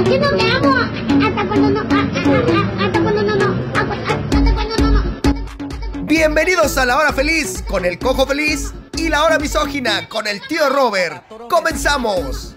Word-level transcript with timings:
No 0.00 0.06
me 0.06 0.50
amo. 0.50 0.74
Hasta 1.26 1.46
cuando 1.46 1.70
no. 1.70 1.84
Bienvenidos 6.04 6.78
a 6.78 6.86
la 6.86 6.96
hora 6.96 7.12
feliz 7.12 7.62
con 7.68 7.84
el 7.84 7.98
cojo 7.98 8.26
feliz 8.26 8.72
y 8.96 9.10
la 9.10 9.24
hora 9.24 9.38
misógina 9.38 10.08
con 10.08 10.26
el 10.26 10.40
tío 10.48 10.70
Robert. 10.70 11.24
¡Comenzamos! 11.50 12.56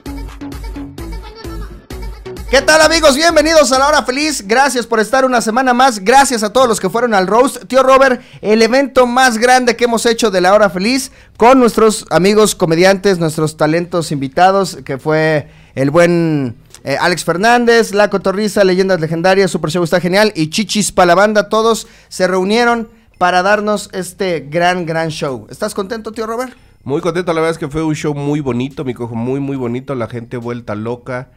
¿Qué 2.50 2.62
tal 2.62 2.80
amigos? 2.82 3.18
Bienvenidos 3.18 3.74
a 3.74 3.80
la 3.80 3.90
hora 3.90 4.04
feliz. 4.04 4.48
Gracias 4.48 4.88
por 4.88 5.02
estar 5.02 5.26
una 5.26 5.42
semana 5.42 5.74
más. 5.74 6.00
Gracias 6.00 6.44
a 6.44 6.54
todos 6.54 6.70
los 6.70 6.80
que 6.80 6.90
fueron 6.90 7.14
al 7.14 7.28
Roast. 7.28 7.66
Tío 7.66 7.84
Robert, 7.84 8.22
el 8.42 8.62
evento 8.62 9.06
más 9.06 9.38
grande 9.38 9.76
que 9.76 9.84
hemos 9.84 10.06
hecho 10.06 10.32
de 10.32 10.40
la 10.40 10.54
hora 10.54 10.70
feliz 10.70 11.12
con 11.36 11.60
nuestros 11.60 12.06
amigos 12.10 12.56
comediantes, 12.56 13.20
nuestros 13.20 13.58
talentos 13.58 14.14
invitados, 14.14 14.78
que 14.86 14.98
fue 14.98 15.50
el 15.76 15.90
buen 15.90 16.56
eh, 16.84 16.98
Alex 17.00 17.24
Fernández, 17.24 17.94
La 17.94 18.10
Cotorriza, 18.10 18.64
Leyendas 18.64 19.00
Legendarias, 19.00 19.52
Super 19.52 19.72
Show 19.72 19.84
está 19.84 20.00
genial 20.00 20.32
y 20.36 20.50
Chichis 20.50 20.92
para 20.92 21.08
la 21.08 21.16
banda. 21.16 21.50
Todos 21.50 21.88
se 22.10 22.28
reunieron 22.28 22.90
para 23.18 23.42
darnos 23.44 23.90
este 23.94 24.42
gran, 24.42 24.86
gran 24.86 25.10
show. 25.10 25.48
¿Estás 25.50 25.74
contento, 25.74 26.12
tío 26.12 26.26
Robert? 26.28 26.54
Muy 26.84 27.00
contento, 27.00 27.32
la 27.34 27.40
verdad 27.40 27.52
es 27.52 27.58
que 27.58 27.70
fue 27.70 27.82
un 27.84 27.96
show 27.96 28.14
muy 28.14 28.42
bonito, 28.42 28.84
mi 28.84 28.94
cojo, 28.94 29.16
muy, 29.16 29.40
muy 29.40 29.56
bonito, 29.56 29.96
la 29.96 30.08
gente 30.08 30.36
vuelta 30.38 30.76
loca. 30.76 31.30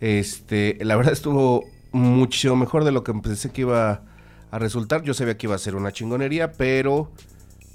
Este, 0.00 0.78
la 0.82 0.96
verdad 0.96 1.12
estuvo 1.12 1.64
muchísimo 1.92 2.56
mejor 2.56 2.84
de 2.84 2.92
lo 2.92 3.02
que 3.04 3.12
pensé 3.14 3.50
que 3.50 3.62
iba 3.62 4.02
a 4.50 4.58
resultar. 4.58 5.02
Yo 5.02 5.14
sabía 5.14 5.36
que 5.36 5.46
iba 5.46 5.56
a 5.56 5.58
ser 5.58 5.74
una 5.74 5.92
chingonería, 5.92 6.52
pero 6.52 7.10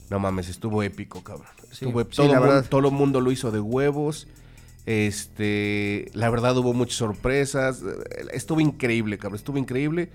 no 0.09 0.20
mames, 0.20 0.48
estuvo 0.49 0.84
épico, 0.84 1.23
cabrón. 1.23 1.48
Estuvo, 1.71 2.02
sí, 2.04 2.07
todo, 2.16 2.27
la 2.32 2.40
mu- 2.40 2.46
verdad. 2.46 2.66
todo 2.70 2.88
el 2.88 2.94
mundo 2.94 3.20
lo 3.20 3.32
hizo 3.32 3.52
de 3.52 3.59
huevos. 3.59 4.27
Este, 4.88 6.09
la 6.14 6.30
verdad 6.30 6.58
hubo 6.58 6.73
muchas 6.73 6.96
sorpresas. 6.96 7.82
Estuvo 8.32 8.62
increíble, 8.62 9.18
cabrón, 9.18 9.36
estuvo 9.36 9.58
increíble. 9.58 10.10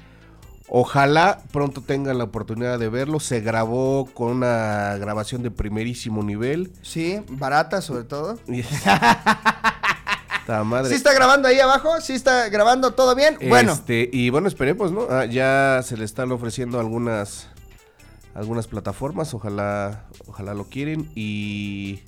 Ojalá 0.67 1.43
pronto 1.53 1.83
tengan 1.83 2.17
la 2.17 2.25
oportunidad 2.25 2.79
de 2.79 2.89
verlo. 2.89 3.20
Se 3.20 3.41
grabó 3.41 4.06
con 4.14 4.39
una 4.39 4.97
grabación 4.97 5.42
de 5.42 5.51
primerísimo 5.51 6.23
nivel. 6.23 6.73
Sí, 6.81 7.20
barata 7.29 7.83
sobre 7.83 8.05
todo. 8.05 8.39
Esta 10.41 10.64
madre. 10.64 10.89
¿Sí 10.89 10.95
está 10.95 11.12
grabando 11.12 11.48
ahí 11.48 11.61
abajo? 11.61 12.01
¿Sí 12.01 12.14
está 12.14 12.48
grabando 12.48 12.92
todo 12.92 13.14
bien? 13.14 13.36
Bueno, 13.47 13.73
Este, 13.73 14.09
y 14.11 14.31
bueno, 14.31 14.48
esperemos, 14.48 14.91
¿no? 14.91 15.07
Ah, 15.11 15.27
ya 15.27 15.83
se 15.84 15.98
le 15.98 16.07
están 16.07 16.33
ofreciendo 16.33 16.81
algunas 16.81 17.51
algunas 18.34 18.67
plataformas, 18.67 19.34
ojalá 19.34 20.07
ojalá 20.27 20.55
lo 20.55 20.64
quieren 20.64 21.11
y 21.14 22.01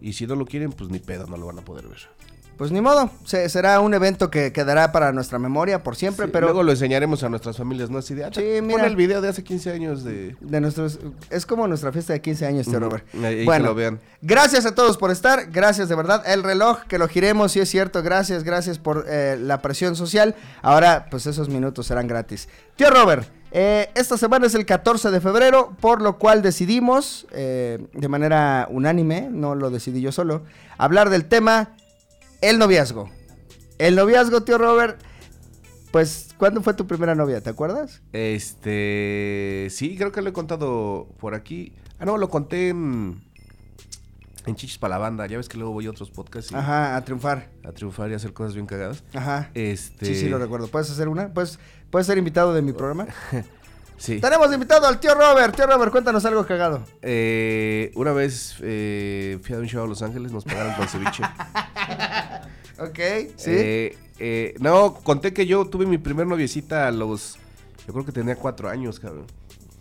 y 0.00 0.12
si 0.12 0.26
no 0.26 0.34
lo 0.36 0.44
quieren, 0.46 0.72
pues 0.72 0.90
ni 0.90 0.98
pedo, 0.98 1.26
no 1.26 1.36
lo 1.36 1.46
van 1.46 1.58
a 1.58 1.62
poder 1.62 1.86
ver. 1.88 1.98
pues 2.56 2.72
ni 2.72 2.80
modo. 2.80 3.08
Se- 3.24 3.48
será 3.50 3.78
un 3.78 3.94
evento 3.94 4.32
que 4.32 4.52
quedará 4.52 4.90
para 4.90 5.12
nuestra 5.12 5.38
memoria 5.38 5.84
por 5.84 5.94
siempre, 5.94 6.26
Sí, 6.26 6.32
pero 6.32 6.48
luego 6.48 6.64
lo 6.64 6.72
enseñaremos 6.72 7.22
a 7.22 7.28
nuestras 7.28 7.56
familias, 7.56 7.88
¿no? 7.88 7.98
Así 7.98 8.14
de, 8.14 8.24
ah, 8.24 8.30
Sí, 8.34 8.42
pon 8.58 8.66
mira. 8.66 8.86
el 8.88 8.96
video 8.96 9.20
de 9.20 9.28
hace 9.28 9.44
15 9.44 9.70
años 9.70 10.02
de 10.02 10.34
de 10.40 10.60
nuestros 10.60 10.98
es 11.30 11.46
como 11.46 11.68
nuestra 11.68 11.92
fiesta 11.92 12.14
de 12.14 12.20
15 12.20 12.46
años, 12.46 12.66
tío. 12.66 12.80
Robert. 12.80 13.06
Ahí- 13.14 13.24
ahí 13.24 13.36
que 13.38 13.44
bueno, 13.44 13.66
lo 13.66 13.74
vean. 13.76 14.00
gracias 14.22 14.66
a 14.66 14.74
todos 14.74 14.96
por 14.98 15.12
estar, 15.12 15.52
gracias 15.52 15.88
de 15.88 15.94
verdad. 15.94 16.24
El 16.26 16.42
reloj 16.42 16.80
que 16.88 16.98
lo 16.98 17.06
giremos, 17.06 17.52
sí 17.52 17.60
es 17.60 17.68
cierto, 17.68 18.02
gracias, 18.02 18.42
gracias 18.42 18.80
por 18.80 19.04
eh, 19.08 19.38
la 19.40 19.62
presión 19.62 19.94
social. 19.94 20.34
Ahora, 20.60 21.06
pues 21.12 21.26
esos 21.26 21.48
minutos 21.48 21.86
serán 21.86 22.08
gratis. 22.08 22.48
Tío 22.74 22.90
Robert, 22.90 23.28
eh, 23.50 23.90
esta 23.94 24.18
semana 24.18 24.46
es 24.46 24.54
el 24.54 24.66
14 24.66 25.10
de 25.10 25.20
febrero, 25.20 25.74
por 25.80 26.02
lo 26.02 26.18
cual 26.18 26.42
decidimos, 26.42 27.26
eh, 27.32 27.78
de 27.92 28.08
manera 28.08 28.68
unánime, 28.70 29.28
no 29.30 29.54
lo 29.54 29.70
decidí 29.70 30.00
yo 30.00 30.12
solo, 30.12 30.42
hablar 30.76 31.10
del 31.10 31.26
tema 31.26 31.76
el 32.40 32.58
noviazgo. 32.58 33.10
El 33.78 33.96
noviazgo, 33.96 34.42
tío 34.42 34.58
Robert, 34.58 35.00
pues, 35.90 36.28
¿cuándo 36.36 36.62
fue 36.62 36.74
tu 36.74 36.86
primera 36.86 37.14
novia? 37.14 37.40
¿Te 37.40 37.50
acuerdas? 37.50 38.02
Este, 38.12 39.68
sí, 39.70 39.96
creo 39.96 40.12
que 40.12 40.20
lo 40.20 40.30
he 40.30 40.32
contado 40.32 41.08
por 41.18 41.34
aquí. 41.34 41.72
Ah, 41.98 42.04
no, 42.04 42.18
lo 42.18 42.28
conté 42.28 42.68
en 42.68 43.27
en 44.46 44.56
Chichis 44.56 44.78
para 44.78 44.94
la 44.94 44.98
banda. 44.98 45.26
Ya 45.26 45.36
ves 45.36 45.48
que 45.48 45.56
luego 45.58 45.72
voy 45.72 45.86
a 45.86 45.90
otros 45.90 46.10
podcasts 46.10 46.52
y 46.52 46.54
Ajá, 46.54 46.96
a 46.96 47.04
triunfar. 47.04 47.50
a 47.64 47.72
triunfar 47.72 48.10
y 48.10 48.14
hacer 48.14 48.32
cosas 48.32 48.54
bien 48.54 48.66
cagadas. 48.66 49.02
Ajá. 49.14 49.50
Este, 49.54 50.06
Sí, 50.06 50.14
sí, 50.14 50.28
lo 50.28 50.38
recuerdo. 50.38 50.68
¿Puedes 50.68 50.90
hacer 50.90 51.08
una? 51.08 51.28
¿Puedes, 51.32 51.58
¿Puedes 51.90 52.06
ser 52.06 52.18
invitado 52.18 52.54
de 52.54 52.62
mi 52.62 52.72
programa? 52.72 53.06
Sí. 54.00 54.20
Tenemos 54.20 54.54
invitado 54.54 54.86
al 54.86 55.00
tío 55.00 55.12
Robert. 55.12 55.56
Tío 55.56 55.66
Robert, 55.66 55.90
cuéntanos 55.90 56.24
algo 56.24 56.46
cagado. 56.46 56.84
Eh, 57.02 57.90
una 57.96 58.12
vez 58.12 58.54
eh, 58.62 59.40
fui 59.42 59.56
a 59.56 59.58
un 59.58 59.66
show 59.66 59.82
a 59.82 59.88
Los 59.88 60.02
Ángeles, 60.02 60.30
nos 60.30 60.44
pagaron 60.44 60.74
con 60.74 60.86
ceviche. 60.86 61.24
Ok, 62.80 62.98
sí. 63.36 63.50
Eh, 63.50 63.98
eh, 64.20 64.54
no, 64.60 64.94
conté 64.94 65.32
que 65.32 65.46
yo 65.46 65.64
tuve 65.66 65.84
mi 65.84 65.98
primer 65.98 66.28
noviecita 66.28 66.86
a 66.86 66.92
los. 66.92 67.36
Yo 67.86 67.92
creo 67.92 68.04
que 68.04 68.12
tenía 68.12 68.36
cuatro 68.36 68.68
años, 68.68 69.00
cabrón. 69.00 69.26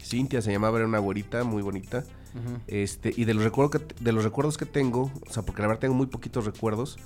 Cintia 0.03 0.41
se 0.41 0.51
llamaba, 0.51 0.77
era 0.79 0.87
una 0.87 0.97
güerita 0.99 1.43
muy 1.43 1.61
bonita. 1.61 2.03
Este, 2.67 3.13
y 3.15 3.25
de 3.25 3.33
los, 3.33 3.43
recuerdos 3.43 3.81
que, 3.81 3.95
de 4.03 4.11
los 4.11 4.23
recuerdos 4.23 4.57
que 4.57 4.65
tengo, 4.65 5.11
o 5.27 5.33
sea, 5.33 5.43
porque 5.43 5.61
la 5.61 5.67
verdad 5.69 5.81
tengo 5.81 5.93
muy 5.95 6.07
poquitos 6.07 6.45
recuerdos, 6.45 6.97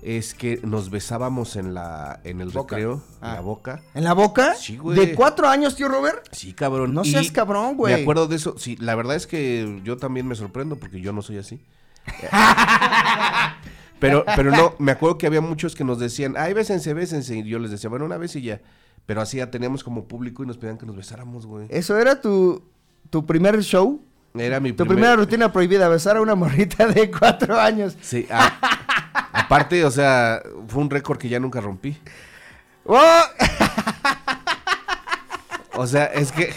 es 0.00 0.32
que 0.32 0.60
nos 0.62 0.90
besábamos 0.90 1.56
en 1.56 1.74
la 1.74 2.20
en 2.22 2.40
el 2.40 2.50
Boca. 2.50 2.76
recreo, 2.76 3.02
Ah. 3.20 3.30
en 3.30 3.34
la 3.34 3.40
boca. 3.40 3.82
¿En 3.94 4.04
la 4.04 4.12
boca? 4.14 4.54
Sí, 4.54 4.76
güey. 4.76 4.96
¿De 4.98 5.14
cuatro 5.14 5.48
años, 5.48 5.74
tío 5.74 5.88
Robert? 5.88 6.24
Sí, 6.30 6.52
cabrón. 6.52 6.94
No 6.94 7.02
Y 7.02 7.10
seas 7.10 7.32
cabrón, 7.32 7.76
güey. 7.76 7.94
Me 7.94 8.02
acuerdo 8.02 8.28
de 8.28 8.36
eso. 8.36 8.54
Sí, 8.58 8.76
la 8.76 8.94
verdad 8.94 9.16
es 9.16 9.26
que 9.26 9.80
yo 9.84 9.96
también 9.96 10.26
me 10.28 10.36
sorprendo 10.36 10.76
porque 10.76 11.00
yo 11.00 11.12
no 11.12 11.20
soy 11.22 11.38
así. 11.38 11.60
pero, 14.00 14.24
pero 14.36 14.50
no, 14.52 14.74
me 14.78 14.92
acuerdo 14.92 15.18
que 15.18 15.26
había 15.26 15.40
muchos 15.40 15.74
que 15.74 15.84
nos 15.84 15.98
decían, 15.98 16.34
ay, 16.38 16.52
bésense, 16.54 16.94
bésense. 16.94 17.36
Y 17.38 17.44
yo 17.44 17.58
les 17.58 17.70
decía, 17.70 17.90
bueno, 17.90 18.04
una 18.04 18.16
vez 18.18 18.36
y 18.36 18.42
ya. 18.42 18.60
Pero 19.06 19.20
así 19.20 19.38
ya 19.38 19.50
teníamos 19.50 19.82
como 19.82 20.06
público 20.06 20.42
y 20.42 20.46
nos 20.46 20.58
pedían 20.58 20.78
que 20.78 20.86
nos 20.86 20.94
besáramos, 20.96 21.46
güey. 21.46 21.66
¿Eso 21.70 21.98
era 21.98 22.20
tu, 22.20 22.62
tu 23.10 23.26
primer 23.26 23.60
show? 23.62 24.00
Era 24.40 24.60
mi 24.60 24.70
Tu 24.72 24.84
primer- 24.84 24.94
primera 24.96 25.16
rutina 25.16 25.52
prohibida, 25.52 25.88
besar 25.88 26.16
a 26.16 26.20
una 26.20 26.34
morrita 26.34 26.86
de 26.86 27.10
cuatro 27.10 27.58
años. 27.58 27.96
Sí, 28.00 28.26
a- 28.30 28.52
aparte, 29.32 29.84
o 29.84 29.90
sea, 29.90 30.42
fue 30.68 30.82
un 30.82 30.90
récord 30.90 31.18
que 31.18 31.28
ya 31.28 31.40
nunca 31.40 31.60
rompí. 31.60 31.96
¡Oh! 32.84 33.22
O 35.76 35.86
sea, 35.86 36.06
es 36.06 36.32
que. 36.32 36.52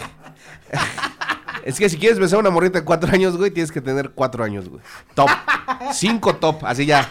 Es 1.64 1.78
que 1.78 1.88
si 1.88 1.96
quieres 1.96 2.18
besar 2.18 2.38
a 2.38 2.40
una 2.40 2.50
morrita 2.50 2.80
de 2.80 2.84
cuatro 2.84 3.12
años, 3.12 3.36
güey, 3.36 3.50
tienes 3.52 3.70
que 3.70 3.80
tener 3.80 4.10
cuatro 4.10 4.42
años, 4.42 4.68
güey. 4.68 4.82
Top. 5.14 5.28
Cinco 5.92 6.34
top, 6.36 6.64
así 6.64 6.86
ya. 6.86 7.08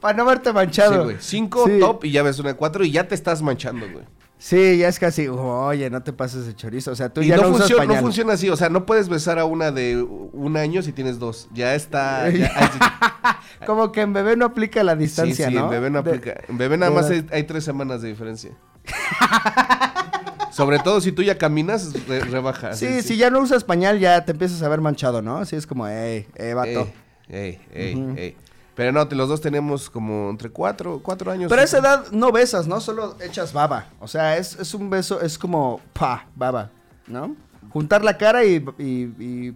Para 0.00 0.18
no 0.18 0.26
verte 0.26 0.50
Sí, 0.50 0.54
manchado. 0.54 1.04
güey. 1.04 1.16
Cinco 1.20 1.64
Sí. 1.66 1.78
top 1.80 2.04
y 2.04 2.10
ya 2.10 2.22
ves 2.22 2.38
una 2.38 2.50
de 2.50 2.56
cuatro 2.56 2.84
y 2.84 2.90
ya 2.90 3.08
te 3.08 3.14
estás 3.14 3.40
manchando, 3.40 3.88
güey. 3.90 4.04
Sí, 4.46 4.76
ya 4.76 4.88
es 4.88 4.98
casi, 4.98 5.26
oye, 5.26 5.88
no 5.88 6.02
te 6.02 6.12
pases 6.12 6.44
de 6.44 6.54
chorizo. 6.54 6.90
O 6.90 6.94
sea, 6.94 7.08
tú 7.08 7.22
Y 7.22 7.28
ya 7.28 7.36
no, 7.36 7.44
no, 7.44 7.48
usas 7.48 7.60
funciona, 7.60 7.94
no 7.94 8.00
funciona 8.02 8.32
así, 8.34 8.50
o 8.50 8.56
sea, 8.58 8.68
no 8.68 8.84
puedes 8.84 9.08
besar 9.08 9.38
a 9.38 9.46
una 9.46 9.70
de 9.70 10.02
un 10.02 10.58
año 10.58 10.82
si 10.82 10.92
tienes 10.92 11.18
dos. 11.18 11.48
Ya 11.54 11.74
está. 11.74 12.28
ya- 12.30 13.40
Como 13.64 13.90
que 13.90 14.02
en 14.02 14.12
bebé 14.12 14.36
no 14.36 14.44
aplica 14.44 14.84
la 14.84 14.92
sí, 14.92 14.98
distancia, 14.98 15.48
sí, 15.48 15.54
¿no? 15.54 15.64
en 15.64 15.70
bebé 15.70 15.88
no 15.88 16.02
De- 16.02 16.10
aplica. 16.10 16.34
En 16.46 16.58
bebé 16.58 16.76
nada 16.76 16.92
más 16.92 17.08
hay, 17.08 17.26
hay 17.32 17.44
tres 17.44 17.64
semanas 17.64 18.02
de 18.02 18.08
diferencia. 18.08 18.50
Sobre 20.50 20.78
todo 20.78 21.00
si 21.00 21.10
tú 21.10 21.22
ya 21.22 21.38
caminas, 21.38 21.94
re- 22.06 22.20
rebaja. 22.20 22.74
Sí, 22.74 23.00
si 23.00 23.16
ya 23.16 23.30
no 23.30 23.40
usas 23.40 23.64
pañal, 23.64 23.98
ya 23.98 24.26
te 24.26 24.32
empiezas 24.32 24.62
a 24.62 24.68
ver 24.68 24.82
manchado, 24.82 25.22
¿no? 25.22 25.38
Así 25.38 25.56
es 25.56 25.66
como, 25.66 25.88
ey, 25.88 26.28
eh, 26.34 26.52
vato. 26.52 26.86
Ey, 27.28 27.60
ey, 27.72 27.94
ey, 27.94 28.14
ey. 28.18 28.36
Pero 28.74 28.90
no, 28.90 29.04
los 29.04 29.28
dos 29.28 29.40
tenemos 29.40 29.88
como 29.88 30.30
entre 30.30 30.50
cuatro, 30.50 31.00
cuatro 31.02 31.30
años. 31.30 31.48
Pero 31.48 31.62
a 31.62 31.64
esa 31.64 31.78
edad 31.78 32.06
no 32.10 32.32
besas, 32.32 32.66
¿no? 32.66 32.80
Solo 32.80 33.16
echas 33.20 33.52
baba. 33.52 33.86
O 34.00 34.08
sea, 34.08 34.36
es, 34.36 34.58
es 34.58 34.74
un 34.74 34.90
beso, 34.90 35.20
es 35.20 35.38
como, 35.38 35.80
pa, 35.92 36.26
baba, 36.34 36.70
¿no? 37.06 37.36
Juntar 37.70 38.02
la 38.04 38.16
cara 38.18 38.44
y, 38.44 38.64
y- 38.78 39.14
y 39.18 39.54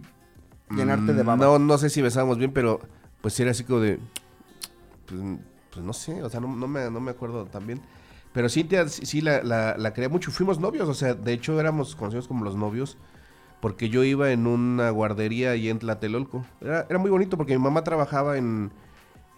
llenarte 0.73 1.13
de 1.13 1.23
Mm, 1.23 1.25
baba. 1.25 1.45
No, 1.45 1.59
no 1.59 1.77
sé 1.77 1.89
si 1.89 2.01
besamos 2.01 2.37
bien, 2.37 2.53
pero 2.53 2.79
pues 3.21 3.37
era 3.39 3.51
así 3.51 3.63
como 3.65 3.81
de. 3.81 3.99
Pues, 5.05 5.21
pues 5.73 5.85
no 5.85 5.93
sé, 5.93 6.21
o 6.23 6.29
sea, 6.29 6.39
no, 6.39 6.47
no 6.55 6.67
me, 6.67 6.89
no 6.89 6.99
me 6.99 7.11
acuerdo 7.11 7.45
tan 7.45 7.67
bien. 7.67 7.81
Pero 8.31 8.47
Cintia 8.47 8.87
sí, 8.87 9.05
sí 9.05 9.21
la, 9.21 9.41
la, 9.43 9.75
la 9.77 9.93
quería 9.93 10.07
mucho. 10.09 10.31
Fuimos 10.31 10.59
novios, 10.59 10.87
o 10.87 10.93
sea, 10.93 11.13
de 11.13 11.33
hecho 11.33 11.59
éramos 11.59 11.95
conocidos 11.95 12.27
como 12.27 12.45
los 12.45 12.55
novios. 12.55 12.97
Porque 13.59 13.89
yo 13.89 14.05
iba 14.05 14.31
en 14.31 14.47
una 14.47 14.89
guardería 14.91 15.51
ahí 15.51 15.67
en 15.69 15.79
Tlatelolco. 15.79 16.45
Era, 16.61 16.85
era 16.89 16.97
muy 16.97 17.11
bonito 17.11 17.35
porque 17.35 17.57
mi 17.57 17.61
mamá 17.63 17.83
trabajaba 17.83 18.37
en, 18.37 18.71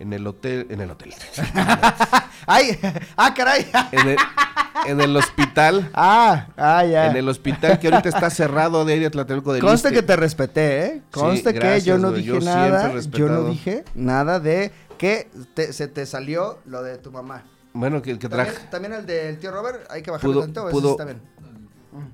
en 0.01 0.13
el 0.13 0.25
hotel. 0.27 0.67
En 0.69 0.81
el 0.81 0.91
hotel. 0.91 1.13
¡Ay! 2.47 2.79
¡Ah, 3.15 3.33
caray! 3.33 3.69
en, 3.91 4.09
el, 4.09 4.17
en 4.87 5.01
el 5.01 5.15
hospital. 5.15 5.89
¡Ah! 5.93 6.47
¡Ah, 6.57 6.83
ya! 6.85 7.07
En 7.11 7.17
el 7.17 7.29
hospital 7.29 7.79
que 7.79 7.87
ahorita 7.87 8.09
está 8.09 8.29
cerrado 8.29 8.83
de 8.85 8.93
ahí 8.93 8.99
de 8.99 9.09
Tlatelolco 9.09 9.53
del 9.53 9.61
Conste 9.61 9.89
Iste. 9.89 9.99
que 10.01 10.05
te 10.05 10.15
respeté, 10.15 10.85
¿eh? 10.85 11.01
Conste 11.11 11.53
que 11.53 11.59
gracias, 11.59 11.85
yo 11.85 11.97
no 11.97 12.11
dije 12.11 12.27
yo 12.27 12.39
nada. 12.39 12.91
Yo 13.11 13.27
no 13.29 13.43
dije 13.45 13.83
nada 13.95 14.39
de 14.39 14.71
que 14.97 15.29
te- 15.53 15.73
se 15.73 15.87
te 15.87 16.05
salió 16.05 16.59
lo 16.65 16.81
de 16.83 16.97
tu 16.97 17.11
mamá. 17.11 17.43
Bueno, 17.73 18.01
que, 18.01 18.19
que 18.19 18.27
También, 18.27 18.53
traje. 18.53 18.67
también 18.69 18.93
el 18.93 19.05
del 19.05 19.39
tío 19.39 19.51
Robert, 19.51 19.85
hay 19.89 20.01
que 20.01 20.11
bajarle 20.11 20.33
Pudo- 20.35 20.41
tanto, 20.41 20.69
pudo- 20.69 20.91
está 20.91 21.05
bien. 21.05 21.21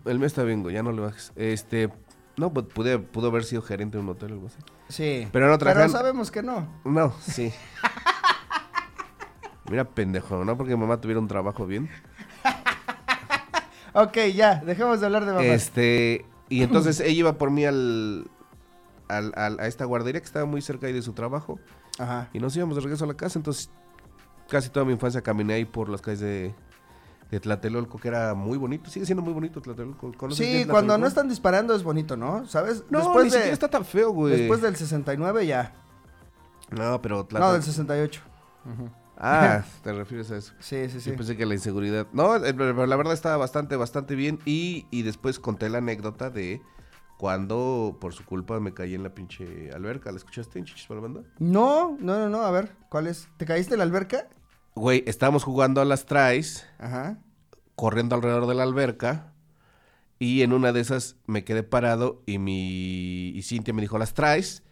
El 0.05 0.19
mes 0.19 0.27
está 0.27 0.43
bien, 0.43 0.61
güey, 0.63 0.75
ya 0.75 0.83
no 0.83 0.91
le 0.91 1.01
bajes. 1.01 1.31
Este, 1.35 1.89
no, 2.37 2.53
pues 2.53 2.67
pude, 2.67 2.99
pudo 2.99 3.27
haber 3.27 3.43
sido 3.43 3.61
gerente 3.61 3.97
de 3.97 4.03
un 4.03 4.09
hotel 4.09 4.31
o 4.31 4.35
algo 4.35 4.47
así. 4.47 4.57
Sí. 4.89 5.27
Pero 5.31 5.47
no 5.49 5.57
trajeron- 5.57 5.89
sabemos 5.91 6.31
que 6.31 6.41
no. 6.43 6.67
No, 6.85 7.13
sí. 7.21 7.51
Mira, 9.69 9.83
pendejo, 9.83 10.45
¿no? 10.45 10.55
Porque 10.55 10.75
mi 10.75 10.81
mamá 10.81 11.01
tuviera 11.01 11.19
un 11.19 11.27
trabajo 11.27 11.65
bien. 11.65 11.89
Ok, 13.93 14.15
ya, 14.35 14.61
dejemos 14.63 14.99
de 14.99 15.07
hablar 15.07 15.25
de 15.25 15.31
mamá. 15.31 15.43
Este, 15.43 16.23
y 16.49 16.61
entonces 16.61 16.99
ella 16.99 17.09
iba 17.19 17.37
por 17.39 17.49
mí 17.49 17.65
al, 17.65 18.29
al- 19.07 19.33
al- 19.35 19.59
a 19.59 19.65
esta 19.65 19.85
guardería 19.85 20.21
que 20.21 20.25
estaba 20.27 20.45
muy 20.45 20.61
cerca 20.61 20.85
ahí 20.85 20.93
de 20.93 21.01
su 21.01 21.13
trabajo. 21.13 21.59
Ajá. 21.97 22.29
Y 22.31 22.37
nos 22.39 22.55
íbamos 22.55 22.75
de 22.75 22.81
regreso 22.81 23.05
a 23.05 23.07
la 23.07 23.15
casa. 23.15 23.39
Entonces, 23.39 23.71
casi 24.49 24.69
toda 24.69 24.85
mi 24.85 24.91
infancia 24.93 25.21
caminé 25.23 25.55
ahí 25.55 25.65
por 25.65 25.89
las 25.89 26.01
calles 26.01 26.19
de, 26.19 26.53
de 27.31 27.39
Tlatelolco, 27.39 28.00
que 28.00 28.07
era 28.07 28.33
muy 28.33 28.57
bonito. 28.57 28.89
Sigue 28.89 29.06
siendo 29.06 29.21
muy 29.21 29.33
bonito 29.33 29.62
Tlatelolco. 29.62 30.13
¿Conoces 30.13 30.45
Sí, 30.45 30.53
cuando 30.65 30.94
no 30.94 31.00
Tlatelolco? 31.00 31.07
están 31.07 31.29
disparando 31.29 31.75
es 31.75 31.83
bonito, 31.83 32.15
¿no? 32.18 32.45
¿Sabes? 32.47 32.83
No, 32.89 33.00
después 33.00 33.25
ni 33.25 33.29
de, 33.31 33.35
siquiera 33.35 33.53
está 33.53 33.68
tan 33.69 33.83
feo, 33.85 34.12
güey. 34.12 34.35
Después 34.38 34.62
del 34.62 34.75
69 34.75 35.45
ya. 35.45 35.74
No, 36.71 37.01
pero 37.01 37.18
No, 37.18 37.27
Tlatel- 37.27 37.53
del 37.53 37.63
68. 37.63 38.21
Ah, 39.18 39.63
te 39.83 39.94
refieres 39.94 40.29
a 40.31 40.38
eso. 40.38 40.53
Sí, 40.59 40.89
sí, 40.89 41.01
sí. 41.01 41.09
Yo 41.12 41.15
pensé 41.18 41.35
que 41.35 41.45
la 41.45 41.53
inseguridad. 41.56 42.07
No, 42.13 42.35
eh, 42.35 42.53
pero 42.53 42.85
la 42.85 42.95
verdad 42.95 43.13
estaba 43.13 43.38
bastante, 43.38 43.75
bastante 43.75 44.15
bien. 44.15 44.39
Y, 44.45 44.85
y 44.91 45.01
después 45.03 45.39
conté 45.39 45.69
la 45.69 45.80
anécdota 45.80 46.30
de 46.30 46.62
cuando 47.18 47.97
por 48.00 48.13
su 48.13 48.23
culpa 48.25 48.59
me 48.59 48.73
caí 48.73 48.94
en 48.94 49.03
la 49.03 49.09
pinche 49.15 49.71
alberca. 49.73 50.12
¿La 50.12 50.18
escuchaste 50.18 50.59
en 50.59 50.65
Chichis 50.65 50.85
para 50.88 51.01
la 51.01 51.07
banda? 51.07 51.21
No, 51.39 51.97
no, 52.00 52.19
no, 52.19 52.30
no, 52.30 52.41
a 52.44 52.51
ver, 52.51 52.75
¿cuál 52.89 53.07
es? 53.07 53.27
¿Te 53.38 53.45
caíste 53.45 53.73
en 53.73 53.80
la 53.80 53.85
alberca? 53.85 54.27
Güey, 54.77 55.03
estábamos 55.07 55.44
jugando 55.44 55.81
a 55.81 55.85
las 55.85 56.06
tries, 56.06 56.65
Ajá. 56.77 57.18
corriendo 57.75 58.15
alrededor 58.15 58.45
de 58.47 58.53
la 58.53 58.63
alberca. 58.63 59.33
Y 60.19 60.41
en 60.44 60.53
una 60.53 60.71
de 60.71 60.79
esas 60.81 61.15
me 61.25 61.44
quedé 61.44 61.63
parado 61.63 62.21
y 62.25 62.38
mi. 62.38 63.29
Y 63.29 63.41
Cintia 63.44 63.74
me 63.74 63.81
dijo 63.81 63.97
las 63.97 64.13
tries. 64.13 64.63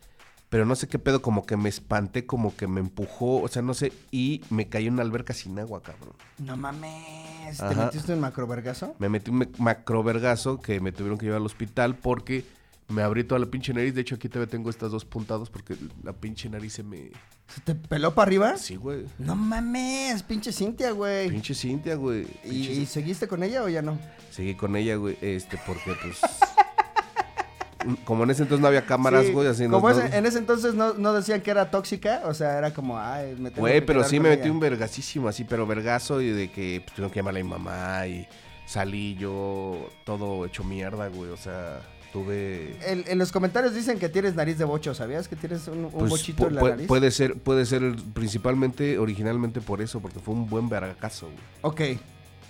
Pero 0.50 0.63
no 0.66 0.75
sé 0.75 0.88
qué 0.88 1.00
pedo, 1.00 1.24
como 1.24 1.46
que 1.48 1.57
me 1.57 1.69
espanté, 1.69 2.28
como 2.28 2.56
que 2.56 2.68
me 2.68 2.80
empujó, 2.80 3.42
o 3.42 3.48
sea, 3.48 3.63
no 3.63 3.74
sé, 3.74 3.92
y 4.12 4.42
me 4.52 4.69
caí 4.69 4.86
en 4.86 4.94
una 4.94 5.02
alberca 5.02 5.34
sin 5.34 5.57
agua, 5.57 5.81
cabrón. 5.81 6.13
No 6.38 6.56
mames, 6.56 7.58
¿te 7.58 7.63
Ajá. 7.66 7.86
metiste 7.86 8.13
en 8.13 8.19
macrovergazo? 8.22 8.96
Me 9.00 9.10
metí 9.10 9.31
un 9.31 9.50
macrovergazo 9.58 10.62
que 10.62 10.80
me 10.80 10.92
tuvieron 10.92 11.18
que 11.18 11.25
llevar 11.25 11.42
al 11.42 11.46
hospital 11.48 11.96
porque 11.96 12.46
me 12.88 13.02
abrí 13.02 13.24
toda 13.24 13.40
la 13.40 13.46
pinche 13.48 13.74
nariz. 13.74 13.96
De 13.96 14.02
hecho, 14.02 14.16
aquí 14.16 14.30
todavía 14.30 14.50
tengo 14.52 14.70
estas 14.70 14.92
dos 14.92 15.06
puntadas 15.06 15.50
porque 15.50 15.76
la 16.04 16.14
pinche 16.14 16.50
nariz 16.50 16.74
se 16.74 16.84
me. 16.84 17.12
¿Se 17.48 17.62
te 17.62 17.76
peló 17.76 18.14
para 18.16 18.28
arriba? 18.28 18.58
Sí, 18.58 18.76
güey. 18.76 19.06
No 19.20 19.36
mames, 19.36 20.24
pinche 20.24 20.52
Cintia, 20.52 20.92
güey. 20.92 21.30
Pinche 21.30 21.54
Cintia, 21.54 21.96
güey. 21.96 22.24
¿Y, 22.44 22.50
Pinche 22.50 22.74
y 22.74 22.84
Cin- 22.84 22.88
seguiste 22.88 23.28
con 23.28 23.44
ella 23.44 23.64
o 23.64 23.70
ya 23.70 23.82
no? 23.82 23.98
Seguí 24.32 24.56
con 24.56 24.76
ella, 24.76 24.96
güey. 24.96 25.18
Este, 25.22 25.60
porque 25.66 25.94
pues. 26.02 26.20
como 28.06 28.24
en 28.24 28.32
ese 28.32 28.42
entonces 28.44 28.62
no 28.62 28.68
había 28.68 28.86
cámaras, 28.86 29.26
Sí, 29.28 29.32
güey, 29.32 29.48
así 29.48 29.64
no- 29.68 29.80
Como 29.80 29.90
no- 29.92 30.00
ese- 30.02 30.18
en 30.18 30.26
ese 30.26 30.40
entonces 30.40 30.74
no, 30.74 30.94
no 30.96 31.14
decían 31.14 31.42
que 31.42 31.52
era 31.52 31.70
tóxica, 31.70 32.22
o 32.26 32.34
sea, 32.34 32.58
era 32.58 32.74
como, 32.74 32.98
ay, 33.00 33.36
me 33.38 33.50
tengo 33.52 33.62
Güey, 33.62 33.82
pero 33.86 34.04
sí 34.04 34.20
me 34.20 34.30
metí 34.30 34.50
un 34.50 34.60
vergasísimo 34.60 35.28
así, 35.28 35.44
pero 35.44 35.68
vergazo 35.68 36.20
y 36.22 36.30
de 36.32 36.52
que 36.52 36.82
pues, 36.84 36.94
tuvieron 36.96 37.12
que 37.12 37.20
llamarle 37.20 37.42
a 37.42 37.44
mi 37.44 37.50
mamá 37.52 38.08
y 38.08 38.28
salí 38.66 39.16
yo 39.16 39.88
todo 40.04 40.46
hecho 40.46 40.64
mierda, 40.64 41.10
güey. 41.10 41.30
O 41.30 41.38
sea, 41.38 41.82
tuve. 42.15 42.77
El- 42.89 43.03
en 43.07 43.17
los 43.17 43.31
comentarios 43.33 43.73
dicen 43.73 44.00
que 44.00 44.07
tienes 44.07 44.35
nariz 44.35 44.57
de 44.57 44.63
bocho, 44.63 44.94
¿sabías? 44.95 45.27
Que 45.27 45.35
tienes 45.35 45.67
un, 45.67 45.85
un 45.85 45.91
Pues, 45.91 46.09
bochito 46.09 46.47
en 46.47 46.56
la 46.56 46.62
nariz. 46.62 46.88
Puede 46.88 47.12
ser, 47.12 47.35
puede 47.35 47.65
ser 47.65 47.94
principalmente, 48.13 48.97
originalmente 49.00 49.59
por 49.59 49.81
eso, 49.81 50.00
porque 50.00 50.19
fue 50.19 50.33
un 50.33 50.50
buen 50.50 50.69
vergacazo, 50.69 51.25
güey. 51.27 51.38
Ok. 51.62 52.01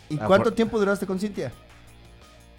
¿Y 0.09 0.17
Ah, 0.19 0.25
cuánto 0.27 0.45
por- 0.50 0.53
tiempo 0.56 0.77
duraste 0.77 1.07
con 1.07 1.19
Cintia? 1.19 1.51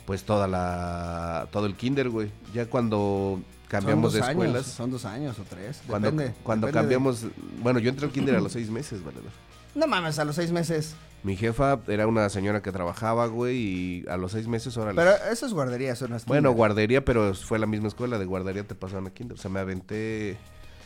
Pues 0.05 0.25
toda 0.25 0.49
la, 0.49 1.47
todo 1.53 1.67
el 1.67 1.75
kinder, 1.77 2.09
güey. 2.11 2.31
Ya 2.53 2.67
cuando 2.67 3.41
cambiamos 3.69 4.13
de 4.13 4.21
escuelas, 4.21 4.65
Años, 4.65 4.67
son 4.67 4.91
dos 4.91 5.05
años 5.05 5.39
o 5.39 5.43
tres. 5.49 5.83
cuando, 5.87 6.11
depende, 6.11 6.35
cuando 6.43 6.67
depende 6.67 6.89
de- 6.89 6.95
cambiamos, 6.97 7.27
bueno, 7.63 7.79
yo 7.79 7.89
entré 7.91 8.07
al 8.07 8.13
kinder 8.13 8.35
a 8.37 8.41
los 8.41 8.53
seis 8.53 8.69
meses, 8.71 9.05
valedor. 9.05 9.31
No 9.77 9.87
mames, 9.87 10.19
a 10.19 10.25
los 10.25 10.37
seis 10.37 10.51
meses. 10.51 10.97
Mi 11.23 11.37
jefa 11.37 11.81
era 11.89 12.07
una 12.07 12.29
señora 12.29 12.63
que 12.63 12.73
trabajaba, 12.73 13.27
güey, 13.27 13.57
y 13.57 14.05
a 14.09 14.17
los 14.17 14.33
seis 14.33 14.49
meses, 14.49 14.77
ahora 14.77 14.93
Pero 14.95 15.11
eso 15.31 15.47
es 15.47 15.53
guardería, 15.53 15.93
eso 15.93 16.09
no 16.09 16.17
es 16.17 16.25
Bueno, 16.25 16.51
kinder. 16.51 16.57
guardería, 16.57 17.05
pero 17.05 17.35
fue 17.35 17.59
la 17.59 17.67
misma 17.67 17.89
escuela, 17.89 18.19
de 18.19 18.25
guardería 18.25 18.65
te 18.65 18.75
pasaron 18.75 19.07
a 19.07 19.11
kinder. 19.11 19.37
O 19.37 19.41
sea, 19.41 19.51
me 19.51 19.61
aventé... 19.61 20.39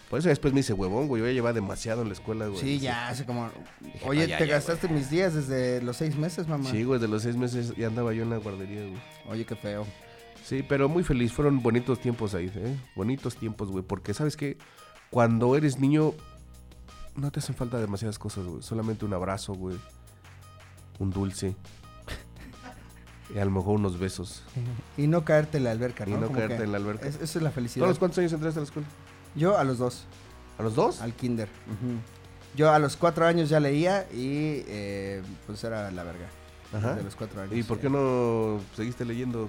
Por 0.08 0.18
eso 0.18 0.28
después 0.28 0.52
me 0.52 0.58
hice 0.60 0.72
huevón, 0.72 1.06
güey. 1.06 1.22
Yo 1.22 1.28
ya 1.28 1.34
llevaba 1.34 1.52
demasiado 1.52 2.02
en 2.02 2.08
la 2.08 2.14
escuela, 2.14 2.48
güey. 2.48 2.60
Sí, 2.60 2.80
ya, 2.80 3.08
hace 3.08 3.24
como... 3.24 3.48
Dije, 3.80 4.00
Oye, 4.08 4.22
no, 4.22 4.26
ya, 4.26 4.38
te 4.38 4.46
ya, 4.48 4.54
gastaste 4.54 4.88
mis 4.88 5.08
días 5.08 5.34
desde 5.34 5.80
los 5.82 5.96
seis 5.96 6.16
meses, 6.16 6.48
mamá. 6.48 6.68
Sí, 6.68 6.82
güey, 6.82 6.98
de 6.98 7.06
los 7.06 7.22
seis 7.22 7.36
meses 7.36 7.72
ya 7.76 7.86
andaba 7.86 8.12
yo 8.12 8.24
en 8.24 8.30
la 8.30 8.38
guardería, 8.38 8.80
güey. 8.80 9.00
Oye, 9.28 9.44
qué 9.44 9.54
feo. 9.54 9.86
Sí, 10.44 10.64
pero 10.68 10.88
muy 10.88 11.04
feliz. 11.04 11.32
Fueron 11.32 11.62
bonitos 11.62 12.00
tiempos 12.00 12.34
ahí, 12.34 12.50
¿eh? 12.56 12.76
Bonitos 12.96 13.36
tiempos, 13.36 13.70
güey. 13.70 13.84
Porque, 13.84 14.12
¿sabes 14.14 14.36
qué? 14.36 14.56
Cuando 15.10 15.54
eres 15.54 15.78
niño, 15.78 16.14
no 17.20 17.30
te 17.30 17.40
hacen 17.40 17.54
falta 17.54 17.78
demasiadas 17.78 18.18
cosas, 18.18 18.44
güey. 18.44 18.62
Solamente 18.62 19.04
un 19.04 19.12
abrazo, 19.14 19.54
güey. 19.54 19.78
Un 20.98 21.10
dulce. 21.10 21.54
y 23.34 23.38
a 23.38 23.44
lo 23.44 23.50
mejor 23.52 23.76
unos 23.76 23.98
besos. 23.98 24.42
Y 24.96 25.06
no 25.06 25.24
caerte 25.24 25.58
en 25.58 25.64
la 25.64 25.70
alberca, 25.70 26.04
Y 26.06 26.10
¿no? 26.10 26.18
no 26.18 26.26
Como 26.26 26.38
caerte 26.38 26.64
en 26.64 26.72
la 26.72 26.78
alberca. 26.78 27.06
es- 27.06 27.20
eso 27.20 27.38
es 27.38 27.42
la 27.42 27.50
felicidad. 27.50 27.82
¿Todos 27.84 27.90
los 27.92 27.98
cuántos 27.98 28.18
años 28.18 28.32
entraste 28.32 28.58
a 28.58 28.62
la 28.62 28.66
escuela? 28.66 28.88
Yo 29.36 29.56
a 29.56 29.62
los 29.64 29.78
dos, 29.78 30.04
¿A 30.58 30.62
los 30.62 30.74
dos? 30.74 31.00
al 31.00 31.12
kinder. 31.14 31.48
Yo 32.56 32.72
a 32.72 32.78
los 32.80 32.96
cuatro 32.96 33.24
años 33.26 33.48
ya 33.48 33.60
leía 33.60 34.06
y 34.12 34.64
eh, 34.66 35.22
pues 35.46 35.62
era 35.62 35.90
la 35.92 36.02
verga. 36.02 36.26
Ajá. 36.72 36.94
De 36.96 37.02
los 37.04 37.14
cuatro 37.14 37.40
años. 37.42 37.54
¿Y 37.56 37.62
por 37.62 37.78
eh. 37.78 37.80
qué 37.82 37.90
no 37.90 38.60
seguiste 38.74 39.04
leyendo? 39.04 39.48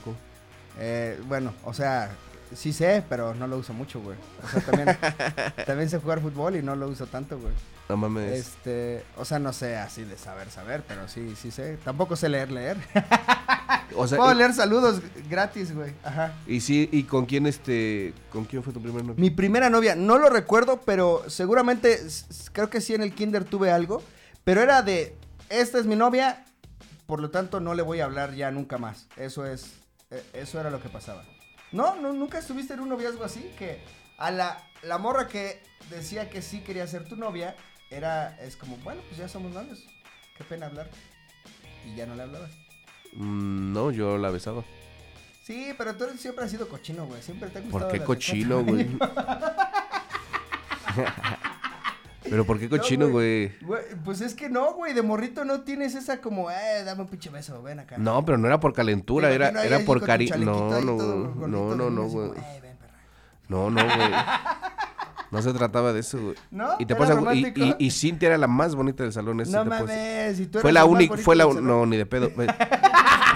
Eh, 0.78 1.20
bueno, 1.28 1.54
o 1.66 1.74
sea, 1.74 2.12
sí 2.54 2.74
sé, 2.74 3.04
pero 3.08 3.34
no 3.36 3.48
lo 3.48 3.58
uso 3.58 3.74
mucho, 3.74 4.02
güey. 4.02 4.18
O 4.44 4.48
sea, 4.48 4.62
también, 4.62 4.98
también 5.66 5.90
sé 5.90 6.00
jugar 6.00 6.22
fútbol 6.22 6.56
y 6.56 6.62
no 6.62 6.76
lo 6.76 6.88
uso 6.88 7.08
tanto, 7.08 7.38
güey. 7.40 7.54
No 7.90 7.98
mames. 7.98 8.40
Este, 8.40 9.04
o 9.18 9.26
sea, 9.26 9.40
no 9.40 9.54
sé 9.54 9.78
así 9.78 10.04
de 10.04 10.18
saber, 10.18 10.50
saber, 10.50 10.84
pero 10.88 11.08
sí, 11.08 11.36
sí 11.36 11.52
sé. 11.52 11.78
Tampoco 11.84 12.16
sé 12.16 12.30
leer, 12.30 12.52
leer. 12.52 12.78
O 13.96 14.08
sea, 14.08 14.18
Puedo 14.18 14.32
y, 14.32 14.36
leer 14.36 14.54
saludos 14.54 15.02
gratis, 15.30 15.76
güey. 15.76 15.94
Ajá. 16.04 16.34
y 16.48 16.62
sí, 16.62 16.88
¿y 16.92 17.04
con 17.04 17.26
quién 17.26 17.46
este, 17.46 18.14
con 18.30 18.46
quién 18.46 18.64
fue 18.64 18.72
tu 18.72 18.82
primer 18.82 19.04
novio? 19.04 19.16
Mi 19.18 19.30
primera 19.30 19.70
novia, 19.70 19.96
no 19.96 20.18
lo 20.18 20.30
recuerdo, 20.30 20.82
pero 20.86 21.24
seguramente, 21.28 22.00
creo 22.54 22.70
que 22.70 22.80
sí 22.80 22.94
en 22.94 23.02
el 23.02 23.14
kinder 23.14 23.44
tuve 23.44 23.72
algo, 23.72 24.02
pero 24.46 24.62
era 24.62 24.82
de, 24.82 25.16
esta 25.50 25.78
es 25.78 25.86
mi 25.86 25.96
novia, 25.98 26.46
por 27.06 27.22
lo 27.22 27.32
tanto 27.32 27.60
no 27.60 27.74
le 27.74 27.82
voy 27.82 28.00
a 28.00 28.06
hablar 28.06 28.34
ya 28.34 28.52
nunca 28.52 28.78
más. 28.78 29.08
Eso 29.18 29.46
es, 29.46 29.74
eh, 30.10 30.24
eso 30.34 30.60
era 30.60 30.70
lo 30.70 30.82
que 30.82 30.90
pasaba. 30.90 31.24
No, 31.72 31.96
no 31.96 32.14
nunca 32.14 32.40
estuviste 32.40 32.74
en 32.74 32.82
un 32.82 32.90
noviazgo 32.90 33.24
así, 33.24 33.52
que 33.58 33.80
a 34.18 34.32
la, 34.32 34.62
la 34.84 34.98
morra 34.98 35.28
que 35.28 35.62
decía 35.90 36.30
que 36.30 36.42
sí 36.42 36.62
quería 36.62 36.86
ser 36.88 37.08
tu 37.08 37.16
novia, 37.16 37.56
era, 37.90 38.38
es 38.42 38.56
como, 38.56 38.78
bueno, 38.78 39.02
pues 39.08 39.18
ya 39.18 39.28
somos 39.28 39.52
novios, 39.54 39.86
qué 40.38 40.44
pena 40.44 40.68
hablar. 40.68 40.90
Y 41.86 41.96
ya 41.96 42.06
no 42.06 42.16
le 42.16 42.24
hablabas. 42.24 42.52
Mm, 43.14 43.74
no, 43.74 43.92
yo 43.92 44.18
la 44.18 44.30
besaba. 44.30 44.64
Sí, 45.44 45.74
pero 45.78 45.96
tú 45.96 46.06
siempre 46.18 46.46
has 46.46 46.52
sido 46.52 46.70
cochino, 46.70 47.06
güey. 47.08 47.22
Siempre 47.22 47.50
te 47.50 47.60
ha 47.60 47.62
¿Por 47.64 47.72
gustado. 47.72 47.92
qué 47.92 47.98
las 47.98 48.08
de 48.08 48.14
cochino, 48.14 48.64
güey? 48.64 48.88
Pero 52.32 52.46
¿por 52.46 52.58
qué 52.60 52.70
cochino, 52.70 53.08
No, 53.08 53.12
güey? 53.12 53.52
Güey, 53.62 53.82
Pues 54.06 54.22
es 54.22 54.34
que 54.36 54.50
no, 54.50 54.74
güey, 54.74 54.94
de 54.94 55.02
morrito 55.02 55.44
no 55.44 55.62
tienes 55.62 55.96
esa 55.96 56.22
como, 56.22 56.50
eh, 56.50 56.84
dame 56.86 57.02
un 57.02 57.08
pinche 57.10 57.30
beso, 57.30 57.62
ven 57.62 57.82
acá. 57.82 57.98
No, 57.98 58.24
pero 58.24 58.38
no 58.38 58.48
era 58.48 58.58
por 58.62 58.72
calentura, 58.72 59.30
era, 59.32 59.50
era 59.50 59.80
por 59.80 60.02
cariño. 60.02 60.38
No, 60.38 60.80
no, 60.82 60.96
todo 60.98 61.16
no, 61.46 61.76
no, 61.76 61.76
no, 61.90 62.04
como, 62.04 62.08
güey. 62.10 62.30
"Eh, 62.40 62.60
ven, 62.62 62.78
perra". 62.78 62.94
No, 63.50 63.70
no, 63.70 63.84
güey. 63.84 64.12
No 65.30 65.42
se 65.42 65.54
trataba 65.54 65.92
de 65.92 66.00
eso, 66.00 66.22
güey. 66.22 66.36
¿No? 66.52 66.70
Y 66.80 66.86
te 66.86 66.94
¿Era 66.94 67.00
pasa, 67.06 67.34
y, 67.36 67.54
y, 67.56 67.76
y 67.80 67.92
Cintia 67.92 68.28
era 68.28 68.38
la 68.38 68.48
más 68.48 68.76
bonita 68.76 69.04
del 69.04 69.12
salón. 69.12 69.42
Eso 69.42 69.52
No 69.52 69.66
mames, 69.66 70.40
y 70.40 70.46
tú 70.48 70.60
Fue 70.60 70.72
eras 70.72 70.74
la 70.74 70.80
el 70.82 70.92
más 70.92 70.96
única, 70.96 71.18
fue 71.18 71.36
la, 71.36 71.46
no, 71.46 71.86
ni 71.86 71.98
de 71.98 72.06
pedo. 72.06 72.32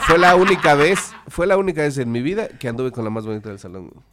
Fue 0.08 0.18
la 0.18 0.36
única 0.36 0.76
vez, 0.76 1.00
fue 1.28 1.48
la 1.48 1.58
única 1.58 1.82
vez 1.82 1.98
en 1.98 2.12
mi 2.12 2.22
vida 2.22 2.48
que 2.48 2.68
anduve 2.70 2.92
con 2.92 3.04
la 3.04 3.10
más 3.10 3.26
bonita 3.26 3.50
del 3.50 3.60
salón. 3.60 3.90
güey. 3.90 4.04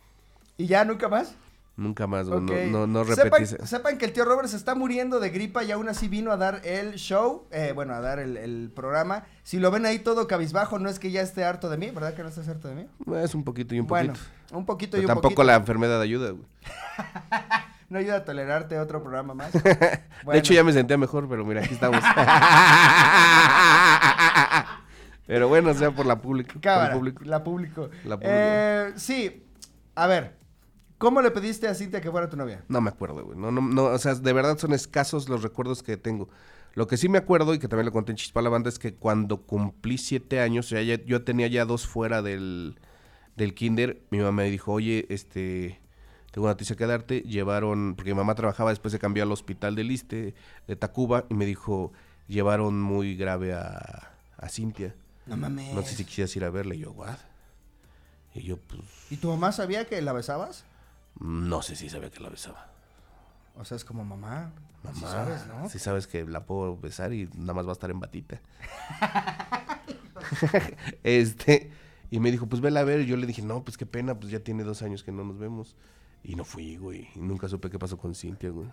¿Y 0.59 0.67
ya 0.67 0.85
nunca 0.85 1.09
más? 1.09 1.35
Nunca 1.75 2.07
más, 2.07 2.29
güey. 2.29 2.71
No, 2.71 2.87
no, 2.87 2.88
no 3.05 3.05
sepan, 3.07 3.25
repetí. 3.41 3.45
ese- 3.45 3.67
sepan 3.67 3.97
que 3.97 4.05
el 4.05 4.12
tío 4.12 4.26
Robert 4.26 4.49
se 4.49 4.57
está 4.57 4.75
muriendo 4.75 5.21
de 5.21 5.31
gripa 5.31 5.64
y 5.64 5.73
aún 5.73 5.88
así 5.88 6.07
vino 6.07 6.31
a 6.31 6.37
dar 6.37 6.61
el 6.64 6.95
show, 6.97 7.47
eh, 7.50 7.73
bueno, 7.75 7.95
a 7.95 8.00
dar 8.00 8.19
el, 8.19 8.37
el 8.37 8.71
programa. 8.75 9.25
Si 9.43 9.59
lo 9.59 9.71
ven 9.71 9.87
ahí 9.87 9.99
todo 9.99 10.26
cabizbajo, 10.26 10.79
no 10.79 10.91
es 10.91 10.99
que 10.99 11.11
ya 11.11 11.23
esté 11.23 11.45
harto 11.45 11.71
de 11.71 11.79
mí, 11.79 11.91
¿verdad 11.91 12.12
que 12.14 12.23
no 12.23 12.29
estás 12.29 12.47
harto 12.49 12.69
de 12.69 12.75
mí? 12.75 12.87
Es 13.17 13.35
un 13.35 13.43
poquito 13.43 13.75
y 13.75 13.81
un 13.81 13.87
bueno, 13.87 14.12
poquito. 14.12 14.59
un 14.59 14.67
poquito 14.67 14.91
Pero 14.93 15.02
y 15.02 15.05
un 15.05 15.09
tampoco 15.09 15.23
poquito. 15.37 15.45
la 15.45 15.55
enfermedad 15.55 16.00
ayuda, 16.00 16.31
güey. 16.33 16.45
No 17.88 17.99
ayuda 17.99 18.17
a 18.17 18.25
tolerarte 18.25 18.79
otro 18.79 19.02
programa 19.02 19.35
más. 19.35 19.52
De 19.62 20.38
hecho, 20.38 20.55
ya 20.55 20.64
me 20.64 20.73
sentía 20.73 20.97
mejor, 20.97 21.29
pero 21.29 21.45
mira, 21.45 21.62
aquí 21.62 21.75
estamos. 21.75 22.02
pero 25.26 25.49
bueno, 25.49 25.73
sea 25.75 25.91
por 25.91 26.07
la 26.07 26.21
pública. 26.21 26.52
por 26.55 26.62
Cámara, 26.62 26.95
público. 26.95 27.25
la 27.25 27.45
público. 27.45 27.91
La 28.05 28.17
público. 28.17 28.33
Eh, 28.35 28.93
sí, 28.97 29.45
a 29.95 30.07
ver, 30.07 30.37
¿cómo 31.03 31.21
le 31.21 31.33
pediste 31.33 31.67
a 31.67 31.75
Cintia 31.75 32.01
que 32.01 32.13
fuera 32.13 32.29
tu 32.31 32.37
novia? 32.37 32.63
No 32.69 32.81
me 32.81 32.91
acuerdo, 32.91 33.25
güey. 33.25 33.37
No, 33.37 33.51
no, 33.51 33.61
no, 33.61 33.87
o 33.87 33.99
sea, 33.99 34.15
de 34.15 34.33
verdad 34.33 34.57
son 34.57 34.73
escasos 34.73 35.29
los 35.29 35.43
recuerdos 35.43 35.83
que 35.83 35.97
tengo. 35.97 36.29
Lo 36.75 36.87
que 36.87 36.97
sí 36.97 37.09
me 37.09 37.19
acuerdo 37.19 37.55
y 37.55 37.59
que 37.59 37.67
también 37.67 37.87
lo 37.87 37.93
conté 37.93 38.13
en 38.13 38.17
Chispa 38.17 38.41
la 38.41 38.49
Banda 38.51 38.69
es 38.69 38.79
que 38.79 38.95
cuando 38.95 39.43
cumplí 39.43 39.99
siete 39.99 40.41
años, 40.41 40.67
o 40.67 40.69
sea, 40.69 40.83
ya- 40.83 41.05
yo 41.05 41.25
tenía 41.25 41.49
ya 41.49 41.65
dos 41.65 41.89
fuera 41.89 42.23
del, 42.23 42.79
del 43.37 43.53
kinder, 43.55 44.01
mi 44.11 44.19
mamá 44.19 44.31
me 44.45 44.51
dijo, 44.51 44.73
oye, 44.73 45.07
este, 45.11 45.81
tengo 46.31 46.47
una 46.47 46.53
noticia 46.55 46.77
que 46.77 46.87
darte, 46.87 47.23
llevaron, 47.23 47.95
porque 47.97 48.13
mi 48.13 48.17
mamá 48.19 48.37
trabajaba, 48.37 48.71
después 48.71 48.93
se 48.93 49.01
cambió 49.01 49.25
al 49.25 49.33
hospital 49.33 49.75
del 49.75 49.91
Iste, 49.91 50.35
de 50.69 50.77
Tacuba, 50.77 51.25
y 51.29 51.35
me 51.35 51.45
dijo, 51.47 51.93
llevaron 52.29 52.81
muy 52.81 53.17
grave 53.17 53.53
a, 53.55 54.13
a 54.39 54.49
Cintia. 54.49 54.95
No 55.27 55.37
mames. 55.37 55.75
No 55.75 55.83
sé 55.83 55.97
si 55.97 56.05
quisieras 56.05 56.35
ir 56.37 56.45
a 56.45 56.51
verle. 56.51 56.77
Y 56.77 56.79
yo, 56.79 56.93
¿what? 56.93 57.19
Y 58.35 58.43
yo, 58.45 58.57
pues, 58.57 58.81
¿Y 59.11 59.17
tu 59.17 59.29
mamá 59.29 59.53
sabía 59.53 59.85
que 59.85 60.01
la 60.01 60.13
besabas? 60.15 60.65
No 61.19 61.62
sé 61.62 61.76
si 61.76 61.88
sabía 61.88 62.11
que 62.11 62.21
la 62.21 62.28
besaba. 62.28 62.69
O 63.57 63.64
sea, 63.64 63.76
es 63.76 63.85
como 63.85 64.04
mamá. 64.04 64.52
Mamá, 64.83 64.95
sí 64.95 65.00
sabes, 65.02 65.47
¿no? 65.47 65.69
sí 65.69 65.78
sabes 65.78 66.07
que 66.09 66.25
la 66.25 66.45
puedo 66.45 66.76
besar 66.76 67.12
y 67.12 67.28
nada 67.37 67.54
más 67.54 67.66
va 67.66 67.71
a 67.71 67.73
estar 67.75 67.90
en 67.90 68.00
batita. 68.00 68.40
este, 71.04 71.71
y 72.11 72.19
me 72.19 72.33
dijo, 72.33 72.47
pues 72.47 72.61
vela 72.61 72.81
a 72.81 72.85
ver. 72.85 73.00
Y 73.00 73.07
yo 73.07 73.16
le 73.16 73.26
dije, 73.26 73.42
no, 73.42 73.62
pues 73.62 73.76
qué 73.76 73.87
pena, 73.87 74.19
pues 74.19 74.33
ya 74.33 74.40
tiene 74.40 74.64
dos 74.64 74.83
años 74.83 75.04
que 75.04 75.12
no 75.12 75.25
nos 75.25 75.38
vemos. 75.38 75.76
Y 76.25 76.35
no 76.35 76.45
fui, 76.45 76.76
güey. 76.76 77.09
Y 77.14 77.21
nunca 77.21 77.49
supe 77.49 77.71
qué 77.71 77.78
pasó 77.78 77.97
con 77.97 78.14
Cintia, 78.14 78.50
güey. 78.50 78.69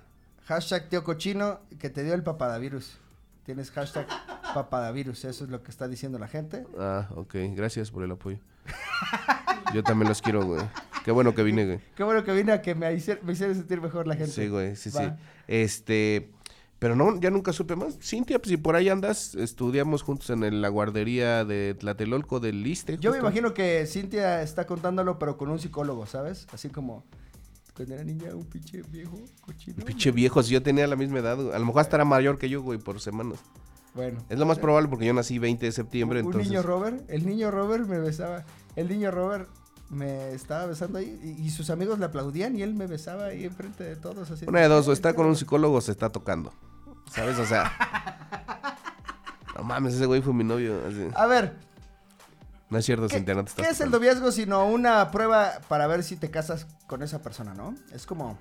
Hashtag 0.45 0.89
tío 0.89 1.03
cochino 1.03 1.59
que 1.77 1.89
te 1.89 2.03
dio 2.03 2.13
el 2.15 2.23
papadavirus. 2.23 2.97
Tienes 3.43 3.71
hashtag 3.71 4.07
papadavirus. 4.53 5.25
Eso 5.25 5.43
es 5.43 5.49
lo 5.49 5.61
que 5.61 5.71
está 5.71 5.87
diciendo 5.87 6.17
la 6.19 6.27
gente. 6.27 6.65
Ah, 6.77 7.07
ok. 7.15 7.35
Gracias 7.55 7.91
por 7.91 8.03
el 8.03 8.11
apoyo. 8.11 8.39
Yo 9.73 9.83
también 9.83 10.09
los 10.09 10.21
quiero, 10.21 10.45
güey. 10.45 10.61
Qué 11.09 11.13
bueno 11.13 11.33
que 11.33 11.41
vine, 11.41 11.65
güey. 11.65 11.79
Qué 11.95 12.03
bueno 12.03 12.23
que 12.23 12.31
vine 12.33 12.51
a 12.51 12.61
que 12.61 12.75
me 12.75 12.93
hiciera, 12.93 13.19
me 13.23 13.33
hiciera 13.33 13.51
sentir 13.55 13.81
mejor 13.81 14.05
la 14.05 14.13
gente. 14.15 14.31
Sí, 14.31 14.47
güey, 14.47 14.75
sí, 14.75 14.91
Va. 14.91 15.01
sí. 15.01 15.23
Este, 15.47 16.29
pero 16.77 16.95
no, 16.95 17.19
ya 17.19 17.31
nunca 17.31 17.51
supe 17.51 17.75
más. 17.75 17.97
Cintia, 17.99 18.37
pues 18.37 18.49
si 18.49 18.57
por 18.57 18.75
ahí 18.75 18.89
andas, 18.89 19.33
estudiamos 19.33 20.03
juntos 20.03 20.29
en 20.29 20.43
el- 20.43 20.61
la 20.61 20.69
guardería 20.69 21.45
de 21.45 21.73
Tlatelolco 21.73 22.39
del 22.39 22.61
Liste. 22.61 22.99
Yo 22.99 23.11
me 23.11 23.17
imagino 23.17 23.55
que 23.55 23.87
Cintia 23.87 24.43
está 24.43 24.67
contándolo, 24.67 25.17
pero 25.17 25.35
con 25.35 25.49
un 25.49 25.57
psicólogo, 25.57 26.05
¿sabes? 26.05 26.45
Así 26.53 26.69
como 26.69 27.03
cuando 27.75 27.95
era 27.95 28.03
niña, 28.03 28.35
un 28.35 28.45
pinche 28.45 28.83
viejo 28.91 29.17
cochino. 29.41 29.83
Pinche 29.83 30.11
viejo, 30.11 30.43
si 30.43 30.53
yo 30.53 30.61
tenía 30.61 30.85
la 30.85 30.95
misma 30.95 31.17
edad, 31.17 31.37
güey. 31.37 31.55
a 31.55 31.57
lo 31.57 31.65
mejor 31.65 31.81
estará 31.81 32.05
mayor 32.05 32.37
que 32.37 32.49
yo, 32.49 32.61
güey, 32.61 32.77
por 32.77 33.01
semanas. 33.01 33.39
Bueno. 33.95 34.19
Es 34.29 34.37
lo 34.37 34.45
más 34.45 34.59
probable 34.59 34.89
porque 34.89 35.07
yo 35.07 35.13
nací 35.13 35.39
20 35.39 35.65
de 35.65 35.71
septiembre, 35.71 36.19
un, 36.19 36.27
un 36.27 36.31
entonces... 36.33 36.51
niño 36.51 36.61
Robert, 36.61 37.03
el 37.09 37.25
niño 37.25 37.49
Robert 37.49 37.87
me 37.87 37.97
besaba. 37.97 38.45
El 38.75 38.87
niño 38.89 39.09
Robert 39.09 39.49
me 39.89 40.33
estaba 40.33 40.65
besando 40.65 40.99
ahí 40.99 41.19
y, 41.23 41.45
y 41.45 41.49
sus 41.49 41.69
amigos 41.69 41.99
le 41.99 42.05
aplaudían 42.05 42.55
y 42.55 42.61
él 42.61 42.73
me 42.75 42.87
besaba 42.87 43.25
ahí 43.25 43.45
enfrente 43.45 43.83
de 43.83 43.95
todos. 43.95 44.29
Así 44.31 44.45
Una 44.47 44.61
de 44.61 44.67
dos, 44.67 44.87
o 44.87 44.93
está 44.93 45.13
con 45.13 45.25
un 45.25 45.35
psicólogo 45.35 45.75
o 45.77 45.81
se 45.81 45.91
está 45.91 46.09
tocando. 46.09 46.53
¿Sabes? 47.11 47.37
O 47.39 47.45
sea... 47.45 47.71
No 49.59 49.65
mames, 49.65 49.93
ese 49.95 50.05
güey 50.05 50.21
fue 50.21 50.33
mi 50.33 50.45
novio. 50.45 50.81
así. 50.87 51.09
A 51.15 51.25
ver, 51.25 51.53
No 52.69 52.77
es 52.77 52.85
cierto, 52.85 53.09
¿qué, 53.09 53.15
Cintia, 53.15 53.35
no 53.35 53.43
te 53.43 53.51
qué 53.61 53.67
es 53.67 53.81
el 53.81 53.91
noviazgo 53.91 54.31
sino 54.31 54.65
una 54.65 55.11
prueba 55.11 55.59
para 55.67 55.85
ver 55.85 56.01
si 56.01 56.15
te 56.15 56.31
casas 56.31 56.65
con 56.87 57.03
esa 57.03 57.21
persona, 57.21 57.53
no? 57.53 57.75
Es 57.91 58.05
como, 58.05 58.37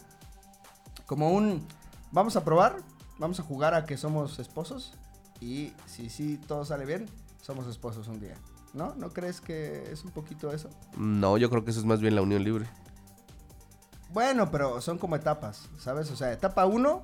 como 1.07 1.33
un, 1.33 1.67
vamos 2.13 2.37
a 2.37 2.45
probar, 2.45 2.77
vamos 3.19 3.41
a 3.41 3.43
jugar 3.43 3.75
a 3.75 3.85
que 3.85 3.97
somos 3.97 4.39
esposos 4.39 4.95
y 5.41 5.73
si 5.87 6.09
sí 6.09 6.39
todo 6.47 6.65
sale 6.65 6.85
bien, 6.85 7.07
somos 7.43 7.67
esposos 7.67 8.07
un 8.07 8.21
día, 8.21 8.37
¿no? 8.79 8.95
¿No 8.95 9.11
crees 9.11 9.43
que 9.43 9.91
es 9.93 10.05
un 10.05 10.11
poquito 10.13 10.51
eso? 10.53 10.71
No, 10.97 11.37
yo 11.37 11.51
creo 11.51 11.65
que 11.65 11.71
eso 11.73 11.81
es 11.81 11.87
más 11.87 12.01
bien 12.01 12.15
la 12.15 12.23
unión 12.23 12.43
libre. 12.43 12.67
Bueno, 14.11 14.51
pero 14.51 14.81
son 14.81 14.97
como 14.97 15.17
etapas, 15.17 15.69
¿sabes? 15.79 16.11
O 16.11 16.17
sea, 16.17 16.33
etapa 16.33 16.65
uno, 16.65 17.03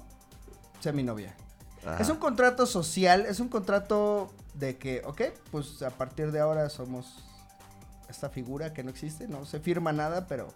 sé 0.80 0.92
mi 0.92 1.02
novia. 1.02 1.34
Ajá. 1.86 1.98
Es 2.00 2.08
un 2.08 2.16
contrato 2.16 2.64
social, 2.64 3.26
es 3.26 3.40
un 3.40 3.48
contrato 3.48 4.32
de 4.54 4.78
que, 4.78 5.02
ok, 5.04 5.20
pues 5.50 5.82
a 5.82 5.90
partir 5.90 6.32
de 6.32 6.40
ahora 6.40 6.70
somos 6.70 7.22
esta 8.08 8.30
figura 8.30 8.72
que 8.72 8.82
no 8.82 8.90
existe, 8.90 9.28
no 9.28 9.44
se 9.44 9.60
firma 9.60 9.92
nada, 9.92 10.26
pero 10.26 10.48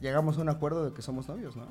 llegamos 0.00 0.38
a 0.38 0.40
un 0.40 0.48
acuerdo 0.48 0.84
de 0.88 0.94
que 0.94 1.02
somos 1.02 1.28
novios, 1.28 1.56
¿no? 1.56 1.66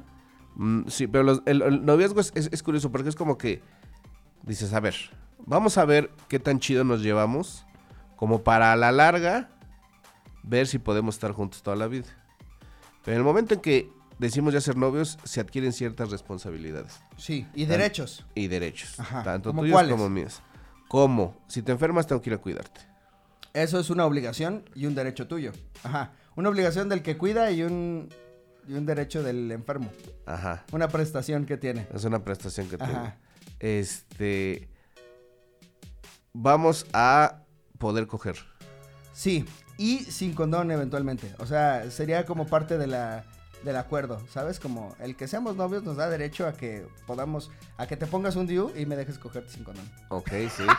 Mm, 0.55 0.87
sí, 0.87 1.07
pero 1.07 1.23
los- 1.23 1.41
el, 1.45 1.61
el 1.63 1.85
noviazgo 1.85 2.19
es, 2.19 2.31
es- 2.35 2.49
es 2.51 2.61
curioso 2.61 2.91
porque 2.91 3.09
es 3.09 3.15
como 3.15 3.37
que 3.39 3.63
dices, 4.43 4.71
a 4.73 4.79
ver, 4.79 4.95
vamos 5.45 5.77
a 5.79 5.85
ver 5.85 6.11
qué 6.27 6.39
tan 6.39 6.59
chido 6.59 6.83
nos 6.83 7.01
llevamos 7.01 7.64
como 8.15 8.43
para 8.43 8.71
a 8.71 8.75
la 8.75 8.91
larga 8.91 9.49
ver 10.43 10.67
si 10.67 10.77
podemos 10.79 11.15
estar 11.15 11.31
juntos 11.31 11.63
toda 11.63 11.75
la 11.75 11.87
vida. 11.87 12.07
Pero 13.03 13.15
en 13.15 13.19
el 13.19 13.23
momento 13.25 13.53
en 13.55 13.61
que 13.61 13.89
decimos 14.19 14.53
ya 14.53 14.61
ser 14.61 14.77
novios, 14.77 15.17
se 15.23 15.39
adquieren 15.41 15.73
ciertas 15.73 16.09
responsabilidades 16.11 16.99
Sí, 17.17 17.47
y 17.53 17.65
derechos. 17.65 18.25
y 18.35 18.47
derechos, 18.47 18.99
Ajá, 18.99 19.23
tanto 19.23 19.49
¿como 19.49 19.61
tuyos 19.61 19.73
cuáles? 19.73 19.91
como 19.91 20.09
míos. 20.09 20.41
Como, 20.87 21.35
si 21.47 21.61
te 21.61 21.71
enfermas, 21.71 22.07
tengo 22.07 22.21
que 22.21 22.29
ir 22.29 22.35
a 22.35 22.37
cuidarte. 22.39 22.81
Eso 23.53 23.79
es 23.79 23.89
una 23.89 24.05
obligación 24.05 24.63
y 24.75 24.85
un 24.85 24.95
derecho 24.95 25.27
tuyo. 25.27 25.51
Ajá. 25.83 26.11
Una 26.35 26.49
obligación 26.49 26.89
del 26.89 27.01
que 27.01 27.17
cuida 27.17 27.49
y 27.51 27.63
un, 27.63 28.09
y 28.67 28.73
un 28.73 28.85
derecho 28.85 29.23
del 29.23 29.51
enfermo. 29.51 29.89
Ajá. 30.25 30.63
Una 30.71 30.87
prestación 30.89 31.45
que 31.45 31.57
tiene. 31.57 31.87
Es 31.93 32.03
una 32.03 32.23
prestación 32.23 32.67
que. 32.69 32.75
Ajá. 32.75 33.17
Este. 33.59 34.67
Vamos 36.33 36.85
a 36.93 37.41
poder 37.77 38.07
coger. 38.07 38.35
Sí, 39.13 39.45
y 39.77 39.99
sin 39.99 40.33
condón 40.33 40.71
eventualmente. 40.71 41.33
O 41.39 41.45
sea, 41.45 41.89
sería 41.91 42.25
como 42.25 42.47
parte 42.47 42.77
de 42.77 42.87
la, 42.87 43.23
del 43.63 43.77
acuerdo, 43.77 44.21
¿sabes? 44.31 44.59
Como 44.59 44.95
el 44.99 45.15
que 45.15 45.27
seamos 45.27 45.55
novios 45.55 45.83
nos 45.83 45.97
da 45.97 46.09
derecho 46.09 46.47
a 46.47 46.53
que 46.53 46.85
podamos, 47.07 47.51
a 47.77 47.87
que 47.87 47.97
te 47.97 48.05
pongas 48.07 48.35
un 48.35 48.47
DIU 48.47 48.71
y 48.75 48.85
me 48.85 48.95
dejes 48.95 49.17
cogerte 49.17 49.51
sin 49.51 49.63
condón. 49.63 49.89
Ok, 50.09 50.31
sí. 50.55 50.63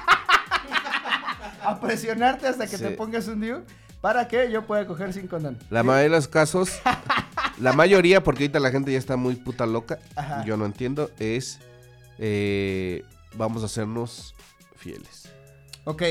A 1.62 1.81
presionarte 1.81 2.47
hasta 2.47 2.67
que 2.69 2.79
te 2.79 2.91
pongas 2.91 3.26
un 3.26 3.41
DIU 3.41 3.62
para 4.00 4.29
que 4.29 4.50
yo 4.53 4.67
pueda 4.67 4.87
coger 4.87 5.12
sin 5.12 5.26
condón. 5.26 5.59
La 5.71 5.81
¿Sí? 5.81 5.87
mayoría 5.87 6.05
de 6.05 6.17
los 6.17 6.29
casos, 6.29 6.81
la 7.59 7.73
mayoría, 7.73 8.23
porque 8.23 8.45
ahorita 8.45 8.61
la 8.61 8.71
gente 8.71 8.93
ya 8.93 8.99
está 8.99 9.17
muy 9.17 9.35
puta 9.35 9.67
loca, 9.67 9.99
Ajá. 10.15 10.45
yo 10.45 10.57
no 10.57 10.65
entiendo, 10.65 11.11
es 11.19 11.59
eh, 12.19 13.03
vamos 13.35 13.62
a 13.62 13.67
hacernos 13.67 14.35
fieles. 14.76 15.29
Ok, 15.85 16.03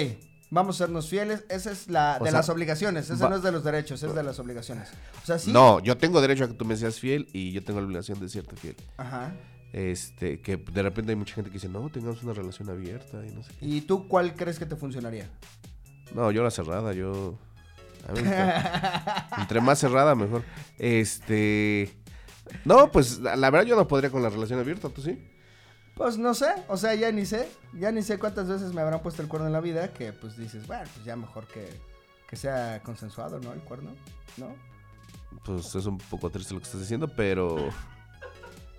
vamos 0.56 0.82
a 0.82 0.86
sernos 0.86 1.08
fieles. 1.10 1.44
Esa 1.50 1.72
es 1.72 1.88
la 1.90 2.18
O 2.20 2.24
de 2.24 2.32
sea, 2.32 2.40
las 2.40 2.50
obligaciones. 2.50 3.10
Esa 3.10 3.30
no 3.30 3.36
es 3.36 3.44
de 3.44 3.52
los 3.52 3.64
derechos, 3.64 4.02
es 4.02 4.16
de 4.16 4.24
las 4.24 4.40
obligaciones. 4.40 4.90
O 5.22 5.26
sea, 5.26 5.38
sí. 5.38 5.52
No, 5.52 5.80
yo 5.82 5.98
tengo 5.98 6.20
derecho 6.22 6.46
a 6.46 6.48
que 6.48 6.54
tú 6.54 6.66
me 6.66 6.76
seas 6.76 7.00
fiel 7.00 7.28
y 7.34 7.52
yo 7.52 7.64
tengo 7.64 7.80
la 7.80 7.86
obligación 7.86 8.20
de 8.20 8.30
serte 8.30 8.56
fiel. 8.56 8.76
Ajá. 8.98 9.34
Este, 9.74 10.40
que 10.42 10.56
de 10.58 10.82
repente 10.82 11.12
hay 11.12 11.18
mucha 11.18 11.36
gente 11.36 11.50
que 11.52 11.56
dice, 11.56 11.68
no, 11.70 11.90
tengamos 11.90 12.24
una 12.24 12.34
relación 12.34 12.70
abierta 12.70 13.26
y 13.26 13.32
no 13.32 13.44
sé 13.44 13.52
qué. 13.60 13.66
¿Y 13.66 13.82
tú 13.82 14.08
cuál 14.08 14.34
crees 14.34 14.58
que 14.58 14.66
te 14.66 14.76
funcionaría? 14.78 15.30
No, 16.14 16.32
yo 16.32 16.44
la 16.44 16.52
cerrada, 16.52 16.94
yo... 16.94 17.38
a 18.08 18.12
mí 18.14 18.20
gusta- 18.22 19.28
Entre 19.40 19.60
más 19.62 19.78
cerrada, 19.80 20.16
mejor. 20.16 20.44
Este... 20.78 21.94
No, 22.64 22.90
pues 22.92 23.20
la 23.20 23.50
verdad 23.50 23.66
yo 23.66 23.76
no 23.76 23.88
podría 23.88 24.10
con 24.10 24.22
la 24.24 24.30
relación 24.30 24.60
abierta, 24.60 24.88
¿tú 24.90 25.02
sí? 25.02 25.20
Pues 25.96 26.18
no 26.18 26.34
sé, 26.34 26.48
o 26.68 26.76
sea, 26.78 26.94
ya 26.94 27.10
ni 27.12 27.26
sé, 27.26 27.50
ya 27.74 27.92
ni 27.92 28.02
sé 28.04 28.20
cuántas 28.20 28.48
veces 28.50 28.74
me 28.74 28.82
habrán 28.82 29.02
puesto 29.02 29.22
el 29.22 29.28
cuerno 29.30 29.48
en 29.48 29.54
la 29.54 29.62
vida 29.62 29.94
que 29.94 30.12
pues 30.12 30.36
dices, 30.38 30.68
bueno, 30.68 30.84
pues 30.94 31.06
ya 31.06 31.16
mejor 31.16 31.48
que, 31.48 31.70
que 32.28 32.36
sea 32.36 32.82
consensuado, 32.84 33.40
¿no? 33.40 33.54
El 33.54 33.62
cuerno, 33.62 33.92
¿no? 34.38 34.54
Pues 35.46 35.74
es 35.74 35.86
un 35.86 35.98
poco 35.98 36.30
triste 36.30 36.54
lo 36.54 36.60
que 36.60 36.66
estás 36.66 36.82
diciendo, 36.82 37.08
pero... 37.08 37.70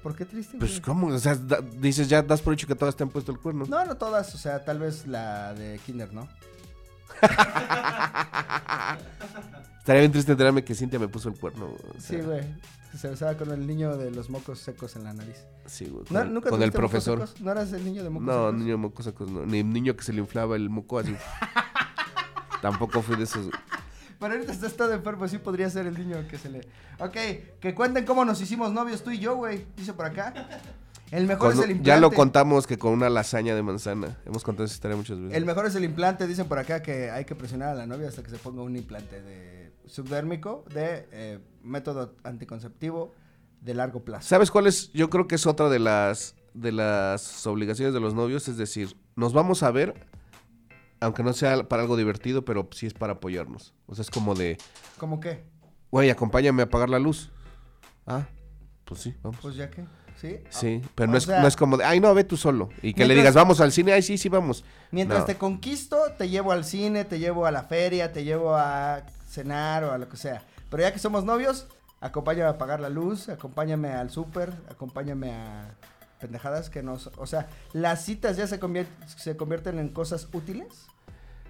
¿Por 0.03 0.15
qué 0.15 0.25
triste? 0.27 0.59
Pues 0.59 0.73
güey? 0.73 0.83
cómo, 0.83 1.07
o 1.09 1.19
sea, 1.19 1.35
da- 1.35 1.61
dices 1.61 2.09
ya 2.09 2.23
das 2.23 2.43
por 2.43 2.53
hecho 2.53 2.67
que 2.67 2.75
todas 2.77 2.95
te 2.95 3.03
han 3.03 3.09
puesto 3.09 3.33
el 3.33 3.39
cuerno. 3.41 3.65
No, 3.67 3.85
no 3.85 3.97
todas, 3.97 4.35
o 4.35 4.39
sea, 4.39 4.63
tal 4.65 4.79
vez 4.79 5.07
la 5.07 5.53
de 5.55 5.81
Kinder, 5.87 6.13
¿no? 6.13 6.29
Estaría 9.79 10.01
bien 10.01 10.13
triste 10.13 10.33
enterarme 10.33 10.65
que 10.65 10.75
Cintia 10.75 10.99
me 10.99 11.09
puso 11.09 11.29
el 11.29 11.39
cuerno. 11.39 11.67
o 11.67 11.79
Sí, 12.01 12.17
sea, 12.19 12.23
Se 12.97 13.09
besaba 13.09 13.35
con 13.37 13.51
el 13.51 13.67
niño 13.67 13.97
de 13.97 14.11
los 14.11 14.31
mocos 14.31 14.59
secos 14.61 14.97
en 14.97 15.05
la 15.05 15.13
nariz. 15.13 15.45
Sí, 15.67 15.87
güey. 15.87 16.05
¿No, 16.11 16.21
Con, 16.21 16.35
¿Nunca 16.35 16.51
con 16.51 16.63
el 16.63 16.71
tuviste 16.71 16.83
mocos 16.83 16.91
profesor. 17.05 17.29
secos? 17.29 17.41
¿No 17.43 17.51
eras 17.53 17.73
el 17.73 17.85
niño 17.85 18.03
de 18.03 18.11
mocos 18.11 18.27
No, 18.27 18.47
secos? 18.47 18.55
niño 18.55 18.71
de 18.71 18.77
moco 18.77 19.03
secos, 19.03 19.31
no. 19.31 19.47
Ni 19.47 19.63
niño 19.63 19.97
que 19.97 20.03
se 20.05 20.13
le 20.13 20.21
inflaba 20.21 20.57
el 20.57 20.71
moco 20.71 20.99
así. 20.99 21.15
Tampoco 22.63 23.03
fui 23.03 23.17
de 23.17 23.25
esos. 23.25 23.49
Pero 24.19 24.33
ahorita 24.33 24.53
está 24.53 24.71
todo 24.71 24.93
enfermo, 24.95 25.29
sí 25.29 25.39
podría 25.39 25.69
ser 25.69 25.87
el 25.87 25.99
niño 25.99 26.27
que 26.29 26.39
se 26.39 26.49
le... 26.49 26.61
Ok, 26.99 27.17
que 27.61 27.75
cuenten 27.75 28.07
cómo 28.07 28.25
nos 28.25 28.41
hicimos 28.41 28.73
novios 28.73 29.05
tú 29.05 29.11
y 29.11 29.19
yo, 29.19 29.37
güey. 29.37 29.67
Dice 29.77 29.93
por 29.93 30.07
acá. 30.07 30.33
El 31.11 31.27
mejor 31.27 31.53
es 31.53 31.59
el 31.59 31.71
implante. 31.73 31.87
ya 31.87 32.01
lo 32.01 32.11
contamos 32.11 32.67
que 32.67 32.79
con 32.79 32.93
una 32.93 33.11
lasaña 33.11 33.55
de 33.55 33.63
manzana. 33.63 34.17
Hemos 34.25 34.43
contado 34.43 34.65
esa 34.65 34.75
historia 34.75 34.97
muchas 34.97 35.21
veces. 35.21 35.37
El 35.37 35.45
mejor 35.45 35.67
es 35.67 35.75
el 35.75 35.85
implante, 35.85 36.27
dicen 36.27 36.49
por 36.49 36.59
acá 36.59 36.83
que 36.83 37.11
hay 37.11 37.25
que 37.27 37.35
presionar 37.35 37.69
a 37.69 37.75
la 37.75 37.87
novia 37.87 38.09
hasta 38.09 38.23
que 38.23 38.31
se 38.31 38.39
ponga 38.39 38.63
un 38.63 38.75
implante 38.75 39.21
de 39.21 39.66
subdérmico 39.87 40.65
de 40.73 41.09
eh, 41.13 41.39
método 41.63 42.15
anticonceptivo 42.25 43.15
de 43.61 43.75
largo 43.75 44.05
plazo. 44.05 44.29
¿Sabes 44.29 44.51
cuál 44.51 44.67
es? 44.67 44.93
Yo 44.93 45.11
creo 45.11 45.27
que 45.27 45.35
es 45.37 45.47
otra 45.47 45.69
de 45.69 45.79
las 45.79 46.35
de 46.55 46.73
las 46.73 47.47
obligaciones 47.47 47.93
de 47.93 48.01
los 48.01 48.15
novios, 48.15 48.49
es 48.49 48.57
decir, 48.57 48.97
nos 49.15 49.33
vamos 49.35 49.63
a 49.63 49.71
ver 49.71 50.07
aunque 51.01 51.23
no 51.23 51.35
sea 51.35 51.69
para 51.69 51.83
algo 51.83 51.95
divertido, 51.97 52.45
pero 52.47 52.67
sí 52.73 52.87
es 52.87 52.95
para 52.95 53.15
apoyarnos. 53.15 53.75
O 53.85 53.95
sea, 53.95 54.01
es 54.03 54.11
como 54.11 54.35
de, 54.35 54.57
¿Cómo 54.97 55.21
qué? 55.21 55.45
güey, 55.91 56.09
acompáñame 56.09 56.63
a 56.63 56.65
apagar 56.65 56.89
la 56.89 56.99
luz. 56.99 57.31
Ah, 58.07 58.27
pues 58.87 59.03
sí, 59.03 59.15
vamos. 59.23 59.39
Pues 59.43 59.57
ya 59.57 59.71
que, 59.71 59.85
¿sí? 60.19 60.39
Sí, 60.49 60.81
pero 60.95 61.11
O 61.11 61.13
no 61.13 61.19
es, 61.19 61.25
sea- 61.25 61.41
no 61.43 61.47
es 61.49 61.55
como 61.57 61.77
de, 61.77 61.85
ay, 61.85 62.01
no, 62.01 62.15
ve 62.15 62.25
tú 62.25 62.39
solo. 62.39 62.71
Y 62.81 62.95
que 62.95 63.05
le 63.05 63.15
digas, 63.15 63.35
vamos 63.35 63.61
al 63.61 63.73
cine, 63.73 63.93
ay, 63.93 64.01
sí, 64.01 64.17
sí, 64.17 64.31
vamos. 64.31 64.65
Mientras 64.91 65.21
No. 65.21 65.27
te 65.27 65.37
conquisto, 65.37 65.99
te 66.17 66.31
llevo 66.31 66.53
al 66.53 66.65
cine, 66.65 67.05
te 67.05 67.19
llevo 67.19 67.45
a 67.45 67.51
la 67.51 67.65
feria, 67.65 68.11
te 68.13 68.25
llevo 68.25 68.55
a 68.57 69.05
cenar 69.37 69.85
o 69.85 69.93
a 69.93 69.99
lo 69.99 70.09
que 70.09 70.17
sea. 70.17 70.43
Pero 70.71 70.83
ya 70.83 70.93
que 70.93 70.99
somos 70.99 71.25
novios, 71.25 71.69
Acompáñame 72.01 72.45
a 72.45 72.51
apagar 72.51 72.79
la 72.81 72.91
luz, 72.91 73.29
acompáñame 73.31 73.89
al 73.93 74.11
súper, 74.11 74.53
acompáñame 74.71 75.33
a 75.33 75.75
pendejadas 76.21 76.69
que 76.69 76.83
nos... 76.83 77.07
O 77.17 77.27
sea, 77.27 77.49
¿las 77.73 78.05
citas 78.05 78.37
ya 78.37 78.47
se, 78.47 78.61
convier- 78.61 78.87
se 79.17 79.37
convierten 79.37 79.79
en 79.79 79.89
cosas 79.89 80.29
útiles? 80.35 80.69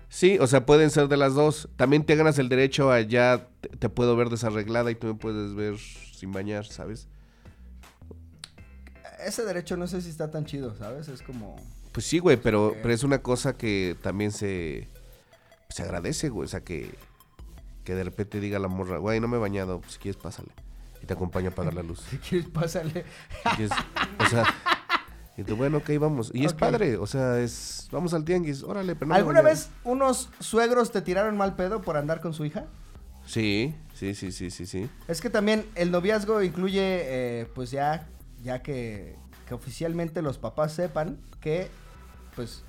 Sí, 0.08 0.38
o 0.38 0.46
sea, 0.46 0.64
pueden 0.64 0.90
ser 0.90 1.08
de 1.08 1.16
las 1.16 1.34
dos. 1.34 1.68
También 1.76 2.06
te 2.06 2.14
ganas 2.14 2.38
el 2.38 2.48
derecho 2.48 2.92
a 2.92 3.00
ya 3.00 3.48
te, 3.60 3.70
te 3.70 3.88
puedo 3.88 4.14
ver 4.14 4.28
desarreglada 4.28 4.90
y 4.92 4.94
tú 4.94 5.08
me 5.08 5.14
puedes 5.14 5.54
ver 5.56 5.78
sin 5.78 6.30
bañar, 6.30 6.64
¿sabes? 6.64 7.08
Ese 9.26 9.44
derecho 9.44 9.76
no 9.76 9.88
sé 9.88 10.00
si 10.00 10.10
está 10.10 10.30
tan 10.30 10.44
chido, 10.44 10.76
¿sabes? 10.76 11.08
Es 11.08 11.22
como... 11.22 11.56
Pues 11.90 12.06
sí, 12.06 12.20
güey, 12.20 12.36
pero, 12.36 12.76
pero 12.82 12.94
es 12.94 13.02
una 13.02 13.20
cosa 13.20 13.56
que 13.56 13.96
también 14.00 14.30
se, 14.30 14.88
se 15.70 15.82
agradece, 15.82 16.28
güey. 16.28 16.44
O 16.44 16.48
sea, 16.48 16.60
que, 16.60 16.94
que 17.86 17.94
de 17.94 18.02
repente 18.02 18.40
diga 18.40 18.58
la 18.58 18.66
morra, 18.66 18.98
güey, 18.98 19.20
no 19.20 19.28
me 19.28 19.36
he 19.36 19.40
bañado, 19.40 19.80
pues, 19.80 19.92
si 19.92 19.98
quieres 20.00 20.20
pásale. 20.20 20.48
Y 21.00 21.06
te 21.06 21.14
acompaña 21.14 21.50
a 21.50 21.52
apagar 21.52 21.72
la 21.72 21.84
luz. 21.84 22.00
Si 22.10 22.18
quieres, 22.18 22.48
pásale. 22.48 23.04
Si 23.44 23.48
quieres- 23.56 23.78
o 24.18 24.26
sea, 24.26 24.44
y 25.36 25.44
tú, 25.44 25.54
bueno, 25.54 25.78
ok, 25.78 25.90
vamos. 26.00 26.32
Y 26.34 26.44
es 26.44 26.52
padre, 26.52 26.96
o 26.96 27.06
sea, 27.06 27.38
es, 27.38 27.88
vamos 27.92 28.12
al 28.12 28.24
tianguis, 28.24 28.64
órale, 28.64 28.96
pero 28.96 29.08
no 29.10 29.14
¿Alguna 29.14 29.40
vez 29.40 29.70
unos 29.84 30.30
suegros 30.40 30.90
te 30.90 31.00
tiraron 31.00 31.36
mal 31.36 31.54
pedo 31.54 31.80
por 31.80 31.96
andar 31.96 32.20
con 32.20 32.34
su 32.34 32.44
hija? 32.44 32.66
Sí, 33.24 33.74
sí, 33.94 34.14
sí, 34.14 34.32
sí, 34.32 34.50
sí, 34.50 34.66
sí. 34.66 34.90
Es 35.06 35.20
que 35.20 35.30
también 35.30 35.64
el 35.76 35.92
noviazgo 35.92 36.42
incluye, 36.42 36.80
eh, 37.40 37.46
pues 37.54 37.70
ya, 37.70 38.08
ya 38.42 38.62
que, 38.62 39.16
que 39.46 39.54
oficialmente 39.54 40.22
los 40.22 40.38
papás 40.38 40.72
sepan 40.72 41.18
que, 41.40 41.68
pues, 42.34 42.64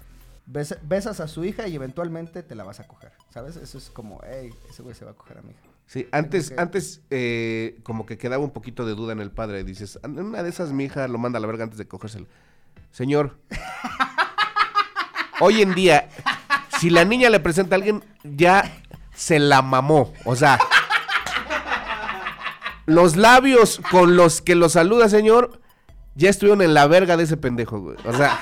bes- 0.51 0.77
besas 0.84 1.20
a 1.20 1.27
su 1.27 1.44
hija 1.46 1.68
y 1.68 1.75
eventualmente 1.75 2.44
te 2.44 2.56
la 2.56 2.63
vas 2.63 2.80
a 2.80 2.88
coger, 2.88 3.12
¿sabes? 3.34 3.56
Eso 3.58 3.77
es 3.77 3.89
como, 3.89 4.20
hey, 4.27 4.50
ese 4.70 4.82
güey 4.84 4.96
se 4.96 5.06
va 5.06 5.12
a 5.12 5.13
coger 5.16 5.38
a 5.38 5.42
mi 5.42 5.51
hija. 5.51 5.60
Sí, 5.86 6.08
antes, 6.12 6.50
que- 6.50 6.60
antes 6.60 7.01
eh, 7.10 7.80
como 7.84 8.06
que 8.06 8.18
quedaba 8.18 8.44
un 8.44 8.51
poquito 8.51 8.86
de 8.86 8.94
duda 8.96 9.13
en 9.13 9.20
el 9.22 9.32
padre. 9.32 9.63
Dices, 9.63 10.00
"En 10.04 10.20
una 10.20 10.44
de 10.44 10.50
esas 10.50 10.72
mi 10.74 10.84
hija 10.86 11.08
lo 11.08 11.18
manda 11.18 11.38
a 11.38 11.39
la 11.39 11.48
verga 11.48 11.63
antes 11.63 11.77
de 11.77 11.88
cogérselo. 11.88 12.27
Señor, 12.92 13.38
hoy 15.39 15.62
en 15.62 15.74
día, 15.75 16.10
si 16.80 16.89
la 16.89 17.06
niña 17.06 17.30
le 17.30 17.39
presenta 17.39 17.75
a 17.75 17.77
alguien, 17.77 18.04
ya 18.24 18.82
se 19.13 19.39
la 19.39 19.62
mamó. 19.62 20.13
O 20.25 20.36
sea, 20.36 20.60
los 22.86 23.16
labios 23.16 23.80
con 23.92 24.16
los 24.16 24.42
que 24.42 24.56
lo 24.56 24.70
saluda, 24.70 25.10
señor, 25.10 25.62
ya 26.16 26.30
estuvieron 26.30 26.62
en 26.62 26.74
la 26.74 26.88
verga 26.88 27.18
de 27.18 27.24
ese 27.24 27.38
pendejo, 27.38 27.80
güey. 27.80 27.98
O 28.06 28.13
sea, 28.13 28.39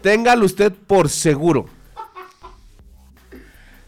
téngalo 0.00 0.44
usted 0.46 0.72
por 0.72 1.08
seguro. 1.08 1.66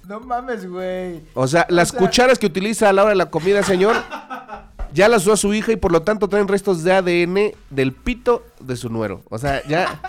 No 0.07 0.21
mames, 0.21 0.69
güey. 0.69 1.23
O 1.35 1.47
sea, 1.47 1.67
las 1.69 1.89
sea- 1.91 1.99
cucharas 1.99 2.39
que 2.39 2.47
utiliza 2.47 2.89
a 2.89 2.93
la 2.93 3.03
hora 3.03 3.11
de 3.11 3.17
la 3.17 3.31
comida, 3.31 3.63
señor, 3.63 3.97
ya 4.93 5.09
las 5.09 5.23
usó 5.23 5.37
su 5.37 5.55
hija 5.55 5.73
y 5.73 5.77
por 5.77 5.93
lo 5.93 6.03
tanto 6.03 6.29
traen 6.29 6.49
restos 6.49 6.83
de 6.83 6.93
ADN 6.93 7.55
del 7.71 7.93
pito 7.93 8.45
de 8.61 8.77
su 8.77 8.89
nuero. 8.91 9.23
O 9.31 9.39
sea, 9.39 9.63
ya. 9.67 10.01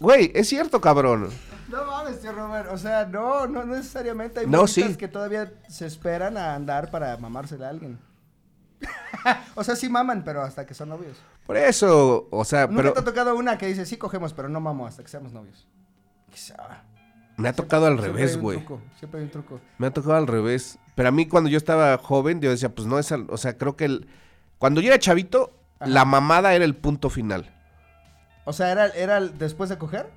Güey, 0.00 0.32
es 0.34 0.48
cierto, 0.48 0.80
cabrón. 0.80 1.28
No 1.68 1.84
mames, 1.84 2.20
tío 2.20 2.32
Robert. 2.32 2.70
O 2.72 2.78
sea, 2.78 3.04
no, 3.04 3.46
no 3.46 3.64
necesariamente. 3.64 4.40
Hay 4.40 4.46
No, 4.46 4.66
sí. 4.66 4.96
que 4.96 5.06
todavía 5.06 5.52
se 5.68 5.86
esperan 5.86 6.36
a 6.36 6.54
andar 6.54 6.90
para 6.90 7.16
mamársela 7.18 7.66
a 7.66 7.70
alguien. 7.70 7.98
o 9.54 9.64
sea, 9.64 9.76
sí 9.76 9.88
maman, 9.88 10.22
pero 10.24 10.42
hasta 10.42 10.66
que 10.66 10.74
son 10.74 10.88
novios. 10.88 11.16
Por 11.46 11.56
eso, 11.56 12.28
o 12.30 12.44
sea, 12.44 12.66
Nunca 12.66 12.76
pero 12.82 12.92
te 12.94 13.00
ha 13.00 13.04
tocado 13.04 13.34
una 13.36 13.58
que 13.58 13.66
dice, 13.66 13.84
sí 13.86 13.96
cogemos, 13.96 14.32
pero 14.32 14.48
no 14.48 14.60
mamo 14.60 14.86
hasta 14.86 15.02
que 15.02 15.08
seamos 15.08 15.32
novios. 15.32 15.66
Quizá. 16.30 16.54
me 17.36 17.48
ha 17.48 17.52
tocado 17.52 17.86
al 17.86 17.98
revés, 17.98 18.36
güey. 18.38 18.64
Siempre 18.98 19.20
hay 19.20 19.24
un 19.24 19.30
truco. 19.30 19.60
Me 19.78 19.86
ha 19.88 19.90
tocado 19.92 20.14
al 20.16 20.26
revés. 20.26 20.78
Pero 20.94 21.08
a 21.08 21.12
mí 21.12 21.26
cuando 21.26 21.50
yo 21.50 21.56
estaba 21.58 21.96
joven, 21.98 22.40
yo 22.40 22.50
decía, 22.50 22.74
pues 22.74 22.86
no 22.86 22.98
es, 22.98 23.10
al- 23.12 23.26
o 23.30 23.36
sea, 23.36 23.56
creo 23.56 23.76
que 23.76 23.86
el 23.86 24.08
cuando 24.58 24.80
yo 24.80 24.88
era 24.88 24.98
chavito, 24.98 25.52
Ajá. 25.78 25.90
la 25.90 26.04
mamada 26.04 26.54
era 26.54 26.64
el 26.64 26.76
punto 26.76 27.08
final. 27.10 27.50
O 28.44 28.52
sea, 28.52 28.70
¿era, 28.70 28.86
era 28.88 29.16
el 29.18 29.38
después 29.38 29.70
de 29.70 29.78
coger? 29.78 30.10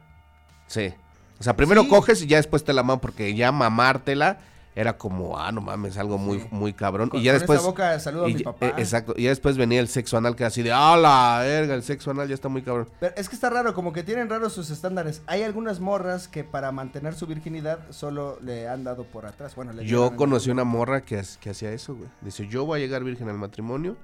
Sí. 0.68 0.94
O 1.40 1.44
sea, 1.44 1.56
primero 1.56 1.84
Sí. 1.84 1.90
coges 1.90 2.22
y 2.22 2.28
ya 2.28 2.38
después 2.38 2.64
te 2.64 2.74
la 2.74 2.84
maman 2.84 3.00
porque 3.00 3.34
ya 3.36 3.52
mamártela 3.52 4.40
era 4.76 4.98
como, 4.98 5.38
ah, 5.38 5.52
no 5.52 5.62
mames, 5.62 5.98
algo 5.98 6.18
muy, 6.18 6.40
Sí. 6.40 6.48
muy 6.52 6.74
cabrón. 6.74 7.10
Con- 7.10 7.20
y 7.20 7.24
ya 7.24 7.34
con 7.34 7.40
después. 7.40 7.60
esa 7.60 7.68
boca 7.68 8.00
saludo 8.00 8.26
a 8.26 8.28
mi 8.28 8.40
papá. 8.44 8.66
eh, 8.66 8.74
exacto. 8.78 9.14
Y 9.16 9.24
ya 9.24 9.30
después 9.30 9.56
venía 9.58 9.80
el 9.80 9.88
sexo 9.88 10.18
anal 10.18 10.36
que 10.36 10.44
era 10.44 10.48
así 10.48 10.64
de, 10.64 10.72
ah, 10.72 10.98
la 10.98 11.40
verga, 11.44 11.76
el 11.76 11.84
sexo 11.84 12.10
anal 12.12 12.28
ya 12.28 12.34
está 12.34 12.50
muy 12.50 12.64
cabrón. 12.64 12.90
Pero 13.00 13.14
es 13.16 13.30
que 13.30 13.36
está 13.36 13.50
raro, 13.52 13.74
como 13.74 13.94
que 13.94 14.02
tienen 14.04 14.30
raros 14.30 14.54
sus 14.54 14.70
estándares. 14.72 15.22
Hay 15.28 15.44
algunas 15.44 15.80
morras 15.80 16.28
que 16.28 16.44
para 16.44 16.72
mantener 16.72 17.14
su 17.14 17.28
virginidad 17.28 17.80
solo 17.92 18.38
le 18.42 18.68
han 18.68 18.84
dado 18.84 19.04
por 19.04 19.26
atrás. 19.26 19.56
Bueno, 19.56 19.74
le 19.74 19.86
Yo 19.86 20.16
conocí 20.16 20.50
una 20.50 20.64
morra 20.64 21.02
que, 21.02 21.22
que 21.40 21.50
hacía 21.52 21.72
eso, 21.72 21.96
güey. 21.96 22.10
Dice, 22.22 22.48
yo 22.48 22.66
voy 22.66 22.80
a 22.80 22.84
llegar 22.84 23.04
virgen 23.04 23.30
al 23.30 23.38
matrimonio 23.38 23.96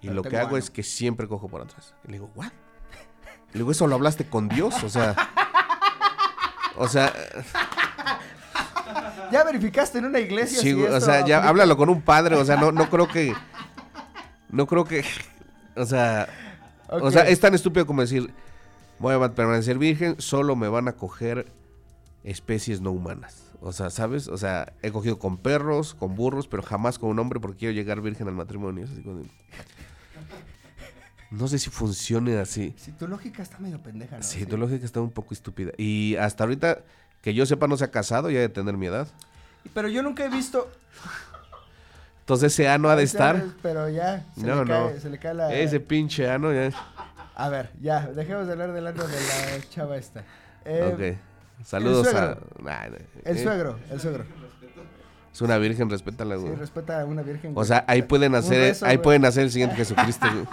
y 0.00 0.06
Pero 0.08 0.14
lo 0.14 0.22
que 0.22 0.38
hago 0.38 0.48
ano". 0.50 0.56
es 0.56 0.70
que 0.70 0.82
siempre 0.82 1.28
cojo 1.28 1.48
por 1.48 1.60
atrás. 1.60 1.94
Y 2.04 2.08
le 2.08 2.12
digo, 2.14 2.30
¿what? 2.34 2.52
Le 3.52 3.58
digo, 3.58 3.70
¿eso 3.70 3.86
lo 3.86 3.96
hablaste 3.96 4.24
con 4.24 4.48
Dios? 4.48 4.82
O 4.82 4.88
sea. 4.88 5.14
O 6.76 6.88
sea, 6.88 7.12
¿Ya 9.30 9.44
verificaste 9.44 9.98
en 9.98 10.06
una 10.06 10.18
iglesia? 10.18 10.60
sí, 10.60 10.74
si 10.74 10.82
o 10.82 11.00
sea, 11.00 11.26
ya 11.26 11.38
aplica? 11.38 11.48
háblalo 11.48 11.76
con 11.76 11.88
un 11.88 12.02
padre, 12.02 12.36
o 12.36 12.44
sea, 12.44 12.56
no, 12.56 12.72
no 12.72 12.88
creo 12.90 13.08
que. 13.08 13.34
No 14.50 14.66
creo 14.66 14.84
que. 14.84 15.04
O 15.76 15.86
sea. 15.86 16.28
O 16.88 17.10
sea, 17.10 17.22
es 17.28 17.38
tan 17.38 17.54
estúpido 17.54 17.86
como 17.86 18.00
decir, 18.00 18.32
voy 18.98 19.14
a 19.14 19.34
permanecer 19.34 19.78
virgen, 19.78 20.16
solo 20.18 20.56
me 20.56 20.68
van 20.68 20.88
a 20.88 20.92
coger 20.92 21.46
especies 22.24 22.80
no 22.80 22.90
humanas. 22.92 23.44
O 23.60 23.72
sea, 23.72 23.90
¿sabes? 23.90 24.28
O 24.28 24.38
sea, 24.38 24.72
he 24.82 24.90
cogido 24.90 25.18
con 25.18 25.36
perros, 25.36 25.94
con 25.94 26.14
burros, 26.16 26.48
pero 26.48 26.62
jamás 26.62 26.98
con 26.98 27.10
un 27.10 27.18
hombre 27.18 27.40
porque 27.40 27.58
quiero 27.58 27.74
llegar 27.74 28.00
virgen 28.00 28.26
al 28.28 28.34
matrimonio. 28.34 28.84
Así 28.84 29.02
No 31.30 31.46
sé 31.46 31.58
si 31.58 31.68
funcione 31.68 32.38
así. 32.38 32.74
Si 32.76 32.92
tu 32.92 33.06
lógica 33.06 33.42
está 33.42 33.58
medio 33.58 33.82
pendeja, 33.82 34.16
¿no? 34.16 34.22
Sí, 34.22 34.46
tu 34.46 34.56
lógica 34.56 34.84
está 34.84 35.00
un 35.00 35.10
poco 35.10 35.34
estúpida. 35.34 35.72
Y 35.76 36.16
hasta 36.16 36.44
ahorita, 36.44 36.82
que 37.20 37.34
yo 37.34 37.46
sepa, 37.46 37.66
no 37.66 37.76
se 37.76 37.84
ha 37.84 37.90
casado, 37.90 38.30
ya 38.30 38.40
de 38.40 38.48
tener 38.48 38.76
mi 38.76 38.86
edad. 38.86 39.06
Pero 39.74 39.88
yo 39.88 40.02
nunca 40.02 40.24
he 40.24 40.28
visto... 40.28 40.70
Entonces 42.20 42.52
ese 42.52 42.68
ano 42.68 42.88
ha 42.88 42.96
de 42.96 43.02
estar. 43.02 43.42
Pero 43.60 43.88
ya, 43.88 44.24
se, 44.36 44.46
No, 44.46 44.64
le, 44.64 44.70
cae, 44.70 44.94
no. 44.94 45.00
se 45.00 45.10
le 45.10 45.18
cae 45.18 45.34
la... 45.34 45.52
Ese 45.52 45.80
pinche 45.80 46.30
ano 46.30 46.52
ya. 46.52 46.70
A 47.34 47.48
ver, 47.48 47.70
ya, 47.80 48.06
dejemos 48.06 48.46
de 48.46 48.52
hablar 48.52 48.72
del 48.72 48.86
ano 48.86 49.02
de 49.04 49.16
la 49.16 49.68
chava 49.68 49.96
esta. 49.96 50.22
Eh, 50.64 51.18
ok. 51.18 51.66
Saludos 51.66 52.14
a. 52.14 52.38
Nah, 52.62 52.84
El 53.24 53.36
eh, 53.36 53.42
suegro, 53.42 53.78
el 53.90 54.00
suegro. 54.00 54.24
Es 55.32 55.40
una 55.40 55.58
virgen, 55.58 55.88
respétala, 55.90 56.36
Sí, 56.36 56.42
güey. 56.42 56.54
respeta 56.56 57.00
a 57.00 57.04
una 57.04 57.22
virgen. 57.22 57.52
O 57.54 57.64
sea, 57.64 57.84
ahí 57.88 58.02
pueden 58.02 58.34
hacer, 58.34 58.76
ahí 58.82 58.96
güey. 58.96 59.02
pueden 59.02 59.24
hacer 59.24 59.44
el 59.44 59.50
siguiente 59.50 59.76
Jesucristo, 59.76 60.26
güey. 60.32 60.46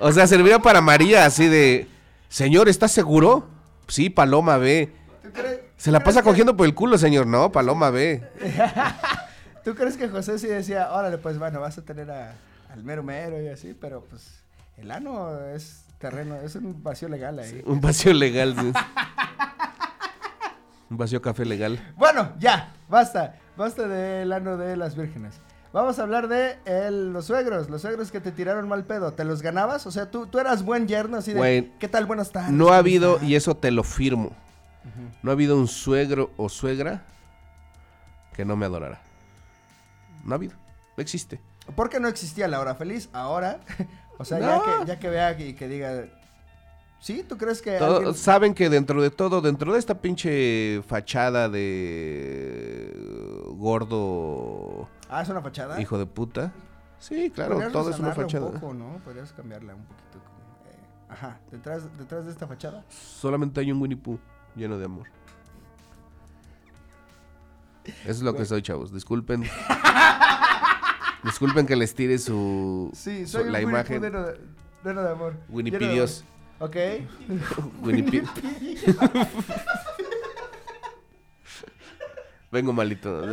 O 0.00 0.10
sea, 0.12 0.26
serviría 0.26 0.58
para 0.58 0.80
María 0.80 1.24
así 1.26 1.46
de, 1.46 1.86
Señor, 2.28 2.68
¿estás 2.68 2.90
seguro? 2.92 3.46
Sí, 3.88 4.10
Paloma, 4.10 4.56
ve. 4.56 4.92
¿Tú 5.22 5.30
crees, 5.32 5.60
Se 5.76 5.90
la 5.90 6.00
pasa 6.00 6.22
cogiendo 6.22 6.56
por 6.56 6.66
el 6.66 6.74
culo, 6.74 6.98
señor. 6.98 7.26
No, 7.26 7.52
Paloma, 7.52 7.90
ve. 7.90 8.22
¿Tú 9.64 9.74
crees 9.74 9.96
que 9.96 10.08
José 10.08 10.38
sí 10.38 10.46
decía, 10.48 10.92
órale, 10.92 11.18
pues 11.18 11.38
bueno, 11.38 11.60
vas 11.60 11.78
a 11.78 11.82
tener 11.82 12.10
a- 12.10 12.34
al 12.70 12.82
mero 12.82 13.02
mero 13.02 13.40
y 13.40 13.48
así? 13.48 13.76
Pero 13.80 14.02
pues 14.08 14.42
el 14.78 14.90
ano 14.90 15.38
es 15.54 15.84
terreno, 15.98 16.36
es 16.36 16.56
un 16.56 16.82
vacío 16.82 17.08
legal 17.08 17.38
ahí. 17.38 17.62
Un 17.66 17.80
vacío 17.80 18.12
legal, 18.12 18.56
sí. 18.58 18.72
Un 20.90 20.96
vacío 20.98 21.22
café 21.22 21.44
legal. 21.44 21.78
Bueno, 21.96 22.32
ya, 22.38 22.72
basta, 22.88 23.36
basta 23.56 23.86
del 23.88 24.32
ano 24.32 24.56
de 24.56 24.76
las 24.76 24.96
vírgenes. 24.96 25.40
Vamos 25.72 25.98
a 25.98 26.02
hablar 26.02 26.28
de 26.28 26.58
el- 26.66 27.12
los 27.14 27.24
suegros, 27.26 27.70
los 27.70 27.80
suegros 27.80 28.10
que 28.12 28.20
te 28.20 28.30
tiraron 28.30 28.68
mal 28.68 28.84
pedo. 28.84 29.12
¿Te 29.14 29.24
los 29.24 29.40
ganabas? 29.40 29.86
O 29.86 29.90
sea, 29.90 30.10
tú, 30.10 30.26
tú 30.26 30.38
eras 30.38 30.62
buen 30.64 30.86
yerno, 30.86 31.16
así 31.16 31.32
de, 31.32 31.38
Güey, 31.38 31.72
¿qué 31.78 31.88
tal? 31.88 32.04
Buenas 32.06 32.30
tardes. 32.30 32.50
No 32.52 32.64
¿cómo 32.64 32.74
ha 32.74 32.78
habido, 32.78 33.14
estás?" 33.14 33.28
y 33.28 33.36
eso 33.36 33.56
te 33.56 33.70
lo 33.70 33.82
firmo, 33.82 34.32
no 35.22 35.30
ha 35.30 35.34
habido 35.34 35.56
un 35.56 35.68
suegro 35.68 36.30
o 36.36 36.48
suegra 36.50 37.02
que 38.34 38.44
no 38.44 38.54
me 38.56 38.66
adorara. 38.66 39.00
No 40.24 40.32
ha 40.32 40.36
habido, 40.36 40.54
no 40.96 41.02
existe. 41.02 41.40
¿Por 41.74 41.88
qué 41.88 42.00
no 42.00 42.08
existía 42.08 42.48
la 42.48 42.60
hora 42.60 42.74
feliz? 42.74 43.08
Ahora, 43.12 43.60
o 44.18 44.24
sea, 44.26 44.38
No. 44.40 44.46
ya, 44.66 44.80
que, 44.80 44.86
ya 44.86 44.98
que 44.98 45.08
vea 45.10 45.40
y 45.40 45.54
que 45.54 45.68
diga, 45.68 46.04
¿sí? 47.00 47.24
¿Tú 47.26 47.38
crees 47.38 47.62
que 47.62 47.78
Todo- 47.78 47.96
alguien- 47.96 48.14
Saben 48.14 48.52
que 48.52 48.68
dentro 48.68 49.00
de 49.00 49.10
todo, 49.10 49.40
dentro 49.40 49.72
de 49.72 49.78
esta 49.78 49.94
pinche 50.02 50.82
fachada 50.86 51.48
de 51.48 52.92
gordo 53.56 54.88
Ah, 55.14 55.22
es 55.22 55.28
una 55.28 55.42
fachada. 55.42 55.80
hijo 55.80 55.98
de 55.98 56.06
puta. 56.06 56.52
Sí, 56.98 57.30
claro, 57.34 57.60
todo 57.70 57.90
es 57.90 57.98
una 57.98 58.12
fachada. 58.14 58.46
Un 58.46 58.52
poco, 58.54 58.72
¿no? 58.74 58.96
Podrías 59.04 59.32
cambiarla 59.32 59.74
un 59.74 59.84
poquito. 59.84 60.18
eh, 60.66 60.78
ajá, 61.10 61.38
detrás, 61.50 61.82
detrás 61.98 62.24
de 62.24 62.30
esta 62.32 62.46
fachada. 62.46 62.84
Solamente 62.88 63.60
hay 63.60 63.70
un 63.72 63.80
Winnie 63.82 63.96
Pooh 63.98 64.18
lleno 64.56 64.78
de 64.78 64.84
amor. 64.86 65.06
Eso 67.84 67.94
es 68.10 68.22
lo 68.22 68.32
que 68.32 68.38
Güey. 68.38 68.46
soy, 68.48 68.62
chavos. 68.62 68.92
Disculpen. 68.92 69.42
Disculpen 71.24 71.66
que 71.66 71.76
les 71.76 71.94
tire 71.94 72.18
su, 72.18 72.90
Sí, 72.94 73.26
su- 73.26 73.38
un 73.40 73.52
la 73.52 73.58
Winnie 73.58 73.70
Pooh 73.72 73.78
imagen. 73.96 74.02
lleno 74.02 74.22
de, 74.22 74.40
lleno 74.84 75.02
de 75.02 75.10
amor. 75.10 75.34
Winnie 75.48 75.76
Pidios. 75.78 76.24
Ok. 76.60 76.76
Winnie. 77.82 78.22
Vengo 82.52 82.72
malito. 82.72 83.22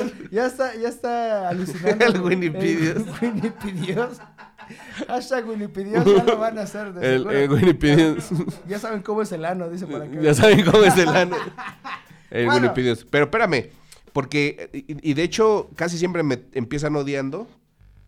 Ya 0.30 0.46
está, 0.46 0.74
ya 0.74 0.88
está 0.88 1.48
alucinando. 1.48 2.04
El 2.06 2.20
Winnie 2.20 2.50
Pidios. 2.50 2.96
El 2.96 3.06
Winnie 3.32 3.50
Pidios. 3.52 4.18
Hashtag 5.08 5.44
ya 5.90 6.04
lo 6.04 6.38
van 6.38 6.58
a 6.58 6.62
hacer. 6.62 6.92
de 6.92 7.16
El, 7.16 7.28
el 7.28 7.76
Pidios. 7.78 8.28
Ya 8.68 8.78
saben 8.78 9.02
cómo 9.02 9.22
es 9.22 9.32
el 9.32 9.44
ano, 9.44 9.68
dice 9.68 9.86
por 9.86 10.02
acá. 10.02 10.20
Ya 10.20 10.34
saben 10.34 10.64
cómo 10.64 10.84
es 10.84 10.96
el 10.96 11.08
ano. 11.08 11.36
El 12.30 12.46
Bueno. 12.46 12.72
Pero 12.74 13.24
espérame, 13.24 13.70
porque, 14.12 14.70
y, 14.72 15.10
y 15.10 15.14
de 15.14 15.22
hecho, 15.24 15.70
casi 15.74 15.98
siempre 15.98 16.22
me 16.22 16.40
empiezan 16.52 16.94
odiando 16.94 17.48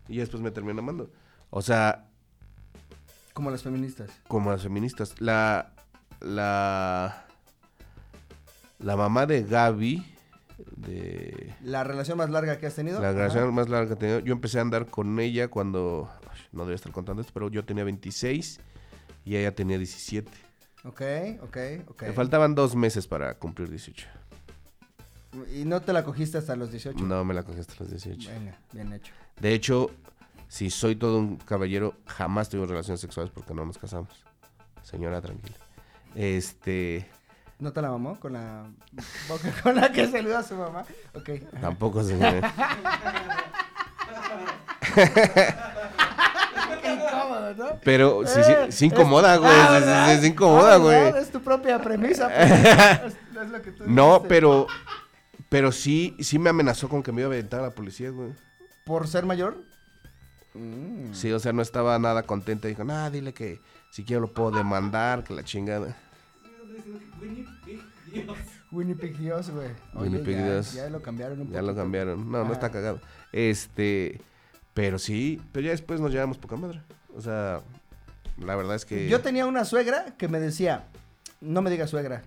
y 0.07 0.17
después 0.17 0.41
me 0.41 0.51
terminan 0.51 0.79
amando. 0.79 1.11
O 1.49 1.61
sea, 1.61 2.05
Como 3.33 3.51
las 3.51 3.63
feministas. 3.63 4.09
como 4.27 4.51
las 4.51 4.61
feministas. 4.63 5.15
La, 5.19 5.73
la, 6.21 7.25
la 8.79 8.95
mamá 8.95 9.25
de 9.25 9.43
Gaby, 9.43 10.12
de 10.85 11.53
La 11.63 11.83
relación 11.83 12.17
más 12.17 12.29
larga 12.29 12.57
que 12.57 12.65
has 12.67 12.75
tenido. 12.75 13.01
la 13.01 13.09
Ajá. 13.09 13.17
relación 13.17 13.53
más 13.53 13.69
larga 13.69 13.87
que 13.89 13.93
he 13.93 13.97
tenido, 13.97 14.19
yo 14.19 14.33
empecé 14.33 14.59
a 14.59 14.61
andar 14.61 14.85
con 14.87 15.19
ella 15.19 15.47
cuando, 15.49 16.09
no 16.51 16.59
debería 16.63 16.75
estar 16.75 16.91
contando 16.91 17.21
esto, 17.21 17.31
pero 17.33 17.49
yo 17.49 17.65
tenía 17.65 17.83
26 17.83 18.59
y 19.25 19.35
ella 19.35 19.53
tenía 19.55 19.77
17. 19.77 20.29
Ok, 20.85 21.01
ok, 21.41 21.57
ok. 21.87 22.01
Me 22.03 22.13
faltaban 22.13 22.55
dos 22.55 22.75
meses 22.75 23.07
para 23.07 23.33
cumplir 23.35 23.69
18. 23.69 24.07
Y 25.55 25.65
no 25.65 25.81
te 25.81 25.93
la 25.93 26.03
cogiste 26.03 26.37
hasta 26.37 26.55
los 26.55 26.71
18. 26.71 27.03
No 27.03 27.23
me 27.25 27.33
la 27.33 27.43
cogí 27.43 27.59
hasta 27.59 27.73
los 27.79 27.89
18. 27.89 28.29
Venga, 28.29 28.59
bien 28.71 28.93
hecho. 28.93 29.13
De 29.39 29.53
hecho, 29.53 29.89
si 30.47 30.69
soy 30.69 30.95
todo 30.95 31.17
un 31.19 31.37
caballero, 31.37 31.95
jamás 32.05 32.49
tuvimos 32.49 32.69
relaciones 32.69 32.99
sexuales 32.99 33.31
porque 33.33 33.53
no 33.53 33.65
nos 33.65 33.77
casamos. 33.77 34.09
Señora, 34.83 35.21
tranquila. 35.21 35.55
Este, 36.13 37.07
¿No 37.59 37.71
te 37.71 37.81
la 37.81 37.89
mamó 37.91 38.19
con 38.19 38.33
la 38.33 38.65
boca 39.29 39.49
con 39.63 39.75
la 39.75 39.91
que 39.91 40.07
saluda 40.07 40.39
a 40.39 40.43
su 40.43 40.55
mamá? 40.55 40.83
Ok. 41.13 41.29
tampoco 41.61 42.03
se 42.03 42.15
Qué 46.81 46.93
incómodo, 46.93 47.53
¿no? 47.55 47.65
Pero 47.83 48.27
sí, 48.27 48.43
sí, 48.43 48.51
Eh, 48.51 48.67
sí 48.71 48.85
incomoda, 48.85 49.35
es- 49.35 49.39
güey. 49.39 49.51
Ah, 49.55 50.17
sí 50.19 50.27
incomoda, 50.27 50.73
Ah, 50.75 50.77
güey. 50.77 51.07
Es 51.21 51.31
tu 51.31 51.41
propia 51.41 51.79
premisa. 51.81 52.27
pues. 52.27 52.51
es, 53.13 53.13
es 53.43 53.49
lo 53.49 53.61
que 53.61 53.71
tú 53.71 53.83
No, 53.87 54.23
pero, 54.27 54.67
pero 55.49 55.71
sí, 55.71 56.15
sí 56.19 56.39
me 56.39 56.49
amenazó 56.49 56.89
con 56.89 57.01
que 57.03 57.11
me 57.11 57.21
iba 57.21 57.29
a 57.29 57.33
aventar 57.33 57.61
a 57.61 57.63
la 57.63 57.69
policía, 57.71 58.09
güey. 58.09 58.33
¿Por 58.85 59.07
ser 59.07 59.25
mayor? 59.25 59.63
Mm. 60.53 61.13
Sí, 61.13 61.31
o 61.31 61.39
sea, 61.39 61.53
no 61.53 61.61
estaba 61.61 61.97
nada 61.99 62.23
contenta. 62.23 62.67
Dijo, 62.67 62.83
nah, 62.83 63.09
dile 63.09 63.33
que 63.33 63.61
si 63.91 64.03
quiero 64.03 64.21
lo 64.21 64.33
puedo 64.33 64.51
demandar, 64.51 65.23
que 65.23 65.33
la 65.33 65.43
chingada. 65.43 65.95
Winnie 68.71 68.95
Pig 68.95 69.17
Dios, 69.17 69.49
güey. 69.49 69.69
Winnie 69.93 70.19
Oye, 70.19 70.25
Pig 70.25 70.35
ya, 70.37 70.45
Dios. 70.45 70.73
Ya 70.73 70.89
lo 70.89 71.01
cambiaron 71.01 71.41
un 71.41 71.51
Ya 71.51 71.61
lo 71.61 71.75
cambiaron. 71.75 72.31
No, 72.31 72.43
no 72.43 72.53
está 72.53 72.71
cagado. 72.71 72.99
Este, 73.31 74.19
pero 74.73 74.99
sí, 74.99 75.41
pero 75.51 75.65
ya 75.65 75.71
después 75.71 75.99
nos 75.99 76.11
llevamos 76.11 76.37
poca 76.37 76.55
madre. 76.55 76.81
O 77.15 77.21
sea, 77.21 77.61
la 78.37 78.55
verdad 78.55 78.75
es 78.75 78.85
que... 78.85 79.07
Yo 79.07 79.21
tenía 79.21 79.45
una 79.45 79.65
suegra 79.65 80.15
que 80.17 80.27
me 80.27 80.39
decía, 80.39 80.87
no 81.41 81.61
me 81.61 81.69
digas 81.69 81.89
suegra. 81.89 82.23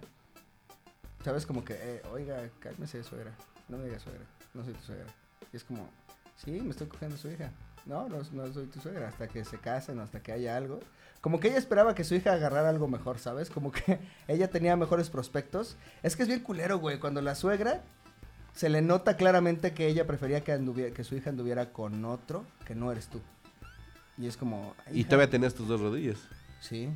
¿Sabes? 1.24 1.44
Como 1.44 1.64
que, 1.64 1.74
eh, 1.74 2.02
oiga, 2.12 2.48
cálmese, 2.60 3.02
suegra. 3.02 3.32
No 3.68 3.78
me 3.78 3.84
digas 3.84 4.02
suegra. 4.02 4.24
No 4.54 4.64
soy 4.64 4.74
tu 4.74 4.82
suegra. 4.84 5.06
Y 5.52 5.56
es 5.56 5.64
como, 5.64 5.88
sí, 6.36 6.52
me 6.52 6.70
estoy 6.70 6.86
cogiendo 6.86 7.16
a 7.16 7.18
su 7.18 7.28
hija. 7.28 7.50
No, 7.86 8.08
no, 8.08 8.18
no 8.32 8.52
soy 8.52 8.66
tu 8.66 8.80
suegra. 8.80 9.08
Hasta 9.08 9.28
que 9.28 9.44
se 9.44 9.58
casen, 9.58 10.00
hasta 10.00 10.20
que 10.20 10.32
haya 10.32 10.56
algo. 10.56 10.80
Como 11.20 11.40
que 11.40 11.48
ella 11.48 11.58
esperaba 11.58 11.94
que 11.94 12.04
su 12.04 12.14
hija 12.14 12.32
agarrara 12.32 12.68
algo 12.68 12.88
mejor, 12.88 13.18
¿sabes? 13.18 13.50
Como 13.50 13.72
que 13.72 13.98
ella 14.28 14.50
tenía 14.50 14.76
mejores 14.76 15.10
prospectos. 15.10 15.76
Es 16.02 16.16
que 16.16 16.22
es 16.22 16.28
bien 16.28 16.40
culero, 16.40 16.78
güey. 16.78 16.98
Cuando 16.98 17.22
la 17.22 17.34
suegra 17.34 17.82
se 18.54 18.68
le 18.68 18.82
nota 18.82 19.16
claramente 19.16 19.72
que 19.72 19.86
ella 19.86 20.06
prefería 20.06 20.42
que, 20.42 20.52
anduviera, 20.52 20.94
que 20.94 21.04
su 21.04 21.14
hija 21.14 21.30
anduviera 21.30 21.72
con 21.72 22.04
otro 22.04 22.44
que 22.64 22.74
no 22.74 22.90
eres 22.90 23.08
tú. 23.08 23.20
Y 24.18 24.26
es 24.26 24.36
como... 24.36 24.74
Y 24.90 25.04
todavía 25.04 25.30
tenías 25.30 25.54
tus 25.54 25.68
dos 25.68 25.80
rodillas. 25.80 26.18
Sí. 26.60 26.90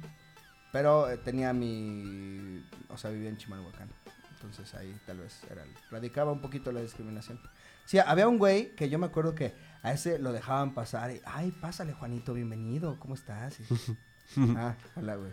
Pero 0.72 1.10
eh, 1.10 1.16
tenía 1.18 1.52
mi. 1.52 2.64
O 2.88 2.96
sea, 2.96 3.10
vivía 3.10 3.28
en 3.28 3.36
Chimalhuacán. 3.36 3.88
Entonces 4.32 4.74
ahí 4.74 4.96
tal 5.06 5.18
vez 5.18 5.42
era. 5.50 5.64
Radicaba 5.90 6.32
un 6.32 6.40
poquito 6.40 6.72
la 6.72 6.80
discriminación. 6.80 7.40
Sí, 7.90 7.98
había 7.98 8.28
un 8.28 8.38
güey 8.38 8.76
que 8.76 8.88
yo 8.88 9.00
me 9.00 9.06
acuerdo 9.06 9.34
que 9.34 9.52
a 9.82 9.90
ese 9.92 10.20
lo 10.20 10.30
dejaban 10.30 10.74
pasar. 10.74 11.10
Y, 11.10 11.20
Ay, 11.24 11.50
pásale, 11.50 11.92
Juanito, 11.92 12.32
bienvenido. 12.32 13.00
¿Cómo 13.00 13.14
estás? 13.14 13.58
Y- 13.58 13.64
ah, 14.56 14.76
hola, 14.94 15.16
güey. 15.16 15.32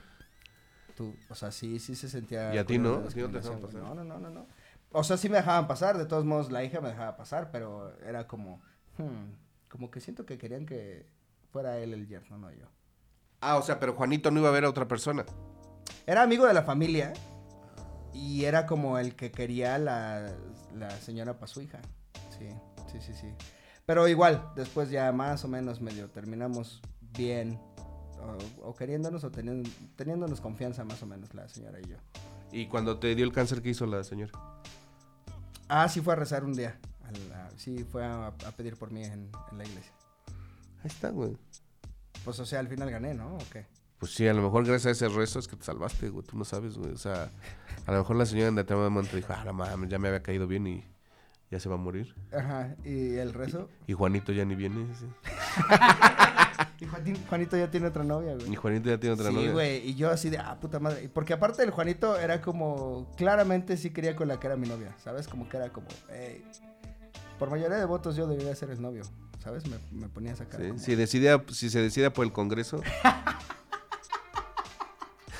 Tú, 0.95 1.15
o 1.29 1.35
sea, 1.35 1.51
sí, 1.51 1.77
sí 1.77 1.93
se 1.93 2.09
sentía. 2.09 2.55
¿Y 2.55 2.57
a 2.57 2.65
ti 2.65 2.79
no? 2.79 2.99
la 2.99 3.09
¿A 3.09 3.09
ti 3.09 3.21
no 3.21 3.29
te 3.29 3.37
dejaban. 3.37 3.61
No, 3.61 3.93
no, 3.93 4.03
no, 4.03 4.17
no, 4.19 4.29
no. 4.31 4.47
O 4.91 5.03
sea, 5.03 5.17
sí 5.17 5.29
me 5.29 5.37
dejaban 5.37 5.67
pasar. 5.67 5.99
De 5.99 6.07
todos 6.07 6.25
modos, 6.25 6.51
la 6.51 6.63
hija 6.63 6.81
me 6.81 6.89
dejaba 6.89 7.15
pasar. 7.15 7.51
Pero 7.51 7.95
era 7.99 8.25
como. 8.25 8.59
hmm, 8.97 9.33
como 9.69 9.91
que 9.91 9.99
siento 9.99 10.25
que 10.25 10.39
querían 10.39 10.65
que 10.65 11.07
fuera 11.51 11.77
él 11.77 11.93
el 11.93 12.07
yerno, 12.07 12.39
no 12.39 12.51
yo. 12.51 12.65
Ah, 13.39 13.57
o 13.57 13.61
sea, 13.61 13.79
pero 13.79 13.93
Juanito 13.93 14.31
no 14.31 14.39
iba 14.39 14.49
a 14.49 14.53
ver 14.53 14.65
a 14.65 14.69
otra 14.69 14.87
persona. 14.87 15.27
Era 16.07 16.23
amigo 16.23 16.47
de 16.47 16.55
la 16.55 16.63
familia 16.63 17.13
y 18.15 18.45
era 18.45 18.65
como 18.65 18.97
el 18.97 19.15
que 19.15 19.29
quería 19.31 19.77
la, 19.77 20.33
la 20.73 20.89
señora 20.89 21.35
para 21.35 21.45
su 21.45 21.61
hija. 21.61 21.81
Sí, 22.37 22.47
sí, 22.91 22.99
sí, 23.01 23.13
sí. 23.13 23.27
Pero 23.85 24.07
igual, 24.07 24.51
después 24.55 24.89
ya 24.89 25.11
más 25.11 25.43
o 25.45 25.47
menos 25.47 25.81
medio 25.81 26.09
terminamos 26.09 26.81
bien. 27.13 27.59
O, 28.61 28.69
o 28.69 28.75
queriéndonos 28.75 29.23
o 29.23 29.31
teniendo, 29.31 29.69
teniéndonos 29.95 30.41
confianza 30.41 30.83
más 30.83 31.01
o 31.03 31.05
menos 31.05 31.33
la 31.33 31.47
señora 31.47 31.79
y 31.79 31.85
yo. 31.87 31.97
Y 32.51 32.67
cuando 32.67 32.99
te 32.99 33.13
dio 33.15 33.23
el 33.25 33.31
cáncer, 33.31 33.61
¿qué 33.61 33.69
hizo 33.69 33.85
la 33.85 34.03
señora? 34.03 34.31
Ah, 35.69 35.87
sí 35.89 36.01
fue 36.01 36.13
a 36.13 36.15
rezar 36.15 36.43
un 36.43 36.53
día. 36.53 36.79
a 37.03 37.11
la- 37.29 37.49
sí 37.57 37.83
fue 37.83 38.03
a, 38.05 38.27
a 38.27 38.51
pedir 38.57 38.75
por 38.75 38.91
mí 38.91 39.03
en, 39.03 39.29
en 39.51 39.57
la 39.57 39.63
iglesia. 39.65 39.93
Ahí 40.79 40.87
está, 40.87 41.09
güey. 41.09 41.37
Pues 42.25 42.39
o 42.39 42.45
sea, 42.45 42.59
al 42.59 42.67
final 42.67 42.89
gané, 42.91 43.13
¿no? 43.13 43.35
¿O 43.35 43.39
qué? 43.51 43.65
Pues 43.99 44.13
sí, 44.13 44.27
a 44.27 44.33
lo 44.33 44.41
mejor 44.41 44.65
gracias 44.65 45.01
a 45.01 45.05
ese 45.05 45.15
rezo 45.15 45.39
es 45.39 45.47
que 45.47 45.55
te 45.55 45.63
salvaste, 45.63 46.09
güey. 46.09 46.25
Tú 46.25 46.37
no 46.37 46.43
sabes, 46.45 46.77
güey. 46.77 46.91
O 46.91 46.97
sea, 46.97 47.31
a 47.85 47.91
lo 47.91 47.97
mejor 47.99 48.15
la 48.17 48.25
señora 48.25 48.49
en 48.49 48.55
determinado 48.55 48.91
momento 48.91 49.15
dijo, 49.15 49.33
ah, 49.33 49.43
no 49.45 49.53
mames, 49.53 49.89
ya 49.89 49.97
me 49.99 50.07
había 50.09 50.21
caído 50.21 50.47
bien 50.47 50.67
y 50.67 50.83
ya 51.51 51.59
se 51.59 51.69
va 51.69 51.75
a 51.75 51.77
morir. 51.77 52.13
Ajá, 52.31 52.75
y 52.83 53.15
el 53.15 53.33
rezo. 53.33 53.69
Y 53.87 53.93
Juanito 53.93 54.31
ya 54.31 54.45
ni 54.45 54.55
viene. 54.55 54.87
sí. 54.95 55.05
Y 56.79 56.85
Juanito 57.27 57.57
ya 57.57 57.69
tiene 57.69 57.87
otra 57.87 58.03
novia, 58.03 58.35
güey. 58.35 58.51
Y 58.51 58.55
Juanito 58.55 58.89
ya 58.89 58.99
tiene 58.99 59.13
otra 59.15 59.29
sí, 59.29 59.35
novia. 59.35 59.51
güey, 59.51 59.89
y 59.89 59.95
yo 59.95 60.09
así 60.11 60.29
de, 60.29 60.37
ah, 60.37 60.59
puta 60.59 60.79
madre. 60.79 61.09
Porque 61.11 61.33
aparte 61.33 61.63
el 61.63 61.71
Juanito 61.71 62.17
era 62.17 62.41
como, 62.41 63.11
claramente 63.15 63.77
sí 63.77 63.89
quería 63.91 64.15
con 64.15 64.27
la 64.27 64.39
que 64.39 64.47
era 64.47 64.55
mi 64.57 64.67
novia, 64.67 64.95
¿sabes? 65.03 65.27
Como 65.27 65.47
que 65.49 65.57
era 65.57 65.69
como, 65.69 65.87
hey, 66.09 66.43
por 67.39 67.49
mayoría 67.49 67.77
de 67.77 67.85
votos 67.85 68.15
yo 68.15 68.27
debería 68.27 68.55
ser 68.55 68.69
el 68.71 68.81
novio, 68.81 69.03
¿sabes? 69.43 69.65
Me, 69.67 69.77
me 69.91 70.07
ponía 70.09 70.33
esa 70.33 70.45
cara. 70.45 70.63
Sí, 70.63 70.69
como- 70.69 70.79
Si, 70.79 70.95
decide, 70.95 71.41
si 71.51 71.69
se 71.69 71.81
decida 71.81 72.11
por 72.13 72.25
el 72.25 72.31
Congreso. 72.31 72.81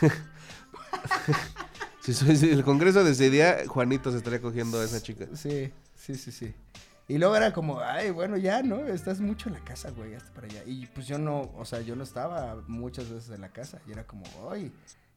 si 2.02 2.50
el 2.50 2.64
Congreso 2.64 3.04
decidía, 3.04 3.58
Juanito 3.68 4.12
se 4.12 4.18
estaría 4.18 4.42
cogiendo 4.42 4.80
a 4.80 4.86
esa 4.86 5.02
chica. 5.02 5.26
Sí, 5.34 5.72
sí, 6.08 6.16
sí, 6.16 6.32
sí. 6.32 6.56
Y 7.10 7.18
luego 7.18 7.36
era 7.36 7.54
como, 7.54 7.80
ay, 7.80 8.12
bueno, 8.12 8.38
ya, 8.38 8.62
¿no? 8.64 8.86
Estás 8.86 9.20
mucho 9.22 9.50
en 9.50 9.56
la 9.56 9.64
casa, 9.64 9.92
güey, 9.92 10.14
hasta 10.14 10.32
para 10.34 10.48
allá. 10.48 10.64
Y 10.66 10.86
pues 10.88 11.08
yo 11.08 11.18
no, 11.18 11.52
o 11.58 11.66
sea, 11.66 11.82
yo 11.82 11.96
no 11.96 12.04
estaba 12.04 12.62
muchas 12.68 13.10
veces 13.10 13.30
en 13.30 13.42
la 13.42 13.50
casa. 13.50 13.80
Y 13.88 13.92
era 13.92 14.06
como, 14.06 14.26
ay, 14.52 14.74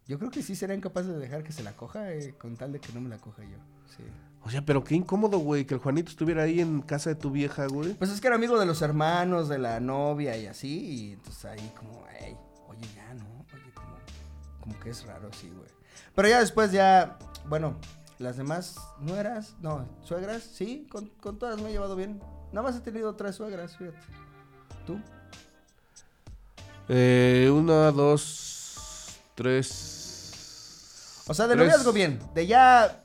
yo 0.06 0.18
creo 0.18 0.30
que 0.30 0.42
sí 0.42 0.54
serían 0.54 0.80
capaces 0.80 1.12
de 1.12 1.18
dejar 1.18 1.42
que 1.42 1.52
se 1.52 1.64
la 1.64 1.72
coja 1.72 2.12
eh, 2.12 2.34
con 2.38 2.56
tal 2.56 2.72
de 2.72 2.80
que 2.80 2.92
no 2.92 3.00
me 3.00 3.08
la 3.08 3.18
coja 3.18 3.42
yo. 3.42 3.58
Sí. 3.96 4.04
O 4.42 4.50
sea, 4.50 4.64
pero 4.64 4.84
qué 4.84 4.94
incómodo, 4.94 5.38
güey, 5.38 5.64
que 5.64 5.74
el 5.74 5.80
Juanito 5.80 6.10
estuviera 6.10 6.44
ahí 6.44 6.60
en 6.60 6.80
casa 6.80 7.10
de 7.10 7.16
tu 7.16 7.30
vieja, 7.30 7.66
güey. 7.66 7.94
Pues 7.94 8.10
es 8.10 8.20
que 8.20 8.28
era 8.28 8.36
amigo 8.36 8.58
de 8.58 8.66
los 8.66 8.82
hermanos, 8.82 9.48
de 9.48 9.58
la 9.58 9.80
novia 9.80 10.36
y 10.36 10.46
así. 10.46 10.68
Y 10.68 11.12
entonces 11.14 11.44
ahí 11.44 11.72
como, 11.76 12.04
hey, 12.20 12.36
oye, 12.68 12.86
ya, 12.94 13.14
¿no? 13.14 13.46
Oye, 13.52 13.72
como, 13.74 13.96
como 14.60 14.80
que 14.80 14.90
es 14.90 15.04
raro, 15.04 15.28
sí, 15.32 15.50
güey. 15.54 15.68
Pero 16.14 16.28
ya 16.28 16.40
después 16.40 16.70
ya, 16.70 17.18
bueno, 17.46 17.76
las 18.20 18.36
demás 18.36 18.76
nueras, 19.00 19.54
no, 19.60 19.88
suegras, 20.04 20.42
sí, 20.42 20.86
con, 20.92 21.06
con 21.20 21.38
todas 21.38 21.60
me 21.60 21.70
he 21.70 21.72
llevado 21.72 21.96
bien. 21.96 22.20
Nada 22.52 22.68
más 22.68 22.76
he 22.76 22.80
tenido 22.80 23.14
tres 23.16 23.36
suegras, 23.36 23.76
fíjate. 23.76 23.98
¿Tú? 24.86 25.00
Eh, 26.88 27.50
una, 27.52 27.90
dos, 27.92 29.18
tres. 29.34 31.24
O 31.28 31.34
sea, 31.34 31.46
de 31.46 31.54
tres. 31.54 31.66
noviazgo 31.66 31.92
bien. 31.92 32.18
De 32.34 32.46
ya, 32.46 33.04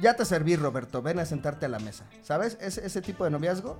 ya 0.00 0.14
te 0.16 0.24
serví, 0.24 0.56
Roberto, 0.56 1.00
ven 1.02 1.18
a 1.20 1.26
sentarte 1.26 1.66
a 1.66 1.68
la 1.68 1.78
mesa. 1.78 2.04
¿Sabes? 2.22 2.56
Ese, 2.60 2.84
ese 2.86 3.02
tipo 3.02 3.22
de 3.24 3.30
noviazgo. 3.30 3.78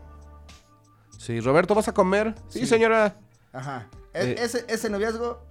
Sí, 1.19 1.41
Roberto, 1.41 1.75
¿vas 1.75 1.89
a 1.89 1.95
comer? 1.95 2.35
Sí, 2.49 2.61
Sí. 2.61 2.67
señora. 2.67 3.17
Ajá. 3.53 3.89
E- 4.13 4.31
Eh. 4.33 4.37
ese, 4.39 4.65
ese 4.69 4.89
noviazgo, 4.91 5.43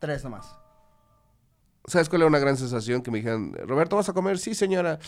tres 0.00 0.24
nomás. 0.24 0.56
¿Sabes 1.86 2.08
cuál 2.08 2.22
era 2.22 2.28
una 2.28 2.38
gran 2.38 2.56
sensación? 2.56 3.02
Que 3.02 3.10
me 3.10 3.18
dijeran, 3.18 3.52
Roberto, 3.66 3.96
¿vas 3.96 4.08
a 4.08 4.12
comer? 4.12 4.38
Sí, 4.38 4.54
señora. 4.54 4.98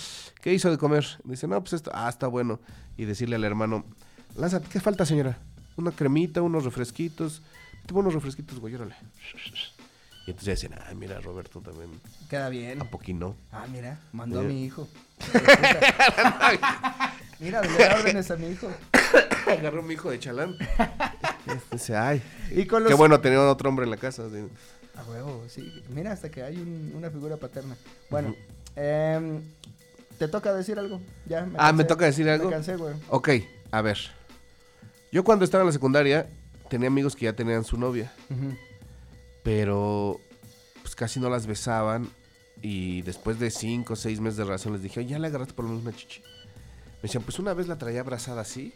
¿Qué 0.40 0.52
hizo 0.52 0.70
de 0.70 0.78
comer? 0.78 1.06
Dice, 1.22 1.46
no, 1.46 1.60
pues 1.60 1.74
esto, 1.74 1.90
ah, 1.94 2.08
está 2.08 2.26
bueno. 2.26 2.58
Y 2.96 3.04
decirle 3.04 3.36
al 3.36 3.44
hermano, 3.44 3.84
lánzate, 4.36 4.68
¿qué 4.68 4.80
falta, 4.80 5.06
señora? 5.06 5.38
Una 5.76 5.92
cremita, 5.92 6.42
unos 6.42 6.64
refresquitos. 6.64 7.42
Toma 7.86 8.00
unos 8.00 8.14
refresquitos, 8.14 8.58
güey, 8.58 8.74
órale. 8.74 8.96
Y 10.26 10.30
entonces 10.30 10.46
ya 10.46 10.68
decían, 10.68 10.74
ay, 10.88 10.96
mira, 10.96 11.20
Roberto 11.20 11.60
también, 11.60 11.90
Queda 12.30 12.48
bien. 12.48 12.80
¿a 12.80 12.84
poquino? 12.86 13.36
Ah, 13.52 13.66
mira, 13.70 14.00
mandó 14.12 14.40
a 14.40 14.42
mi 14.42 14.64
hijo. 14.64 14.88
mira, 17.40 17.60
le 17.60 17.78
da 17.78 17.94
órdenes 17.96 18.30
a 18.30 18.36
mi 18.36 18.48
hijo. 18.48 18.68
Agarró 19.46 19.80
a 19.80 19.82
mi 19.82 19.94
hijo 19.94 20.10
de 20.10 20.18
chalán. 20.18 20.56
Dice, 21.70 21.94
ay, 21.96 22.22
Y 22.50 22.64
con 22.66 22.82
los... 22.82 22.90
qué 22.90 22.96
bueno 22.96 23.20
tener 23.20 23.38
otro 23.38 23.68
hombre 23.68 23.84
en 23.84 23.90
la 23.90 23.98
casa. 23.98 24.24
así. 24.26 24.48
A 24.96 25.02
huevo, 25.10 25.44
sí. 25.48 25.82
Mira, 25.88 26.12
hasta 26.12 26.30
que 26.30 26.42
hay 26.42 26.56
un- 26.56 26.92
una 26.94 27.10
figura 27.10 27.36
paterna. 27.36 27.76
Bueno, 28.10 28.34
em, 28.76 29.42
¿te 30.18 30.28
toca 30.28 30.52
decir 30.54 30.78
algo? 30.78 31.00
Ya, 31.26 31.48
Ah, 31.56 31.72
¿me 31.72 31.84
toca 31.84 32.04
decir 32.06 32.28
algo? 32.28 32.46
Me 32.46 32.52
cansé, 32.52 32.76
güey. 32.76 32.94
Ok, 33.08 33.28
a 33.70 33.82
ver. 33.82 33.98
Yo 35.12 35.24
cuando 35.24 35.44
estaba 35.44 35.62
en 35.62 35.66
la 35.66 35.72
secundaria 35.72 36.28
tenía 36.68 36.88
amigos 36.88 37.14
que 37.16 37.24
ya 37.26 37.32
tenían 37.34 37.64
su 37.64 37.76
novia, 37.76 38.12
pero 39.42 40.20
pues 40.82 40.94
casi 40.94 41.20
no 41.20 41.28
las 41.30 41.46
besaban 41.46 42.08
y 42.62 43.02
después 43.02 43.38
de 43.38 43.50
cinco 43.50 43.92
o 43.92 43.96
seis 43.96 44.20
meses 44.20 44.36
de 44.38 44.44
relación 44.44 44.72
les 44.72 44.82
dije, 44.82 45.00
"Oye, 45.00 45.10
ya 45.10 45.18
le 45.18 45.26
agarraste 45.28 45.54
por 45.54 45.64
lo 45.64 45.70
menos 45.72 45.84
una 45.86 45.96
chichi. 45.96 46.20
Me 46.20 47.02
decían, 47.08 47.22
pues 47.22 47.38
una 47.38 47.52
vez 47.52 47.68
la 47.68 47.76
traía 47.78 48.00
abrazada 48.00 48.40
así 48.40 48.72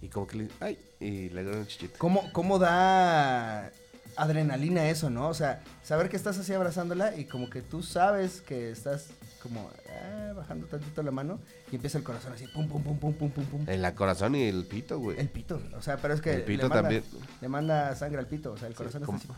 y 0.00 0.08
como 0.08 0.26
que 0.26 0.36
le, 0.38 0.48
ay, 0.60 0.78
y 1.00 1.28
le 1.30 1.40
agarré 1.40 1.58
una 1.58 1.66
chichita. 1.66 1.98
¿Cómo, 1.98 2.32
¿Cómo 2.32 2.58
da 2.58 3.70
adrenalina 4.16 4.88
eso, 4.88 5.10
no? 5.10 5.28
O 5.28 5.34
sea, 5.34 5.62
saber 5.82 6.08
que 6.08 6.16
estás 6.16 6.38
así 6.38 6.52
abrazándola 6.52 7.16
y 7.16 7.26
como 7.26 7.50
que 7.50 7.62
tú 7.62 7.82
sabes 7.82 8.40
que 8.40 8.70
estás 8.70 9.08
como 9.42 9.70
ah, 9.90 10.32
bajando 10.34 10.66
tantito 10.66 11.02
la 11.02 11.10
mano 11.10 11.38
y 11.70 11.76
empieza 11.76 11.98
el 11.98 12.04
corazón 12.04 12.32
así, 12.32 12.46
pum, 12.48 12.68
pum, 12.68 12.82
pum, 12.82 12.98
pum, 12.98 13.14
pum, 13.14 13.30
pum, 13.30 13.44
pum. 13.44 13.64
En 13.68 13.82
la 13.82 13.94
corazón 13.94 14.34
y 14.34 14.42
el 14.44 14.64
pito, 14.64 14.98
güey. 14.98 15.18
El 15.18 15.28
pito, 15.28 15.60
o 15.76 15.82
sea, 15.82 15.96
pero 15.98 16.14
es 16.14 16.20
que 16.20 16.32
El 16.32 16.42
pito 16.42 16.64
le, 16.64 16.68
manda, 16.68 16.82
también. 16.82 17.04
le 17.40 17.48
manda 17.48 17.94
sangre 17.94 18.18
al 18.18 18.26
pito, 18.26 18.52
o 18.52 18.56
sea, 18.56 18.68
el 18.68 18.74
corazón 18.74 19.02
está 19.02 19.16
así. 19.16 19.28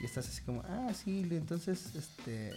Y 0.00 0.06
estás 0.06 0.28
así 0.28 0.42
como, 0.42 0.62
ah, 0.62 0.90
sí, 0.94 1.28
entonces, 1.30 1.94
este, 1.94 2.54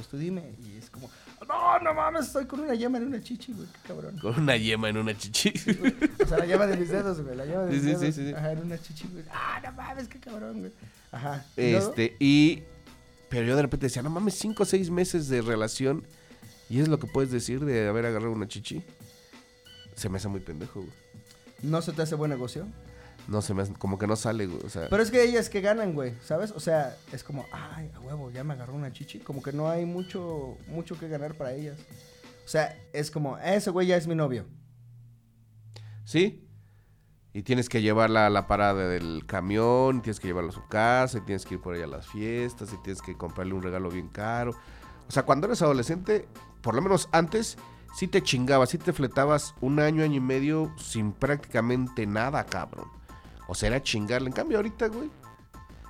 pues 0.00 0.08
tú 0.08 0.16
dime. 0.16 0.54
Y 0.64 0.78
es 0.78 0.88
como, 0.88 1.10
no, 1.46 1.78
no 1.80 1.92
mames, 1.92 2.26
estoy 2.28 2.46
con 2.46 2.60
una 2.60 2.74
llama 2.74 2.96
en 2.96 3.08
una 3.08 3.22
chichi, 3.22 3.52
güey, 3.52 3.66
qué 3.66 3.88
cabrón. 3.88 4.18
Con 4.18 4.40
una 4.40 4.56
yema 4.56 4.88
en 4.88 4.96
una 4.96 5.16
chichi. 5.16 5.52
O 6.22 6.26
sea, 6.26 6.38
la 6.38 6.46
llama 6.46 6.66
de 6.66 6.78
mis 6.78 6.88
dedos, 6.88 7.20
güey, 7.20 7.36
la 7.36 7.44
llama 7.44 7.64
de 7.64 7.72
mis 7.72 7.82
sí, 7.82 7.86
dedos. 7.88 8.00
sí, 8.00 8.12
sí, 8.12 8.28
sí. 8.28 8.34
Ajá, 8.34 8.52
en 8.52 8.58
una 8.60 8.80
chichi, 8.80 9.08
güey. 9.08 9.24
Ah, 9.30 9.60
no 9.62 9.72
mames, 9.72 10.08
qué 10.08 10.18
cabrón, 10.18 10.60
güey. 10.60 10.72
Ajá. 11.12 11.44
¿Y 11.56 11.72
luego? 11.72 11.88
Este, 11.90 12.16
y. 12.18 12.62
Pero 13.28 13.46
yo 13.46 13.56
de 13.56 13.62
repente 13.62 13.86
decía, 13.86 14.02
no 14.02 14.08
mames, 14.08 14.34
cinco 14.34 14.62
o 14.62 14.66
seis 14.66 14.88
meses 14.90 15.28
de 15.28 15.42
relación. 15.42 16.02
Y 16.70 16.80
es 16.80 16.88
lo 16.88 16.98
que 16.98 17.06
puedes 17.06 17.30
decir 17.30 17.62
de 17.62 17.86
haber 17.88 18.06
agarrado 18.06 18.32
una 18.32 18.48
chichi. 18.48 18.82
Se 19.96 20.08
me 20.08 20.16
hace 20.16 20.28
muy 20.28 20.40
pendejo, 20.40 20.80
güey. 20.80 20.92
¿No 21.62 21.82
se 21.82 21.92
te 21.92 22.00
hace 22.00 22.14
buen 22.14 22.30
negocio? 22.30 22.66
No 23.30 23.42
se 23.42 23.54
me 23.54 23.62
hace, 23.62 23.72
como 23.74 23.96
que 23.96 24.08
no 24.08 24.16
sale, 24.16 24.46
güey. 24.46 24.60
O 24.66 24.68
sea, 24.68 24.88
Pero 24.90 25.00
es 25.04 25.12
que 25.12 25.22
ellas 25.22 25.48
que 25.48 25.60
ganan, 25.60 25.94
güey, 25.94 26.14
¿sabes? 26.24 26.50
O 26.50 26.58
sea, 26.58 26.96
es 27.12 27.22
como, 27.22 27.46
ay, 27.52 27.88
a 27.94 28.00
huevo, 28.00 28.32
ya 28.32 28.42
me 28.42 28.54
agarró 28.54 28.74
una 28.74 28.92
chichi. 28.92 29.20
Como 29.20 29.40
que 29.40 29.52
no 29.52 29.68
hay 29.70 29.86
mucho, 29.86 30.58
mucho 30.66 30.98
que 30.98 31.06
ganar 31.06 31.34
para 31.34 31.52
ellas. 31.52 31.78
O 32.44 32.48
sea, 32.48 32.76
es 32.92 33.08
como, 33.08 33.38
ese 33.38 33.70
güey 33.70 33.86
ya 33.86 33.96
es 33.96 34.08
mi 34.08 34.16
novio. 34.16 34.46
sí. 36.04 36.44
Y 37.32 37.42
tienes 37.42 37.68
que 37.68 37.80
llevarla 37.80 38.26
a 38.26 38.30
la 38.30 38.48
parada 38.48 38.88
del 38.88 39.24
camión, 39.24 39.98
y 39.98 40.00
tienes 40.00 40.18
que 40.18 40.26
llevarla 40.26 40.50
a 40.50 40.52
su 40.52 40.66
casa, 40.66 41.18
y 41.18 41.20
tienes 41.20 41.46
que 41.46 41.54
ir 41.54 41.60
por 41.60 41.76
ella 41.76 41.84
a 41.84 41.88
las 41.88 42.08
fiestas, 42.08 42.72
y 42.72 42.82
tienes 42.82 43.00
que 43.00 43.16
comprarle 43.16 43.54
un 43.54 43.62
regalo 43.62 43.88
bien 43.88 44.08
caro. 44.08 44.50
O 45.06 45.12
sea, 45.12 45.22
cuando 45.22 45.46
eres 45.46 45.62
adolescente, 45.62 46.26
por 46.60 46.74
lo 46.74 46.82
menos 46.82 47.08
antes, 47.12 47.56
sí 47.94 48.08
te 48.08 48.20
chingabas, 48.20 48.70
sí 48.70 48.78
te 48.78 48.92
fletabas 48.92 49.54
un 49.60 49.78
año, 49.78 50.02
año 50.02 50.16
y 50.16 50.20
medio 50.20 50.74
sin 50.76 51.12
prácticamente 51.12 52.04
nada, 52.04 52.44
cabrón. 52.46 52.88
O 53.50 53.54
sea, 53.56 53.68
era 53.68 53.82
chingarle. 53.82 54.28
En 54.28 54.32
cambio, 54.32 54.58
ahorita, 54.58 54.86
güey, 54.86 55.10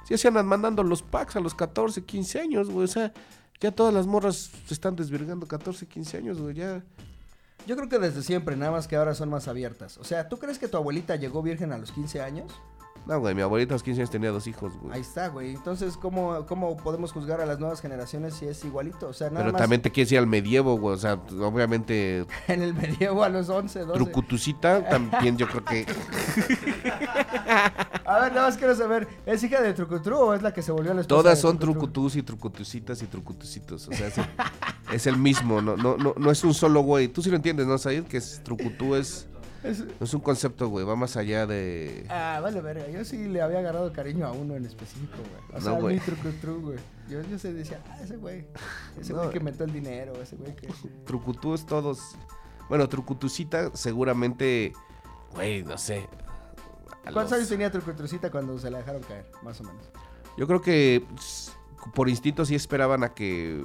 sí 0.08 0.16
se 0.16 0.28
andan 0.28 0.46
mandando 0.46 0.82
los 0.82 1.02
packs 1.02 1.36
a 1.36 1.40
los 1.40 1.54
14, 1.54 2.02
15 2.06 2.40
años, 2.40 2.70
güey. 2.70 2.84
O 2.84 2.88
sea, 2.88 3.12
ya 3.60 3.70
todas 3.70 3.92
las 3.92 4.06
morras 4.06 4.50
se 4.66 4.72
están 4.72 4.96
desvirgando 4.96 5.46
14, 5.46 5.86
15 5.86 6.16
años, 6.16 6.40
güey. 6.40 6.54
Ya. 6.54 6.82
Yo 7.66 7.76
creo 7.76 7.90
que 7.90 7.98
desde 7.98 8.22
siempre, 8.22 8.56
nada 8.56 8.72
más 8.72 8.88
que 8.88 8.96
ahora 8.96 9.14
son 9.14 9.28
más 9.28 9.46
abiertas. 9.46 9.98
O 9.98 10.04
sea, 10.04 10.26
¿tú 10.26 10.38
crees 10.38 10.58
que 10.58 10.68
tu 10.68 10.78
abuelita 10.78 11.16
llegó 11.16 11.42
virgen 11.42 11.70
a 11.72 11.76
los 11.76 11.92
15 11.92 12.22
años? 12.22 12.50
No, 13.06 13.18
güey, 13.18 13.34
mi 13.34 13.42
abuelita 13.42 13.74
a 13.74 13.76
los 13.76 13.82
15 13.82 14.00
años 14.02 14.10
tenía 14.10 14.30
dos 14.30 14.46
hijos, 14.46 14.76
güey. 14.78 14.94
Ahí 14.94 15.00
está, 15.00 15.28
güey. 15.28 15.50
Entonces, 15.54 15.96
¿cómo, 15.96 16.46
¿cómo 16.46 16.76
podemos 16.76 17.12
juzgar 17.12 17.40
a 17.40 17.46
las 17.46 17.58
nuevas 17.58 17.80
generaciones 17.80 18.34
si 18.34 18.46
es 18.46 18.64
igualito? 18.64 19.08
O 19.08 19.12
sea, 19.12 19.30
nada 19.30 19.40
Pero 19.40 19.52
más 19.52 19.62
también 19.62 19.82
te 19.82 19.90
quieres 19.90 20.12
ir 20.12 20.18
al 20.18 20.26
medievo, 20.26 20.78
güey. 20.78 20.94
O 20.94 20.98
sea, 20.98 21.14
obviamente, 21.14 22.26
en 22.48 22.62
el 22.62 22.74
medievo 22.74 23.24
a 23.24 23.28
los 23.28 23.48
11, 23.48 23.80
12. 23.80 23.94
trucutucita 23.94 24.88
también 24.88 25.36
yo 25.36 25.48
creo 25.48 25.64
que. 25.64 25.86
A 28.10 28.18
ver, 28.18 28.32
nada 28.32 28.48
más 28.48 28.56
quiero 28.56 28.74
saber, 28.74 29.06
¿es 29.24 29.42
hija 29.44 29.62
de 29.62 29.72
Trucutru 29.72 30.16
o 30.16 30.34
es 30.34 30.42
la 30.42 30.52
que 30.52 30.62
se 30.62 30.72
volvió 30.72 30.92
la 30.92 31.02
esposa 31.02 31.22
Todas 31.22 31.38
son 31.38 31.60
trucutus 31.60 32.16
y 32.16 32.24
trucutucitas 32.24 33.00
y 33.02 33.06
trucutucitos. 33.06 33.86
O 33.86 33.92
sea, 33.92 34.08
es 34.08 34.18
el, 34.18 34.24
es 34.92 35.06
el 35.06 35.16
mismo. 35.16 35.62
No, 35.62 35.76
no, 35.76 35.96
no, 35.96 36.14
no 36.16 36.30
es 36.32 36.42
un 36.42 36.52
solo 36.52 36.80
güey. 36.80 37.06
Tú 37.06 37.22
sí 37.22 37.30
lo 37.30 37.36
entiendes, 37.36 37.68
¿no, 37.68 37.78
Said? 37.78 38.04
Que 38.04 38.16
es 38.16 38.42
trucutú 38.42 38.96
es. 38.96 39.28
Es- 39.62 40.14
un 40.14 40.20
concepto, 40.20 40.68
güey. 40.68 40.84
Va 40.86 40.96
más 40.96 41.16
allá 41.16 41.46
de. 41.46 42.06
Ah, 42.08 42.40
vale, 42.42 42.60
verga. 42.60 42.88
Yo 42.88 43.04
sí 43.04 43.28
le 43.28 43.42
había 43.42 43.58
agarrado 43.58 43.92
cariño 43.92 44.26
a 44.26 44.32
uno 44.32 44.54
en 44.56 44.64
específico, 44.64 45.16
güey. 45.18 45.50
O 45.50 45.54
No, 45.54 45.60
sea, 45.60 45.72
güey. 45.80 45.98
Trucutru, 46.00 46.60
güey. 46.62 46.78
Yo, 47.08 47.20
yo 47.22 47.38
se 47.38 47.52
decía, 47.52 47.82
ah, 47.90 47.98
ese 48.02 48.16
güey. 48.16 48.46
Ese 48.98 49.12
güey 49.12 49.26
No. 49.26 49.30
que 49.32 49.38
inventó 49.38 49.64
el 49.64 49.72
dinero, 49.72 50.14
ese 50.22 50.36
güey 50.36 50.54
que... 50.56 50.68
Trucutú 51.04 51.54
es 51.54 51.66
todos. 51.66 52.16
Bueno, 52.68 52.88
trucutucita 52.88 53.70
seguramente. 53.74 54.72
Güey, 55.34 55.62
no 55.62 55.76
sé. 55.76 56.08
¿Cuántos 57.02 57.24
los- 57.24 57.32
años 57.32 57.48
tenía 57.48 57.70
Trucutrucita 57.70 58.30
cuando 58.30 58.58
se 58.58 58.70
la 58.70 58.78
dejaron 58.78 59.02
caer? 59.02 59.26
Más 59.42 59.60
o 59.60 59.64
menos. 59.64 59.84
Yo 60.38 60.46
creo 60.46 60.60
que 60.62 61.04
por 61.94 62.08
instinto 62.08 62.44
sí 62.46 62.54
esperaban 62.54 63.04
a 63.04 63.10
que 63.14 63.64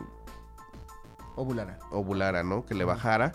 Ovulara. 1.36 1.80
ovulara, 1.92 2.44
¿no? 2.44 2.66
Que 2.66 2.74
le 2.76 2.84
bajara 2.86 3.32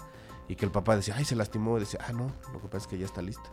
y 0.51 0.57
que 0.57 0.65
el 0.65 0.73
papá 0.73 0.97
decía, 0.97 1.15
ay, 1.17 1.25
se 1.25 1.37
lastimó. 1.37 1.77
Y 1.77 1.81
decía, 1.81 2.01
ah, 2.09 2.13
no, 2.13 2.33
lo 2.53 2.61
que 2.61 2.67
pasa 2.67 2.79
es 2.79 2.87
que 2.89 2.99
ya 2.99 3.07
está 3.07 3.23
lista. 3.23 3.49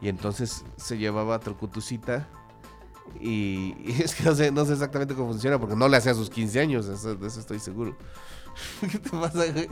Y 0.00 0.08
entonces 0.08 0.64
se 0.76 0.98
llevaba 0.98 1.36
a 1.36 1.38
Trucutucita 1.38 2.28
y, 3.20 3.76
es 4.02 4.16
que 4.16 4.24
no 4.24 4.34
sé, 4.34 4.50
no 4.50 4.64
sé 4.64 4.72
exactamente 4.72 5.14
cómo 5.14 5.30
funciona 5.30 5.60
porque 5.60 5.76
no 5.76 5.88
le 5.88 5.96
hacía 5.96 6.10
a 6.10 6.16
sus 6.16 6.30
15 6.30 6.58
años, 6.58 6.86
de 7.04 7.26
eso 7.28 7.38
estoy 7.38 7.60
seguro. 7.60 7.96
¿Qué 8.90 8.98
te 8.98 9.10
pasa, 9.10 9.44
güey? 9.52 9.68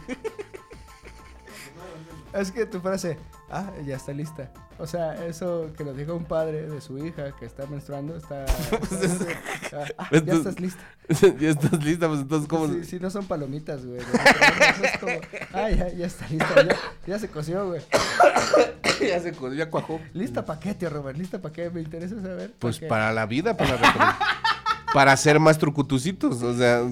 Es 2.32 2.52
que 2.52 2.64
tu 2.66 2.80
frase, 2.80 3.18
ah, 3.50 3.70
ya 3.84 3.96
está 3.96 4.12
lista. 4.12 4.50
O 4.78 4.86
sea, 4.86 5.26
eso 5.26 5.70
que 5.76 5.84
nos 5.84 5.96
dijo 5.96 6.14
un 6.14 6.24
padre 6.24 6.68
de 6.68 6.80
su 6.80 6.96
hija 6.98 7.32
que 7.38 7.44
está 7.44 7.66
menstruando, 7.66 8.16
está... 8.16 8.44
ah, 9.74 9.84
ah, 9.98 10.08
ya 10.12 10.18
Entonces- 10.18 10.38
estás 10.46 10.60
lista. 10.60 10.82
ya 11.40 11.48
estás 11.50 11.84
lista, 11.84 12.08
pues 12.08 12.20
entonces, 12.20 12.48
¿cómo? 12.48 12.68
Sí, 12.68 12.84
sí, 12.84 12.98
no 13.00 13.10
son 13.10 13.26
palomitas, 13.26 13.84
güey. 13.84 13.98
Es 14.00 14.98
como, 14.98 15.12
ah, 15.52 15.70
ya, 15.70 15.88
ya 15.88 16.06
está 16.06 16.28
lista, 16.28 16.62
ya, 16.66 16.76
ya 17.06 17.18
se 17.18 17.28
coció, 17.28 17.66
güey. 17.66 17.82
ya 19.08 19.20
se 19.20 19.32
co- 19.32 19.52
ya 19.52 19.68
cuajó. 19.70 20.00
¿Lista 20.14 20.44
para 20.44 20.60
qué, 20.60 20.74
tío 20.74 20.88
Robert? 20.88 21.18
¿Lista 21.18 21.40
para 21.42 21.52
qué? 21.52 21.68
Me 21.70 21.80
interesa 21.80 22.14
saber. 22.22 22.50
¿pa' 22.52 22.56
Pues 22.60 22.78
qué? 22.78 22.86
para 22.86 23.12
la 23.12 23.26
vida, 23.26 23.56
para 23.56 23.74
la 23.80 24.18
para 24.94 25.12
hacer 25.12 25.38
más 25.40 25.58
trucutucitos, 25.58 26.42
o 26.42 26.56
sea, 26.56 26.82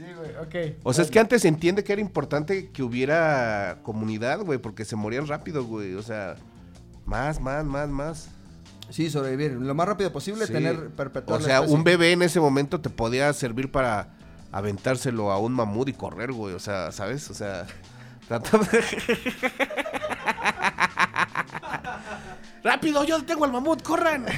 Sí, 0.00 0.06
güey, 0.16 0.30
ok. 0.36 0.78
o 0.82 0.94
sea, 0.94 1.04
es 1.04 1.10
que 1.10 1.20
antes 1.20 1.42
se 1.42 1.48
entiende 1.48 1.84
que 1.84 1.92
era 1.92 2.00
importante 2.00 2.70
que 2.70 2.82
hubiera 2.82 3.80
comunidad, 3.82 4.40
güey, 4.40 4.58
porque 4.58 4.86
se 4.86 4.96
morían 4.96 5.26
rápido, 5.26 5.64
güey, 5.64 5.92
o 5.94 6.02
sea, 6.02 6.36
más, 7.04 7.38
más, 7.38 7.66
más, 7.66 7.88
más. 7.90 8.28
Sí, 8.88 9.10
sobrevivir. 9.10 9.52
Lo 9.52 9.74
más 9.74 9.86
rápido 9.86 10.10
posible, 10.10 10.46
Sí. 10.46 10.54
tener, 10.54 10.88
perpetuar 10.88 11.36
O 11.36 11.40
la 11.42 11.46
sea, 11.46 11.56
especie. 11.56 11.76
un 11.76 11.84
bebé 11.84 12.12
en 12.12 12.22
ese 12.22 12.40
momento 12.40 12.80
te 12.80 12.88
podía 12.88 13.30
servir 13.34 13.70
para 13.70 14.14
aventárselo 14.52 15.30
a 15.30 15.38
un 15.38 15.52
mamut 15.52 15.90
y 15.90 15.92
correr, 15.92 16.32
güey, 16.32 16.54
o 16.54 16.58
sea, 16.58 16.90
¿sabes? 16.92 17.28
O 17.30 17.34
sea, 17.34 17.66
tratar 18.28 18.60
de- 18.70 18.82
¡Rápido! 22.64 23.04
¡Yo 23.04 23.22
tengo 23.24 23.44
al 23.44 23.52
mamut! 23.52 23.82
¡Corran! 23.82 24.24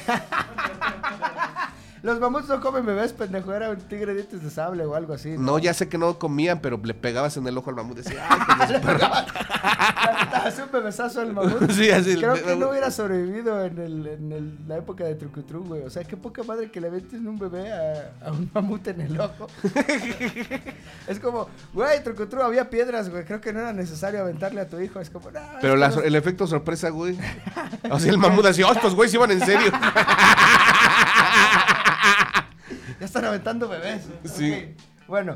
Los 2.03 2.19
mamuts 2.19 2.49
no 2.49 2.61
comen 2.61 2.85
bebés, 2.85 3.13
pendejo. 3.13 3.53
Era 3.55 3.71
un 3.71 3.77
tigre 3.77 4.07
de 4.07 4.15
dientes 4.15 4.43
de 4.43 4.51
sable 4.51 4.85
o 4.85 4.97
algo 4.97 5.15
así. 5.15 5.37
No, 5.39 5.59
ya 5.61 5.73
sé 5.73 5.89
que 5.89 5.99
no 5.99 6.19
comían, 6.19 6.59
pero 6.61 6.81
le 6.83 6.95
pegabas 6.95 7.37
en 7.37 7.47
el 7.47 7.57
ojo 7.57 7.71
al 7.71 7.77
mamut 7.77 7.99
y 7.99 8.03
decía, 8.03 8.27
¡ay, 8.29 8.41
pues! 8.83 9.13
Hace 10.35 10.63
un 10.65 10.73
bebesazo 10.73 11.21
al 11.21 11.33
mamut. 11.33 11.71
Sí, 11.71 11.91
así. 11.91 12.17
Creo 12.17 12.35
que 12.35 12.57
no 12.57 12.71
hubiera 12.71 12.91
sobrevivido 12.91 13.65
en, 13.65 13.79
el, 13.79 14.07
en 14.09 14.33
el- 14.33 14.59
la 14.67 14.79
época 14.79 15.05
de 15.05 15.15
Trucutru, 15.15 15.63
güey. 15.65 15.83
O 15.83 15.91
sea, 15.91 16.03
qué 16.03 16.17
poca 16.17 16.43
madre 16.43 16.71
que 16.73 16.81
le 16.81 16.91
metes 16.91 17.13
un 17.21 17.39
bebé 17.39 17.73
a, 17.73 18.11
a 18.27 18.33
un 18.33 18.51
mamut 18.53 18.87
en 18.89 19.01
el 19.03 19.21
ojo. 19.21 19.47
es 21.07 21.21
como, 21.21 21.49
güey, 21.73 22.03
Trucutru, 22.03 22.43
había 22.43 22.69
piedras, 22.69 23.11
güey. 23.11 23.25
Creo 23.25 23.41
que 23.41 23.53
no 23.53 23.61
era 23.61 23.73
necesario 23.73 24.21
aventarle 24.23 24.61
a 24.61 24.69
tu 24.69 24.81
hijo. 24.81 24.99
Es 24.99 25.09
como, 25.09 25.31
no. 25.31 25.41
Pero 25.61 25.77
la 25.77 25.91
sor- 25.93 26.03
no- 26.03 26.09
el 26.09 26.17
efecto 26.17 26.49
sorpresa, 26.49 26.89
güey. 26.91 27.17
O 27.91 28.01
sea, 28.01 28.11
el 28.11 28.19
mamut 28.19 28.45
así, 28.47 28.63
¡oh, 28.65 28.73
estos 28.73 28.97
güeyes 28.97 29.15
iban 29.15 29.31
en 29.31 29.41
serio! 29.41 29.71
Ya 33.03 33.07
están 33.07 33.25
aventando 33.25 33.69
bebés. 33.69 34.03
Sí. 34.23 34.77
Bueno, 35.09 35.35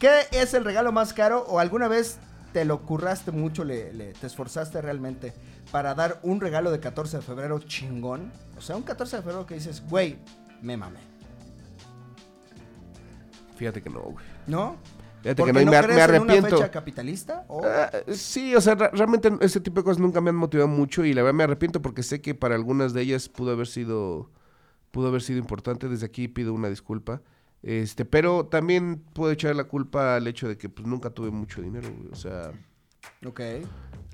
¿qué 0.00 0.22
es 0.32 0.54
el 0.54 0.64
regalo 0.64 0.90
más 0.90 1.12
caro 1.12 1.44
o 1.46 1.60
alguna 1.60 1.86
vez 1.86 2.18
te 2.52 2.64
lo 2.64 2.82
curraste 2.82 3.30
mucho, 3.30 3.62
le, 3.62 3.92
le- 3.92 4.12
te 4.12 4.26
esforzaste 4.26 4.82
realmente 4.82 5.32
para 5.70 5.94
dar 5.94 6.18
un 6.24 6.40
regalo 6.40 6.72
de 6.72 6.80
14 6.80 7.18
de 7.18 7.22
febrero 7.22 7.60
chingón? 7.60 8.32
O 8.58 8.60
sea, 8.60 8.74
un 8.74 8.82
14 8.82 9.18
de 9.18 9.22
febrero 9.22 9.46
que 9.46 9.54
dices, 9.54 9.84
güey, 9.88 10.18
me 10.62 10.76
mamé. 10.76 10.98
Fíjate 13.56 13.80
que 13.80 13.88
no, 13.88 14.00
güey. 14.00 14.26
¿No? 14.48 14.78
Fíjate 15.22 15.36
¿Porque 15.42 15.52
que 15.60 15.64
no, 15.64 15.70
no 15.70 15.78
me, 15.78 15.84
crees 15.84 15.96
me 15.96 16.02
en 16.16 16.22
una 16.22 16.32
arrepiento. 16.32 16.56
fecha 16.56 16.70
capitalista? 16.72 17.44
¿O- 17.46 17.62
Ah, 17.64 17.88
sí, 18.12 18.52
o 18.56 18.60
sea, 18.60 18.74
realmente 18.74 19.30
ese 19.42 19.60
tipo 19.60 19.78
de 19.80 19.84
cosas 19.84 20.00
nunca 20.00 20.20
me 20.20 20.30
han 20.30 20.36
motivado 20.36 20.66
mucho 20.66 21.04
y 21.04 21.14
la 21.14 21.22
verdad 21.22 21.34
me 21.36 21.44
arrepiento 21.44 21.80
porque 21.80 22.02
sé 22.02 22.20
que 22.20 22.34
para 22.34 22.56
algunas 22.56 22.92
de 22.94 23.02
ellas 23.02 23.28
pudo 23.28 23.52
haber 23.52 23.68
sido 23.68 24.28
pudo 24.96 25.08
haber 25.08 25.20
sido 25.22 25.38
importante. 25.38 25.88
Desde 25.88 26.06
aquí 26.06 26.26
pido 26.26 26.54
una 26.54 26.68
disculpa. 26.68 27.20
Este, 27.62 28.04
pero 28.04 28.46
también 28.46 29.02
puedo 29.12 29.30
echar 29.32 29.54
la 29.54 29.64
culpa 29.64 30.16
al 30.16 30.26
hecho 30.26 30.48
de 30.48 30.56
que 30.56 30.68
pues 30.68 30.86
nunca 30.88 31.10
tuve 31.10 31.30
mucho 31.30 31.60
dinero, 31.60 31.88
güey. 31.96 32.10
O 32.12 32.16
sea, 32.16 32.52
Ok. 33.26 33.40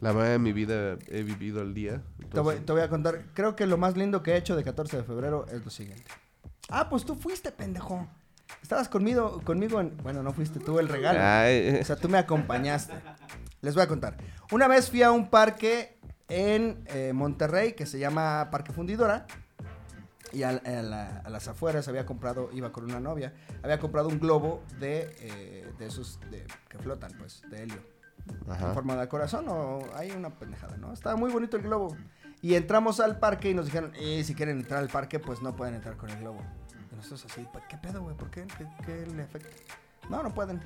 la 0.01 0.13
verdad 0.13 0.33
de 0.33 0.39
mi 0.39 0.53
vida 0.53 0.97
he 1.09 1.23
vivido 1.23 1.61
al 1.61 1.73
día. 1.75 2.03
Te 2.33 2.41
voy, 2.41 2.57
entonces- 2.57 2.67
te 2.67 2.73
voy 2.73 2.83
a 2.83 2.89
contar. 2.89 3.25
Creo 3.35 3.55
que 3.55 3.67
lo 3.67 3.77
más 3.77 3.97
lindo 3.97 4.23
que 4.23 4.33
he 4.33 4.37
hecho 4.37 4.57
de 4.57 4.65
14 4.65 4.97
de 4.97 5.03
febrero 5.05 5.47
es 5.53 5.65
lo 5.65 5.71
siguiente. 5.71 6.11
Ah, 6.69 6.89
pues 6.89 7.05
tú 7.05 7.15
fuiste, 7.15 7.53
pendejo. 7.53 8.09
Estabas 8.63 8.89
conmigo, 8.89 9.41
conmigo 9.45 9.81
en... 9.81 9.97
Bueno, 9.99 10.23
no 10.23 10.33
fuiste 10.33 10.59
tú 10.59 10.79
el 10.79 10.89
regalo. 10.89 11.19
Ay, 11.23 11.79
O 11.81 11.85
sea, 11.85 11.97
tú 11.97 12.09
me 12.09 12.19
acompañaste. 12.19 12.95
Les 13.61 13.75
voy 13.75 13.85
a 13.85 13.89
contar. 13.89 14.17
Una 14.51 14.67
vez 14.67 14.91
fui 14.91 15.03
a 15.03 15.13
un 15.13 15.31
parque 15.31 15.99
en 16.29 16.83
eh, 16.87 17.13
Monterrey 17.15 17.73
que 17.75 17.87
se 17.87 17.99
llama 17.99 18.49
Parque 18.51 18.73
Fundidora. 18.73 19.27
Y 20.33 20.43
a, 20.45 20.53
la- 20.53 21.19
a 21.25 21.29
las 21.31 21.47
afueras 21.49 21.89
había 21.89 22.07
comprado, 22.07 22.51
iba 22.53 22.73
con 22.73 22.85
una 22.85 23.01
novia, 23.01 23.33
había 23.63 23.79
comprado 23.79 24.09
un 24.09 24.19
globo 24.19 24.63
de, 24.81 25.15
eh, 25.21 25.73
de 25.79 25.87
esos 25.87 26.19
de- 26.31 26.47
que 26.69 26.79
flotan, 26.79 27.13
pues, 27.19 27.43
de 27.51 27.63
helio. 27.65 27.83
En 28.47 28.53
Ajá. 28.53 28.73
forma 28.73 28.97
de 28.97 29.09
corazón 29.09 29.47
o 29.49 29.81
hay 29.95 30.13
una 30.13 30.31
pendejada, 30.31 30.77
¿no? 30.77 30.93
Estaba 30.93 31.17
muy 31.17 31.31
bonito 31.33 31.57
el 31.57 31.65
globo. 31.65 31.97
Y 32.41 32.55
entramos 32.55 32.99
al 33.01 33.19
parque 33.19 33.51
y 33.51 33.55
nos 33.55 33.67
dijeron, 33.67 33.93
eh, 33.97 34.23
si 34.25 34.35
quieren 34.35 34.59
entrar 34.61 34.81
al 34.81 34.89
parque, 34.89 35.19
pues 35.19 35.43
no 35.43 35.55
pueden 35.55 35.75
entrar 35.75 35.97
con 35.97 36.09
el 36.11 36.19
globo. 36.21 36.41
Y 36.93 36.97
nosotros 36.97 37.25
así, 37.31 37.47
"¿Pues, 37.53 37.65
¿qué 37.69 37.77
pedo, 37.79 38.03
güey? 38.03 38.17
¿Por 38.17 38.31
qué? 38.31 38.47
¿Qué, 38.59 38.67
qué 38.87 39.07
le 39.07 39.23
afecta? 39.25 39.49
No, 40.09 40.23
no 40.23 40.33
pueden. 40.35 40.61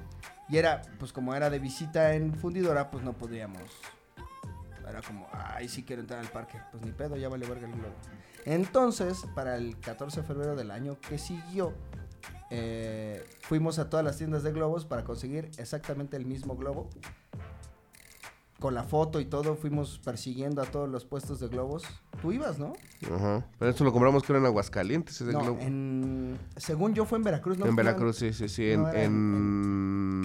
Y 0.48 0.56
era, 0.58 0.82
pues 0.98 1.12
como 1.12 1.34
era 1.34 1.50
de 1.50 1.58
visita 1.58 2.14
en 2.14 2.34
fundidora, 2.34 2.90
pues 2.90 3.02
no 3.04 3.12
podíamos. 3.14 3.62
Era 4.88 5.02
como, 5.02 5.26
ay, 5.32 5.68
sí 5.68 5.82
quiero 5.82 6.00
entrar 6.02 6.20
al 6.20 6.28
parque. 6.28 6.58
Pues 6.70 6.82
ni 6.84 6.92
pedo, 6.92 7.16
ya 7.16 7.28
vale 7.28 7.46
verga 7.46 7.66
el 7.66 7.72
globo. 7.74 7.94
Entonces, 8.46 9.26
para 9.34 9.56
el 9.56 9.76
14 9.80 10.22
de 10.22 10.26
febrero 10.26 10.54
del 10.54 10.70
año 10.70 10.96
que 11.00 11.18
siguió, 11.18 11.74
eh, 12.50 13.26
fuimos 13.40 13.80
a 13.80 13.90
todas 13.90 14.04
las 14.04 14.16
tiendas 14.18 14.44
de 14.44 14.52
globos 14.52 14.84
para 14.84 15.02
conseguir 15.02 15.50
exactamente 15.58 16.16
el 16.16 16.24
mismo 16.26 16.56
globo. 16.56 16.88
Con 18.60 18.74
la 18.74 18.84
foto 18.84 19.20
y 19.20 19.24
todo, 19.26 19.56
fuimos 19.56 19.98
persiguiendo 19.98 20.62
a 20.62 20.64
todos 20.64 20.88
los 20.88 21.04
puestos 21.04 21.40
de 21.40 21.48
globos. 21.48 21.82
Tú 22.22 22.30
ibas, 22.32 22.58
¿no? 22.58 22.72
Ajá. 23.12 23.44
Pero 23.58 23.70
esto 23.70 23.82
lo 23.84 23.92
compramos 23.92 24.22
creo 24.22 24.38
en 24.38 24.46
Aguascalientes, 24.46 25.20
ese 25.20 25.32
no, 25.32 25.40
globo. 25.40 25.60
en... 25.60 26.38
Según 26.56 26.94
yo 26.94 27.04
fue 27.04 27.18
en 27.18 27.24
Veracruz, 27.24 27.58
¿no? 27.58 27.66
en 27.66 27.74
Veracruz, 27.76 28.16
sí, 28.16 28.32
sí, 28.32 28.48
sí. 28.48 28.76
No, 28.76 28.90
en... 28.92 30.22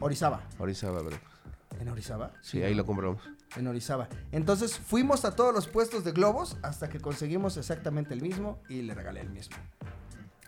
Orizaba. 0.00 0.44
Orizaba, 0.58 1.02
Veracruz. 1.02 1.34
¿En 1.80 1.88
Orizaba? 1.88 2.30
Sí, 2.40 2.62
ahí 2.62 2.74
lo 2.74 2.86
compramos. 2.86 3.20
En 3.56 3.66
Orizaba. 3.66 4.08
Entonces 4.32 4.78
fuimos 4.78 5.24
a 5.24 5.36
todos 5.36 5.54
los 5.54 5.68
puestos 5.68 6.04
de 6.04 6.12
globos 6.12 6.56
hasta 6.62 6.88
que 6.88 7.00
conseguimos 7.00 7.56
exactamente 7.56 8.14
el 8.14 8.20
mismo 8.20 8.58
y 8.68 8.82
le 8.82 8.94
regalé 8.94 9.20
el 9.20 9.30
mismo. 9.30 9.56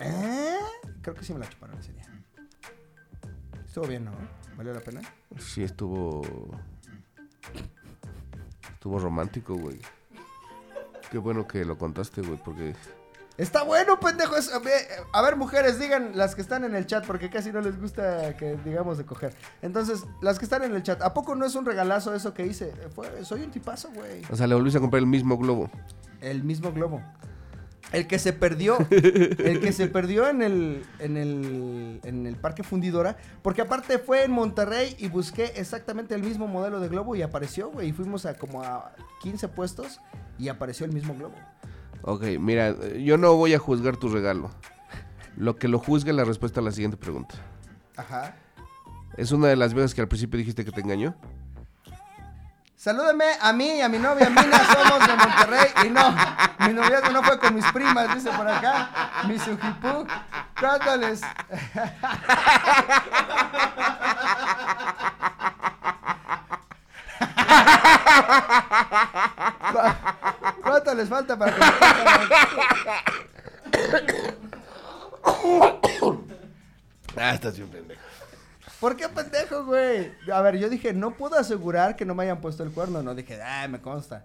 ¿Eh? 0.01 0.59
Creo 1.03 1.15
que 1.15 1.25
sí 1.25 1.33
me 1.33 1.39
la 1.39 1.49
chuparon 1.49 1.79
ese 1.79 1.93
día. 1.93 2.05
Estuvo 3.65 3.87
bien, 3.87 4.05
¿no? 4.05 4.13
¿Valió 4.57 4.73
la 4.73 4.81
pena? 4.81 5.03
Sí, 5.39 5.63
estuvo. 5.63 6.23
Estuvo 8.73 8.99
romántico, 8.99 9.55
güey. 9.55 9.79
Qué 11.11 11.19
bueno 11.19 11.47
que 11.47 11.65
lo 11.65 11.77
contaste, 11.77 12.23
güey, 12.23 12.41
porque. 12.43 12.75
Está 13.39 13.63
bueno, 13.65 14.01
pendejo. 14.01 14.35
a 14.35 14.59
ver, 14.61 14.87
a 15.13 15.23
ver, 15.23 15.37
mujeres, 15.37 15.79
digan 15.79 16.13
las 16.15 16.35
que 16.35 16.41
están 16.41 16.65
en 16.65 16.75
el 16.75 16.87
chat, 16.87 17.05
porque 17.07 17.29
casi 17.29 17.53
no 17.53 17.61
les 17.61 17.79
gusta 17.79 18.35
que 18.37 18.57
digamos 18.65 18.97
de 18.97 19.05
coger. 19.05 19.35
Entonces, 19.61 20.05
las 20.23 20.39
que 20.39 20.47
están 20.47 20.63
en 20.63 20.75
el 20.75 20.83
chat, 20.83 21.03
¿a 21.03 21.13
poco 21.13 21.35
no 21.35 21.45
es 21.45 21.55
un 21.55 21.67
regalazo 21.67 22.15
eso 22.15 22.33
que 22.33 22.47
hice? 22.47 22.73
Fue- 22.95 23.25
soy 23.25 23.43
un 23.43 23.51
tipazo, 23.51 23.91
güey. 23.95 24.23
O 24.31 24.37
sea, 24.37 24.47
le 24.47 24.55
volviste 24.55 24.79
a 24.79 24.81
comprar 24.81 25.01
el 25.01 25.07
mismo 25.07 25.37
globo. 25.37 25.71
El 26.23 26.45
mismo 26.45 26.73
globo. 26.73 27.03
El 27.93 28.07
que 28.09 28.19
se 28.19 28.33
perdió. 28.33 28.79
el 28.91 29.61
que 29.61 29.73
se 29.73 29.87
perdió 29.87 30.29
en 30.29 30.43
el, 30.43 30.85
en 30.99 31.17
el. 31.17 32.01
en 32.05 32.27
el 32.27 32.37
Parque 32.37 32.63
Fundidora. 32.65 33.17
Porque 33.43 33.61
aparte 33.63 33.99
fue 33.99 34.25
en 34.25 34.33
Monterrey 34.33 34.97
y 34.99 35.09
busqué 35.09 35.53
exactamente 35.57 36.15
el 36.15 36.23
mismo 36.23 36.49
modelo 36.49 36.81
de 36.81 36.89
globo 36.89 37.15
y 37.15 37.23
apareció, 37.23 37.71
güey. 37.71 37.91
Y 37.91 37.93
fuimos 37.93 38.27
a 38.27 38.35
como 38.35 38.63
a 38.63 38.93
15 39.23 39.49
puestos 39.49 40.01
y 40.39 40.49
apareció 40.49 40.85
el 40.85 40.93
mismo 40.93 41.15
globo. 41.15 41.35
Ok, 42.07 42.23
mira, 42.39 42.73
yo 42.99 43.19
no 43.19 43.35
voy 43.35 43.53
a 43.53 43.59
juzgar 43.59 43.97
tu 43.97 44.09
regalo. 44.09 44.49
Lo 45.37 45.57
que 45.57 45.67
lo 45.67 45.81
juzgue 45.81 46.11
es 46.11 46.17
la 46.17 46.25
respuesta 46.25 46.61
a 46.61 46.63
la 46.63 46.71
siguiente 46.71 46.97
pregunta. 46.97 47.35
Ajá. 47.97 48.37
¿Es 49.17 49.33
una 49.33 49.49
de 49.49 49.57
las 49.57 49.75
veces 49.75 49.93
que 49.93 50.03
al 50.03 50.07
principio 50.07 50.39
dijiste 50.39 50.65
que 50.65 50.71
te 50.71 50.83
engañó? 50.83 51.17
Salúdame 52.77 53.25
a 53.41 53.53
mí 53.53 53.79
y 53.79 53.81
a 53.81 53.89
mi 53.89 53.99
novia 53.99 54.31
Mina, 54.31 54.57
somos 54.73 55.05
de 55.05 55.17
Monterrey. 55.17 55.67
Y 55.85 55.91
no, 55.91 56.15
mi 56.61 56.73
noviazgo 56.75 57.11
no 57.11 57.25
fue 57.25 57.41
con 57.41 57.57
mis 57.57 57.67
primas, 57.73 58.15
dice 58.15 58.31
por 58.31 58.47
acá. 58.47 59.25
Mi 59.27 59.37
sujipú. 59.41 60.07
Cuéntales. 60.61 61.23
¿Cu- 70.87 70.87
¿Cuánto 70.87 70.95
les 70.95 71.09
falta 71.09 71.37
para 71.37 71.53
que 71.55 71.61
Ah, 77.19 77.33
estás 77.35 77.57
bien 77.57 77.69
pendejo. 77.71 78.01
¿Por 78.79 78.95
qué 78.97 79.09
pendejo, 79.09 79.65
güey? 79.65 80.13
A 80.33 80.43
ver, 80.43 80.59
yo 80.59 80.69
dije, 80.69 80.93
no 80.93 81.13
puedo 81.13 81.37
asegurar 81.39 81.97
que 81.97 82.05
no 82.05 82.15
me 82.15 82.25
hayan 82.25 82.41
puesto 82.43 82.63
el 82.63 82.71
cuerno. 82.71 83.03
No 83.03 83.15
dije, 83.15 83.41
ah, 83.43 83.67
me 83.69 83.81
consta. 83.81 84.25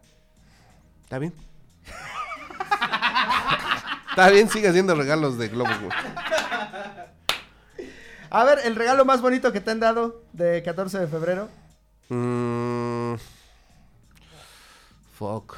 ¿Está 1.03 1.17
bien? 1.19 1.33
Está 4.09 4.29
bien, 4.29 4.49
sigue 4.49 4.67
haciendo 4.67 4.93
regalos 4.93 5.37
de 5.37 5.47
globos, 5.47 5.79
güey. 5.79 5.91
A 8.29 8.43
ver, 8.43 8.59
el 8.65 8.75
regalo 8.75 9.05
más 9.05 9.21
bonito 9.21 9.53
que 9.53 9.61
te 9.61 9.71
han 9.71 9.79
dado 9.79 10.21
de 10.33 10.61
14 10.63 10.99
de 10.99 11.07
febrero. 11.07 11.47
Mm, 12.09 13.15
fuck. 15.17 15.55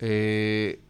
Eh, 0.00 0.82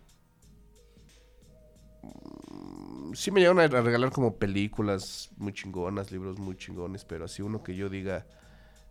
sí 3.15 3.31
me 3.31 3.41
llegaron 3.41 3.61
a 3.61 3.65
a 3.65 3.83
regalar 3.83 4.11
como 4.11 4.37
películas 4.37 5.31
muy 5.37 5.53
chingonas, 5.53 6.11
libros 6.13 6.39
muy 6.39 6.57
chingones, 6.57 7.05
pero 7.05 7.25
así 7.25 7.43
uno 7.43 7.63
que 7.63 7.75
yo 7.75 7.89
diga, 7.89 8.27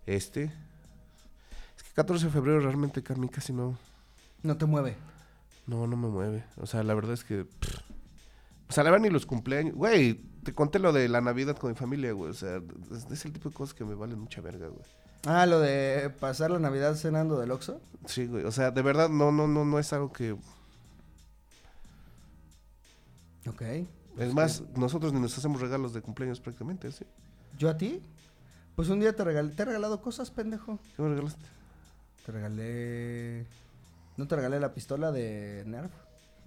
este. 0.05 0.51
Es 1.77 1.83
que 1.83 1.93
14 1.93 2.25
de 2.25 2.31
febrero 2.31 2.59
realmente 2.59 3.01
a 3.07 3.15
mí 3.15 3.29
casi 3.29 3.53
no, 3.53 3.77
No 4.43 4.57
te 4.57 4.65
mueve. 4.65 4.95
no, 5.67 5.87
no 5.87 5.95
me 5.95 6.07
mueve. 6.09 6.43
O 6.57 6.65
sea, 6.65 6.83
la 6.83 6.93
verdad 6.93 7.13
es 7.13 7.23
que... 7.23 7.45
pff, 7.45 7.79
o 8.69 8.71
sea, 8.71 8.83
la 8.83 8.91
verdad 8.91 9.05
ni 9.05 9.09
los 9.11 9.25
cumpleaños. 9.25 9.75
Güey, 9.75 10.13
te 10.43 10.53
conté 10.53 10.77
lo 10.79 10.93
de 10.93 11.07
la 11.09 11.21
Navidad 11.21 11.57
con 11.57 11.71
mi 11.71 11.75
familia, 11.75 12.11
güey. 12.11 12.29
O 12.29 12.33
sea, 12.33 12.61
es, 12.91 13.09
es 13.09 13.25
el 13.25 13.33
tipo 13.33 13.49
de 13.49 13.55
cosas 13.55 13.73
que 13.73 13.83
me 13.83 13.95
valen 13.95 14.19
mucha 14.19 14.41
verga, 14.41 14.67
güey. 14.67 14.85
Ah, 15.25 15.45
lo 15.45 15.59
de 15.59 16.09
pasar 16.19 16.51
la 16.51 16.59
Navidad 16.59 16.95
cenando 16.95 17.39
del 17.39 17.51
Oxxo. 17.51 17.81
Sí, 18.05 18.25
güey. 18.25 18.45
O 18.45 18.51
sea, 18.51 18.71
de 18.71 18.81
verdad 18.81 19.09
no, 19.09 19.31
no, 19.31 19.47
no, 19.47 19.65
no 19.65 19.79
es 19.79 19.91
algo 19.93 20.11
que. 20.11 20.33
Ok. 23.47 23.61
Es 24.17 24.33
más, 24.33 24.63
nosotros 24.75 25.13
ni 25.13 25.19
nos 25.19 25.37
hacemos 25.37 25.61
regalos 25.61 25.93
de 25.93 26.01
cumpleaños 26.01 26.39
prácticamente, 26.41 26.91
¿sí? 26.91 27.05
¿Yo 27.57 27.69
a 27.69 27.77
ti? 27.77 28.01
Pues 28.75 28.89
un 28.89 28.99
día 28.99 29.15
te 29.15 29.23
regalé, 29.23 29.51
te 29.51 29.61
he 29.61 29.65
regalado 29.65 30.01
cosas, 30.01 30.31
pendejo. 30.31 30.79
¿Qué 30.95 31.01
me 31.01 31.09
regalaste? 31.09 31.45
Te 32.25 32.31
regalé... 32.31 33.45
¿No 34.17 34.27
te 34.27 34.35
regalé 34.35 34.59
la 34.59 34.73
pistola 34.73 35.11
de 35.11 35.63
Nerf? 35.65 35.91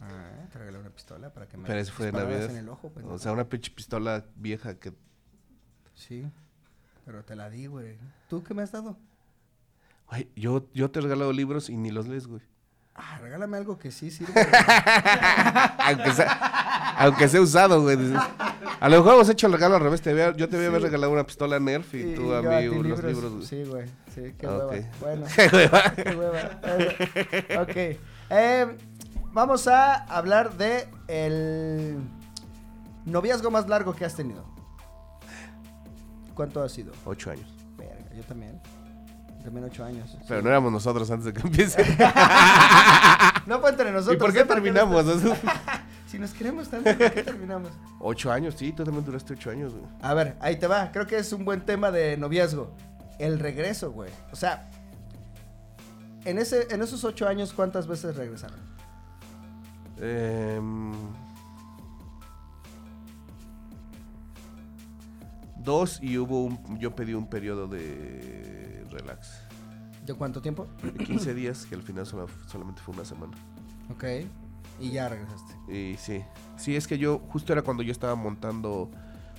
Ah, 0.00 0.46
te 0.52 0.58
regalé 0.58 0.78
una 0.78 0.90
pistola 0.90 1.32
para 1.32 1.46
que 1.46 1.56
me 1.56 1.66
Pero 1.66 1.78
eso 1.78 1.92
fue 1.92 2.06
de 2.06 2.12
dispararas 2.12 2.38
Navidad. 2.40 2.50
en 2.58 2.64
el 2.64 2.68
ojo, 2.68 2.90
pendejo. 2.90 3.14
O 3.14 3.18
sea, 3.18 3.32
una 3.32 3.48
pinche 3.48 3.70
pistola 3.70 4.24
vieja 4.36 4.78
que. 4.78 4.92
Sí, 5.94 6.30
pero 7.04 7.24
te 7.24 7.34
la 7.36 7.50
di, 7.50 7.66
güey. 7.66 7.96
¿Tú 8.28 8.42
qué 8.42 8.54
me 8.54 8.62
has 8.62 8.72
dado? 8.72 8.96
Güey, 10.08 10.28
yo, 10.36 10.66
yo 10.74 10.90
te 10.90 10.98
he 10.98 11.02
regalado 11.02 11.32
libros 11.32 11.68
y 11.70 11.76
ni 11.76 11.90
los 11.90 12.06
lees, 12.08 12.26
güey. 12.26 12.42
Ah, 12.94 13.18
regálame 13.22 13.56
algo 13.56 13.78
que 13.78 13.90
sí 13.90 14.10
sirva. 14.10 14.34
aunque, 15.78 16.12
sea, 16.12 16.94
aunque 16.98 17.28
sea 17.28 17.40
usado, 17.40 17.80
güey. 17.80 17.96
A 18.80 18.88
lo 18.90 18.98
mejor 18.98 19.14
hemos 19.14 19.28
hecho 19.30 19.46
el 19.46 19.54
regalo 19.54 19.76
al 19.76 19.80
revés. 19.80 20.02
Te 20.02 20.10
había- 20.10 20.32
yo 20.36 20.46
te 20.48 20.56
había 20.56 20.70
Sí. 20.70 20.78
regalado 20.84 21.10
una 21.12 21.24
pistola 21.24 21.58
Nerf 21.58 21.94
y, 21.94 22.14
tú 22.14 22.32
a 22.34 22.42
mí 22.42 22.68
unos 22.68 23.02
libros, 23.02 23.32
güey. 23.32 23.46
Sí, 23.46 23.64
güey. 23.64 23.86
Sí, 24.14 24.34
qué 24.38 24.46
Ah, 24.46 24.50
hueva. 24.50 24.66
ok. 24.66 24.74
Bueno, 25.00 25.26
Qué 25.36 25.48
hueva. 25.56 25.94
qué 25.94 26.16
hueva. 26.16 27.62
Ok. 27.62 27.98
Eh, 28.30 28.76
vamos 29.32 29.66
a 29.68 29.94
hablar 29.94 30.56
de 30.58 30.86
el 31.08 31.96
noviazgo 33.06 33.50
más 33.50 33.66
largo 33.68 33.94
que 33.94 34.04
has 34.04 34.14
tenido. 34.14 34.44
¿Cuánto 36.42 36.60
ha 36.60 36.68
sido? 36.68 36.92
Ocho 37.04 37.30
años. 37.30 37.46
Verga, 37.78 38.12
yo 38.16 38.24
también. 38.24 38.60
También 39.44 39.64
ocho 39.64 39.84
años. 39.84 40.18
Pero 40.26 40.42
no 40.42 40.48
éramos 40.48 40.72
nosotros 40.72 41.08
antes 41.08 41.26
de 41.26 41.32
que 41.32 41.40
empiece. 41.40 41.84
No 43.46 43.60
fue 43.60 43.70
entre 43.70 43.92
nosotros. 43.92 44.16
¿Y 44.16 44.18
por 44.18 44.32
qué 44.32 44.40
¿eh? 44.40 44.44
Terminamos? 44.44 45.04
Si 46.08 46.18
nos 46.18 46.32
queremos 46.32 46.68
tanto, 46.68 46.90
¿por 46.98 47.12
qué 47.12 47.22
terminamos? 47.22 47.70
Ocho 48.00 48.32
años, 48.32 48.56
sí, 48.56 48.72
tú 48.72 48.82
también 48.82 49.04
duraste 49.04 49.34
ocho 49.34 49.50
años, 49.50 49.72
güey. 49.72 49.84
A 50.02 50.14
ver, 50.14 50.36
ahí 50.40 50.56
te 50.56 50.66
va. 50.66 50.90
Creo 50.90 51.06
que 51.06 51.16
es 51.16 51.32
un 51.32 51.44
buen 51.44 51.60
tema 51.60 51.92
de 51.92 52.16
noviazgo. 52.16 52.74
El 53.20 53.38
regreso, 53.38 53.92
güey. 53.92 54.10
O 54.32 54.36
sea, 54.36 54.68
en, 56.24 56.38
ese, 56.38 56.66
en 56.74 56.82
esos 56.82 57.04
ocho 57.04 57.28
años, 57.28 57.52
¿cuántas 57.52 57.86
veces 57.86 58.16
regresaron? 58.16 58.58
Em, 60.00 60.92
dos 65.64 66.00
y 66.02 66.18
hubo 66.18 66.44
un, 66.44 66.78
yo 66.78 66.94
pedí 66.94 67.14
un 67.14 67.26
periodo 67.28 67.68
de 67.68 68.84
relax. 68.90 69.42
¿De 70.06 70.14
cuánto 70.14 70.42
tiempo? 70.42 70.66
De 70.82 70.92
15 71.04 71.34
días, 71.34 71.66
que 71.66 71.74
al 71.74 71.82
final 71.82 72.06
solo- 72.06 72.26
solamente 72.46 72.80
fue 72.82 72.94
una 72.94 73.04
semana. 73.04 73.32
Ok. 73.90 74.04
Y 74.80 74.90
ya 74.90 75.08
regresaste. 75.08 75.54
Y 75.72 75.96
sí, 75.96 76.22
sí, 76.56 76.74
es 76.74 76.86
que 76.88 76.98
yo, 76.98 77.20
justo 77.28 77.52
era 77.52 77.62
cuando 77.62 77.82
yo 77.82 77.92
estaba 77.92 78.14
montando, 78.16 78.90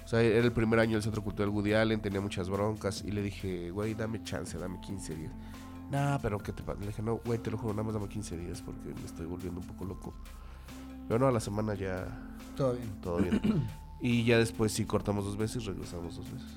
o 0.05 0.07
sea, 0.07 0.21
era 0.21 0.45
el 0.45 0.51
primer 0.53 0.79
año 0.79 0.93
del 0.93 1.03
Centro 1.03 1.21
Cultural 1.21 1.49
Woody 1.49 1.73
Allen, 1.73 2.01
tenía 2.01 2.21
muchas 2.21 2.49
broncas 2.49 3.03
y 3.05 3.11
le 3.11 3.21
dije, 3.21 3.71
güey, 3.71 3.93
dame 3.93 4.23
chance, 4.23 4.57
dame 4.57 4.79
15 4.79 5.15
días. 5.15 5.33
Nah, 5.91 6.17
pero 6.19 6.37
¿qué 6.39 6.53
te 6.53 6.63
pasa? 6.63 6.79
Le 6.79 6.87
dije, 6.87 7.01
no, 7.01 7.17
güey, 7.25 7.39
te 7.39 7.51
lo 7.51 7.57
juro, 7.57 7.73
nada 7.73 7.83
más 7.83 7.93
dame 7.93 8.07
15 8.07 8.37
días 8.37 8.61
porque 8.61 8.93
me 8.93 9.05
estoy 9.05 9.25
volviendo 9.25 9.59
un 9.59 9.67
poco 9.67 9.83
loco. 9.85 10.13
Pero 11.07 11.19
no, 11.19 11.27
a 11.27 11.31
la 11.31 11.39
semana 11.41 11.73
ya 11.73 12.05
Todo 12.55 12.73
bien. 12.73 12.89
todo 13.01 13.17
bien. 13.17 13.41
y 14.05 14.25
ya 14.25 14.37
después 14.37 14.73
sí 14.73 14.83
cortamos 14.85 15.23
dos 15.23 15.37
veces, 15.37 15.63
regresamos 15.65 16.17
dos 16.17 16.29
veces. 16.31 16.49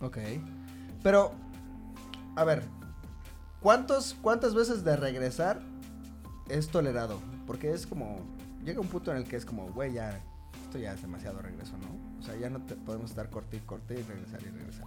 Ok. 0.00 0.18
Pero, 1.04 1.32
a 2.36 2.42
ver, 2.44 2.64
¿cuántos, 3.60 4.14
¿cuántas 4.20 4.54
veces 4.54 4.82
de 4.84 4.96
regresar 4.96 5.60
es 6.48 6.68
tolerado? 6.68 7.20
Porque 7.46 7.72
es 7.72 7.86
como, 7.86 8.16
llega 8.64 8.80
un 8.80 8.88
punto 8.88 9.12
en 9.12 9.18
el 9.18 9.24
que 9.24 9.36
es 9.36 9.46
como, 9.46 9.66
güey, 9.68 9.92
ya, 9.92 10.20
esto 10.64 10.78
ya 10.78 10.92
es 10.94 11.00
demasiado 11.02 11.40
regreso, 11.40 11.74
¿no? 11.78 12.18
O 12.18 12.22
sea, 12.22 12.34
ya 12.36 12.50
no 12.50 12.60
te- 12.62 12.74
podemos 12.74 13.10
estar 13.10 13.30
corte 13.30 13.56
y 13.58 13.60
corte 13.60 13.94
y 13.94 14.02
regresar 14.02 14.42
y 14.42 14.46
regresar. 14.50 14.86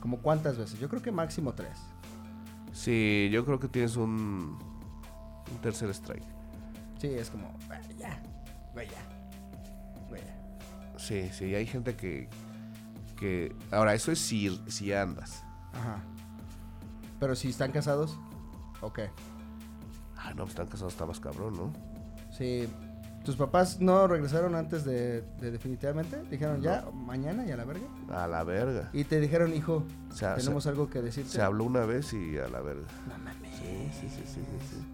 ¿Como 0.00 0.18
cuántas 0.18 0.58
veces? 0.58 0.80
Yo 0.80 0.88
creo 0.88 1.02
que 1.02 1.12
máximo 1.12 1.52
tres. 1.54 1.78
Sí, 2.72 3.28
yo 3.32 3.44
creo 3.44 3.58
que 3.60 3.68
tienes 3.68 3.96
un, 3.96 4.58
un 5.50 5.58
tercer 5.62 5.90
strike. 5.90 6.24
Sí, 7.00 7.06
es 7.08 7.30
como, 7.30 7.52
"Güey, 7.68 7.80
ya, 7.98 8.20
güey, 8.72 8.88
ya, 8.88 10.06
güey, 10.08 10.22
ya. 10.24 10.34
Sí, 11.08 11.30
sí, 11.32 11.54
hay 11.54 11.66
gente 11.66 11.96
que, 11.96 12.28
que... 13.16 13.54
Ahora, 13.70 13.94
eso 13.94 14.12
es 14.12 14.18
si, 14.18 14.60
si 14.68 14.92
andas. 14.92 15.42
Ajá. 15.72 16.02
Pero 17.18 17.34
si 17.34 17.48
están 17.48 17.72
casados, 17.72 18.18
ok. 18.82 19.00
Ah, 20.16 20.30
no, 20.30 20.42
pues 20.42 20.50
están 20.50 20.66
casados, 20.66 20.92
está 20.92 21.06
más 21.06 21.18
cabrón, 21.18 21.56
¿no? 21.56 21.72
Sí. 22.36 22.68
¿Tus 23.24 23.36
papás 23.36 23.80
no 23.80 24.06
regresaron 24.06 24.54
antes 24.54 24.84
de, 24.84 25.22
de 25.40 25.50
definitivamente? 25.50 26.22
Dijeron 26.30 26.62
ya, 26.62 26.84
mañana 26.94 27.44
y 27.46 27.50
a 27.50 27.56
la 27.56 27.64
verga. 27.64 27.86
A 28.10 28.26
la 28.26 28.44
verga. 28.44 28.88
Y 28.92 29.04
te 29.04 29.18
dijeron, 29.20 29.52
hijo, 29.54 29.84
O 30.10 30.14
sea, 30.14 30.36
tenemos 30.36 30.62
se, 30.64 30.68
algo 30.70 30.88
que 30.88 31.02
decirte. 31.02 31.30
se 31.30 31.42
habló 31.42 31.64
una 31.64 31.84
vez 31.86 32.12
y 32.12 32.38
a 32.38 32.48
la 32.48 32.60
verga. 32.60 32.86
No 33.08 33.18
mames. 33.18 33.50
Sí, 33.56 33.90
sí, 34.00 34.08
sí, 34.08 34.22
sí, 34.24 34.40
sí. 34.70 34.86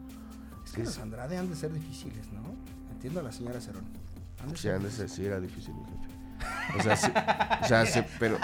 Es 0.65 0.73
que 0.73 0.85
los. 0.85 0.99
Andrade 0.99 1.37
han 1.37 1.49
de 1.49 1.55
ser 1.57 1.73
difíciles, 1.73 2.33
¿no? 2.33 2.41
Entiendo 2.93 3.21
a 3.21 3.23
la 3.25 3.31
señora 3.33 3.61
Cerón. 3.61 3.85
Han 4.43 4.49
de 4.51 4.57
Sí, 4.57 4.63
ser 4.63 4.75
han 4.75 4.83
de 4.83 4.91
ser- 4.91 5.09
sí 5.11 5.27
era 5.27 5.39
difícil, 5.39 5.75
jefe. 5.75 6.04
O 6.79 6.83
sea, 6.83 6.97
sí, 6.97 7.11
o 7.63 7.67
sea, 7.67 7.87
sí, 7.87 8.01
pero... 8.19 8.37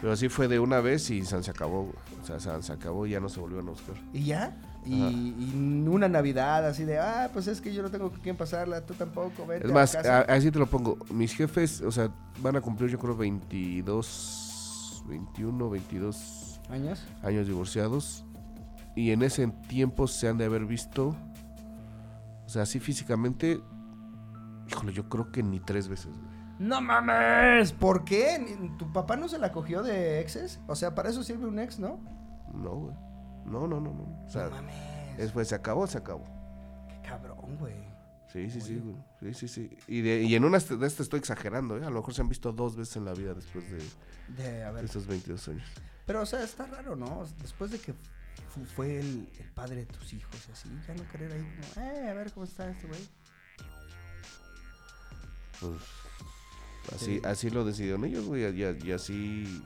Pero 0.00 0.16
sí 0.16 0.28
fue 0.28 0.48
de 0.48 0.58
una 0.60 0.80
vez 0.80 1.08
y 1.10 1.24
se 1.24 1.42
se 1.42 1.50
acabó. 1.50 1.90
O 2.22 2.26
sea, 2.26 2.38
se, 2.38 2.62
se 2.62 2.72
acabó 2.72 3.06
y 3.06 3.10
ya 3.12 3.20
no 3.20 3.28
se 3.30 3.40
volvieron 3.40 3.68
a 3.68 3.70
buscar. 3.70 3.94
¿Y 4.12 4.24
ya? 4.24 4.54
Y, 4.84 5.00
y 5.02 5.86
una 5.88 6.08
Navidad 6.10 6.66
así 6.66 6.84
de, 6.84 6.98
ah, 6.98 7.30
pues 7.32 7.46
es 7.46 7.62
que 7.62 7.72
yo 7.72 7.82
no 7.82 7.90
tengo 7.90 8.10
con 8.10 8.20
quién 8.20 8.36
pasarla, 8.36 8.82
tú 8.82 8.92
tampoco, 8.92 9.46
vente 9.46 9.64
Es 9.66 9.70
a 9.70 9.74
más, 9.74 9.92
casa". 9.96 10.18
a- 10.18 10.20
así 10.34 10.50
te 10.50 10.58
lo 10.58 10.66
pongo. 10.66 10.98
Mis 11.10 11.34
jefes, 11.34 11.80
o 11.80 11.90
sea, 11.90 12.10
van 12.42 12.54
a 12.56 12.60
cumplir 12.60 12.90
yo 12.90 12.98
creo 12.98 13.16
22, 13.16 15.04
21, 15.06 15.70
22 15.70 16.60
¿Años? 16.68 17.02
años 17.22 17.46
divorciados. 17.46 18.26
Y 18.94 19.10
en 19.12 19.22
ese 19.22 19.46
tiempo 19.68 20.06
se 20.06 20.28
han 20.28 20.36
de 20.36 20.44
haber 20.44 20.66
visto, 20.66 21.16
o 22.44 22.48
sea, 22.48 22.62
así 22.62 22.78
físicamente, 22.78 23.60
híjole, 24.70 24.92
yo 24.92 25.08
creo 25.08 25.32
que 25.32 25.42
ni 25.42 25.60
tres 25.60 25.88
veces. 25.88 26.10
¡No 26.58 26.80
mames! 26.80 27.72
¿Por 27.72 28.04
qué? 28.04 28.56
¿Tu 28.78 28.92
papá 28.92 29.16
no 29.16 29.28
se 29.28 29.38
la 29.38 29.50
cogió 29.52 29.82
de 29.82 30.20
exes? 30.20 30.60
O 30.68 30.76
sea, 30.76 30.94
para 30.94 31.10
eso 31.10 31.22
sirve 31.24 31.46
un 31.46 31.58
ex, 31.58 31.78
¿no? 31.78 32.00
No, 32.52 32.70
güey. 32.76 32.94
No, 33.44 33.66
no, 33.66 33.80
no, 33.80 33.92
no. 33.92 34.24
O 34.26 34.30
sea, 34.30 34.44
no 34.44 34.50
mames. 34.56 35.16
después 35.18 35.48
se 35.48 35.54
acabó, 35.56 35.86
se 35.86 35.98
acabó. 35.98 36.24
Qué 36.88 37.08
cabrón, 37.08 37.56
güey. 37.58 37.74
Sí, 38.32 38.50
sí, 38.50 38.60
sí, 38.60 38.76
güey. 38.82 38.96
Sí, 39.20 39.34
sí, 39.34 39.48
sí. 39.48 39.76
Y, 39.86 40.00
de, 40.00 40.22
y 40.22 40.34
en 40.34 40.44
una 40.44 40.58
de 40.58 40.86
estas 40.86 41.00
estoy 41.00 41.18
exagerando, 41.20 41.76
¿eh? 41.76 41.84
A 41.84 41.90
lo 41.90 41.96
mejor 41.96 42.14
se 42.14 42.22
han 42.22 42.28
visto 42.28 42.52
dos 42.52 42.76
veces 42.76 42.96
en 42.96 43.04
la 43.04 43.14
vida 43.14 43.34
después 43.34 43.64
de 43.70 43.78
De, 44.42 44.64
a 44.64 44.70
ver. 44.72 44.84
estos 44.84 45.06
22 45.06 45.48
años. 45.48 45.68
Pero, 46.06 46.22
o 46.22 46.26
sea, 46.26 46.42
está 46.42 46.66
raro, 46.66 46.96
¿no? 46.96 47.24
Después 47.42 47.70
de 47.70 47.78
que 47.78 47.92
fu- 47.92 48.64
fue 48.74 48.98
el, 49.00 49.28
el 49.38 49.50
padre 49.52 49.76
de 49.76 49.86
tus 49.86 50.12
hijos 50.12 50.48
así, 50.52 50.68
ya 50.86 50.94
no 50.94 51.08
querer 51.10 51.32
ahí 51.32 51.46
como, 51.74 51.86
eh, 51.86 52.08
a 52.08 52.14
ver 52.14 52.32
cómo 52.32 52.44
está 52.44 52.68
este 52.70 52.86
güey. 52.88 53.00
Pues, 55.60 55.72
así, 56.94 57.04
Sí. 57.04 57.20
así 57.24 57.50
lo 57.50 57.64
decidieron 57.64 58.04
ellos, 58.04 58.24
güey. 58.24 58.44
Y, 58.44 58.62
y 58.88 58.92
así, 58.92 59.62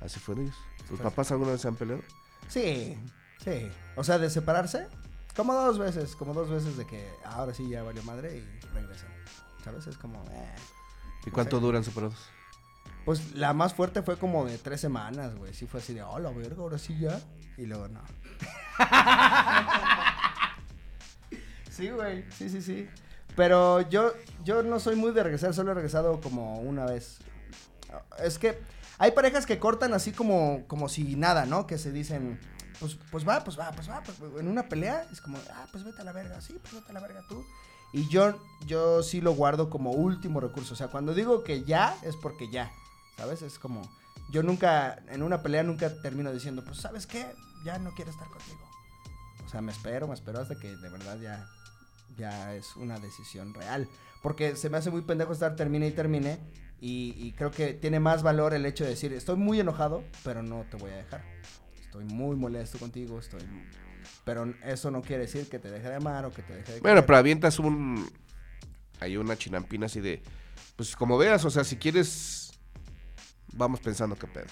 así 0.00 0.18
fueron 0.20 0.44
ellos. 0.44 0.56
¿Tus 0.78 0.88
Pues- 0.98 1.02
papás 1.02 1.30
alguna 1.32 1.52
vez 1.52 1.60
se 1.60 1.68
han 1.68 1.76
peleado? 1.76 2.02
Sí, 2.48 2.98
sí. 3.42 3.70
O 3.96 4.04
sea, 4.04 4.18
de 4.18 4.28
separarse, 4.30 4.86
como 5.36 5.54
dos 5.54 5.78
veces, 5.78 6.16
como 6.16 6.34
dos 6.34 6.50
veces 6.50 6.76
de 6.76 6.86
que 6.86 7.08
ahora 7.24 7.54
sí 7.54 7.68
ya 7.68 7.82
valió 7.82 8.02
madre 8.02 8.36
y 8.38 8.66
regresan. 8.74 9.08
¿Sabes? 9.64 9.86
Es 9.86 9.96
como, 9.96 10.22
eh. 10.32 10.54
¿Y 11.24 11.30
cuánto 11.30 11.58
sé. 11.58 11.62
duran 11.62 11.84
separados? 11.84 12.16
Pues 13.04 13.34
la 13.34 13.52
más 13.52 13.74
fuerte 13.74 14.02
fue 14.02 14.16
como 14.18 14.44
de 14.44 14.58
tres 14.58 14.80
semanas, 14.80 15.34
güey. 15.36 15.54
Sí 15.54 15.66
fue 15.66 15.80
así 15.80 15.94
de, 15.94 16.02
oh, 16.02 16.18
la 16.18 16.30
verga, 16.30 16.62
ahora 16.62 16.78
sí 16.78 16.98
ya. 16.98 17.20
Y 17.56 17.66
luego 17.66 17.88
no. 17.88 18.00
sí, 21.70 21.90
güey. 21.90 22.24
Sí, 22.32 22.48
sí, 22.48 22.60
sí. 22.62 22.88
Pero 23.36 23.88
yo, 23.88 24.12
yo 24.44 24.62
no 24.62 24.78
soy 24.78 24.96
muy 24.96 25.12
de 25.12 25.22
regresar, 25.22 25.54
solo 25.54 25.72
he 25.72 25.74
regresado 25.74 26.20
como 26.20 26.60
una 26.60 26.84
vez. 26.84 27.18
Es 28.22 28.38
que 28.38 28.58
hay 28.98 29.12
parejas 29.12 29.46
que 29.46 29.58
cortan 29.58 29.94
así 29.94 30.12
como, 30.12 30.64
como 30.66 30.88
si 30.88 31.16
nada, 31.16 31.46
¿no? 31.46 31.66
Que 31.66 31.78
se 31.78 31.92
dicen, 31.92 32.38
pues, 32.78 32.98
pues 33.10 33.26
va, 33.26 33.42
pues 33.44 33.58
va, 33.58 33.72
pues 33.72 33.88
va. 33.88 34.02
Pues, 34.02 34.18
en 34.38 34.48
una 34.48 34.68
pelea 34.68 35.06
es 35.10 35.20
como, 35.20 35.38
ah, 35.54 35.66
pues 35.72 35.84
vete 35.84 36.02
a 36.02 36.04
la 36.04 36.12
verga. 36.12 36.40
Sí, 36.40 36.58
pues 36.60 36.74
vete 36.74 36.90
a 36.90 36.92
la 36.92 37.00
verga 37.00 37.22
tú. 37.28 37.44
Y 37.92 38.08
yo, 38.08 38.38
yo 38.66 39.02
sí 39.02 39.20
lo 39.20 39.34
guardo 39.34 39.70
como 39.70 39.92
último 39.92 40.40
recurso. 40.40 40.74
O 40.74 40.76
sea, 40.76 40.88
cuando 40.88 41.14
digo 41.14 41.44
que 41.44 41.64
ya, 41.64 41.96
es 42.02 42.16
porque 42.16 42.50
ya. 42.50 42.70
¿Sabes? 43.16 43.42
Es 43.42 43.58
como, 43.58 43.82
yo 44.30 44.42
nunca, 44.42 45.02
en 45.08 45.22
una 45.22 45.42
pelea 45.42 45.62
nunca 45.62 45.90
termino 46.02 46.32
diciendo, 46.32 46.64
pues, 46.64 46.78
¿sabes 46.78 47.06
qué? 47.06 47.26
Ya 47.64 47.78
no 47.78 47.92
quiero 47.94 48.10
estar 48.10 48.28
contigo. 48.28 48.60
O 49.44 49.48
sea, 49.48 49.60
me 49.60 49.72
espero, 49.72 50.08
me 50.08 50.14
espero 50.14 50.40
hasta 50.40 50.56
que 50.56 50.74
de 50.76 50.88
verdad 50.88 51.18
ya, 51.20 51.46
ya 52.16 52.54
es 52.54 52.76
una 52.76 52.98
decisión 52.98 53.54
real. 53.54 53.88
Porque 54.22 54.56
se 54.56 54.70
me 54.70 54.78
hace 54.78 54.90
muy 54.90 55.02
pendejo 55.02 55.32
estar 55.32 55.56
termine 55.56 55.88
y 55.88 55.92
termine. 55.92 56.38
Y, 56.80 57.14
y 57.16 57.32
creo 57.32 57.50
que 57.50 57.74
tiene 57.74 58.00
más 58.00 58.22
valor 58.22 58.54
el 58.54 58.66
hecho 58.66 58.84
de 58.84 58.90
decir, 58.90 59.12
estoy 59.12 59.36
muy 59.36 59.60
enojado, 59.60 60.02
pero 60.24 60.42
no 60.42 60.64
te 60.70 60.76
voy 60.76 60.90
a 60.90 60.96
dejar. 60.96 61.24
Estoy 61.80 62.04
muy 62.04 62.36
molesto 62.36 62.78
contigo, 62.78 63.18
estoy... 63.18 63.40
Pero 64.24 64.52
eso 64.64 64.90
no 64.90 65.02
quiere 65.02 65.22
decir 65.22 65.48
que 65.48 65.58
te 65.58 65.70
deje 65.70 65.88
de 65.88 65.94
amar 65.96 66.24
o 66.24 66.32
que 66.32 66.42
te 66.42 66.54
deje 66.54 66.72
de 66.74 66.80
Bueno, 66.80 66.96
querer. 66.96 67.06
pero 67.06 67.18
avientas 67.18 67.58
un. 67.58 68.08
Hay 69.00 69.16
una 69.16 69.36
chinampina 69.36 69.86
así 69.86 70.00
de. 70.00 70.22
Pues 70.76 70.94
como 70.96 71.18
veas, 71.18 71.44
o 71.44 71.50
sea, 71.50 71.64
si 71.64 71.76
quieres. 71.76 72.52
Vamos 73.52 73.80
pensando 73.80 74.16
qué 74.16 74.26
pedo. 74.26 74.46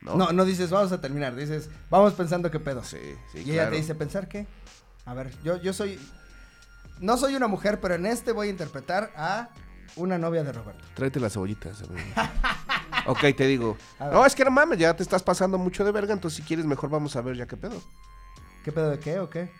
¿No? 0.00 0.16
No, 0.16 0.32
no 0.32 0.44
dices, 0.44 0.70
vamos 0.70 0.92
a 0.92 1.00
terminar, 1.00 1.34
dices, 1.34 1.68
vamos 1.90 2.12
pensando 2.14 2.50
qué 2.50 2.60
pedo. 2.60 2.84
Sí, 2.84 2.98
sí, 3.32 3.38
y 3.38 3.50
ella 3.50 3.54
claro. 3.54 3.70
te 3.72 3.76
dice, 3.78 3.94
¿pensar 3.94 4.28
qué? 4.28 4.46
A 5.08 5.14
ver, 5.14 5.32
yo, 5.42 5.56
yo 5.56 5.72
soy. 5.72 5.98
No 7.00 7.16
soy 7.16 7.34
una 7.34 7.48
mujer, 7.48 7.80
pero 7.80 7.94
en 7.94 8.04
este 8.04 8.30
voy 8.30 8.48
a 8.48 8.50
interpretar 8.50 9.10
a 9.16 9.48
una 9.96 10.18
novia 10.18 10.44
de 10.44 10.52
Roberto. 10.52 10.84
Tráete 10.94 11.18
las 11.18 11.32
cebollitas. 11.32 11.82
ok, 13.06 13.20
te 13.34 13.46
digo. 13.46 13.78
No, 13.98 14.26
es 14.26 14.34
que 14.34 14.44
no 14.44 14.50
mames, 14.50 14.78
ya 14.78 14.94
te 14.94 15.02
estás 15.02 15.22
pasando 15.22 15.56
mucho 15.56 15.82
de 15.82 15.92
verga, 15.92 16.12
entonces 16.12 16.36
si 16.36 16.42
quieres 16.42 16.66
mejor 16.66 16.90
vamos 16.90 17.16
a 17.16 17.22
ver 17.22 17.36
ya 17.36 17.46
qué 17.46 17.56
pedo. 17.56 17.80
¿Qué 18.64 18.70
pedo 18.70 18.90
de 18.90 18.98
qué 18.98 19.18
o 19.18 19.30
qué? 19.30 19.50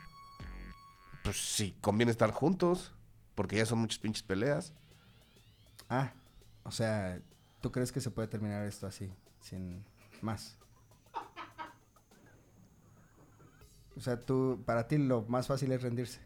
Pues 1.25 1.39
sí, 1.39 1.75
conviene 1.81 2.13
estar 2.13 2.31
juntos, 2.31 2.93
porque 3.35 3.57
ya 3.57 3.65
son 3.65 3.79
muchas 3.79 3.99
pinches 3.99 4.23
peleas. 4.23 4.75
Ah, 5.89 6.13
o 6.65 6.71
sea, 6.71 7.21
¿tú 7.63 7.73
crees 7.73 7.91
que 7.91 8.03
se 8.03 8.11
puede 8.11 8.29
terminar 8.29 8.67
esto 8.67 8.87
así, 8.87 9.11
sin 9.41 9.83
más? 10.21 10.58
O 13.99 14.01
sea, 14.01 14.19
tú, 14.19 14.63
para 14.65 14.87
ti 14.87 14.97
lo 14.97 15.23
más 15.29 15.47
fácil 15.49 15.71
es 15.73 15.83
rendirse. 15.83 16.21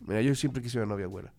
Mira, 0.00 0.22
yo 0.22 0.34
siempre 0.34 0.62
quise 0.62 0.78
una 0.78 0.86
novia 0.86 1.06
güera. 1.06 1.32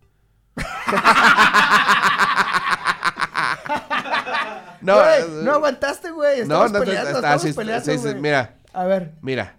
no, 4.82 4.96
Güey, 4.96 5.44
no 5.44 5.52
aguantaste, 5.54 6.12
güey. 6.12 6.40
no, 6.40 6.44
Estamos 6.66 6.72
no, 6.72 6.80
peleando, 6.80 7.10
está- 7.12 7.36
estamos 7.36 7.56
peleando, 7.56 7.98
güey. 8.02 8.16
mira, 8.22 8.58
A 8.74 8.86
ver, 8.86 9.14
mira. 9.22 9.58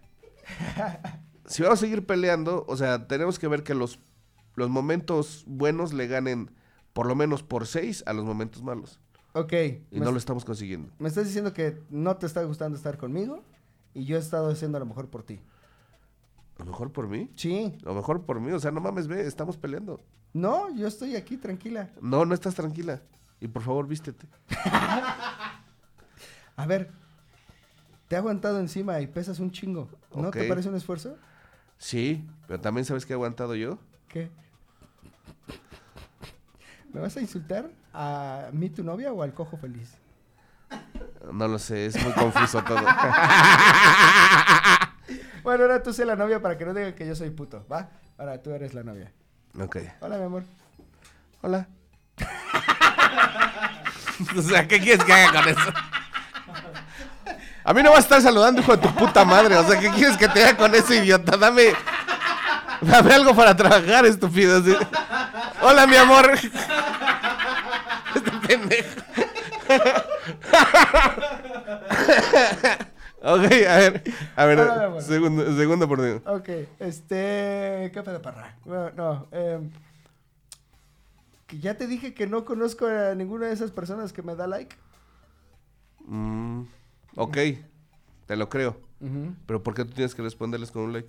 si 1.46 1.62
vamos 1.62 1.78
a 1.78 1.80
seguir 1.80 2.06
peleando, 2.06 2.64
o 2.68 2.76
sea, 2.76 3.06
tenemos 3.06 3.38
que 3.38 3.48
ver 3.48 3.62
que 3.62 3.74
los, 3.74 4.00
los 4.54 4.68
momentos 4.70 5.44
buenos 5.46 5.92
le 5.92 6.06
ganen 6.06 6.50
por 6.92 7.06
lo 7.06 7.14
menos 7.14 7.42
por 7.42 7.66
seis 7.66 8.02
a 8.06 8.12
los 8.12 8.24
momentos 8.24 8.62
malos. 8.62 9.00
Ok. 9.32 9.52
Y 9.90 10.00
no 10.00 10.10
lo 10.10 10.18
estamos 10.18 10.44
consiguiendo. 10.44 10.92
me 10.98 11.08
estás 11.08 11.26
diciendo 11.26 11.52
que 11.52 11.80
no 11.90 12.16
te 12.16 12.26
está 12.26 12.42
gustando 12.42 12.76
estar 12.76 12.96
conmigo 12.98 13.44
y 13.94 14.04
yo 14.04 14.16
he 14.16 14.20
estado 14.20 14.50
haciendo 14.50 14.78
lo 14.78 14.86
mejor 14.86 15.08
por 15.08 15.22
ti. 15.22 15.40
A 16.58 16.64
lo 16.64 16.70
mejor 16.70 16.92
por 16.92 17.08
mí. 17.08 17.30
Sí. 17.36 17.74
A 17.82 17.86
lo 17.86 17.94
mejor 17.94 18.24
por 18.24 18.40
mí. 18.40 18.52
O 18.52 18.60
sea, 18.60 18.70
no 18.70 18.80
mames, 18.80 19.08
ve, 19.08 19.26
estamos 19.26 19.56
peleando. 19.56 20.00
No, 20.32 20.74
yo 20.74 20.86
estoy 20.86 21.16
aquí 21.16 21.36
tranquila. 21.36 21.90
No, 22.00 22.24
no 22.24 22.34
estás 22.34 22.54
tranquila. 22.54 23.02
Y 23.40 23.48
por 23.48 23.62
favor, 23.62 23.86
vístete. 23.86 24.26
A 26.56 26.66
ver, 26.66 26.90
te 28.08 28.14
he 28.14 28.18
aguantado 28.18 28.60
encima 28.60 29.00
y 29.00 29.06
pesas 29.06 29.40
un 29.40 29.50
chingo. 29.50 29.88
¿No 30.14 30.30
te 30.30 30.46
parece 30.46 30.68
un 30.68 30.76
esfuerzo? 30.76 31.16
Sí, 31.78 32.26
pero 32.46 32.60
también 32.60 32.84
sabes 32.84 33.06
que 33.06 33.12
he 33.12 33.14
aguantado 33.14 33.54
yo. 33.54 33.78
¿Qué? 34.08 34.30
¿Me 36.92 37.00
vas 37.00 37.16
a 37.16 37.20
insultar 37.20 37.70
a 37.94 38.50
mí, 38.52 38.68
tu 38.68 38.84
novia, 38.84 39.12
o 39.12 39.22
al 39.22 39.32
cojo 39.32 39.56
feliz? 39.56 39.96
No 41.32 41.48
lo 41.48 41.58
sé, 41.58 41.86
es 41.86 42.02
muy 42.02 42.12
confuso 42.12 42.62
todo. 42.62 42.80
Bueno, 45.42 45.64
ahora 45.64 45.82
tú 45.82 45.92
sé 45.92 46.04
la 46.04 46.16
novia 46.16 46.40
para 46.42 46.58
que 46.58 46.66
no 46.66 46.74
digan 46.74 46.92
que 46.92 47.06
yo 47.06 47.16
soy 47.16 47.30
puto, 47.30 47.64
¿va? 47.70 47.88
Ahora 48.18 48.42
tú 48.42 48.50
eres 48.50 48.74
la 48.74 48.82
novia. 48.82 49.10
ok. 49.58 49.76
Hola, 50.00 50.18
mi 50.18 50.24
amor. 50.24 50.42
Hola. 51.40 51.66
o 54.36 54.42
sea, 54.42 54.68
¿qué 54.68 54.78
quieres 54.80 55.02
que 55.02 55.12
haga 55.12 55.32
con 55.40 55.48
eso? 55.48 55.72
A 57.64 57.72
mí 57.72 57.82
no 57.82 57.90
vas 57.90 58.00
a 58.00 58.02
estar 58.02 58.22
saludando, 58.22 58.60
hijo 58.60 58.76
de 58.76 58.82
tu 58.86 58.94
puta 58.94 59.24
madre. 59.24 59.56
O 59.56 59.66
sea, 59.66 59.80
¿qué 59.80 59.88
quieres 59.90 60.16
que 60.18 60.28
te 60.28 60.44
haga 60.44 60.56
con 60.58 60.74
eso, 60.74 60.92
idiota? 60.92 61.36
Dame. 61.36 61.72
Dame 62.82 63.14
algo 63.14 63.34
para 63.34 63.56
trabajar, 63.56 64.04
estúpido. 64.06 64.62
Hola, 65.62 65.86
mi 65.86 65.96
amor. 65.96 66.30
Este 68.14 68.30
pendejo. 68.46 69.00
Ok, 73.22 73.44
a 73.68 73.76
ver. 73.76 74.02
A 74.36 74.44
ver, 74.44 74.56
mi 74.58 74.62
amor. 74.84 75.02
segundo, 75.02 75.56
segundo 75.56 75.84
oportunidad. 75.86 76.26
Ok, 76.26 76.48
este... 76.78 77.90
¿Qué 77.92 78.02
pedo, 78.04 78.22
parra? 78.22 78.56
Bueno, 78.64 78.90
no, 78.96 79.28
em, 79.32 79.70
que 81.46 81.58
ya 81.58 81.76
te 81.76 81.86
dije 81.86 82.14
que 82.14 82.26
no 82.26 82.44
conozco 82.44 82.86
a 82.86 83.14
ninguna 83.14 83.46
de 83.46 83.52
esas 83.52 83.70
personas 83.70 84.12
que 84.12 84.22
me 84.22 84.36
da 84.36 84.46
like. 84.46 84.76
Mm, 86.06 86.62
ok, 87.16 87.36
te 88.26 88.36
lo 88.36 88.48
creo. 88.48 88.80
Ujú. 89.00 89.34
Pero 89.46 89.62
¿por 89.62 89.74
qué 89.74 89.84
tú 89.84 89.92
tienes 89.92 90.14
que 90.14 90.22
responderles 90.22 90.70
con 90.70 90.82
un 90.82 90.92
like? 90.92 91.08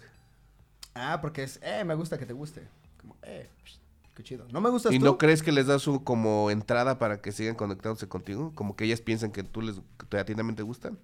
Ah, 0.94 1.20
porque 1.22 1.44
es, 1.44 1.60
eh, 1.62 1.84
me 1.84 1.96
gusta 1.96 2.18
que 2.18 2.26
te 2.26 2.34
guste. 2.34 2.68
Como, 3.00 3.16
eh, 3.24 3.50
psh, 3.64 3.81
qué 4.16 4.24
chido. 4.24 4.48
¿No 4.52 4.62
me 4.62 4.70
gustas 4.70 4.94
¿Y 4.94 5.00
tú? 5.00 5.06
no 5.06 5.18
crees 5.18 5.44
que 5.44 5.52
les 5.52 5.68
das 5.68 5.82
su 5.82 6.04
como 6.04 6.52
entrada 6.52 7.00
para 7.00 7.22
que 7.22 7.32
sigan 7.32 7.56
conectándose 7.56 8.08
contigo? 8.08 8.52
Como 8.56 8.76
que 8.76 8.86
ellas 8.86 9.02
piensan 9.02 9.32
que 9.32 9.44
tú 9.44 9.62
les 9.62 9.82
que 10.10 10.18
a 10.18 10.26
ti 10.26 10.36
también 10.36 10.56
te 10.56 10.64
gustan. 10.64 10.98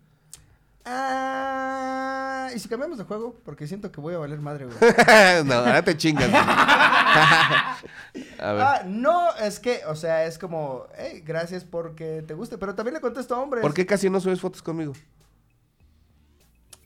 Ah, 0.89 2.49
¿y 2.55 2.59
si 2.59 2.69
cambiamos 2.69 2.97
de 2.97 3.03
juego? 3.03 3.35
Porque 3.43 3.67
siento 3.67 3.91
que 3.91 3.99
voy 3.99 4.13
a 4.13 4.19
valer 4.19 4.39
madre, 4.39 4.65
güey. 4.65 4.77
no, 5.45 5.53
ahora 5.55 5.83
te 5.83 5.97
chingas. 5.97 6.29
güey. 6.29 6.41
a 8.39 8.53
ver. 8.53 8.61
Ah, 8.61 8.83
no, 8.85 9.35
es 9.35 9.59
que, 9.59 9.81
o 9.87 9.95
sea, 9.95 10.25
es 10.25 10.37
como, 10.37 10.87
hey, 10.97 11.23
gracias 11.25 11.65
porque 11.65 12.23
te 12.25 12.33
guste, 12.33 12.57
pero 12.57 12.73
también 12.73 12.93
le 12.93 13.01
contesto 13.01 13.35
a 13.35 13.39
hombres. 13.39 13.61
¿Por 13.61 13.73
qué 13.73 13.85
casi 13.85 14.09
no 14.09 14.21
subes 14.21 14.39
fotos 14.39 14.61
conmigo? 14.61 14.93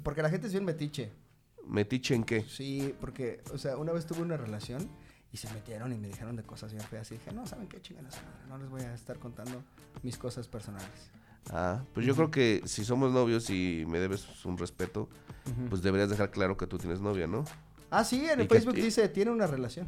Porque 0.03 0.23
la 0.23 0.29
gente 0.31 0.47
es 0.47 0.53
bien 0.53 0.65
metiche. 0.65 1.11
¿Metiche 1.67 2.15
en 2.15 2.23
qué? 2.23 2.43
Sí, 2.49 2.95
porque, 2.99 3.41
o 3.53 3.59
sea, 3.59 3.77
una 3.77 3.91
vez 3.91 4.07
tuve 4.07 4.23
una 4.23 4.35
relación 4.35 4.89
y 5.33 5.37
se 5.37 5.51
metieron 5.53 5.93
y 5.93 5.97
me 5.97 6.07
dijeron 6.07 6.35
de 6.35 6.43
cosas 6.43 6.73
bien 6.73 6.85
feas 6.85 7.09
y 7.11 7.15
dije, 7.15 7.31
no, 7.31 7.45
¿saben 7.45 7.67
qué? 7.67 7.77
Madre, 7.93 8.17
no 8.49 8.57
les 8.57 8.69
voy 8.69 8.81
a 8.81 8.93
estar 8.93 9.17
contando 9.17 9.63
mis 10.03 10.17
cosas 10.17 10.47
personales. 10.47 11.11
Ah, 11.49 11.83
pues 11.93 12.05
yo 12.05 12.15
creo 12.15 12.29
que 12.29 12.61
si 12.65 12.85
somos 12.85 13.11
novios 13.11 13.49
y 13.49 13.85
me 13.87 13.99
debes 13.99 14.45
un 14.45 14.57
respeto, 14.57 15.09
pues 15.69 15.81
deberías 15.81 16.09
dejar 16.09 16.31
claro 16.31 16.57
que 16.57 16.67
tú 16.67 16.77
tienes 16.77 16.99
novia, 16.99 17.27
¿no? 17.27 17.45
Ah, 17.89 18.03
sí, 18.03 18.25
en 18.29 18.39
¿Y 18.39 18.43
el 18.43 18.47
Facebook 18.47 18.75
dice, 18.75 19.07
tiene 19.09 19.31
una 19.31 19.47
relación. 19.47 19.87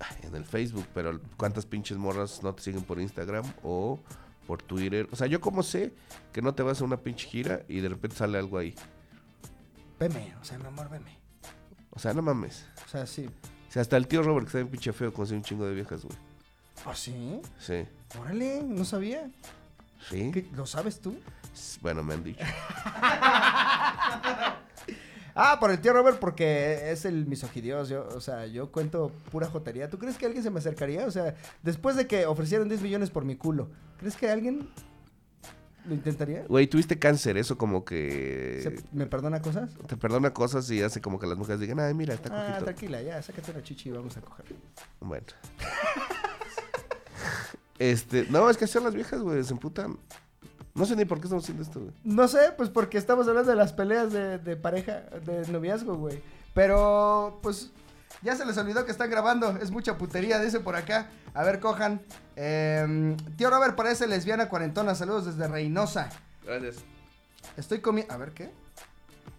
Ay, 0.00 0.16
En 0.22 0.34
el 0.34 0.44
Facebook, 0.44 0.86
pero 0.94 1.20
¿cuántas 1.36 1.66
pinches 1.66 1.98
morras 1.98 2.42
no 2.42 2.54
te 2.54 2.62
siguen 2.62 2.82
por 2.82 3.00
Instagram 3.00 3.44
o 3.62 4.00
por 4.46 4.62
Twitter? 4.62 5.08
O 5.12 5.16
sea, 5.16 5.26
yo 5.26 5.40
como 5.40 5.62
sé 5.62 5.92
que 6.32 6.40
no 6.40 6.54
te 6.54 6.62
vas 6.62 6.80
a 6.80 6.84
una 6.84 6.96
pinche 6.96 7.28
gira 7.28 7.62
y 7.68 7.80
de 7.80 7.88
repente 7.88 8.16
sale 8.16 8.38
algo 8.38 8.58
ahí. 8.58 8.74
Veme, 10.00 10.34
o 10.40 10.44
sea, 10.44 10.58
mi 10.58 10.66
amor, 10.66 10.88
veme. 10.88 11.18
O 11.90 11.98
sea, 11.98 12.14
no 12.14 12.22
mames. 12.22 12.66
O 12.86 12.88
sea, 12.88 13.06
sí. 13.06 13.28
O 13.72 13.74
sea, 13.74 13.80
hasta 13.80 13.96
el 13.96 14.06
tío 14.06 14.22
Robert 14.22 14.44
que 14.44 14.48
está 14.48 14.58
bien 14.58 14.68
pinche 14.68 14.92
feo 14.92 15.14
conoce 15.14 15.32
un 15.34 15.42
chingo 15.42 15.64
de 15.64 15.72
viejas, 15.74 16.04
güey. 16.04 16.14
¿Ah, 16.84 16.94
sí? 16.94 17.40
Sí. 17.58 17.86
Órale, 18.20 18.62
no 18.62 18.84
sabía. 18.84 19.30
¿Sí? 20.10 20.30
¿Qué- 20.30 20.46
¿Lo 20.54 20.66
sabes 20.66 21.00
tú? 21.00 21.16
Bueno, 21.80 22.02
me 22.02 22.12
han 22.14 22.22
dicho. 22.24 22.44
Ah, 25.34 25.56
por 25.58 25.70
el 25.70 25.80
tío 25.80 25.94
Robert, 25.94 26.18
porque 26.18 26.90
es 26.92 27.06
el 27.06 27.24
misogidios. 27.26 27.88
Yo, 27.88 28.06
o 28.14 28.20
sea, 28.20 28.44
yo 28.46 28.70
cuento 28.70 29.10
pura 29.30 29.46
jotería. 29.46 29.88
¿Tú 29.88 29.98
crees 29.98 30.18
que 30.18 30.26
alguien 30.26 30.42
se 30.42 30.50
me 30.50 30.58
acercaría? 30.58 31.06
O 31.06 31.10
sea, 31.10 31.34
después 31.62 31.96
de 31.96 32.06
que 32.06 32.26
ofrecieron 32.26 32.68
10 32.68 32.82
millones 32.82 33.08
por 33.08 33.24
mi 33.24 33.34
culo, 33.36 33.70
¿crees 33.98 34.14
que 34.14 34.28
alguien 34.30 34.68
lo 35.86 35.94
intentaría? 35.94 36.44
Güey, 36.48 36.66
tuviste 36.66 36.98
cáncer, 36.98 37.36
eso 37.36 37.58
como 37.58 37.84
que... 37.84 38.60
¿Se- 38.62 38.84
¿Me 38.92 39.06
perdona 39.06 39.40
cosas? 39.42 39.70
Te 39.86 39.96
perdona 39.96 40.32
cosas 40.32 40.70
y 40.70 40.82
hace 40.82 41.00
como 41.00 41.18
que 41.18 41.26
las 41.26 41.36
mujeres 41.38 41.60
digan, 41.60 41.80
ay, 41.80 41.94
mira, 41.94 42.14
está 42.14 42.30
Ah, 42.32 42.46
cojito. 42.46 42.64
tranquila, 42.64 43.02
ya, 43.02 43.22
sácate 43.22 43.50
una 43.50 43.62
chichi 43.62 43.88
y 43.88 43.92
vamos 43.92 44.16
a 44.16 44.20
coger. 44.20 44.46
Bueno. 45.00 45.26
este, 47.78 48.26
no, 48.30 48.48
es 48.48 48.56
que 48.56 48.66
son 48.66 48.84
las 48.84 48.94
viejas, 48.94 49.20
güey, 49.20 49.42
se 49.44 49.52
emputan. 49.52 49.98
No 50.74 50.86
sé 50.86 50.96
ni 50.96 51.04
por 51.04 51.18
qué 51.18 51.24
estamos 51.24 51.44
haciendo 51.44 51.62
esto, 51.62 51.80
güey. 51.80 51.92
No 52.04 52.28
sé, 52.28 52.38
pues 52.56 52.70
porque 52.70 52.96
estamos 52.96 53.28
hablando 53.28 53.50
de 53.50 53.56
las 53.56 53.72
peleas 53.72 54.12
de, 54.12 54.38
de 54.38 54.56
pareja, 54.56 55.02
de 55.26 55.46
noviazgo, 55.52 55.96
güey. 55.96 56.22
Pero, 56.54 57.40
pues, 57.42 57.70
ya 58.20 58.36
se 58.36 58.44
les 58.44 58.56
olvidó 58.58 58.84
que 58.84 58.92
están 58.92 59.10
grabando. 59.10 59.56
Es 59.60 59.70
mucha 59.70 59.96
putería, 59.96 60.38
dice 60.38 60.60
por 60.60 60.76
acá. 60.76 61.08
A 61.34 61.42
ver, 61.42 61.60
cojan. 61.60 62.02
Em, 62.36 63.16
tío 63.36 63.50
Robert 63.50 63.74
parece 63.74 64.06
lesbiana 64.06 64.48
cuarentona. 64.48 64.94
Saludos 64.94 65.26
desde 65.26 65.48
Reynosa. 65.48 66.10
Gracias. 66.44 66.76
Estoy 67.56 67.80
comiendo. 67.80 68.12
A 68.12 68.16
ver, 68.16 68.32
¿qué? 68.32 68.52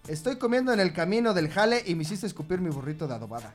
Estoy 0.07 0.37
comiendo 0.37 0.73
en 0.73 0.79
el 0.79 0.93
camino 0.93 1.33
del 1.33 1.49
jale 1.49 1.83
y 1.85 1.95
me 1.95 2.03
hiciste 2.03 2.27
escupir 2.27 2.59
mi 2.59 2.69
burrito 2.69 3.07
de 3.07 3.13
adobada. 3.13 3.53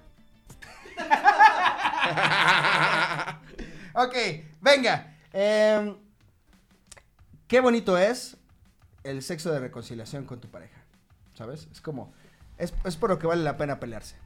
ok, 3.95 4.15
venga. 4.61 5.17
Em, 5.33 5.97
qué 7.47 7.61
bonito 7.61 7.99
es 7.99 8.37
el 9.05 9.23
sexo 9.23 9.53
de 9.53 9.61
reconciliación 9.61 10.25
con 10.25 10.41
tu 10.41 10.49
pareja. 10.49 10.79
¿Sabes? 11.35 11.69
Es 11.71 11.81
como. 11.81 12.13
Es, 12.57 12.73
es 12.85 12.97
por 12.97 13.11
lo 13.11 13.19
que 13.19 13.27
vale 13.27 13.45
la 13.45 13.57
pena 13.57 13.79
pelearse. 13.79 14.17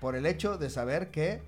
Por 0.00 0.16
el 0.16 0.26
hecho 0.26 0.58
de 0.58 0.70
saber 0.70 1.10
que 1.10 1.42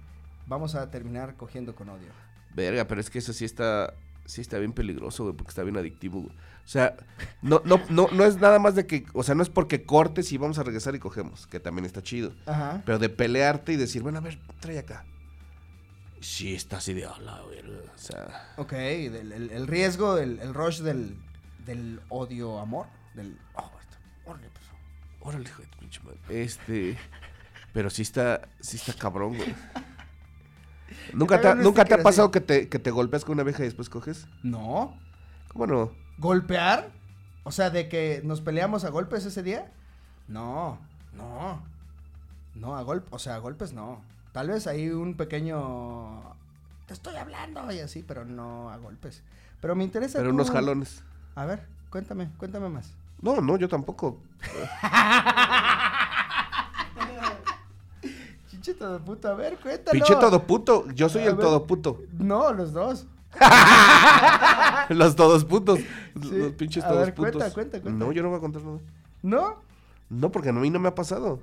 vamos 0.47 0.75
a 0.75 0.91
terminar 0.91 1.35
cogiendo 1.37 1.75
con 1.75 1.89
odio. 1.89 2.09
Verga, 2.55 2.87
pero 2.87 3.01
es 3.01 3.11
que 3.11 3.19
eso 3.19 3.33
sí 3.33 3.45
está, 3.45 3.95
sí 4.25 4.41
está 4.41 4.59
bien 4.59 4.73
peligroso, 4.73 5.25
güey, 5.25 5.37
porque 5.37 5.51
está 5.51 5.63
bien 5.63 5.77
adictivo, 5.77 6.21
güey. 6.21 6.35
O 6.35 6.71
sea, 6.71 6.97
no, 7.41 7.63
no, 7.65 7.81
no, 7.89 8.09
no 8.13 8.25
es 8.25 8.37
nada 8.37 8.59
más 8.59 8.75
de 8.75 8.87
que, 8.87 9.07
o 9.15 9.23
sea, 9.23 9.35
no 9.35 9.43
es 9.43 9.49
porque 9.49 9.85
cortes 9.85 10.33
y 10.33 10.39
vamos 10.39 10.59
a 10.59 10.63
regresar 10.63 10.95
y 10.95 10.99
cogemos, 10.99 11.47
que 11.47 11.61
también 11.61 11.85
está 11.85 12.03
chido. 12.03 12.33
Ajá. 12.47 12.83
Pero 12.85 12.99
de 12.99 13.09
pelearte 13.09 13.73
y 13.73 13.77
decir, 13.77 14.03
bueno, 14.03 14.19
a 14.19 14.21
ver, 14.23 14.39
trae 14.61 14.79
acá. 14.79 15.05
Sí, 16.21 16.55
está 16.55 16.79
así 16.79 16.95
de, 16.95 17.03
verga, 17.03 17.93
o 17.95 17.99
sea... 17.99 18.55
Ok, 18.57 18.73
el, 18.73 19.51
el 19.51 19.67
riesgo, 19.67 20.19
el, 20.19 20.41
el 20.41 20.53
rush 20.53 20.81
del, 20.81 21.17
del 21.65 22.01
odio-amor. 22.09 22.87
Del. 23.15 23.39
Oh, 23.55 23.71
esto, 23.81 23.97
órale, 24.25 24.49
pues. 24.53 24.65
Órale, 25.21 25.49
hijo 25.49 25.63
de 25.63 25.69
tu 25.69 25.79
pinche 25.79 26.01
madre. 26.03 26.19
Este. 26.29 26.97
Pero 27.73 27.91
sí 27.91 28.03
está, 28.03 28.49
sí 28.61 28.77
está 28.77 28.93
cabrón, 28.95 29.37
güey. 29.37 29.55
¿Nunca 31.13 31.41
te, 31.41 31.55
¿nunca 31.55 31.85
te 31.85 31.95
ha 31.95 32.03
pasado 32.03 32.29
así. 32.29 32.33
que 32.33 32.41
te, 32.41 32.69
que 32.69 32.79
te 32.79 32.91
golpeas 32.91 33.25
con 33.25 33.35
una 33.35 33.43
vieja 33.43 33.63
y 33.63 33.67
después 33.67 33.89
coges? 33.89 34.27
No. 34.43 34.99
¿Cómo 35.53 35.67
no? 35.67 35.93
¿Golpear? 36.19 36.91
O 37.45 37.53
sea, 37.53 37.71
de 37.71 37.89
que 37.89 38.21
nos 38.25 38.41
peleamos 38.41 38.85
a 38.85 38.91
golpes 38.91 39.25
ese 39.25 39.43
día. 39.43 39.73
No, 40.29 40.79
no. 41.15 41.63
No, 42.55 42.77
a 42.77 42.83
golpes, 42.83 43.09
o 43.13 43.19
sea, 43.19 43.37
a 43.37 43.39
golpes 43.39 43.73
no. 43.73 44.03
Tal 44.33 44.49
vez 44.49 44.67
hay 44.67 44.91
un 44.91 45.15
pequeño. 45.15 46.35
Te 46.87 46.95
estoy 46.95 47.17
hablando 47.17 47.71
y 47.73 47.81
así, 47.81 48.03
pero 48.07 48.25
no 48.25 48.71
a 48.71 48.77
golpes. 48.79 49.23
Pero 49.61 49.75
me 49.75 49.85
interesa. 49.85 50.19
Pero 50.19 50.31
tú- 50.31 50.35
unos 50.35 50.51
jalones. 50.51 51.03
A 51.35 51.47
ver, 51.47 51.67
cuéntame, 51.91 52.29
cuéntame 52.39 52.69
más. 52.69 52.93
No, 53.23 53.41
no, 53.41 53.57
yo 53.57 53.69
tampoco. 53.69 54.21
Chiche 58.73 58.79
todo 58.79 58.99
puto, 59.05 59.29
a 59.29 59.35
ver, 59.35 59.57
cuéntalo. 59.59 59.93
Pinche 59.93 60.15
todo 60.17 60.47
puto. 60.47 60.87
Yo 60.95 61.09
soy 61.09 61.23
A 61.23 61.27
el 61.31 61.35
ver. 61.37 61.45
todo 61.45 61.67
puto. 61.67 62.01
No, 62.19 62.53
los 62.53 62.73
dos. 62.73 63.07
Los 64.91 65.17
todos 65.17 65.45
putos. 65.45 65.79
Sí. 65.79 66.31
Los 66.33 66.53
pinches 66.53 66.85
A 66.85 66.89
todos 66.89 67.07
ver, 67.07 67.15
putos. 67.15 67.33
cuenta, 67.33 67.53
cuenta, 67.55 67.81
cuenta. 67.83 68.05
No, 68.05 68.13
yo 68.13 68.23
no 68.23 68.29
voy 68.31 68.39
a 68.39 68.41
contar 68.41 68.63
nada. 68.63 68.79
¿No? 69.23 69.57
No, 70.11 70.33
porque 70.33 70.49
a 70.49 70.53
mí 70.53 70.71
no 70.71 70.79
me 70.79 70.89
ha 70.89 70.95
pasado. 70.95 71.41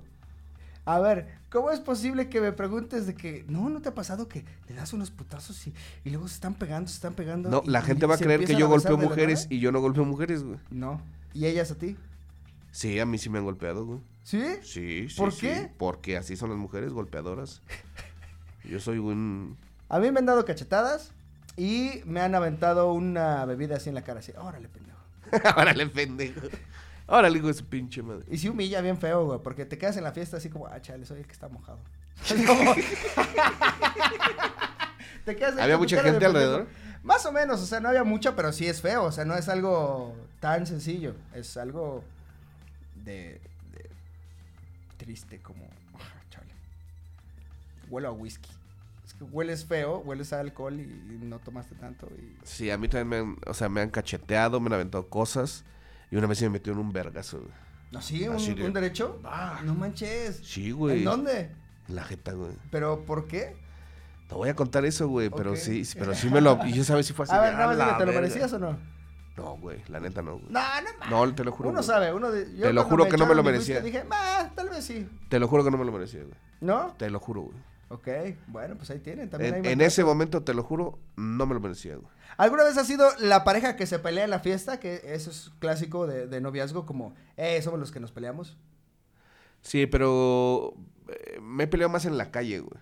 A 0.86 1.00
ver, 1.00 1.28
¿cómo 1.52 1.72
es 1.72 1.80
posible 1.80 2.30
que 2.30 2.42
me 2.42 2.52
preguntes 2.52 3.06
de 3.08 3.16
que 3.16 3.44
no, 3.48 3.70
no 3.70 3.82
te 3.82 3.90
ha 3.90 3.94
pasado 3.96 4.28
que 4.28 4.46
le 4.68 4.76
das 4.76 4.94
unos 4.94 5.10
putazos 5.12 5.66
y, 5.68 5.74
y 6.04 6.10
luego 6.12 6.28
se 6.28 6.36
están 6.36 6.54
pegando, 6.56 6.88
se 6.90 6.96
están 6.96 7.14
pegando? 7.14 7.50
No, 7.50 7.62
y- 7.66 7.70
la 7.70 7.82
gente 7.82 8.06
va 8.06 8.16
a 8.16 8.18
creer 8.20 8.46
que 8.46 8.56
yo 8.56 8.68
golpeo 8.68 8.98
mujeres 8.98 9.48
y 9.50 9.60
yo 9.60 9.72
no 9.72 9.80
golpeo 9.82 10.06
mujeres, 10.06 10.44
güey. 10.44 10.60
No. 10.70 11.02
¿Y 11.34 11.46
ellas 11.46 11.72
a 11.72 11.76
ti? 11.76 11.98
Sí, 12.72 13.00
a 13.00 13.06
mí 13.06 13.18
sí 13.18 13.30
me 13.30 13.40
han 13.40 13.46
golpeado, 13.46 13.86
güey. 13.86 14.00
¿Sí? 14.26 14.44
Sí, 14.64 15.08
sí. 15.08 15.16
¿Por 15.16 15.32
sí, 15.32 15.42
qué? 15.42 15.72
Porque 15.78 16.18
así 16.18 16.36
son 16.36 16.50
las 16.50 16.58
mujeres 16.58 16.92
golpeadoras. 16.92 17.62
Yo 18.64 18.80
soy 18.80 18.98
un... 18.98 19.56
A 19.88 20.00
mí 20.00 20.10
me 20.10 20.18
han 20.18 20.26
dado 20.26 20.44
cachetadas 20.46 21.12
y 21.56 22.02
me 22.06 22.22
han 22.22 22.34
aventado 22.34 22.92
una 22.92 23.46
bebida 23.46 23.76
así 23.76 23.90
en 23.90 23.96
la 23.96 24.02
cara, 24.02 24.22
así, 24.22 24.32
órale, 24.36 24.68
pendejo. 24.68 24.98
Órale, 25.62 25.86
pendejo. 25.88 26.42
Órale, 27.06 27.38
hijo 27.38 27.48
de 27.48 27.54
su 27.54 27.66
pinche 27.66 28.02
madre. 28.02 28.26
Y 28.28 28.40
sí 28.40 28.50
humilla 28.50 28.82
bien 28.82 28.98
feo, 28.98 29.26
güey, 29.26 29.40
porque 29.44 29.64
te 29.64 29.78
quedas 29.78 29.96
en 29.98 30.04
la 30.04 30.12
fiesta 30.12 30.38
así 30.38 30.50
como, 30.50 30.66
ah, 30.66 30.82
chale, 30.82 31.06
soy 31.06 31.20
el 31.20 31.28
que 31.28 31.34
está 31.34 31.48
mojado. 31.48 31.78
te 35.26 35.36
quedas 35.36 35.56
¿Había 35.60 35.78
mucha 35.78 36.02
gente 36.02 36.26
alrededor? 36.26 36.66
Más 37.04 37.24
o 37.28 37.32
menos, 37.32 37.62
o 37.62 37.66
sea, 37.68 37.80
no 37.80 37.90
había 37.90 38.04
mucha, 38.04 38.36
pero 38.36 38.52
sí 38.52 38.66
es 38.66 38.82
feo, 38.82 39.04
o 39.04 39.12
sea, 39.12 39.24
no 39.24 39.36
es 39.36 39.50
algo 39.50 40.16
tan 40.40 40.66
sencillo, 40.66 41.14
es 41.36 41.58
algo 41.58 42.04
de 43.04 43.40
triste 45.06 45.40
como, 45.40 45.66
ah, 45.94 46.00
chale. 46.30 46.52
Huelo 47.90 48.08
a 48.10 48.12
whisky. 48.12 48.50
Es 49.06 49.14
que 49.14 49.24
hueles 49.24 49.66
feo, 49.66 50.00
hueles 50.00 50.34
a 50.34 50.40
alcohol 50.40 50.80
y, 50.80 50.84
y 50.84 51.20
no 51.22 51.38
tomaste 51.40 51.76
tanto 51.76 52.08
y... 52.18 52.36
Sí, 52.44 52.72
a 52.72 52.78
mí 52.78 52.88
también 52.88 53.08
me 53.08 53.18
han, 53.34 53.38
o 53.46 53.54
sea, 53.54 53.70
me 53.70 53.82
han 53.82 53.92
cacheteado, 53.92 54.60
me 54.60 54.68
han 54.68 54.74
aventado 54.74 55.08
cosas. 55.08 55.64
Y 56.10 56.16
una 56.16 56.26
vez 56.28 56.40
se 56.40 56.46
me 56.46 56.52
metió 56.54 56.74
en 56.74 56.80
un 56.80 56.92
vergazo, 56.92 57.40
güey. 57.40 57.52
¿No, 57.92 58.02
sí? 58.02 58.28
¿Un, 58.28 58.38
de- 58.56 58.66
un 58.66 58.74
derecho? 58.74 59.22
no 59.64 59.76
manches. 59.76 60.38
Sí, 60.44 60.72
güey. 60.72 61.00
¿En 61.00 61.04
dónde? 61.06 61.52
En 61.88 61.96
la 61.96 62.04
jeta, 62.04 62.34
güey. 62.34 62.54
¿Pero 62.72 63.06
por 63.06 63.28
qué? 63.28 63.56
Te 64.28 64.34
voy 64.34 64.50
a 64.50 64.56
contar 64.56 64.86
eso, 64.86 65.08
güey, 65.08 65.30
pero 65.30 65.56
sí, 65.56 65.84
pero 66.00 66.16
sí 66.16 66.28
me 66.32 66.42
lo... 66.42 66.60
Y 66.66 66.74
ya 66.74 66.84
sabes 66.84 67.06
si 67.06 67.14
fue 67.14 67.26
así. 67.26 67.36
A 67.36 67.42
ver, 67.42 67.54
nada 67.54 67.68
más 67.68 67.98
¿te 68.00 68.06
lo 68.06 68.12
verga". 68.12 68.22
merecías 68.22 68.52
o 68.54 68.60
no? 68.60 68.95
No, 69.38 69.58
güey, 69.58 69.82
la 69.90 70.00
neta 70.00 70.22
no, 70.22 70.34
güey. 70.40 70.46
No, 70.50 70.62
no. 71.10 71.26
No, 71.26 71.36
te 71.36 71.44
lo 71.44 71.52
juro. 71.52 71.70
Uno 71.70 71.80
güey. 71.80 71.88
sabe, 71.88 72.14
uno 72.14 72.32
de... 72.32 72.56
yo 72.56 72.68
Te 72.68 72.74
lo 72.74 72.84
juro 72.86 73.08
que 73.10 73.18
no 73.18 73.26
me 73.26 73.36
lo 73.36 73.44
merecía. 73.44 73.82
Dije, 73.82 74.06
tal 74.56 74.70
vez 74.70 74.86
sí. 74.86 75.08
Te 75.30 75.40
lo 75.40 75.48
juro 75.48 75.64
que 75.64 75.72
no 75.72 75.78
me 75.78 75.84
lo 75.86 75.92
merecía, 75.92 76.22
güey. 76.24 76.36
¿No? 76.62 76.94
Te 76.98 77.10
lo 77.10 77.20
juro, 77.20 77.42
güey. 77.42 77.58
Ok, 77.90 78.08
bueno, 78.48 78.76
pues 78.76 78.90
ahí 78.90 79.00
tienen. 79.00 79.30
También 79.30 79.54
hay 79.54 79.60
En, 79.60 79.66
en 79.66 79.72
maltrato. 79.72 79.88
ese 79.88 80.04
momento, 80.04 80.44
te 80.44 80.54
lo 80.54 80.64
juro, 80.64 80.98
no 81.18 81.46
me 81.46 81.54
lo 81.54 81.60
merecía, 81.60 81.96
güey. 81.98 82.08
¿Alguna 82.38 82.64
vez 82.64 82.78
ha 82.78 82.84
sido 82.86 83.08
la 83.20 83.44
pareja 83.44 83.76
que 83.76 83.86
se 83.86 84.00
pelea 84.00 84.24
en 84.24 84.30
la 84.30 84.40
fiesta? 84.40 84.80
Que 84.80 85.02
eso 85.06 85.30
es 85.30 85.52
clásico 85.60 86.08
de, 86.08 86.28
de 86.28 86.42
noviazgo, 86.42 86.86
como, 86.86 87.14
eh, 87.38 87.62
somos 87.62 87.80
los 87.80 87.92
que 87.92 88.00
nos 88.00 88.12
peleamos. 88.12 88.58
Sí, 89.62 89.86
pero 89.86 90.74
eh, 91.10 91.40
me 91.42 91.64
he 91.64 91.68
peleado 91.68 91.92
más 91.92 92.06
en 92.06 92.18
la 92.18 92.32
calle, 92.32 92.60
güey. 92.60 92.80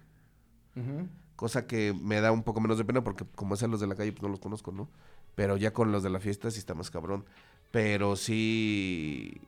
Cosa 1.36 1.68
que 1.68 1.94
me 2.00 2.22
da 2.22 2.32
un 2.32 2.44
poco 2.44 2.62
menos 2.62 2.78
de 2.78 2.86
pena 2.86 3.04
porque 3.04 3.26
como 3.36 3.56
sean 3.56 3.72
los 3.72 3.80
de 3.80 3.88
la 3.88 3.96
calle, 3.96 4.12
pues 4.12 4.24
no 4.24 4.30
los 4.30 4.40
conozco, 4.40 4.72
¿no? 4.72 4.90
Pero 5.36 5.58
ya 5.58 5.72
con 5.72 5.92
los 5.92 6.04
de 6.04 6.10
la 6.10 6.20
fiesta 6.20 6.52
sí 6.52 6.60
está 6.60 6.74
más 6.74 6.92
cabrón. 6.92 7.26
Pero 7.72 8.16
sí... 8.16 9.42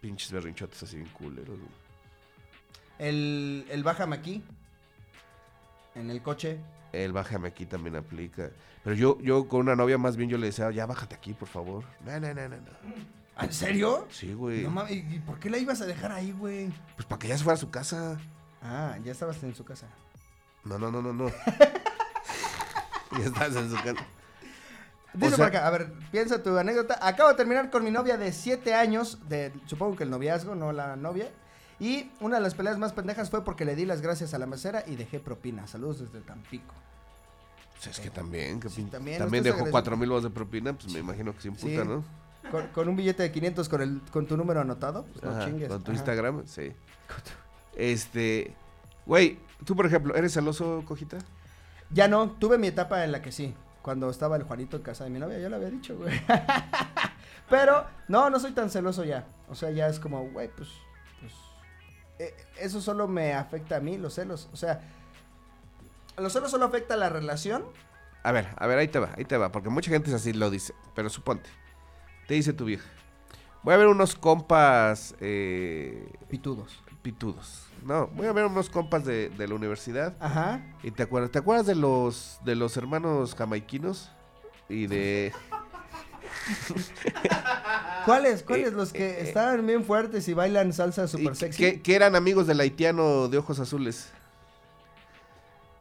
Pinches 0.00 0.32
berrinchotes 0.32 0.82
así 0.82 0.96
bien 0.96 1.08
culeros, 1.08 1.58
güey. 1.58 1.70
El, 2.98 3.66
el 3.70 3.82
bájame 3.82 4.16
aquí. 4.16 4.42
En 5.94 6.10
el 6.10 6.22
coche. 6.22 6.58
El 6.92 7.12
bájame 7.12 7.48
aquí 7.48 7.66
también 7.66 7.96
aplica. 7.96 8.50
Pero 8.84 8.96
yo, 8.96 9.18
yo 9.20 9.48
con 9.48 9.60
una 9.60 9.76
novia 9.76 9.98
más 9.98 10.16
bien 10.16 10.30
yo 10.30 10.38
le 10.38 10.46
decía, 10.46 10.70
ya 10.70 10.86
bájate 10.86 11.14
aquí, 11.14 11.34
por 11.34 11.48
favor. 11.48 11.84
No, 12.04 12.18
no, 12.18 12.32
no, 12.32 12.48
no, 12.48 12.56
no. 12.56 12.72
¿Ah, 13.36 13.44
¿En 13.44 13.52
serio? 13.52 14.06
Sí, 14.10 14.32
güey. 14.32 14.62
No 14.62 14.70
mames, 14.70 14.92
¿y 14.92 15.18
por 15.20 15.38
qué 15.38 15.50
la 15.50 15.58
ibas 15.58 15.80
a 15.80 15.86
dejar 15.86 16.10
ahí, 16.10 16.32
güey? 16.32 16.72
Pues 16.96 17.06
para 17.06 17.18
que 17.18 17.28
ya 17.28 17.38
se 17.38 17.44
fuera 17.44 17.54
a 17.54 17.60
su 17.60 17.70
casa. 17.70 18.18
Ah, 18.62 18.96
ya 19.04 19.12
estabas 19.12 19.42
en 19.42 19.54
su 19.54 19.64
casa. 19.64 19.86
No, 20.64 20.78
no, 20.78 20.90
no, 20.90 21.00
no, 21.00 21.12
no. 21.12 21.28
ya 23.18 23.24
estás 23.24 23.54
en 23.54 23.70
su 23.70 23.76
casa. 23.76 24.06
Dice 25.26 25.36
sea- 25.36 25.46
por 25.46 25.56
acá, 25.56 25.66
a 25.66 25.70
ver, 25.70 25.92
piensa 26.10 26.42
tu 26.42 26.56
anécdota. 26.56 26.98
Acabo 27.00 27.28
de 27.30 27.34
terminar 27.36 27.70
con 27.70 27.84
mi 27.84 27.90
novia 27.90 28.16
de 28.16 28.32
7 28.32 28.74
años, 28.74 29.18
de 29.28 29.52
supongo 29.66 29.96
que 29.96 30.04
el 30.04 30.10
noviazgo, 30.10 30.54
no 30.54 30.72
la 30.72 30.96
novia. 30.96 31.28
Y 31.80 32.10
una 32.20 32.36
de 32.36 32.42
las 32.42 32.54
peleas 32.54 32.78
más 32.78 32.92
pendejas 32.92 33.30
fue 33.30 33.44
porque 33.44 33.64
le 33.64 33.76
di 33.76 33.84
las 33.86 34.00
gracias 34.00 34.34
a 34.34 34.38
la 34.38 34.46
mesera 34.46 34.82
y 34.86 34.96
dejé 34.96 35.20
propina. 35.20 35.66
Saludos 35.66 36.00
desde 36.00 36.20
Tampico. 36.26 36.74
Pues 37.74 37.86
es 37.96 38.00
que 38.00 38.10
también, 38.10 38.58
que 38.58 38.68
Sí, 38.68 38.82
también, 38.84 39.18
también, 39.18 39.44
dejó 39.44 39.54
agradece. 39.58 39.70
cuatro 39.72 39.96
mil 39.96 40.10
de 40.20 40.30
propina, 40.30 40.72
pues 40.72 40.92
me 40.92 40.98
imagino 40.98 41.32
que 41.34 41.40
se 41.42 41.48
imputa, 41.48 41.82
Sí. 41.82 41.88
¿no? 41.88 42.02
Con, 42.50 42.66
con 42.68 42.88
un 42.88 42.96
billete 42.96 43.22
de 43.22 43.30
500 43.30 43.68
con, 43.68 43.82
el, 43.82 44.00
con 44.10 44.26
tu 44.26 44.36
número 44.36 44.60
anotado. 44.60 45.04
Pues 45.12 45.22
no 45.22 45.44
chingues. 45.44 45.68
Con 45.68 45.84
tu 45.84 45.92
Ajá. 45.92 45.98
Instagram, 46.00 46.46
sí. 46.46 46.72
Este, 47.76 48.54
güey, 49.06 49.38
tú 49.64 49.76
por 49.76 49.86
ejemplo, 49.86 50.14
¿eres 50.16 50.32
celoso, 50.32 50.82
cojita? 50.86 51.18
Ya 51.90 52.08
no, 52.08 52.30
tuve 52.32 52.58
mi 52.58 52.66
etapa 52.66 53.04
en 53.04 53.12
la 53.12 53.22
que 53.22 53.32
sí. 53.32 53.54
Cuando 53.88 54.10
estaba 54.10 54.36
el 54.36 54.42
Juanito 54.42 54.76
en 54.76 54.82
casa 54.82 55.04
de 55.04 55.08
mi 55.08 55.18
novia, 55.18 55.38
ya 55.38 55.48
lo 55.48 55.56
había 55.56 55.70
dicho, 55.70 55.96
güey. 55.96 56.12
Pero, 57.48 57.86
no, 58.06 58.28
no 58.28 58.38
soy 58.38 58.52
tan 58.52 58.68
celoso 58.68 59.02
ya. 59.02 59.24
O 59.48 59.54
sea, 59.54 59.70
ya 59.70 59.88
es 59.88 59.98
como, 59.98 60.28
güey, 60.28 60.50
pues, 60.54 60.68
pues, 61.18 61.32
eh, 62.18 62.36
eso 62.60 62.82
solo 62.82 63.08
me 63.08 63.32
afecta 63.32 63.76
a 63.76 63.80
mí, 63.80 63.96
los 63.96 64.12
celos. 64.12 64.50
O 64.52 64.56
sea, 64.56 64.82
los 66.18 66.30
celos 66.34 66.50
solo 66.50 66.66
afecta 66.66 66.92
a 66.92 66.96
la 66.98 67.08
relación. 67.08 67.64
A 68.24 68.30
ver, 68.30 68.48
a 68.58 68.66
ver, 68.66 68.76
ahí 68.76 68.88
te 68.88 68.98
va, 68.98 69.08
ahí 69.16 69.24
te 69.24 69.38
va, 69.38 69.50
porque 69.50 69.70
mucha 69.70 69.90
gente 69.90 70.10
es 70.10 70.16
así 70.16 70.34
lo 70.34 70.50
dice, 70.50 70.74
pero 70.94 71.08
suponte, 71.08 71.48
te 72.26 72.34
dice 72.34 72.52
tu 72.52 72.66
vieja, 72.66 72.86
voy 73.62 73.72
a 73.72 73.78
ver 73.78 73.86
unos 73.86 74.16
compas 74.16 75.14
eh, 75.18 76.12
Pitudos. 76.28 76.84
pitudos, 77.00 77.67
no, 77.84 78.08
voy 78.08 78.26
a 78.26 78.32
ver 78.32 78.46
unos 78.46 78.70
compas 78.70 79.04
de, 79.04 79.28
de 79.30 79.48
la 79.48 79.54
universidad, 79.54 80.14
Ajá. 80.20 80.62
y 80.82 80.90
te 80.90 81.02
acuerdas, 81.02 81.30
¿te 81.30 81.38
acuerdas 81.38 81.66
de 81.66 81.74
los, 81.74 82.38
de 82.44 82.54
los 82.56 82.76
hermanos 82.76 83.34
jamaiquinos? 83.34 84.10
Y 84.68 84.86
de... 84.86 85.32
¿Cuáles? 88.04 88.42
¿Cuáles? 88.42 88.68
Eh, 88.68 88.70
los 88.72 88.92
que 88.92 89.10
eh, 89.10 89.20
estaban 89.22 89.66
bien 89.66 89.84
fuertes 89.84 90.28
y 90.28 90.34
bailan 90.34 90.72
salsa 90.72 91.06
que- 91.06 91.34
sexy. 91.34 91.58
Que, 91.62 91.80
que 91.82 91.94
eran 91.94 92.16
amigos 92.16 92.46
del 92.46 92.60
haitiano 92.60 93.28
de 93.28 93.38
ojos 93.38 93.58
azules. 93.60 94.10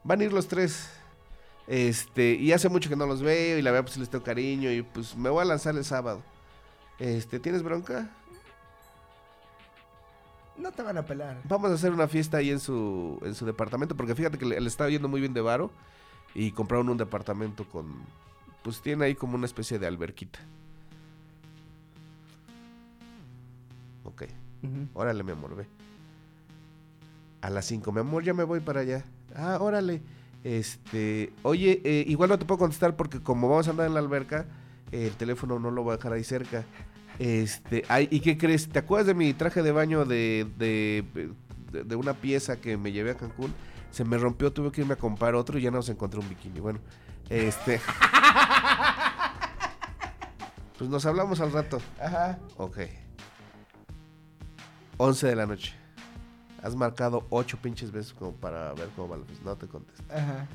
Van 0.03 0.21
a 0.21 0.23
ir 0.23 0.33
los 0.33 0.47
tres. 0.47 0.89
Este, 1.67 2.33
y 2.35 2.53
hace 2.53 2.69
mucho 2.69 2.89
que 2.89 2.95
no 2.95 3.05
los 3.05 3.21
veo 3.21 3.57
y 3.57 3.61
la 3.61 3.71
verdad 3.71 3.85
pues 3.85 3.97
les 3.97 4.09
tengo 4.09 4.23
cariño 4.23 4.71
y 4.71 4.83
pues 4.83 5.17
me 5.17 5.29
voy 5.29 5.41
a 5.41 5.45
lanzar 5.45 5.75
el 5.75 5.83
sábado. 5.83 6.21
Este, 6.97 7.39
¿tienes 7.39 7.61
bronca? 7.61 8.09
No 10.57 10.71
te 10.71 10.81
van 10.81 10.97
a 10.97 11.05
pelar. 11.05 11.37
Vamos 11.47 11.71
a 11.71 11.75
hacer 11.75 11.91
una 11.91 12.07
fiesta 12.07 12.37
ahí 12.37 12.49
en 12.49 12.59
su, 12.59 13.19
en 13.23 13.35
su 13.35 13.45
departamento 13.45 13.95
porque 13.95 14.15
fíjate 14.15 14.37
que 14.37 14.45
le, 14.45 14.59
le 14.59 14.67
estaba 14.67 14.89
yendo 14.89 15.07
muy 15.07 15.19
bien 15.21 15.33
de 15.33 15.41
varo 15.41 15.71
y 16.33 16.51
compraron 16.51 16.89
un 16.89 16.97
departamento 16.97 17.67
con, 17.67 17.93
pues 18.63 18.81
tiene 18.81 19.05
ahí 19.05 19.15
como 19.15 19.35
una 19.35 19.45
especie 19.45 19.79
de 19.79 19.87
alberquita. 19.87 20.39
Ok. 24.03 24.23
Ujú. 24.63 24.87
Órale, 24.93 25.23
mi 25.23 25.31
amor, 25.31 25.55
ve. 25.55 25.67
A 27.41 27.49
las 27.49 27.65
5, 27.65 27.91
mi 27.91 27.99
amor, 27.99 28.23
ya 28.23 28.33
me 28.33 28.43
voy 28.43 28.59
para 28.59 28.81
allá. 28.81 29.05
Ah, 29.35 29.57
órale. 29.61 30.01
Este, 30.43 31.33
oye, 31.43 31.81
eh, 31.83 32.03
igual 32.07 32.29
no 32.29 32.39
te 32.39 32.45
puedo 32.45 32.59
contestar 32.59 32.95
porque 32.95 33.21
como 33.21 33.49
vamos 33.49 33.67
a 33.67 33.71
andar 33.71 33.87
en 33.87 33.93
la 33.93 33.99
alberca, 33.99 34.45
eh, 34.91 35.07
el 35.07 35.15
teléfono 35.15 35.59
no 35.59 35.71
lo 35.71 35.83
voy 35.83 35.93
a 35.93 35.97
dejar 35.97 36.13
ahí 36.13 36.23
cerca. 36.23 36.65
Este, 37.19 37.83
ay, 37.89 38.07
¿y 38.11 38.19
qué 38.19 38.37
crees? 38.37 38.69
¿Te 38.69 38.79
acuerdas 38.79 39.07
de 39.07 39.13
mi 39.15 39.33
traje 39.33 39.63
de 39.63 39.71
baño 39.71 40.05
de, 40.05 40.47
de, 40.57 41.03
de- 41.71 41.83
de 41.83 41.95
una 41.95 42.13
pieza 42.13 42.57
que 42.61 42.77
me 42.77 42.91
llevé 42.91 43.11
a 43.11 43.17
Cancún? 43.17 43.53
Se 43.91 44.03
me 44.05 44.17
rompió, 44.17 44.51
tuve 44.53 44.71
que 44.71 44.81
irme 44.81 44.93
a 44.93 44.97
comprar 44.97 45.33
otro 45.35 45.57
y 45.57 45.61
ya 45.63 45.71
no 45.71 45.81
se 45.81 45.93
encontré 45.93 46.19
un 46.19 46.29
bikini. 46.29 46.59
Bueno, 46.59 46.79
este. 47.29 47.79
Pues 50.77 50.89
nos 50.91 51.05
hablamos 51.07 51.39
al 51.41 51.51
rato. 51.51 51.81
Ajá. 51.99 52.37
Ok. 52.57 52.77
11 54.97 55.27
de 55.27 55.35
la 55.35 55.47
noche. 55.47 55.73
Has 56.61 56.75
marcado 56.75 57.25
8 57.31 57.57
pinches 57.61 57.91
veces 57.91 58.13
como 58.13 58.33
para 58.33 58.73
ver 58.73 58.89
cómo 58.95 59.09
va. 59.09 59.17
No 59.43 59.55
te 59.55 59.67
contesto. 59.67 60.03
Ajá. 60.13 60.45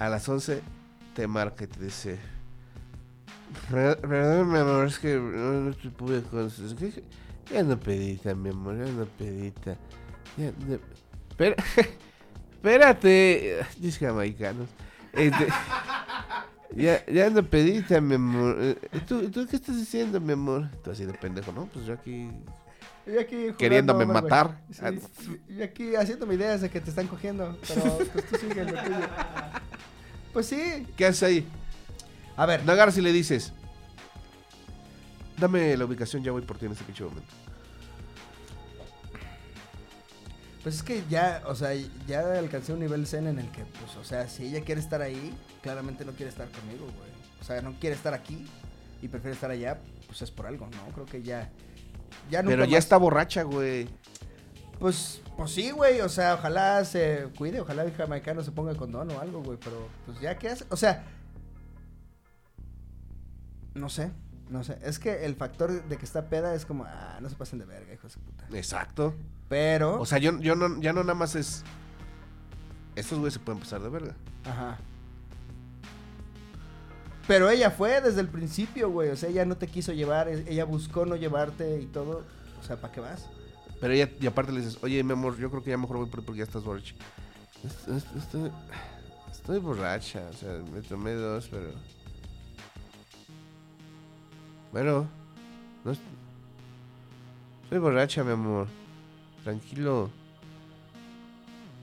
A 0.00 0.08
las 0.08 0.28
11 0.28 0.60
te 1.14 1.26
marca 1.28 1.64
y 1.64 1.66
te 1.68 1.84
dice... 1.84 2.18
"Re- 3.70 3.96
Perdón, 3.96 4.52
mi 4.52 4.58
amor, 4.58 4.86
es 4.86 4.98
que 4.98 5.14
no, 5.16 5.52
no 5.60 5.72
te 5.74 5.88
pude 5.90 6.22
que- 6.90 7.04
Ya 7.52 7.62
no 7.62 7.78
pedita, 7.78 8.34
mi 8.34 8.50
amor, 8.50 8.76
ya 8.84 8.90
no 8.92 9.04
pedita. 9.06 9.76
Ya 10.36 10.52
no... 10.66 10.78
Espera- 11.30 11.56
Espérate. 12.52 13.60
Dice 13.78 14.06
jamaicanos. 14.06 14.68
Este... 15.12 15.46
Ya, 16.76 17.04
ya 17.06 17.28
no 17.30 17.42
pedita, 17.42 18.00
mi 18.00 18.14
amor. 18.14 18.56
Eh, 18.60 18.76
¿Tú, 19.04 19.28
¿Tú 19.28 19.44
qué 19.48 19.56
estás 19.56 19.76
diciendo, 19.76 20.20
mi 20.20 20.34
amor? 20.34 20.68
Tú 20.84 20.92
de 21.04 21.12
pendejo, 21.14 21.50
¿no? 21.50 21.66
Pues 21.66 21.84
yo 21.84 21.94
aquí 21.94 22.30
Yo 23.06 23.18
aquí 23.20 23.34
jugando, 23.36 23.56
Queriéndome 23.56 24.06
matar. 24.06 24.60
Sí, 24.70 25.40
yo 25.48 25.64
aquí 25.64 25.96
haciéndome 25.96 26.34
ideas 26.34 26.60
de 26.60 26.70
que 26.70 26.80
te 26.80 26.90
están 26.90 27.08
cogiendo. 27.08 27.58
Pero 27.66 27.98
pues 28.12 28.24
tú 28.28 28.36
sigue 28.36 28.64
lo 28.64 28.70
tuyo. 28.70 28.98
Pues 30.32 30.46
sí. 30.46 30.86
¿Qué 30.96 31.06
haces 31.06 31.24
ahí? 31.24 31.46
A 32.40 32.46
ver. 32.46 32.64
No 32.64 32.72
agarras 32.72 32.96
y 32.96 33.02
le 33.02 33.12
dices. 33.12 33.52
Dame 35.36 35.76
la 35.76 35.84
ubicación, 35.84 36.22
ya 36.22 36.32
voy 36.32 36.40
por 36.40 36.56
ti 36.56 36.64
en 36.64 36.72
este 36.72 36.84
pinche 36.84 37.04
momento. 37.04 37.28
Pues 40.62 40.76
es 40.76 40.82
que 40.82 41.04
ya, 41.10 41.42
o 41.46 41.54
sea, 41.54 41.74
ya 42.06 42.38
alcancé 42.38 42.72
un 42.72 42.80
nivel 42.80 43.06
zen 43.06 43.26
en 43.26 43.38
el 43.40 43.50
que, 43.50 43.66
pues, 43.66 43.94
o 43.96 44.04
sea, 44.04 44.26
si 44.26 44.46
ella 44.46 44.62
quiere 44.62 44.80
estar 44.80 45.02
ahí, 45.02 45.34
claramente 45.60 46.06
no 46.06 46.12
quiere 46.12 46.30
estar 46.30 46.48
conmigo, 46.50 46.86
güey. 46.86 47.10
O 47.42 47.44
sea, 47.44 47.60
no 47.60 47.74
quiere 47.78 47.94
estar 47.94 48.14
aquí 48.14 48.46
y 49.02 49.08
prefiere 49.08 49.34
estar 49.34 49.50
allá, 49.50 49.78
pues 50.06 50.22
es 50.22 50.30
por 50.30 50.46
algo, 50.46 50.66
¿no? 50.66 50.94
Creo 50.94 51.04
que 51.04 51.22
ya. 51.22 51.50
Ya 52.30 52.40
nunca 52.42 52.52
Pero 52.56 52.64
ya 52.64 52.76
más- 52.76 52.84
está 52.84 52.96
borracha, 52.96 53.42
güey. 53.42 53.86
Pues, 54.78 55.20
pues 55.36 55.50
sí, 55.50 55.72
güey. 55.72 56.00
O 56.00 56.08
sea, 56.08 56.36
ojalá 56.36 56.86
se 56.86 57.28
cuide, 57.36 57.60
ojalá 57.60 57.82
el 57.82 57.92
jamaicano 57.92 58.42
se 58.42 58.50
ponga 58.50 58.74
condón 58.74 59.10
o 59.10 59.20
algo, 59.20 59.42
güey. 59.42 59.58
Pero, 59.62 59.88
pues 60.06 60.18
ya, 60.20 60.38
¿qué 60.38 60.48
hace? 60.48 60.64
O 60.70 60.76
sea. 60.76 61.04
No 63.80 63.88
sé, 63.88 64.12
no 64.50 64.62
sé. 64.62 64.78
Es 64.82 64.98
que 64.98 65.24
el 65.24 65.34
factor 65.34 65.82
de 65.88 65.96
que 65.96 66.04
está 66.04 66.26
peda 66.28 66.54
es 66.54 66.66
como, 66.66 66.84
ah, 66.84 67.18
no 67.20 67.28
se 67.28 67.34
pasen 67.36 67.58
de 67.58 67.64
verga, 67.64 67.92
hijos 67.94 68.14
de 68.14 68.20
puta. 68.20 68.44
Exacto. 68.56 69.14
Pero. 69.48 70.00
O 70.00 70.06
sea, 70.06 70.18
yo, 70.18 70.38
yo 70.38 70.54
no, 70.54 70.80
ya 70.80 70.92
no 70.92 71.00
nada 71.02 71.14
más 71.14 71.34
es. 71.34 71.64
Estos 72.94 73.18
güeyes 73.18 73.34
se 73.34 73.40
pueden 73.40 73.60
pasar 73.60 73.80
de 73.80 73.88
verga. 73.88 74.14
Ajá. 74.44 74.76
Pero 77.26 77.48
ella 77.48 77.70
fue 77.70 78.00
desde 78.00 78.20
el 78.20 78.28
principio, 78.28 78.90
güey. 78.90 79.10
O 79.10 79.16
sea, 79.16 79.28
ella 79.28 79.44
no 79.44 79.56
te 79.56 79.66
quiso 79.68 79.92
llevar, 79.92 80.28
ella 80.28 80.64
buscó 80.64 81.06
no 81.06 81.16
llevarte 81.16 81.80
y 81.80 81.86
todo. 81.86 82.24
O 82.60 82.64
sea, 82.64 82.76
¿para 82.80 82.92
qué 82.92 83.00
vas? 83.00 83.28
Pero 83.80 83.92
ella, 83.94 84.10
y 84.20 84.26
aparte 84.26 84.52
le 84.52 84.60
dices, 84.60 84.78
oye, 84.82 85.02
mi 85.04 85.12
amor, 85.12 85.38
yo 85.38 85.48
creo 85.50 85.62
que 85.62 85.70
ya 85.70 85.78
mejor 85.78 85.96
voy 85.98 86.06
por- 86.08 86.24
porque 86.24 86.38
ya 86.38 86.44
estás 86.44 86.64
borracha. 86.64 86.94
Est- 87.64 87.88
est- 87.88 88.16
Estoy, 88.16 88.50
estoy 89.30 89.58
borracha, 89.58 90.22
o 90.28 90.32
sea, 90.34 90.58
me 90.72 90.80
tomé 90.82 91.12
dos, 91.12 91.48
pero... 91.50 91.70
Bueno, 94.72 95.08
no 95.84 95.92
Estoy 97.64 97.78
borracha, 97.78 98.24
mi 98.24 98.32
amor. 98.32 98.68
Tranquilo. 99.42 100.10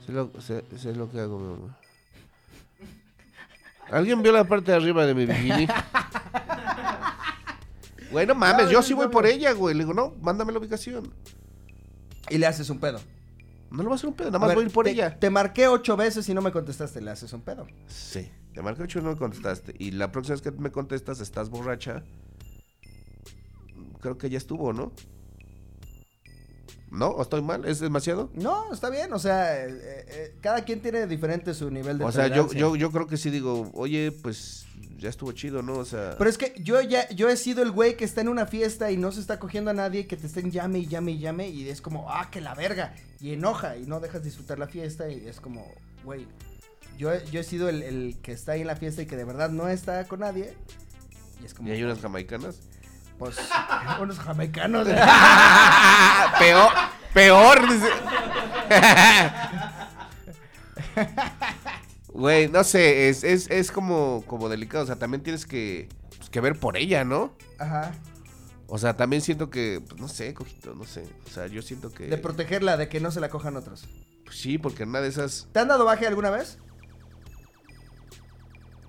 Sé 0.06 0.12
lo, 0.12 0.30
sé, 0.40 0.64
sé 0.76 0.94
lo 0.94 1.10
que 1.10 1.20
hago, 1.20 1.38
mi 1.38 1.54
amor. 1.54 1.70
¿Alguien 3.90 4.22
vio 4.22 4.32
la 4.32 4.44
parte 4.44 4.70
de 4.70 4.76
arriba 4.76 5.06
de 5.06 5.14
mi 5.14 5.26
bikini? 5.26 5.66
Güey, 8.10 8.26
no 8.26 8.34
mames, 8.34 8.70
yo 8.70 8.82
sí 8.82 8.94
voy 8.94 9.08
por 9.08 9.26
ella, 9.26 9.52
güey. 9.52 9.74
Le 9.74 9.84
digo, 9.84 9.92
no, 9.92 10.14
mándame 10.22 10.50
la 10.50 10.58
ubicación. 10.58 11.12
Y 12.30 12.38
le 12.38 12.46
haces 12.46 12.70
un 12.70 12.78
pedo. 12.78 13.00
No 13.70 13.82
lo 13.82 13.84
voy 13.84 13.92
a 13.92 13.96
hacer 13.96 14.08
un 14.08 14.14
pedo, 14.14 14.30
nada 14.30 14.38
A 14.38 14.40
más 14.40 14.48
ver, 14.48 14.56
voy 14.56 14.64
a 14.64 14.66
ir 14.68 14.72
por 14.72 14.86
te, 14.86 14.92
ella. 14.92 15.18
Te 15.18 15.28
marqué 15.28 15.68
ocho 15.68 15.94
veces 15.94 16.26
y 16.26 16.32
no 16.32 16.40
me 16.40 16.50
contestaste, 16.50 17.02
le 17.02 17.10
haces 17.10 17.30
un 17.34 17.42
pedo. 17.42 17.66
Sí, 17.86 18.30
te 18.54 18.62
marqué 18.62 18.82
ocho 18.82 19.00
y 19.00 19.02
no 19.02 19.10
me 19.10 19.16
contestaste. 19.16 19.74
Y 19.78 19.90
la 19.90 20.10
próxima 20.10 20.36
vez 20.36 20.42
que 20.42 20.50
me 20.52 20.70
contestas, 20.70 21.20
estás 21.20 21.50
borracha. 21.50 22.02
Creo 24.00 24.18
que 24.18 24.30
ya 24.30 24.38
estuvo, 24.38 24.72
¿no? 24.72 24.92
¿No? 26.90 27.08
¿O 27.08 27.22
estoy 27.22 27.42
mal? 27.42 27.64
¿Es 27.66 27.80
demasiado? 27.80 28.30
No, 28.34 28.72
está 28.72 28.88
bien, 28.88 29.12
o 29.12 29.18
sea, 29.18 29.64
eh, 29.64 29.68
eh, 29.70 30.04
eh, 30.08 30.34
cada 30.40 30.64
quien 30.64 30.80
tiene 30.80 31.06
diferente 31.06 31.52
su 31.52 31.70
nivel 31.70 31.98
de 31.98 32.04
O 32.04 32.12
sea, 32.12 32.28
yo, 32.28 32.50
yo, 32.52 32.76
yo 32.76 32.90
creo 32.90 33.06
que 33.06 33.18
sí 33.18 33.30
digo, 33.30 33.70
oye, 33.74 34.10
pues 34.10 34.66
ya 34.96 35.10
estuvo 35.10 35.32
chido, 35.32 35.62
¿no? 35.62 35.74
O 35.74 35.84
sea, 35.84 36.14
Pero 36.16 36.30
es 36.30 36.38
que 36.38 36.54
yo 36.58 36.80
ya, 36.80 37.08
yo 37.10 37.28
he 37.28 37.36
sido 37.36 37.62
el 37.62 37.72
güey 37.72 37.96
que 37.96 38.04
está 38.04 38.22
en 38.22 38.28
una 38.28 38.46
fiesta 38.46 38.90
y 38.90 38.96
no 38.96 39.12
se 39.12 39.20
está 39.20 39.38
cogiendo 39.38 39.70
a 39.70 39.74
nadie, 39.74 40.06
que 40.06 40.16
te 40.16 40.26
estén 40.26 40.50
llame 40.50 40.78
y 40.80 40.86
llame 40.86 41.12
y 41.12 41.18
llame 41.18 41.48
y 41.48 41.68
es 41.68 41.82
como, 41.82 42.10
ah, 42.10 42.30
que 42.30 42.40
la 42.40 42.54
verga, 42.54 42.94
y 43.20 43.32
enoja 43.32 43.76
y 43.76 43.86
no 43.86 44.00
dejas 44.00 44.24
disfrutar 44.24 44.58
la 44.58 44.66
fiesta 44.66 45.10
y 45.10 45.26
es 45.26 45.40
como, 45.40 45.66
güey, 46.04 46.26
yo, 46.96 47.10
yo 47.24 47.40
he 47.40 47.44
sido 47.44 47.68
el, 47.68 47.82
el 47.82 48.18
que 48.22 48.32
está 48.32 48.52
ahí 48.52 48.62
en 48.62 48.66
la 48.66 48.76
fiesta 48.76 49.02
y 49.02 49.06
que 49.06 49.16
de 49.16 49.24
verdad 49.24 49.50
no 49.50 49.68
está 49.68 50.04
con 50.08 50.20
nadie 50.20 50.54
y 51.40 51.44
es 51.44 51.54
como, 51.54 51.68
y 51.68 51.72
hay 51.72 51.82
unas 51.82 52.00
jamaicanas. 52.00 52.60
Pues, 53.18 53.36
unos 54.00 54.18
jamaicanos. 54.18 54.86
peor, 56.38 56.70
peor. 57.12 57.68
dice. 57.68 57.88
Güey, 62.08 62.48
no 62.48 62.64
sé, 62.64 63.08
es, 63.08 63.22
es, 63.22 63.48
es 63.48 63.70
como, 63.70 64.24
como 64.26 64.48
delicado. 64.48 64.82
O 64.82 64.86
sea, 64.86 64.96
también 64.96 65.22
tienes 65.22 65.46
que, 65.46 65.88
pues, 66.16 66.28
que 66.30 66.40
ver 66.40 66.58
por 66.58 66.76
ella, 66.76 67.04
¿no? 67.04 67.36
Ajá, 67.58 67.92
O 68.66 68.76
sea, 68.76 68.96
también 68.96 69.22
siento 69.22 69.50
que, 69.50 69.80
pues, 69.86 70.00
no 70.00 70.08
sé, 70.08 70.34
cojito, 70.34 70.74
no 70.74 70.82
sé. 70.84 71.04
O 71.26 71.30
sea, 71.30 71.46
yo 71.46 71.62
siento 71.62 71.92
que. 71.92 72.06
de 72.08 72.18
protegerla, 72.18 72.76
de 72.76 72.88
que 72.88 72.98
no 72.98 73.12
se 73.12 73.20
la 73.20 73.28
cojan 73.28 73.56
otros. 73.56 73.86
Pues 74.24 74.36
sí, 74.36 74.58
porque 74.58 74.82
en 74.82 74.88
una 74.88 75.00
de 75.00 75.08
esas. 75.08 75.46
¿Te 75.52 75.60
han 75.60 75.68
dado 75.68 75.84
baje 75.84 76.08
alguna 76.08 76.30
vez? 76.30 76.58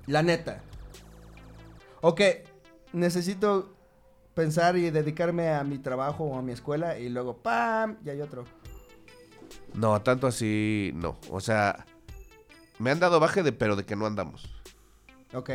La 0.08 0.24
neta. 0.24 0.64
Ok, 2.02 2.22
necesito 2.94 3.79
pensar 4.40 4.78
y 4.78 4.90
dedicarme 4.90 5.50
a 5.50 5.66
mi 5.66 5.80
trabajo 5.80 6.24
o 6.24 6.38
a 6.38 6.42
mi 6.42 6.54
escuela 6.54 6.98
y 6.98 7.10
luego 7.10 7.36
¡pam! 7.36 7.98
Y 8.06 8.10
hay 8.10 8.22
otro. 8.22 8.46
No, 9.74 10.02
tanto 10.02 10.28
así, 10.28 10.92
no. 10.96 11.18
O 11.30 11.42
sea, 11.42 11.86
me 12.78 12.90
han 12.90 13.02
dado 13.02 13.20
baje 13.20 13.44
de, 13.44 13.52
pero 13.52 13.76
de 13.76 13.84
que 13.84 13.98
no 13.98 14.06
andamos. 14.06 14.50
Ok. 15.34 15.50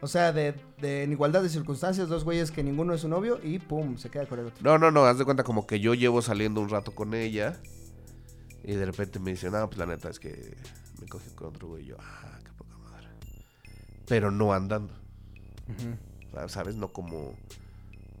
O 0.00 0.06
sea, 0.06 0.30
de, 0.30 0.54
de 0.80 1.02
en 1.02 1.10
igualdad 1.10 1.42
de 1.42 1.48
circunstancias, 1.48 2.08
dos 2.08 2.22
güeyes 2.22 2.52
que 2.52 2.62
ninguno 2.62 2.94
es 2.94 3.00
su 3.00 3.08
novio 3.08 3.40
y 3.42 3.58
¡pum! 3.58 3.96
Se 3.96 4.08
queda 4.08 4.26
con 4.26 4.38
el 4.38 4.46
otro. 4.46 4.62
No, 4.62 4.78
no, 4.78 4.92
no, 4.92 5.04
haz 5.04 5.18
de 5.18 5.24
cuenta 5.24 5.42
como 5.42 5.66
que 5.66 5.80
yo 5.80 5.94
llevo 5.94 6.22
saliendo 6.22 6.60
un 6.60 6.68
rato 6.68 6.92
con 6.94 7.14
ella. 7.14 7.60
Y 8.62 8.74
de 8.74 8.86
repente 8.86 9.18
me 9.18 9.32
dicen, 9.32 9.50
no, 9.50 9.66
pues 9.66 9.78
la 9.78 9.86
neta 9.86 10.10
es 10.10 10.20
que 10.20 10.56
me 11.00 11.08
cogí 11.08 11.30
con 11.30 11.48
otro 11.48 11.66
güey. 11.66 11.82
Y 11.82 11.86
yo, 11.86 11.96
ah, 11.98 12.38
qué 12.44 12.52
poca 12.52 12.78
madre. 12.78 13.08
Pero 14.06 14.30
no 14.30 14.52
andando. 14.52 14.94
O 16.28 16.30
sea, 16.30 16.48
¿Sabes? 16.48 16.76
No 16.76 16.92
como. 16.92 17.34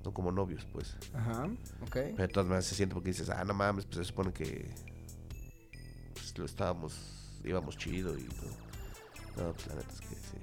No 0.04 0.12
como 0.12 0.32
novios, 0.32 0.66
pues. 0.72 0.96
Ajá, 1.14 1.44
ok. 1.82 1.92
Pero 1.92 2.16
de 2.16 2.28
todas 2.28 2.46
maneras 2.46 2.66
se 2.66 2.74
siente 2.74 2.94
porque 2.94 3.10
dices, 3.10 3.28
ah, 3.30 3.44
no 3.44 3.54
mames, 3.54 3.84
pues 3.84 3.98
se 3.98 4.04
supone 4.04 4.32
que. 4.32 4.70
Pues 6.14 6.36
lo 6.38 6.44
estábamos. 6.44 7.40
íbamos 7.44 7.76
chido 7.76 8.16
y. 8.16 8.22
No, 9.36 9.44
no 9.44 9.52
pues 9.52 9.66
la 9.66 9.74
neta 9.74 9.92
es 9.92 10.00
que 10.00 10.14
sí. 10.14 10.38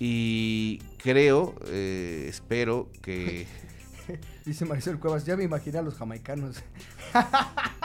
Y 0.00 0.78
creo, 0.98 1.54
eh, 1.66 2.26
espero 2.28 2.90
que. 3.02 3.46
Dice 4.44 4.64
Marisol 4.64 4.98
Cuevas, 4.98 5.24
ya 5.24 5.36
me 5.36 5.44
imaginé 5.44 5.78
a 5.78 5.82
los 5.82 5.94
jamaicanos. 5.94 6.62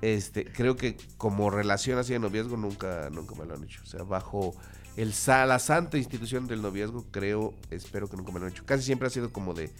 Este, 0.00 0.44
creo 0.44 0.76
que 0.76 0.96
como 1.16 1.50
relación 1.50 1.98
así 1.98 2.12
de 2.12 2.20
noviazgo 2.20 2.56
nunca, 2.56 3.10
nunca 3.10 3.34
me 3.34 3.44
lo 3.44 3.54
han 3.54 3.64
hecho. 3.64 3.82
O 3.82 3.86
sea, 3.86 4.04
bajo 4.04 4.54
el 4.98 5.14
la 5.26 5.58
santa 5.60 5.96
institución 5.96 6.48
del 6.48 6.60
noviazgo, 6.60 7.06
creo, 7.12 7.54
espero 7.70 8.08
que 8.08 8.16
nunca 8.16 8.32
me 8.32 8.40
lo 8.40 8.46
han 8.46 8.52
hecho. 8.52 8.64
Casi 8.66 8.82
siempre 8.82 9.06
ha 9.06 9.10
sido 9.10 9.32
como 9.32 9.54
de, 9.54 9.70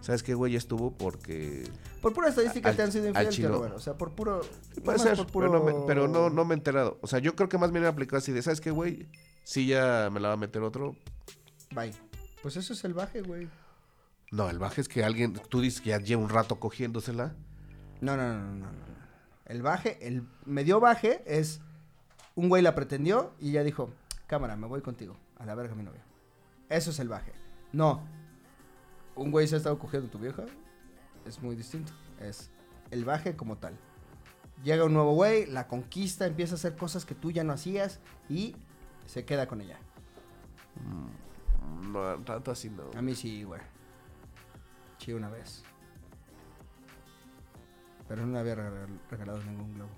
¿sabes 0.00 0.22
qué, 0.22 0.34
güey? 0.34 0.52
Ya 0.52 0.58
estuvo 0.58 0.92
porque... 0.92 1.68
Por 2.00 2.12
pura 2.12 2.28
estadística 2.28 2.68
Al- 2.68 2.76
te 2.76 2.82
han 2.82 2.92
sido 2.92 3.08
infiel, 3.08 3.28
tío 3.30 3.48
Robert. 3.48 3.74
O 3.74 3.80
sea, 3.80 3.94
por 3.94 4.12
puro... 4.12 4.42
Puede 4.84 5.00
ser, 5.00 5.16
por 5.16 5.26
puro- 5.26 5.50
pero, 5.50 5.58
no 5.58 5.64
me, 5.64 5.86
pero 5.86 6.06
no, 6.08 6.30
no 6.30 6.44
me 6.44 6.54
he 6.54 6.58
enterado. 6.58 6.98
O 7.02 7.08
sea, 7.08 7.18
yo 7.18 7.34
creo 7.34 7.48
que 7.48 7.58
más 7.58 7.72
bien 7.72 7.82
me 7.82 7.88
aplicado 7.88 8.18
así 8.18 8.30
de, 8.30 8.42
¿sabes 8.42 8.60
qué, 8.60 8.70
güey? 8.70 9.08
Si 9.42 9.66
ya 9.66 10.08
me 10.12 10.20
la 10.20 10.28
va 10.28 10.34
a 10.34 10.36
meter 10.36 10.62
otro. 10.62 10.94
Bye. 11.74 11.92
Pues 12.40 12.56
eso 12.56 12.72
es 12.72 12.84
el 12.84 12.94
baje, 12.94 13.22
güey. 13.22 13.48
No, 14.30 14.48
el 14.48 14.60
baje 14.60 14.80
es 14.82 14.88
que 14.88 15.02
alguien, 15.02 15.32
tú 15.48 15.60
dices 15.60 15.80
que 15.80 15.90
ya 15.90 15.98
lleva 15.98 16.22
un 16.22 16.28
rato 16.28 16.60
cogiéndosela. 16.60 17.34
No, 18.00 18.16
no, 18.16 18.34
no, 18.34 18.54
no, 18.54 18.66
no. 18.66 18.90
El 19.46 19.62
baje, 19.62 19.98
el 20.06 20.22
medio 20.44 20.78
baje 20.78 21.24
es 21.26 21.60
un 22.36 22.48
güey 22.48 22.62
la 22.62 22.76
pretendió 22.76 23.34
y 23.40 23.50
ella 23.50 23.64
dijo, 23.64 23.90
cámara, 24.30 24.54
me 24.54 24.68
voy 24.68 24.80
contigo, 24.80 25.16
a 25.38 25.44
la 25.44 25.56
verga 25.56 25.74
mi 25.74 25.82
novia. 25.82 26.02
Eso 26.68 26.90
es 26.90 27.00
el 27.00 27.08
baje. 27.08 27.32
No, 27.72 28.02
un 29.16 29.32
güey 29.32 29.48
se 29.48 29.56
ha 29.56 29.58
estado 29.58 29.76
cogiendo 29.78 30.06
a 30.06 30.10
tu 30.12 30.18
vieja, 30.20 30.44
es 31.26 31.42
muy 31.42 31.56
distinto. 31.56 31.92
Es 32.20 32.50
el 32.92 33.04
baje 33.04 33.34
como 33.34 33.56
tal. 33.58 33.76
Llega 34.62 34.84
un 34.84 34.92
nuevo 34.94 35.14
güey, 35.14 35.46
la 35.46 35.66
conquista, 35.66 36.26
empieza 36.26 36.54
a 36.54 36.56
hacer 36.58 36.76
cosas 36.76 37.04
que 37.04 37.14
tú 37.16 37.30
ya 37.32 37.42
no 37.42 37.52
hacías 37.52 37.98
y 38.28 38.54
se 39.06 39.24
queda 39.24 39.48
con 39.48 39.60
ella. 39.62 39.78
No, 41.82 42.14
tanto 42.24 42.52
así 42.52 42.70
no. 42.70 42.84
A 42.96 43.02
mí 43.02 43.14
sí, 43.16 43.42
güey. 43.42 43.60
Sí, 44.98 45.12
una 45.12 45.28
vez. 45.28 45.64
Pero 48.06 48.26
no 48.26 48.32
le 48.34 48.38
había 48.38 48.54
regal- 48.54 49.00
regalado 49.10 49.42
ningún 49.44 49.74
globo. 49.74 49.90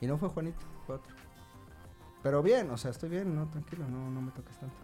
Y 0.00 0.06
no 0.06 0.18
fue 0.18 0.28
Juanito, 0.28 0.66
fue 0.86 0.96
otro. 0.96 1.13
Pero 2.24 2.42
bien, 2.42 2.68
o 2.70 2.76
sea, 2.76 2.90
estoy 2.90 3.10
bien, 3.10 3.36
no, 3.36 3.46
tranquilo, 3.48 3.86
no, 3.88 4.10
no 4.10 4.20
me 4.20 4.32
toques 4.32 4.56
tanto. 4.58 4.74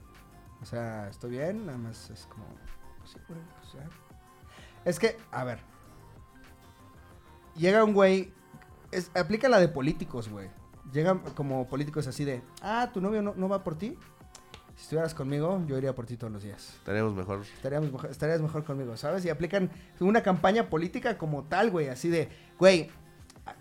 O 0.63 0.65
sea, 0.67 1.09
estoy 1.09 1.31
bien, 1.33 1.67
nada 1.67 1.79
más 1.79 2.09
es 2.11 2.27
como. 2.27 2.45
Pues 2.99 3.11
sí, 3.11 3.19
güey, 3.29 3.41
pues 3.61 3.73
ya. 3.73 3.89
Es 4.85 4.99
que, 5.01 5.17
a 5.33 5.43
ver. 5.43 5.59
Llega 7.57 7.83
un 7.85 7.95
güey. 7.95 8.33
Es, 8.93 9.11
aplica 9.15 9.49
la 9.49 9.59
de 9.59 9.69
políticos, 9.69 10.29
güey. 10.29 10.49
Llegan 10.93 11.21
como 11.35 11.67
políticos 11.67 12.07
así 12.07 12.25
de. 12.25 12.43
Ah, 12.63 12.91
tu 12.93 13.01
novio 13.01 13.23
no, 13.23 13.35
no 13.35 13.49
va 13.49 13.63
por 13.65 13.77
ti. 13.77 13.97
Si 14.77 14.83
estuvieras 14.85 15.15
conmigo, 15.15 15.63
yo 15.67 15.77
iría 15.77 15.95
por 15.95 16.07
ti 16.07 16.17
todos 16.17 16.33
los 16.33 16.43
días. 16.43 16.79
Tenemos 16.85 17.15
mejor. 17.15 17.41
Estaríamos 17.41 17.93
mejor- 17.93 18.11
estarías 18.11 18.41
mejor 18.41 18.65
conmigo, 18.65 18.97
¿sabes? 18.97 19.25
Y 19.25 19.29
aplican 19.31 19.71
una 20.01 20.23
campaña 20.23 20.71
política 20.71 21.19
como 21.19 21.45
tal, 21.45 21.71
güey, 21.71 21.89
así 21.89 22.09
de, 22.09 22.31
güey, 22.59 22.91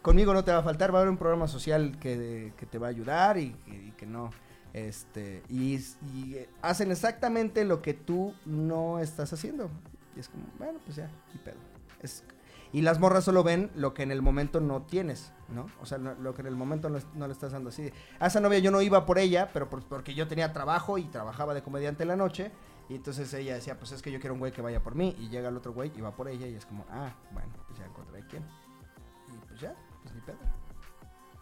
conmigo 0.02 0.34
no 0.34 0.44
te 0.44 0.52
va 0.52 0.60
a 0.60 0.64
faltar, 0.64 0.94
va 0.94 1.00
a 1.00 1.02
haber 1.02 1.12
un 1.12 1.18
programa 1.18 1.48
social 1.48 1.98
que, 2.00 2.54
que 2.58 2.66
te 2.66 2.78
va 2.78 2.88
a 2.88 2.90
ayudar 2.90 3.38
y, 3.38 3.56
que 3.98 4.06
no, 4.06 4.30
este, 4.74 5.44
y, 5.50 5.76
y, 5.76 6.46
hacen 6.62 6.92
exactamente 6.92 7.66
lo 7.66 7.82
que 7.82 7.94
tú 7.94 8.34
no 8.46 9.00
estás 9.00 9.34
haciendo. 9.34 9.70
Y 10.16 10.20
es 10.20 10.30
como, 10.30 10.46
bueno, 10.58 10.80
pues 10.86 10.98
ya, 10.98 11.10
y 11.34 11.38
pedo. 11.40 11.58
Es, 12.02 12.24
Y 12.72 12.82
las 12.82 13.00
morras 13.00 13.24
solo 13.24 13.44
ven 13.44 13.72
lo 13.76 13.94
que 13.94 14.04
en 14.04 14.12
el 14.12 14.22
momento 14.22 14.60
no 14.62 14.84
tienes, 14.84 15.32
¿no? 15.50 15.66
O 15.82 15.86
sea, 15.86 15.98
lo 15.98 16.34
que 16.36 16.42
en 16.42 16.48
el 16.48 16.56
momento 16.56 16.90
no, 16.90 17.00
no 17.16 17.26
le 17.28 17.34
estás 17.34 17.52
dando 17.52 17.70
así. 17.70 17.92
A 18.20 18.28
esa 18.28 18.40
novia 18.40 18.60
yo 18.60 18.70
no 18.72 18.82
iba 18.82 19.06
por 19.06 19.18
ella, 19.18 19.50
pero 19.54 19.70
por- 19.70 19.84
porque 19.84 20.14
yo 20.14 20.28
tenía 20.28 20.54
trabajo 20.54 20.98
y 20.98 21.06
trabajaba 21.06 21.54
de 21.54 21.64
comediante 21.64 22.04
en 22.04 22.10
la 22.10 22.16
noche. 22.16 22.52
Y 22.88 22.96
entonces 22.96 23.32
ella 23.34 23.54
decía, 23.56 23.78
pues 23.78 23.92
es 23.92 24.02
que 24.02 24.12
yo 24.12 24.20
quiero 24.20 24.34
un 24.34 24.40
güey 24.40 24.52
que 24.52 24.62
vaya 24.62 24.82
por 24.82 24.96
mí. 24.96 25.16
Y 25.20 25.30
llega 25.30 25.50
el 25.50 25.58
otro 25.58 25.74
güey 25.74 25.92
y 25.96 26.02
va 26.02 26.12
por 26.16 26.28
ella 26.28 26.48
y 26.48 26.56
es 26.56 26.66
como, 26.66 26.86
ah, 26.90 27.14
bueno, 27.32 27.50
pues 27.68 27.80
ya 27.80 27.86
encontré 27.86 28.24
quién. 28.30 28.44
Pues 29.60 29.72
ya, 29.74 29.78
pues 30.03 30.16
ni 30.16 30.22
pedo. 30.22 30.38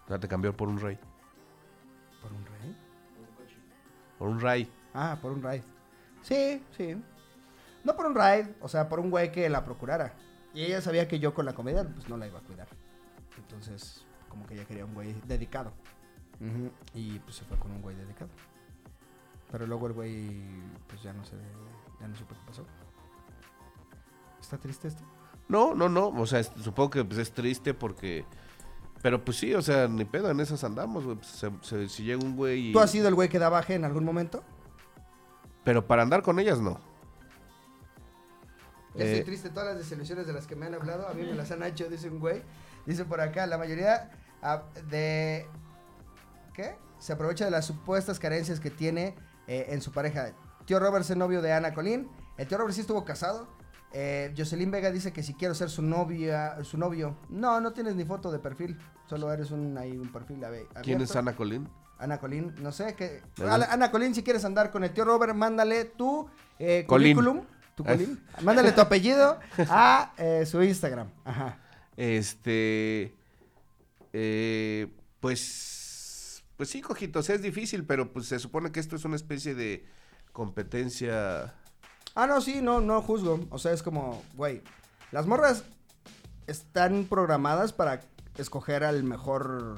O 0.05 0.07
sea, 0.07 0.20
te 0.20 0.28
cambió 0.28 0.55
por 0.55 0.68
un 0.68 0.80
rey. 0.80 0.97
¿Por 2.22 2.34
un 2.34 2.45
rey? 2.45 2.78
Por 4.18 4.30
un 4.30 4.39
rey. 4.39 4.72
Ah, 4.93 5.20
por 5.22 5.32
un 5.34 5.43
ride. 5.43 5.63
Sí, 6.24 6.63
sí. 6.76 6.99
No 7.84 7.95
por 7.95 8.07
un 8.07 8.15
ride, 8.15 8.55
o 8.61 8.68
sea, 8.68 8.89
por 8.89 8.99
un 8.99 9.11
güey 9.11 9.32
que 9.32 9.47
la 9.49 9.63
procurara. 9.63 10.13
Y 10.55 10.63
ella 10.63 10.82
sabía 10.82 11.07
que 11.07 11.20
yo 11.20 11.36
con 11.36 11.45
la 11.45 11.53
comedia, 11.53 11.84
pues 11.84 12.09
no 12.09 12.18
la 12.18 12.26
iba 12.26 12.39
a 12.39 12.41
cuidar. 12.41 12.68
Entonces, 13.38 14.03
como 14.30 14.47
que 14.47 14.55
ella 14.55 14.65
quería 14.65 14.86
un 14.86 14.95
güey 14.95 15.13
dedicado. 15.28 15.72
Y 16.95 17.20
pues 17.20 17.36
se 17.36 17.45
fue 17.45 17.57
con 17.57 17.72
un 17.72 17.84
güey 17.84 17.95
dedicado. 17.95 18.32
Pero 19.51 19.68
luego 19.68 19.88
el 19.88 19.93
güey, 19.93 20.41
pues 20.88 21.03
ya 21.03 21.13
no 21.13 21.24
sé, 21.24 21.36
ya 22.01 22.07
no 22.07 22.15
supe 22.15 22.34
qué 22.34 22.41
pasó. 22.47 22.65
¿Está 24.41 24.57
triste 24.57 24.88
esto? 24.88 25.03
No, 25.50 25.74
no, 25.74 25.89
no. 25.89 26.10
O 26.10 26.26
sea, 26.28 26.39
es- 26.39 26.52
supongo 26.62 26.89
que 26.89 27.06
pues, 27.06 27.20
es 27.20 27.32
triste 27.32 27.74
porque. 27.74 28.26
Pero 29.02 29.24
pues 29.24 29.38
sí, 29.38 29.54
o 29.54 29.62
sea, 29.62 29.88
ni 29.88 30.06
pedo, 30.06 30.30
en 30.30 30.39
esas 30.39 30.64
andamos, 30.64 31.06
güey. 31.06 31.18
Pues, 31.18 31.28
se- 31.28 31.52
se- 31.62 31.89
si 31.89 32.04
llega 32.04 32.24
un 32.24 32.36
güey 32.36 32.70
y. 32.70 32.74
¿Tú 32.74 32.80
has 32.80 32.91
sido 32.91 33.08
el 33.08 33.16
güey 33.16 33.30
que 33.30 33.39
da 33.39 33.50
baje 33.50 33.76
en 33.76 33.86
algún 33.86 34.04
momento? 34.04 34.43
Pero 35.64 35.86
para 35.86 36.02
andar 36.02 36.22
con 36.22 36.39
ellas 36.39 36.60
no. 36.60 36.80
Ya 38.95 39.04
Eh, 39.06 39.12
estoy 39.12 39.26
triste, 39.26 39.50
todas 39.50 39.68
las 39.70 39.78
desilusiones 39.78 40.26
de 40.26 40.34
las 40.34 40.48
que 40.48 40.56
me 40.56 40.66
han 40.66 40.74
hablado, 40.74 41.08
a 41.08 41.14
mí 41.14 41.22
me 41.24 41.34
las 41.36 41.52
han 41.52 41.62
hecho, 41.64 41.88
dice 41.89 42.10
un 42.10 42.20
güey. 42.20 42.41
Dice 42.86 43.06
por 43.06 43.22
acá, 43.22 43.45
la 43.45 43.58
mayoría 43.58 44.10
ah, 44.41 44.64
de... 44.89 45.45
¿Qué? 46.54 46.78
Se 46.98 47.14
aprovecha 47.14 47.45
de 47.45 47.52
las 47.52 47.66
supuestas 47.66 48.18
carencias 48.18 48.60
que 48.60 48.72
tiene 48.72 49.14
eh, 49.45 49.68
en 49.70 49.82
su 49.82 49.91
pareja. 49.91 50.32
Tío 50.66 50.80
Robert 50.80 51.04
es 51.06 51.12
el 51.12 51.20
novio 51.20 51.41
de 51.41 51.54
Ana 51.54 51.74
Colín. 51.74 52.10
El 52.38 52.48
tío 52.48 52.58
Robert 52.58 52.74
sí 52.74 52.82
estuvo 52.82 53.06
casado. 53.06 53.48
Eh, 53.93 54.33
Jocelyn 54.38 54.69
Vega 54.69 54.91
dice 54.91 55.13
que 55.13 55.23
si 55.23 55.33
quiero 55.33 55.55
ser 55.55 55.69
su 55.69 55.81
novia, 55.81 56.63
su 56.63 56.77
novio. 56.77 57.17
No, 57.29 57.61
no 57.61 57.71
tienes 57.73 57.95
ni 57.95 58.03
foto 58.05 58.31
de 58.31 58.39
perfil. 58.39 58.77
Solo 59.05 59.31
eres 59.31 59.51
un, 59.51 59.77
ahí, 59.77 59.97
un 59.97 60.11
perfil 60.11 60.43
abierto. 60.43 60.81
¿Quién 60.83 61.01
es 61.01 61.15
Ana 61.15 61.35
Colín? 61.35 61.69
Ana 61.97 62.19
Colín, 62.19 62.53
no 62.59 62.71
sé 62.71 62.95
qué. 62.95 63.21
Ajá. 63.41 63.71
Ana, 63.73 63.89
Colín, 63.89 64.13
si 64.13 64.21
quieres 64.23 64.45
andar 64.45 64.69
con 64.71 64.83
el 64.83 64.91
tío 64.91 65.05
Robert, 65.05 65.33
mándale 65.33 65.85
tu 65.85 66.29
eh, 66.59 66.85
currículum, 66.88 67.41
tu 67.75 67.83
Ah. 67.83 67.93
Colín, 67.93 68.21
mándale 68.43 68.71
tu 68.73 68.81
apellido 68.81 69.39
a 69.69 70.13
eh, 70.17 70.45
su 70.45 70.61
Instagram. 70.61 71.09
Ajá. 71.25 71.57
Este. 71.95 73.15
eh, 74.13 74.88
pues. 75.19 76.43
Pues 76.57 76.69
sí, 76.69 76.81
cojitos, 76.81 77.29
es 77.29 77.41
difícil, 77.43 77.85
pero 77.85 78.11
pues 78.11 78.25
se 78.27 78.39
supone 78.39 78.71
que 78.71 78.79
esto 78.79 78.95
es 78.95 79.05
una 79.05 79.15
especie 79.15 79.53
de 79.53 79.85
competencia. 80.31 81.53
Ah, 82.20 82.26
no, 82.26 82.41
sí, 82.41 82.61
no, 82.63 82.82
no 82.82 82.99
juzgo. 83.03 83.39
O 83.51 83.59
sea, 83.59 83.74
es 83.74 83.84
como, 83.84 84.24
güey, 84.34 84.63
las 85.11 85.28
morras 85.28 85.63
están 86.47 87.05
programadas 87.05 87.74
para 87.74 88.01
escoger 88.39 88.84
al 88.84 89.03
mejor 89.03 89.76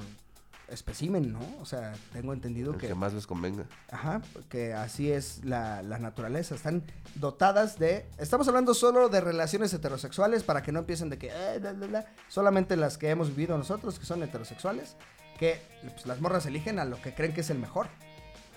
espécimen, 0.68 1.34
¿no? 1.34 1.40
O 1.60 1.66
sea, 1.66 1.92
tengo 2.14 2.32
entendido 2.32 2.72
El 2.72 2.78
que... 2.78 2.88
que 2.88 2.94
más 2.94 3.12
les 3.12 3.26
convenga. 3.26 3.66
Ajá, 3.90 4.22
que 4.48 4.72
así 4.72 5.12
es 5.12 5.44
la, 5.44 5.82
la 5.82 5.98
naturaleza. 5.98 6.54
Están 6.54 6.82
dotadas 7.16 7.78
de. 7.78 8.06
Estamos 8.16 8.48
hablando 8.48 8.72
solo 8.72 9.10
de 9.10 9.20
relaciones 9.20 9.74
heterosexuales 9.74 10.42
para 10.42 10.62
que 10.62 10.72
no 10.72 10.78
empiecen 10.78 11.10
de 11.10 11.18
que. 11.18 11.28
eh, 11.28 11.58
bla, 11.60 11.74
bla, 11.74 11.86
bla. 11.88 12.06
Solamente 12.28 12.74
las 12.74 12.96
que 12.96 13.10
hemos 13.10 13.28
vivido 13.28 13.58
nosotros, 13.58 13.98
que 13.98 14.06
son 14.06 14.22
heterosexuales. 14.22 14.96
Que 15.38 15.60
pues, 15.82 16.06
las 16.06 16.22
morras 16.22 16.46
eligen 16.46 16.78
a 16.78 16.86
lo 16.86 17.02
que 17.02 17.12
creen 17.12 17.34
que 17.34 17.42
es 17.42 17.50
el 17.50 17.58
mejor. 17.58 17.88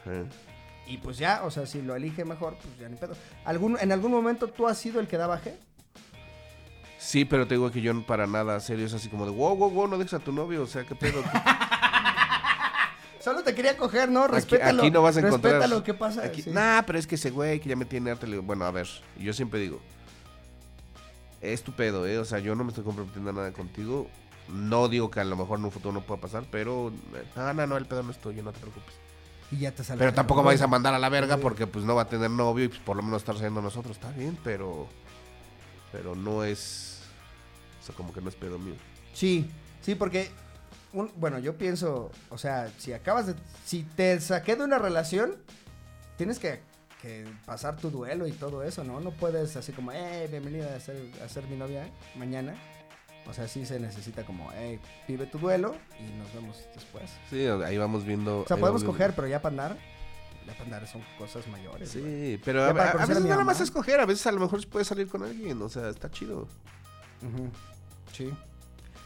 ¿eh? 0.06 0.24
Y 0.88 0.98
pues 0.98 1.18
ya, 1.18 1.42
o 1.44 1.52
sea, 1.52 1.66
si 1.66 1.82
lo 1.82 1.96
elige 1.96 2.26
mejor, 2.26 2.56
pues 2.62 2.78
ya 2.80 2.90
ni 2.90 2.98
pedo. 2.98 3.16
¿Algún, 3.46 3.78
¿En 3.80 3.92
algún 3.92 4.12
momento 4.12 4.48
tú 4.48 4.68
has 4.68 4.78
sido 4.78 5.00
el 5.00 5.08
que 5.08 5.18
daba 5.18 5.42
G? 5.42 5.54
Sí, 6.98 7.26
pero 7.26 7.48
te 7.48 7.56
digo 7.56 7.70
que 7.72 7.82
yo 7.82 8.00
para 8.06 8.28
nada 8.28 8.60
serio 8.60 8.86
es 8.86 8.94
así 8.94 9.10
como 9.10 9.26
de 9.26 9.32
wow, 9.32 9.56
wow, 9.56 9.70
wow, 9.70 9.88
no 9.88 9.98
dejes 9.98 10.14
a 10.14 10.20
tu 10.20 10.32
novio, 10.32 10.64
o 10.64 10.68
sea, 10.68 10.86
qué 10.86 10.96
pedo. 10.96 11.24
Solo 13.20 13.44
te 13.44 13.56
quería 13.56 13.78
coger, 13.78 14.10
¿no? 14.10 14.28
Respétalo. 14.28 14.82
aquí 14.82 14.92
no 14.92 15.02
vas 15.02 15.16
a 15.16 15.22
encontrar. 15.22 15.54
Respétalo, 15.54 15.84
¿qué 15.84 15.94
pasa? 15.94 16.26
Aquí, 16.26 16.42
Sí. 16.42 16.50
Nah, 16.50 16.82
pero 16.82 17.00
es 17.00 17.08
que 17.08 17.16
ese 17.16 17.32
güey 17.32 17.60
que 17.60 17.70
ya 17.70 17.76
me 17.76 17.86
tiene 17.86 18.14
digo, 18.16 18.42
bueno, 18.42 18.66
a 18.66 18.72
ver, 18.72 18.88
yo 19.18 19.32
siempre 19.34 19.60
digo, 19.62 19.80
es 21.42 21.64
tu 21.64 21.72
pedo, 21.72 22.06
¿eh? 22.06 22.18
O 22.18 22.26
sea, 22.26 22.40
yo 22.40 22.56
no 22.56 22.64
me 22.64 22.70
estoy 22.70 22.84
comprometiendo 22.84 23.30
a 23.30 23.34
nada 23.34 23.52
contigo. 23.54 24.10
No 24.50 24.90
digo 24.90 25.10
que 25.10 25.22
a 25.22 25.24
lo 25.24 25.38
mejor 25.38 25.60
en 25.60 25.66
un 25.66 25.72
futuro 25.72 25.94
no 25.94 26.02
pueda 26.02 26.20
pasar, 26.20 26.44
pero. 26.52 26.92
eh, 27.16 27.24
No, 27.36 27.54
no, 27.54 27.68
no, 27.68 27.78
el 27.78 27.86
pedo 27.86 28.04
no 28.04 28.12
es 28.12 28.20
tuyo, 28.20 28.44
no 28.44 28.52
te 28.52 28.60
preocupes. 28.60 28.94
Y 29.52 29.58
ya 29.60 29.72
te 29.72 29.84
sale. 29.84 30.00
Pero 30.00 30.14
tampoco 30.14 30.42
me 30.42 30.48
vais 30.48 30.62
a 30.62 30.68
mandar 30.68 30.94
a 30.94 31.00
la 31.00 31.10
verga 31.10 31.38
porque 31.38 31.68
pues 31.68 31.86
no 31.86 31.96
va 31.96 32.04
a 32.04 32.10
tener 32.10 32.30
novio 32.32 32.66
y 32.66 32.68
pues 32.70 32.80
por 32.82 32.96
lo 32.98 33.04
menos 33.04 33.22
estar 33.22 33.36
saliendo 33.36 33.62
nosotros. 33.62 33.96
Está 33.98 34.12
bien, 34.12 34.38
pero. 34.44 34.88
Pero 35.92 36.16
no 36.16 36.44
es. 36.44 37.02
O 37.82 37.86
sea, 37.86 37.96
como 37.96 38.14
que 38.14 38.22
no 38.22 38.30
es 38.30 38.36
pedo 38.36 38.58
mío. 38.58 38.76
Sí, 39.14 39.50
sí, 39.82 39.94
porque, 39.96 40.30
un- 40.94 41.12
bueno, 41.18 41.38
yo 41.38 41.56
pienso, 41.58 42.10
o 42.30 42.38
sea, 42.38 42.72
si 42.80 42.94
acabas 42.94 43.28
de, 43.28 43.36
si 43.66 43.84
te 43.84 44.20
saqué 44.22 44.56
de 44.56 44.64
una 44.64 44.80
relación, 44.80 45.36
tienes 46.18 46.40
que, 46.40 46.62
que 47.02 47.26
pasar 47.46 47.76
tu 47.78 47.92
duelo 47.92 48.26
y 48.26 48.32
todo 48.32 48.64
eso, 48.64 48.84
¿no? 48.84 49.02
No 49.02 49.12
puedes 49.12 49.56
así 49.58 49.72
como, 49.74 49.92
eh, 49.92 50.28
bienvenida 50.32 50.76
a 50.76 50.80
ser, 50.80 50.96
a 51.24 51.30
ser 51.30 51.44
mi 51.46 51.58
novia 51.58 51.92
mañana. 52.16 52.56
O 53.28 53.34
sea, 53.34 53.48
sí 53.48 53.66
se 53.66 53.80
necesita 53.80 54.24
como, 54.26 54.52
eh, 54.54 54.80
vive 55.08 55.26
tu 55.28 55.38
duelo 55.40 55.76
y 56.00 56.12
nos 56.18 56.34
vemos 56.34 56.58
después. 56.76 57.10
Sí, 57.30 57.46
ahí 57.46 57.78
vamos 57.78 58.04
viendo. 58.06 58.42
O 58.42 58.48
sea, 58.48 58.58
podemos 58.58 58.84
coger, 58.84 59.14
pero 59.16 59.28
ya 59.28 59.42
para 59.42 59.52
andar, 59.54 59.78
ya 60.46 60.52
para 60.54 60.64
andar 60.66 60.88
son 60.88 61.02
cosas 61.18 61.48
mayores. 61.48 61.94
güey. 61.98 62.36
Sí, 62.36 62.42
pero 62.44 62.64
a, 62.64 62.68
a- 62.70 62.92
a 62.92 63.06
veces 63.06 63.24
nada 63.24 63.44
más 63.46 63.62
escoger, 63.62 64.00
a 64.02 64.06
veces 64.06 64.28
a 64.28 64.32
lo 64.34 64.40
mejor 64.42 64.68
puedes 64.68 64.88
salir 64.90 65.08
con 65.08 65.24
alguien, 65.24 65.62
o 65.62 65.70
sea, 65.70 65.88
está 65.90 66.12
chido. 66.12 66.48
Sí. 68.12 68.32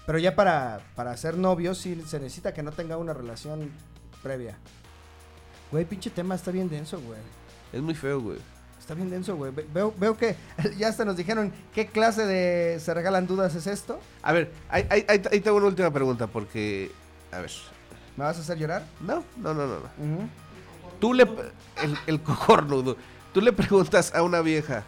Pero 0.05 0.18
ya 0.20 0.36
para, 0.36 0.82
para 0.95 1.15
ser 1.18 1.38
novio 1.38 1.76
sí 1.76 2.01
se 2.07 2.20
necesita 2.20 2.53
que 2.53 2.63
no 2.63 2.72
tenga 2.72 2.97
una 2.97 3.13
relación 3.13 3.72
previa. 4.24 4.57
Güey, 5.72 5.86
pinche 5.86 6.09
tema 6.09 6.34
está 6.36 6.49
bien 6.51 6.70
denso, 6.70 6.99
güey. 7.01 7.20
Es 7.74 7.82
muy 7.82 7.93
feo, 7.93 8.22
güey. 8.22 8.39
Está 8.88 8.95
bien 8.95 9.09
denso, 9.09 9.35
güey. 9.35 9.51
Ve- 9.51 9.67
Veo, 9.73 9.93
veo 9.97 10.15
que 10.15 10.38
ya 10.77 10.88
hasta 10.88 11.03
nos 11.03 11.17
dijeron 11.17 11.51
qué 11.75 11.88
clase 11.88 12.25
de 12.25 12.79
se 12.79 12.93
regalan 12.93 13.27
dudas 13.27 13.53
es 13.53 13.67
esto. 13.67 13.99
A 14.23 14.31
ver, 14.31 14.53
ahí, 14.69 14.88
ahí, 14.89 15.05
ahí, 15.09 15.21
ahí 15.29 15.41
tengo 15.41 15.57
una 15.57 15.67
última 15.67 15.91
pregunta, 15.91 16.27
porque. 16.27 16.89
A 17.33 17.39
ver. 17.39 17.51
¿Me 18.15 18.23
vas 18.23 18.38
a 18.38 18.39
hacer 18.39 18.57
llorar? 18.57 18.85
No, 19.01 19.25
no, 19.35 19.53
no, 19.53 19.67
no. 19.67 19.75
no. 19.75 20.29
Tú 21.01 21.13
le. 21.13 21.23
El, 21.83 21.97
el 22.07 22.21
cocornudo. 22.23 22.95
Tú 23.33 23.41
le 23.41 23.51
preguntas 23.51 24.15
a 24.15 24.23
una 24.23 24.39
vieja. 24.39 24.83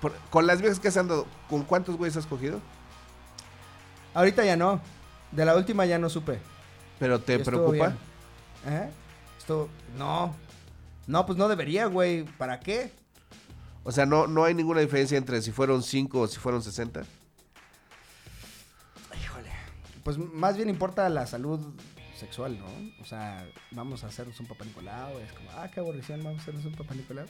por- 0.00 0.12
con 0.30 0.48
las 0.48 0.60
viejas 0.60 0.80
que 0.80 0.88
has 0.88 0.96
andado, 0.96 1.26
¿con 1.48 1.62
cuántos 1.62 1.96
güeyes 1.96 2.16
has 2.16 2.26
cogido? 2.26 2.60
Ahorita 4.14 4.44
ya 4.44 4.56
no. 4.56 4.80
De 5.30 5.44
la 5.44 5.54
última 5.56 5.86
ya 5.86 5.98
no 6.00 6.10
supe. 6.10 6.40
Pero 6.98 7.20
te 7.20 7.36
Estuvo 7.36 7.70
preocupa. 7.70 7.94
bien. 8.66 8.74
¿Eh? 8.82 8.90
Esto, 9.38 9.68
no. 9.96 10.34
No, 11.06 11.26
pues 11.26 11.38
no 11.38 11.48
debería, 11.48 11.86
güey. 11.86 12.24
¿Para 12.24 12.60
qué? 12.60 12.92
O 13.84 13.90
sea, 13.92 14.06
no, 14.06 14.26
no 14.26 14.44
hay 14.44 14.54
ninguna 14.54 14.80
diferencia 14.80 15.18
entre 15.18 15.42
si 15.42 15.50
fueron 15.50 15.82
5 15.82 16.20
o 16.20 16.26
si 16.28 16.38
fueron 16.38 16.62
60. 16.62 17.02
Híjole. 19.20 19.48
Pues 20.04 20.18
más 20.18 20.56
bien 20.56 20.68
importa 20.68 21.08
la 21.08 21.26
salud 21.26 21.60
sexual, 22.16 22.56
¿no? 22.58 22.66
O 23.02 23.04
sea, 23.04 23.44
vamos 23.72 24.04
a 24.04 24.06
hacernos 24.06 24.38
un 24.38 24.46
papá 24.46 24.64
Nicolau. 24.64 25.18
Es 25.18 25.32
como, 25.32 25.50
ah, 25.56 25.68
qué 25.72 25.80
aburrición, 25.80 26.22
vamos 26.22 26.38
a 26.38 26.42
hacernos 26.42 26.64
un 26.64 26.74
papá 26.76 26.94
Nicolau. 26.94 27.26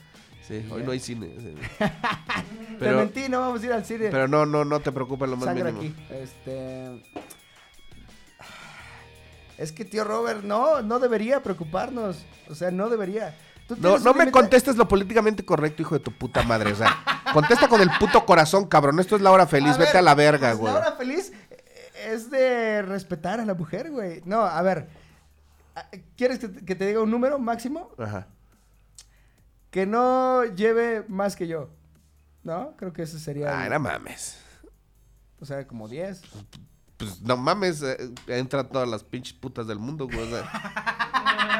Sí, 0.47 0.63
Y 0.67 0.71
hoy 0.71 0.81
ya. 0.81 0.85
no 0.85 0.91
hay 0.91 0.99
cine. 0.99 1.33
sí. 1.39 1.55
Te 1.79 2.77
pero, 2.79 2.97
mentí, 2.99 3.27
no 3.29 3.39
vamos 3.39 3.63
a 3.63 3.65
ir 3.65 3.73
al 3.73 3.85
cine. 3.85 4.09
pero 4.11 4.27
no, 4.27 4.45
no, 4.45 4.63
no 4.63 4.79
te 4.81 4.91
preocupa 4.91 5.25
lo 5.25 5.37
más 5.37 5.45
Sangre 5.45 5.71
mínimo. 5.71 5.95
aquí. 6.07 6.13
Este. 6.13 6.89
Es 9.57 9.71
que 9.71 9.85
tío 9.85 10.03
Robert, 10.03 10.43
no, 10.43 10.81
no 10.81 10.99
debería 10.99 11.43
preocuparnos. 11.43 12.25
O 12.49 12.55
sea, 12.55 12.71
no 12.71 12.89
debería. 12.89 13.35
¿Tú 13.75 13.81
No, 13.81 13.97
no 13.99 14.13
me 14.13 14.31
contestes 14.31 14.75
lo 14.75 14.87
políticamente 14.87 15.45
correcto, 15.45 15.81
hijo 15.81 15.95
de 15.95 15.99
tu 15.99 16.11
puta 16.11 16.43
madre. 16.43 16.71
O 16.71 16.75
sea, 16.75 16.95
contesta 17.33 17.67
con 17.67 17.81
el 17.81 17.89
puto 17.99 18.25
corazón, 18.25 18.67
cabrón. 18.67 18.99
Esto 18.99 19.15
es 19.15 19.21
la 19.21 19.31
hora 19.31 19.47
feliz. 19.47 19.77
Vete 19.77 19.91
ver, 19.93 19.97
a 19.97 20.01
la 20.01 20.15
verga, 20.15 20.49
pues, 20.49 20.59
güey. 20.59 20.73
La 20.73 20.79
hora 20.79 20.91
feliz 20.93 21.31
eh, 21.51 21.63
es 22.09 22.29
de 22.29 22.81
respetar 22.81 23.39
a 23.39 23.45
la 23.45 23.53
mujer, 23.53 23.91
güey. 23.91 24.21
No, 24.25 24.41
a 24.41 24.61
ver. 24.61 24.89
ah, 25.75 25.85
¿Quieres 26.15 26.39
que 26.39 26.47
te, 26.49 26.65
que 26.65 26.75
te 26.75 26.87
diga 26.87 27.01
un 27.01 27.11
número 27.11 27.39
máximo? 27.39 27.91
Ajá. 27.97 28.27
Que 29.69 29.85
no 29.85 30.43
lleve 30.45 31.03
más 31.07 31.35
que 31.35 31.47
yo. 31.47 31.69
¿No? 32.43 32.75
Creo 32.77 32.93
que 32.93 33.03
ese 33.03 33.19
sería. 33.19 33.63
El- 33.65 33.71
no 33.71 33.79
mames. 33.79 34.37
O 35.39 35.45
sea, 35.45 35.65
como 35.67 35.87
10. 35.87 36.21
Pues 36.97 37.21
no 37.21 37.35
mames, 37.35 37.81
eh, 37.81 37.97
entran 38.27 38.69
todas 38.69 38.87
las 38.87 39.03
pinches 39.03 39.33
putas 39.33 39.65
del 39.67 39.79
mundo, 39.79 40.05
güey. 40.05 40.21
o 40.21 40.29
sea. 40.29 40.49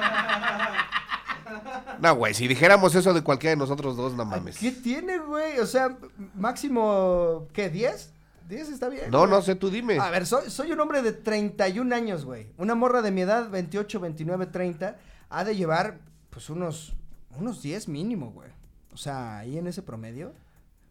No, 2.00 2.16
güey, 2.16 2.34
si 2.34 2.48
dijéramos 2.48 2.96
eso 2.96 3.14
de 3.14 3.22
cualquiera 3.22 3.52
de 3.52 3.58
nosotros 3.58 3.96
dos, 3.96 4.14
no 4.14 4.26
mames. 4.26 4.58
¿Qué 4.58 4.72
tiene, 4.72 5.20
güey? 5.20 5.60
O 5.60 5.66
sea, 5.66 5.98
máximo, 6.36 7.48
¿qué? 7.54 7.72
¿10? 7.72 8.10
¿10 8.50 8.54
está 8.74 8.90
bien? 8.90 9.10
No, 9.10 9.20
güey. 9.20 9.32
no 9.32 9.42
sé, 9.42 9.56
tú 9.56 9.70
dime. 9.70 10.00
A 10.00 10.10
ver, 10.10 10.26
soy, 10.26 10.50
soy 10.50 10.72
un 10.72 10.80
hombre 10.80 11.02
de 11.02 11.14
31 11.14 11.96
años, 11.96 12.26
güey. 12.26 12.48
Una 12.58 12.76
morra 12.76 13.02
de 13.02 13.12
mi 13.12 13.22
edad, 13.22 13.50
28, 13.50 14.00
29, 14.00 14.48
30, 14.48 14.98
ha 15.30 15.44
de 15.44 15.56
llevar, 15.56 16.00
pues, 16.30 16.50
unos, 16.50 16.94
unos 17.38 17.62
10 17.62 17.88
mínimo, 17.88 18.32
güey. 18.32 18.50
O 18.94 18.98
sea, 18.98 19.40
ahí 19.40 19.58
en 19.58 19.68
ese 19.68 19.82
promedio. 19.82 20.34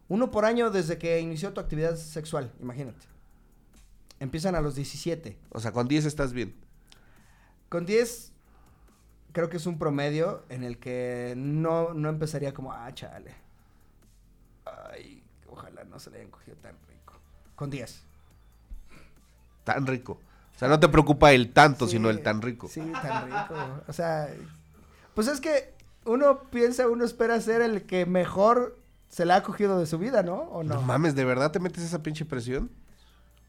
Uno 0.09 0.31
por 0.31 0.45
año 0.45 0.69
desde 0.69 0.97
que 0.97 1.19
inició 1.19 1.53
tu 1.53 1.61
actividad 1.61 1.95
sexual, 1.95 2.51
imagínate. 2.61 3.05
Empiezan 4.19 4.55
a 4.55 4.61
los 4.61 4.75
17. 4.75 5.37
O 5.49 5.59
sea, 5.59 5.71
con 5.71 5.87
10 5.87 6.05
estás 6.05 6.33
bien. 6.33 6.53
Con 7.69 7.85
10, 7.85 8.32
creo 9.33 9.49
que 9.49 9.57
es 9.57 9.65
un 9.65 9.77
promedio 9.77 10.43
en 10.49 10.63
el 10.63 10.77
que 10.77 11.33
no, 11.35 11.93
no 11.93 12.07
empezaría 12.09 12.53
como, 12.53 12.71
ah, 12.71 12.89
chale. 12.93 13.35
Ay, 14.65 15.21
ojalá 15.49 15.83
no 15.83 15.99
se 15.99 16.09
le 16.09 16.17
hayan 16.19 16.31
cogido 16.31 16.55
tan 16.57 16.75
rico. 16.87 17.15
Con 17.55 17.69
10. 17.69 18.01
Tan 19.63 19.85
rico. 19.87 20.19
O 20.55 20.59
sea, 20.59 20.67
no 20.67 20.79
te 20.79 20.87
preocupa 20.87 21.31
el 21.33 21.51
tanto, 21.51 21.85
Sí, 21.87 21.93
sino 21.93 22.09
el 22.09 22.21
tan 22.21 22.41
rico. 22.41 22.67
Sí, 22.67 22.81
tan 23.01 23.25
rico. 23.25 23.55
O 23.87 23.93
sea, 23.93 24.29
pues 25.15 25.27
es 25.27 25.41
que 25.41 25.73
uno 26.05 26.43
piensa, 26.51 26.87
uno 26.87 27.03
espera 27.05 27.39
ser 27.41 27.61
el 27.61 27.83
que 27.83 28.05
mejor 28.05 28.77
se 29.09 29.25
la 29.25 29.37
ha 29.37 29.43
cogido 29.43 29.79
de 29.79 29.85
su 29.85 29.97
vida, 29.97 30.23
¿no? 30.23 30.35
¿O 30.35 30.63
No 30.63 30.75
no? 30.75 30.81
mames, 30.81 31.15
¿de 31.15 31.25
verdad 31.25 31.51
te 31.51 31.59
metes 31.59 31.83
esa 31.83 32.03
pinche 32.03 32.25
presión? 32.25 32.69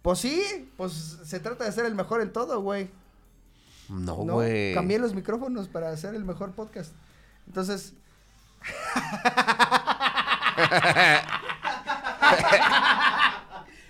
Pues 0.03 0.19
sí, 0.19 0.71
pues 0.77 0.93
se 1.25 1.41
trata 1.41 1.65
de 1.65 1.73
ser 1.73 1.87
el 1.87 1.95
mejor 1.95 2.21
en 2.21 2.33
todo, 2.33 2.61
güey. 2.61 2.91
No, 3.89 4.25
¿no? 4.25 4.35
güey. 4.35 4.75
Cambié 4.75 4.99
los 4.99 5.15
micrófonos 5.15 5.69
para 5.69 5.91
hacer 5.91 6.15
el 6.15 6.25
mejor 6.25 6.53
podcast. 6.53 6.93
Entonces. 7.47 7.95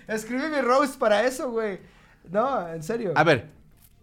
Escribí 0.07 0.43
mi 0.49 0.61
roast 0.61 0.97
para 0.97 1.25
eso, 1.25 1.51
güey. 1.51 1.79
No, 2.29 2.67
en 2.69 2.83
serio. 2.83 3.13
A 3.15 3.23
ver, 3.23 3.49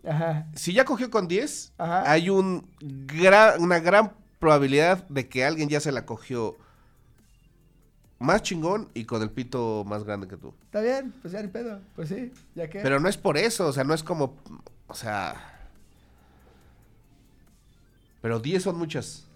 Ajá. 0.08 0.46
si 0.54 0.72
ya 0.72 0.84
cogió 0.84 1.10
con 1.10 1.28
10, 1.28 1.74
Ajá. 1.78 2.10
hay 2.10 2.30
un 2.30 2.68
gran, 2.80 3.60
una 3.62 3.78
gran 3.78 4.12
probabilidad 4.38 5.06
de 5.08 5.28
que 5.28 5.44
alguien 5.44 5.68
ya 5.68 5.80
se 5.80 5.92
la 5.92 6.06
cogió 6.06 6.56
más 8.18 8.42
chingón 8.42 8.88
y 8.94 9.04
con 9.04 9.22
el 9.22 9.30
pito 9.30 9.84
más 9.86 10.04
grande 10.04 10.28
que 10.28 10.36
tú. 10.36 10.54
Está 10.64 10.80
bien, 10.80 11.12
pues 11.22 11.32
ya 11.32 11.42
ni 11.42 11.48
pedo. 11.48 11.80
Pues 11.94 12.08
sí, 12.08 12.32
ya 12.54 12.68
que. 12.68 12.80
Pero 12.80 13.00
no 13.00 13.08
es 13.08 13.16
por 13.16 13.36
eso, 13.36 13.66
o 13.66 13.72
sea, 13.72 13.84
no 13.84 13.94
es 13.94 14.02
como, 14.02 14.36
o 14.86 14.94
sea... 14.94 15.48
Pero 18.22 18.40
10 18.40 18.62
son 18.62 18.78
muchas. 18.78 19.26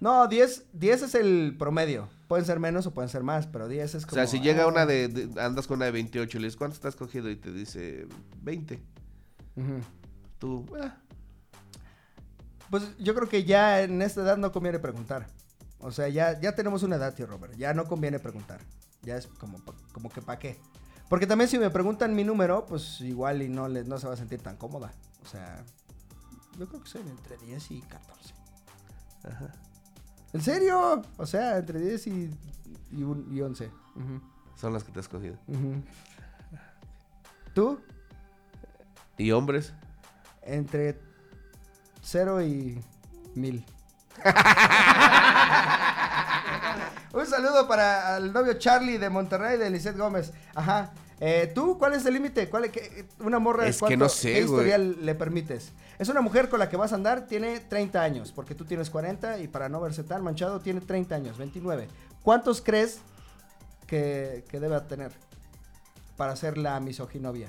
No, 0.00 0.28
10, 0.28 0.64
10 0.74 1.02
es 1.02 1.14
el 1.14 1.56
promedio. 1.58 2.08
Pueden 2.28 2.44
ser 2.44 2.60
menos 2.60 2.86
o 2.86 2.92
pueden 2.92 3.08
ser 3.08 3.22
más, 3.22 3.46
pero 3.46 3.68
10 3.68 3.94
es 3.94 4.04
O 4.04 4.06
como. 4.08 4.16
sea, 4.16 4.26
si 4.26 4.40
llega 4.40 4.66
una 4.66 4.84
de, 4.84 5.08
de- 5.08 5.40
andas 5.40 5.66
con 5.66 5.76
una 5.78 5.86
de 5.86 5.92
28 5.92 6.36
y 6.36 6.40
le 6.40 6.46
dices, 6.48 6.58
¿cuánto 6.58 6.74
estás 6.74 6.96
cogido? 6.96 7.30
Y 7.30 7.36
te 7.36 7.50
dice, 7.52 8.06
20. 8.42 8.82
Ujú. 9.56 9.80
Tú, 10.38 10.66
ah, 10.82 10.96
Pues 12.70 12.82
yo 12.98 13.14
creo 13.14 13.28
que 13.28 13.44
ya 13.44 13.82
en 13.82 14.02
esta 14.02 14.22
edad 14.22 14.36
no 14.36 14.50
conviene 14.52 14.78
preguntar. 14.78 15.26
O 15.78 15.92
sea, 15.92 16.08
ya, 16.08 16.40
ya 16.40 16.54
tenemos 16.54 16.82
una 16.82 16.96
edad, 16.96 17.14
tío 17.14 17.26
Robert. 17.26 17.54
Ya 17.56 17.72
no 17.74 17.84
conviene 17.86 18.18
preguntar. 18.18 18.60
Ya 19.02 19.16
es 19.16 19.26
como, 19.26 19.58
pa- 19.64 19.74
como 19.92 20.08
que 20.10 20.22
para 20.22 20.38
qué. 20.38 20.58
Porque 21.08 21.26
también 21.26 21.48
si 21.48 21.58
me 21.58 21.70
preguntan 21.70 22.14
mi 22.14 22.24
número, 22.24 22.64
pues 22.66 23.00
igual 23.02 23.42
y 23.42 23.48
no, 23.48 23.68
le, 23.68 23.84
no 23.84 23.98
se 23.98 24.06
va 24.08 24.14
a 24.14 24.16
sentir 24.16 24.40
tan 24.40 24.56
cómoda. 24.56 24.92
O 25.24 25.28
sea, 25.28 25.62
yo 26.58 26.68
creo 26.68 26.82
que 26.82 26.88
soy 26.88 27.02
entre 27.02 27.36
10 27.38 27.70
y 27.72 27.80
14. 27.82 28.34
ajá. 29.24 29.52
¿En 30.32 30.40
serio? 30.42 31.02
O 31.16 31.26
sea, 31.26 31.58
entre 31.58 31.80
10 31.80 32.06
y, 32.08 32.30
y, 32.90 33.02
un- 33.04 33.28
y 33.30 33.40
11. 33.40 33.66
Ujú, 33.94 34.20
Son 34.56 34.72
las 34.72 34.82
que 34.84 34.90
te 34.92 34.98
has 35.00 35.08
cogido. 35.08 35.36
ujú. 35.46 35.82
¿Tú? 37.54 37.80
¿Y 39.16 39.30
hombres? 39.30 39.72
Entre 40.42 41.00
0 42.02 42.42
y 42.42 42.80
1000. 43.36 43.64
Un 47.12 47.26
saludo 47.26 47.68
para 47.68 48.16
el 48.16 48.32
novio 48.32 48.54
Charlie 48.54 48.98
de 48.98 49.08
Monterrey, 49.08 49.56
de 49.56 49.70
Lisette 49.70 49.96
Gómez. 49.96 50.32
Ajá. 50.54 50.92
Eh, 51.26 51.50
¿Tú 51.54 51.78
cuál 51.78 51.94
es 51.94 52.04
el 52.04 52.12
límite? 52.12 52.50
¿Cuál 52.50 52.70
qué- 52.70 53.06
una 53.20 53.38
morra 53.38 53.66
Es 53.66 53.76
que 53.76 53.80
cuánto- 53.80 53.96
no 53.96 54.08
sé, 54.10 54.34
¿Qué 54.34 54.40
historial 54.40 54.98
le 55.06 55.14
permites? 55.14 55.72
Es 55.98 56.10
una 56.10 56.20
mujer 56.20 56.50
con 56.50 56.58
la 56.58 56.68
que 56.68 56.76
vas 56.76 56.92
a 56.92 56.96
andar, 56.96 57.26
tiene 57.26 57.60
30 57.60 58.02
años, 58.02 58.30
porque 58.30 58.54
tú 58.54 58.66
tienes 58.66 58.90
40 58.90 59.38
y 59.38 59.48
para 59.48 59.70
no 59.70 59.80
verse 59.80 60.04
tan 60.04 60.22
manchado 60.22 60.60
tiene 60.60 60.82
30 60.82 61.14
años, 61.14 61.38
29. 61.38 61.88
¿Cuántos 62.22 62.60
crees 62.60 62.98
que, 63.86 64.44
que 64.50 64.60
debe 64.60 64.78
tener 64.82 65.12
para 66.18 66.36
ser 66.36 66.58
la 66.58 66.78
misoginovia? 66.80 67.48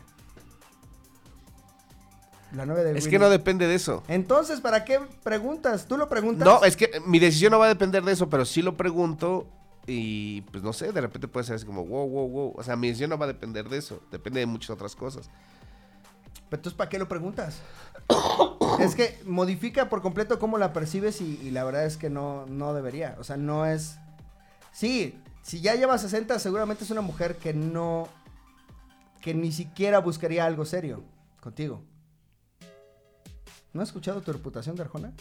La 2.53 2.65
novia 2.65 2.83
de 2.83 2.91
Es 2.91 2.95
Winnie. 3.05 3.09
que 3.11 3.19
no 3.19 3.29
depende 3.29 3.67
de 3.67 3.75
eso. 3.75 4.03
Entonces, 4.07 4.61
¿para 4.61 4.85
qué 4.85 4.99
preguntas? 5.23 5.85
¿Tú 5.87 5.97
lo 5.97 6.07
preguntas? 6.07 6.45
No, 6.45 6.63
es 6.63 6.77
que 6.77 7.01
mi 7.05 7.19
decisión 7.19 7.51
no 7.51 7.59
va 7.59 7.65
a 7.65 7.69
depender 7.69 8.03
de 8.03 8.13
eso, 8.13 8.29
pero 8.29 8.45
sí 8.45 8.61
lo 8.61 8.77
pregunto 8.77 9.49
y 9.87 10.41
pues 10.41 10.63
no 10.63 10.73
sé, 10.73 10.91
de 10.91 11.01
repente 11.01 11.27
puede 11.27 11.45
ser 11.45 11.55
así 11.55 11.65
como, 11.65 11.85
wow, 11.85 12.07
wow, 12.07 12.29
wow. 12.29 12.53
O 12.55 12.63
sea, 12.63 12.75
mi 12.75 12.87
decisión 12.87 13.09
no 13.09 13.17
va 13.17 13.25
a 13.25 13.29
depender 13.29 13.69
de 13.69 13.77
eso, 13.77 14.01
depende 14.11 14.39
de 14.39 14.45
muchas 14.45 14.71
otras 14.71 14.95
cosas. 14.95 15.29
Pero 16.49 16.59
entonces, 16.59 16.77
¿para 16.77 16.89
qué 16.89 16.99
lo 16.99 17.07
preguntas? 17.07 17.61
es 18.79 18.95
que 18.95 19.19
modifica 19.25 19.89
por 19.89 20.01
completo 20.01 20.39
cómo 20.39 20.57
la 20.57 20.73
percibes 20.73 21.21
y, 21.21 21.39
y 21.41 21.51
la 21.51 21.63
verdad 21.63 21.85
es 21.85 21.97
que 21.97 22.09
no, 22.09 22.45
no 22.47 22.73
debería. 22.73 23.15
O 23.19 23.23
sea, 23.23 23.37
no 23.37 23.65
es... 23.65 23.97
Sí, 24.71 25.19
si 25.41 25.61
ya 25.61 25.75
lleva 25.75 25.97
60, 25.97 26.37
seguramente 26.39 26.83
es 26.83 26.91
una 26.91 27.01
mujer 27.01 27.37
que 27.37 27.53
no... 27.53 28.07
que 29.21 29.33
ni 29.33 29.51
siquiera 29.51 29.99
buscaría 29.99 30.45
algo 30.45 30.65
serio 30.65 31.03
contigo. 31.39 31.83
¿No 33.73 33.81
has 33.81 33.89
escuchado 33.89 34.21
tu 34.21 34.31
reputación 34.31 34.75
de 34.75 34.83
Arjona? 34.83 35.13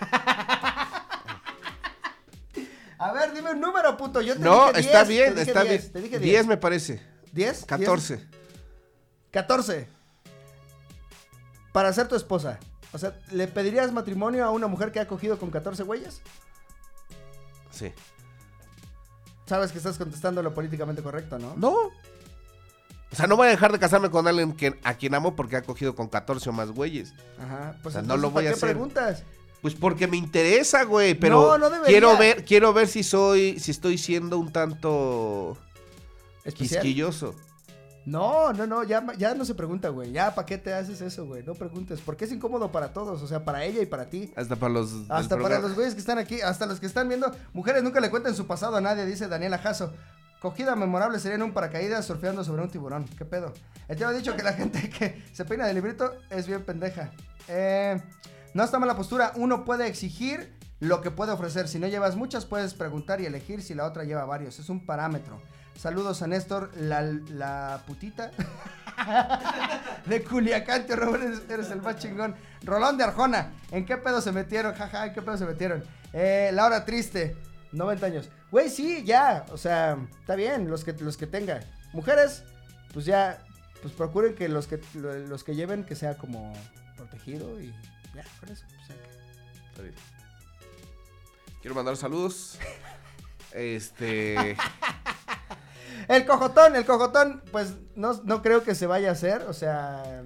A 2.98 3.12
ver, 3.12 3.32
dime 3.32 3.52
un 3.52 3.60
número, 3.60 3.96
puto. 3.96 4.20
Yo 4.20 4.34
te 4.34 4.40
No, 4.40 4.68
dije 4.68 4.80
está 4.80 5.04
10, 5.04 5.08
bien, 5.08 5.34
te 5.34 5.40
dije 5.40 5.50
está 5.50 5.62
10, 5.64 5.80
bien. 5.82 5.92
Te 5.92 6.00
dije 6.02 6.18
10 6.18 6.32
10. 6.32 6.46
me 6.46 6.56
parece. 6.56 7.00
¿10? 7.34 7.64
14. 7.66 8.26
14. 9.30 9.88
Para 11.72 11.92
ser 11.92 12.08
tu 12.08 12.16
esposa. 12.16 12.58
O 12.92 12.98
sea, 12.98 13.14
¿le 13.30 13.46
pedirías 13.46 13.92
matrimonio 13.92 14.44
a 14.44 14.50
una 14.50 14.66
mujer 14.66 14.90
que 14.92 15.00
ha 15.00 15.06
cogido 15.06 15.38
con 15.38 15.50
14 15.50 15.82
güeyes? 15.82 16.22
Sí. 17.70 17.92
Sabes 19.46 19.72
que 19.72 19.78
estás 19.78 19.98
contestando 19.98 20.42
lo 20.42 20.54
políticamente 20.54 21.02
correcto, 21.02 21.38
¿no? 21.38 21.54
No. 21.56 21.72
O 23.10 23.16
sea, 23.16 23.26
no 23.26 23.36
voy 23.36 23.46
a 23.48 23.50
dejar 23.50 23.72
de 23.72 23.78
casarme 23.78 24.10
con 24.10 24.26
alguien 24.26 24.52
que, 24.54 24.78
a 24.84 24.94
quien 24.94 25.14
amo 25.14 25.36
porque 25.36 25.56
ha 25.56 25.62
cogido 25.62 25.94
con 25.94 26.08
14 26.08 26.50
o 26.50 26.52
más 26.52 26.70
güeyes. 26.70 27.14
Ajá. 27.38 27.76
Pues 27.82 27.94
O 27.94 27.98
sea, 27.98 28.02
no 28.02 28.14
entonces, 28.14 28.22
lo 28.22 28.30
voy 28.30 28.34
¿para 28.44 28.48
a 28.48 28.52
qué 28.52 28.56
hacer. 28.56 28.68
preguntas? 28.70 29.22
Pues 29.62 29.74
porque 29.74 30.06
me 30.06 30.16
interesa, 30.16 30.84
güey, 30.84 31.14
pero 31.14 31.58
No, 31.58 31.70
no 31.70 31.82
quiero 31.82 32.16
ver, 32.16 32.44
quiero 32.44 32.72
ver 32.72 32.86
si 32.86 33.02
soy, 33.02 33.58
si 33.58 33.72
estoy 33.72 33.98
siendo 33.98 34.38
un 34.38 34.52
tanto 34.52 35.58
Especial. 36.44 36.82
quisquilloso. 36.82 37.34
No, 38.06 38.52
no, 38.54 38.66
no, 38.66 38.84
ya, 38.84 39.04
ya 39.18 39.34
no 39.34 39.44
se 39.44 39.54
pregunta, 39.54 39.90
güey. 39.90 40.12
Ya, 40.12 40.34
¿para 40.34 40.46
qué 40.46 40.56
te 40.56 40.72
haces 40.72 41.02
eso, 41.02 41.26
güey? 41.26 41.42
No 41.42 41.54
preguntes. 41.54 42.00
Porque 42.00 42.24
es 42.24 42.32
incómodo 42.32 42.72
para 42.72 42.94
todos. 42.94 43.20
O 43.20 43.26
sea, 43.26 43.44
para 43.44 43.64
ella 43.64 43.82
y 43.82 43.86
para 43.86 44.08
ti. 44.08 44.32
Hasta 44.34 44.56
para 44.56 44.72
los. 44.72 44.92
Hasta 45.10 45.28
para 45.36 45.42
programa. 45.42 45.66
los 45.68 45.74
güeyes 45.74 45.92
que 45.92 46.00
están 46.00 46.16
aquí, 46.16 46.40
hasta 46.40 46.64
los 46.64 46.80
que 46.80 46.86
están 46.86 47.06
viendo. 47.08 47.30
Mujeres 47.52 47.82
nunca 47.82 48.00
le 48.00 48.08
cuentan 48.08 48.34
su 48.34 48.46
pasado 48.46 48.76
a 48.76 48.80
nadie, 48.80 49.04
dice 49.04 49.28
Daniela 49.28 49.58
Jasso. 49.58 49.92
Cogida 50.40 50.74
memorable 50.76 51.18
sería 51.18 51.34
en 51.34 51.42
un 51.42 51.52
paracaídas 51.52 52.06
surfeando 52.06 52.44
sobre 52.44 52.62
un 52.62 52.70
tiburón. 52.70 53.04
¿Qué 53.18 53.24
pedo? 53.26 53.52
El 53.88 53.96
tío 53.98 54.08
ha 54.08 54.12
dicho 54.12 54.34
que 54.36 54.42
la 54.42 54.52
gente 54.54 54.88
que 54.88 55.22
se 55.34 55.44
peina 55.44 55.66
de 55.66 55.74
librito 55.74 56.14
es 56.30 56.46
bien 56.46 56.62
pendeja. 56.64 57.10
Eh, 57.48 58.00
no 58.58 58.64
está 58.64 58.80
mala 58.80 58.96
postura. 58.96 59.30
Uno 59.36 59.64
puede 59.64 59.86
exigir 59.86 60.52
lo 60.80 61.00
que 61.00 61.12
puede 61.12 61.30
ofrecer. 61.30 61.68
Si 61.68 61.78
no 61.78 61.86
llevas 61.86 62.16
muchas, 62.16 62.44
puedes 62.44 62.74
preguntar 62.74 63.20
y 63.20 63.26
elegir 63.26 63.62
si 63.62 63.72
la 63.72 63.84
otra 63.84 64.02
lleva 64.02 64.24
varios. 64.24 64.58
Es 64.58 64.68
un 64.68 64.84
parámetro. 64.84 65.40
Saludos 65.76 66.22
a 66.22 66.26
Néstor, 66.26 66.72
la, 66.76 67.84
putita. 67.86 68.32
de 70.06 70.24
Culiacán, 70.24 70.86
tío 70.88 70.96
Robert, 70.96 71.22
eres, 71.22 71.42
eres 71.48 71.70
el 71.70 71.82
más 71.82 71.98
chingón. 71.98 72.34
Rolón 72.64 72.98
de 72.98 73.04
Arjona, 73.04 73.52
¿en 73.70 73.86
qué 73.86 73.96
pedo 73.96 74.20
se 74.20 74.32
metieron? 74.32 74.74
Jaja, 74.74 75.06
¿en 75.06 75.14
qué 75.14 75.22
pedo 75.22 75.36
se 75.36 75.46
metieron? 75.46 75.84
Eh, 76.12 76.50
Laura 76.52 76.84
Triste, 76.84 77.36
90 77.70 78.06
años. 78.06 78.28
Güey, 78.50 78.70
sí, 78.70 79.04
ya, 79.04 79.46
o 79.52 79.56
sea, 79.56 79.96
está 80.18 80.34
bien, 80.34 80.68
los 80.68 80.82
que, 80.82 80.94
los 80.94 81.16
que 81.16 81.28
tenga. 81.28 81.60
Mujeres, 81.92 82.42
pues 82.92 83.04
ya, 83.04 83.38
pues 83.82 83.94
procuren 83.94 84.34
que 84.34 84.48
los 84.48 84.66
que, 84.66 84.80
los 84.94 85.44
que 85.44 85.54
lleven 85.54 85.84
que 85.84 85.94
sea 85.94 86.16
como 86.16 86.52
protegido 86.96 87.60
y 87.60 87.72
ya, 88.22 88.24
con 88.40 88.48
eso. 88.50 88.64
pues, 88.68 88.88
que- 88.98 89.68
Está 89.70 89.82
bien. 89.82 89.94
Quiero 91.60 91.74
mandar 91.74 91.96
saludos. 91.96 92.58
Este. 93.54 94.56
El 96.06 96.26
cojotón, 96.26 96.76
el 96.76 96.84
cojotón, 96.84 97.42
pues 97.50 97.74
no, 97.96 98.12
no 98.24 98.42
creo 98.42 98.62
que 98.62 98.74
se 98.74 98.86
vaya 98.86 99.08
a 99.08 99.12
hacer, 99.12 99.42
o 99.42 99.52
sea, 99.54 100.22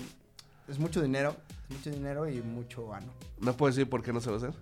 es 0.68 0.78
mucho 0.80 1.01
dinero, 1.01 1.36
mucho 1.68 1.90
dinero 1.90 2.28
y 2.28 2.43
mucho 2.43 2.93
ano. 2.93 3.12
No 3.38 3.57
puedo 3.57 3.72
decir 3.72 3.88
por 3.88 4.03
qué 4.03 4.12
no 4.12 4.20
se 4.20 4.28
va 4.30 4.34
a 4.34 4.38
hacer. 4.38 4.55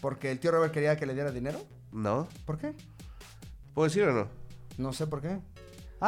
porque 0.00 0.30
el 0.32 0.40
tío 0.40 0.50
Robert 0.50 0.72
quería 0.74 0.96
que 0.96 1.06
le 1.06 1.14
diera 1.14 1.30
dinero. 1.30 1.64
¿No? 1.92 2.28
¿Por 2.44 2.58
qué? 2.58 2.74
¿Puedo 3.72 3.88
decir 3.88 4.02
o 4.02 4.12
no? 4.12 4.28
No 4.78 4.92
sé 4.92 5.06
por 5.06 5.22
qué. 5.22 5.38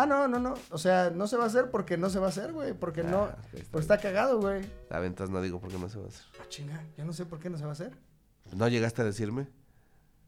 Ah, 0.02 0.06
no, 0.06 0.28
no, 0.28 0.38
no. 0.38 0.54
O 0.70 0.78
sea, 0.78 1.10
no 1.10 1.26
se 1.26 1.36
va 1.36 1.44
a 1.44 1.46
hacer 1.46 1.70
porque 1.70 1.96
no 1.96 2.10
se 2.10 2.18
va 2.18 2.26
a 2.26 2.28
hacer, 2.30 2.52
güey. 2.52 2.72
Porque 2.74 3.02
no. 3.02 3.24
Ah, 3.24 3.36
ok, 3.38 3.54
está 3.54 3.70
Porque 3.70 3.82
está 3.82 3.98
cagado, 3.98 4.40
güey. 4.40 4.64
La 4.90 4.98
ventas 5.00 5.30
no 5.30 5.40
digo 5.42 5.60
por 5.60 5.70
qué 5.70 5.78
no 5.78 5.88
se 5.88 5.98
va 5.98 6.04
a 6.04 6.08
hacer. 6.08 6.22
Ah, 6.40 6.44
chinga. 6.48 6.82
Yo 6.96 7.04
no 7.04 7.12
sé 7.12 7.24
por 7.26 7.38
qué 7.38 7.50
no 7.50 7.56
se 7.58 7.64
va 7.64 7.70
a 7.70 7.72
hacer. 7.72 7.96
¿No 8.54 8.68
llegaste 8.68 9.02
a 9.02 9.04
decirme 9.04 9.48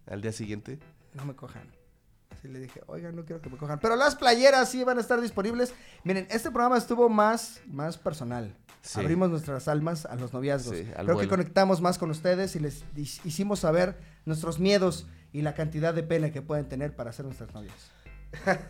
al 0.06 0.20
día 0.22 0.32
siguiente? 0.32 0.78
No 1.14 1.24
me 1.24 1.34
cojan. 1.34 1.62
Así 2.30 2.48
le 2.48 2.60
dije, 2.60 2.80
oigan, 2.86 3.16
no 3.16 3.24
quiero 3.24 3.42
que 3.42 3.50
me 3.50 3.56
cojan. 3.56 3.78
Pero 3.80 3.96
las 3.96 4.14
playeras 4.16 4.68
sí 4.68 4.82
van 4.84 4.98
a 4.98 5.00
estar 5.00 5.20
disponibles. 5.20 5.74
Miren, 6.04 6.26
este 6.30 6.50
programa 6.50 6.78
estuvo 6.78 7.08
más, 7.08 7.60
más 7.66 7.98
personal. 7.98 8.56
Sí. 8.82 8.98
Abrimos 9.00 9.28
nuestras 9.30 9.68
almas 9.68 10.06
a 10.06 10.14
los 10.14 10.32
noviazgos. 10.32 10.74
Sí, 10.76 10.84
Creo 11.04 11.18
que 11.18 11.28
conectamos 11.28 11.80
más 11.82 11.98
con 11.98 12.10
ustedes 12.10 12.56
y 12.56 12.60
les 12.60 12.82
hi- 12.96 13.20
hicimos 13.24 13.60
saber 13.60 13.98
nuestros 14.24 14.58
miedos 14.58 15.06
y 15.32 15.42
la 15.42 15.54
cantidad 15.54 15.92
de 15.92 16.02
pena 16.02 16.30
que 16.32 16.40
pueden 16.40 16.66
tener 16.68 16.96
para 16.96 17.12
ser 17.12 17.26
nuestras 17.26 17.52
novias. 17.52 17.90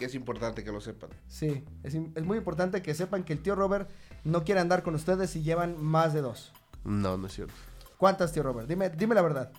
Que 0.00 0.06
es 0.06 0.14
importante 0.14 0.64
que 0.64 0.72
lo 0.72 0.80
sepan. 0.80 1.10
Sí, 1.28 1.62
es, 1.82 1.94
muy 2.24 2.38
importante 2.38 2.80
que 2.80 2.94
sepan 2.94 3.22
que 3.22 3.34
el 3.34 3.42
tío 3.42 3.54
Robert 3.54 3.90
no 4.24 4.44
quiere 4.44 4.58
andar 4.58 4.82
con 4.82 4.94
ustedes 4.94 5.28
si 5.28 5.42
llevan 5.42 5.76
más 5.78 6.14
de 6.14 6.22
dos. 6.22 6.54
No, 6.84 7.18
no 7.18 7.26
es 7.26 7.34
cierto. 7.34 7.52
¿Cuántas, 7.98 8.32
tío 8.32 8.42
Robert? 8.42 8.66
Dime, 8.66 8.88
dime 8.88 9.14
la 9.14 9.20
verdad. 9.20 9.52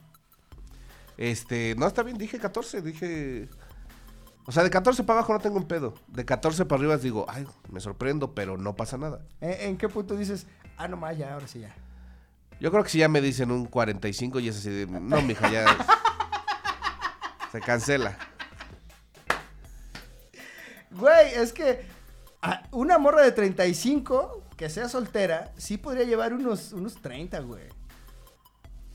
Este, 1.15 1.75
no, 1.77 1.85
está 1.85 2.01
bien, 2.01 2.17
dije 2.17 2.39
14, 2.39 2.81
dije... 2.81 3.49
O 4.47 4.51
sea, 4.51 4.63
de 4.63 4.71
14 4.71 5.03
para 5.03 5.19
abajo 5.19 5.31
no 5.33 5.39
tengo 5.41 5.57
un 5.57 5.67
pedo. 5.67 5.93
De 6.07 6.25
14 6.25 6.65
para 6.65 6.79
arriba 6.79 6.97
digo, 6.97 7.27
ay, 7.29 7.45
me 7.69 7.79
sorprendo, 7.79 8.33
pero 8.33 8.57
no 8.57 8.75
pasa 8.75 8.97
nada. 8.97 9.23
¿En, 9.41 9.69
en 9.69 9.77
qué 9.77 9.89
punto 9.89 10.15
dices, 10.15 10.47
ah, 10.75 10.87
no 10.87 10.97
más, 10.97 11.15
ya, 11.19 11.35
ahora 11.35 11.47
sí 11.47 11.59
ya? 11.59 11.75
Yo 12.59 12.71
creo 12.71 12.83
que 12.83 12.89
si 12.89 12.97
ya 12.97 13.09
me 13.09 13.21
dicen 13.21 13.51
un 13.51 13.67
45 13.67 14.39
y 14.39 14.47
es 14.47 14.57
así 14.57 14.71
de, 14.71 14.87
no, 14.87 15.21
mija, 15.21 15.51
ya... 15.51 15.65
se 17.51 17.61
cancela. 17.61 18.17
Güey, 20.91 21.33
es 21.35 21.53
que 21.53 21.85
una 22.71 22.97
morra 22.97 23.21
de 23.23 23.31
35 23.31 24.43
que 24.57 24.69
sea 24.69 24.89
soltera, 24.89 25.51
sí 25.57 25.77
podría 25.77 26.03
llevar 26.05 26.33
unos, 26.33 26.73
unos 26.73 26.95
30, 27.01 27.39
güey. 27.39 27.63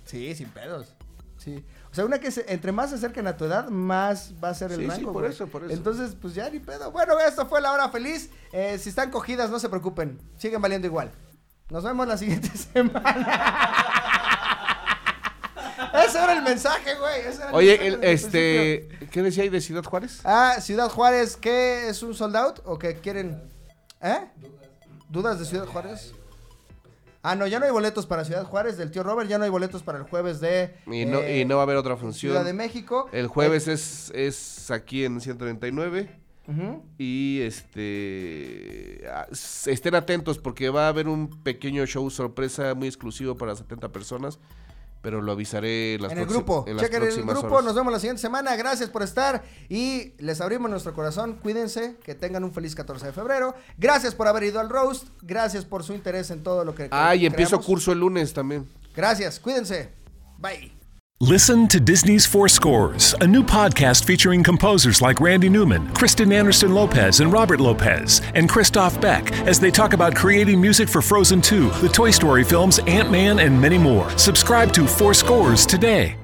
Sí, 0.04 0.34
sin 0.34 0.48
pedos. 0.50 0.94
Sí. 1.38 1.64
O 1.90 1.94
sea, 1.94 2.04
una 2.04 2.18
que 2.18 2.30
se- 2.30 2.44
entre 2.52 2.72
más 2.72 2.90
se 2.90 2.96
acerquen 2.96 3.26
a 3.26 3.36
tu 3.36 3.44
edad, 3.44 3.68
más 3.68 4.32
va 4.42 4.50
a 4.50 4.54
ser 4.54 4.70
el 4.72 4.78
Sí, 4.78 4.82
sí, 4.84 4.88
rango. 4.90 5.12
por 5.12 5.22
güey. 5.22 5.32
eso, 5.32 5.46
por 5.46 5.64
eso. 5.64 5.72
Entonces, 5.72 6.14
pues 6.20 6.34
ya 6.34 6.48
ni 6.50 6.58
pedo. 6.60 6.90
Bueno, 6.92 7.18
esto 7.20 7.46
fue 7.46 7.60
la 7.60 7.72
hora 7.72 7.88
feliz. 7.88 8.30
Eh, 8.52 8.78
si 8.78 8.88
están 8.90 9.10
cogidas, 9.10 9.50
no 9.50 9.58
se 9.58 9.68
preocupen. 9.68 10.20
Siguen 10.38 10.60
valiendo 10.60 10.86
igual. 10.86 11.10
Nos 11.70 11.82
vemos 11.84 12.06
la 12.06 12.16
siguiente 12.16 12.48
semana. 12.56 13.85
Ese 16.16 16.24
era 16.24 16.32
el 16.32 16.42
mensaje, 16.42 16.94
güey. 16.94 17.22
Oye, 17.52 17.86
el, 17.86 18.02
este, 18.02 18.88
¿qué 19.10 19.22
decía 19.22 19.42
ahí 19.42 19.48
de 19.48 19.60
Ciudad 19.60 19.84
Juárez? 19.84 20.20
Ah, 20.24 20.56
Ciudad 20.60 20.88
Juárez, 20.88 21.36
¿qué 21.36 21.88
es 21.88 22.02
un 22.02 22.14
sold 22.14 22.36
out 22.36 22.60
o 22.64 22.78
qué 22.78 22.94
quieren? 22.96 23.42
¿Eh? 24.00 24.26
¿Dudas 25.10 25.38
de 25.38 25.44
Ciudad 25.44 25.66
Juárez? 25.66 26.14
Ah, 27.22 27.34
no, 27.34 27.46
ya 27.46 27.58
no 27.58 27.66
hay 27.66 27.72
boletos 27.72 28.06
para 28.06 28.24
Ciudad 28.24 28.44
Juárez 28.44 28.76
del 28.76 28.90
tío 28.90 29.02
Robert, 29.02 29.28
ya 29.28 29.36
no 29.36 29.44
hay 29.44 29.50
boletos 29.50 29.82
para 29.82 29.98
el 29.98 30.04
jueves 30.04 30.40
de 30.40 30.74
Y 30.86 31.04
no, 31.04 31.18
eh, 31.18 31.40
y 31.40 31.44
no 31.44 31.56
va 31.56 31.62
a 31.62 31.64
haber 31.64 31.76
otra 31.76 31.96
función. 31.96 32.30
Ciudad 32.30 32.44
de 32.44 32.52
México. 32.52 33.08
El 33.12 33.26
jueves 33.26 33.68
es, 33.68 34.10
es 34.14 34.70
aquí 34.70 35.04
en 35.04 35.20
139. 35.20 36.08
Ujú. 36.48 36.84
Y 36.98 37.40
este 37.42 39.02
ah, 39.12 39.26
estén 39.66 39.96
atentos 39.96 40.38
porque 40.38 40.70
va 40.70 40.86
a 40.86 40.88
haber 40.88 41.08
un 41.08 41.42
pequeño 41.42 41.84
show 41.86 42.08
sorpresa 42.10 42.74
muy 42.74 42.86
exclusivo 42.86 43.36
para 43.36 43.56
70 43.56 43.90
personas, 43.90 44.38
pero 45.06 45.22
lo 45.22 45.30
avisaré 45.30 45.94
en 45.94 46.02
las 46.02 46.10
En 46.10 46.18
el 46.18 46.26
grupo, 46.26 46.64
en 46.66 46.78
chequen 46.78 46.96
el 46.96 47.02
próximas 47.10 47.36
grupo, 47.36 47.54
horas. 47.54 47.66
nos 47.66 47.76
vemos 47.76 47.92
la 47.92 48.00
siguiente 48.00 48.20
semana, 48.20 48.56
gracias 48.56 48.90
por 48.90 49.04
estar 49.04 49.44
y 49.68 50.14
les 50.18 50.40
abrimos 50.40 50.68
nuestro 50.68 50.94
corazón, 50.94 51.38
cuídense, 51.40 51.94
que 52.02 52.16
tengan 52.16 52.42
un 52.42 52.52
feliz 52.52 52.74
14 52.74 53.06
de 53.06 53.12
febrero, 53.12 53.54
gracias 53.78 54.16
por 54.16 54.26
haber 54.26 54.42
ido 54.42 54.58
al 54.58 54.68
roast, 54.68 55.06
gracias 55.22 55.64
por 55.64 55.84
su 55.84 55.92
interés 55.92 56.32
en 56.32 56.42
todo 56.42 56.64
lo 56.64 56.74
que 56.74 56.88
Ah, 56.90 57.14
y 57.14 57.24
empiezo 57.24 57.60
curso 57.60 57.92
el 57.92 58.00
lunes 58.00 58.32
también. 58.32 58.68
Gracias, 58.96 59.38
cuídense, 59.38 59.90
bye. 60.38 60.75
Listen 61.22 61.66
to 61.68 61.80
Disney's 61.80 62.26
Four 62.26 62.46
Scores, 62.46 63.14
a 63.22 63.26
new 63.26 63.42
podcast 63.42 64.04
featuring 64.04 64.42
composers 64.42 65.00
like 65.00 65.18
Randy 65.18 65.48
Newman, 65.48 65.90
Kristen 65.94 66.30
Anderson 66.30 66.74
Lopez, 66.74 67.20
and 67.20 67.32
Robert 67.32 67.58
Lopez, 67.58 68.20
and 68.34 68.50
Christoph 68.50 69.00
Beck 69.00 69.32
as 69.46 69.58
they 69.58 69.70
talk 69.70 69.94
about 69.94 70.14
creating 70.14 70.60
music 70.60 70.90
for 70.90 71.00
Frozen 71.00 71.40
2, 71.40 71.70
the 71.80 71.88
Toy 71.88 72.10
Story 72.10 72.44
films, 72.44 72.80
Ant 72.80 73.10
Man, 73.10 73.38
and 73.38 73.58
many 73.58 73.78
more. 73.78 74.10
Subscribe 74.18 74.74
to 74.74 74.86
Four 74.86 75.14
Scores 75.14 75.64
today. 75.64 76.18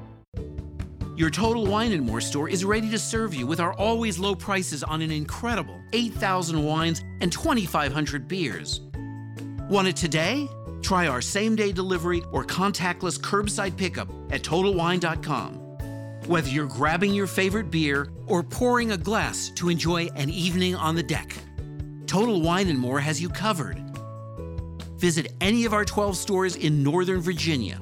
Your 1.17 1.31
Total 1.31 1.65
Wine 1.65 1.93
and 1.93 2.05
More 2.05 2.21
store 2.21 2.51
is 2.51 2.63
ready 2.63 2.91
to 2.91 2.99
serve 2.99 3.33
you 3.33 3.47
with 3.47 3.61
our 3.61 3.73
always 3.73 4.19
low 4.19 4.35
prices 4.35 4.83
on 4.83 5.01
an 5.01 5.11
incredible 5.11 5.81
8,000 5.95 6.63
wines 6.63 7.03
and 7.23 7.33
2,500 7.33 8.29
beers. 8.29 8.83
Want 9.71 9.89
it 9.89 9.97
today? 9.97 10.51
Try 10.83 11.07
our 11.07 11.23
same 11.23 11.57
day 11.57 11.73
delivery 11.73 12.23
or 12.33 12.45
contactless 12.45 13.19
curbside 13.19 13.77
pickup 13.77 14.09
at 14.31 14.43
TotalWine.com. 14.43 15.55
Whether 16.27 16.49
you're 16.51 16.67
grabbing 16.67 17.15
your 17.15 17.27
favorite 17.27 17.71
beer 17.71 18.09
or 18.27 18.43
pouring 18.43 18.93
a 18.93 18.97
glass 18.97 19.51
to 19.57 19.69
enjoy 19.69 20.07
an 20.17 20.31
evening 20.31 20.75
on 20.75 20.95
the 20.95 21.03
deck, 21.03 21.35
Total 22.07 22.41
Wine 22.41 22.69
and 22.69 22.79
More 22.79 23.01
has 23.01 23.21
you 23.21 23.29
covered. 23.29 23.79
Visit 24.99 25.33
any 25.41 25.65
of 25.65 25.73
our 25.73 25.85
12 25.85 26.17
stores 26.17 26.57
in 26.57 26.83
Northern 26.83 27.21
Virginia 27.21 27.81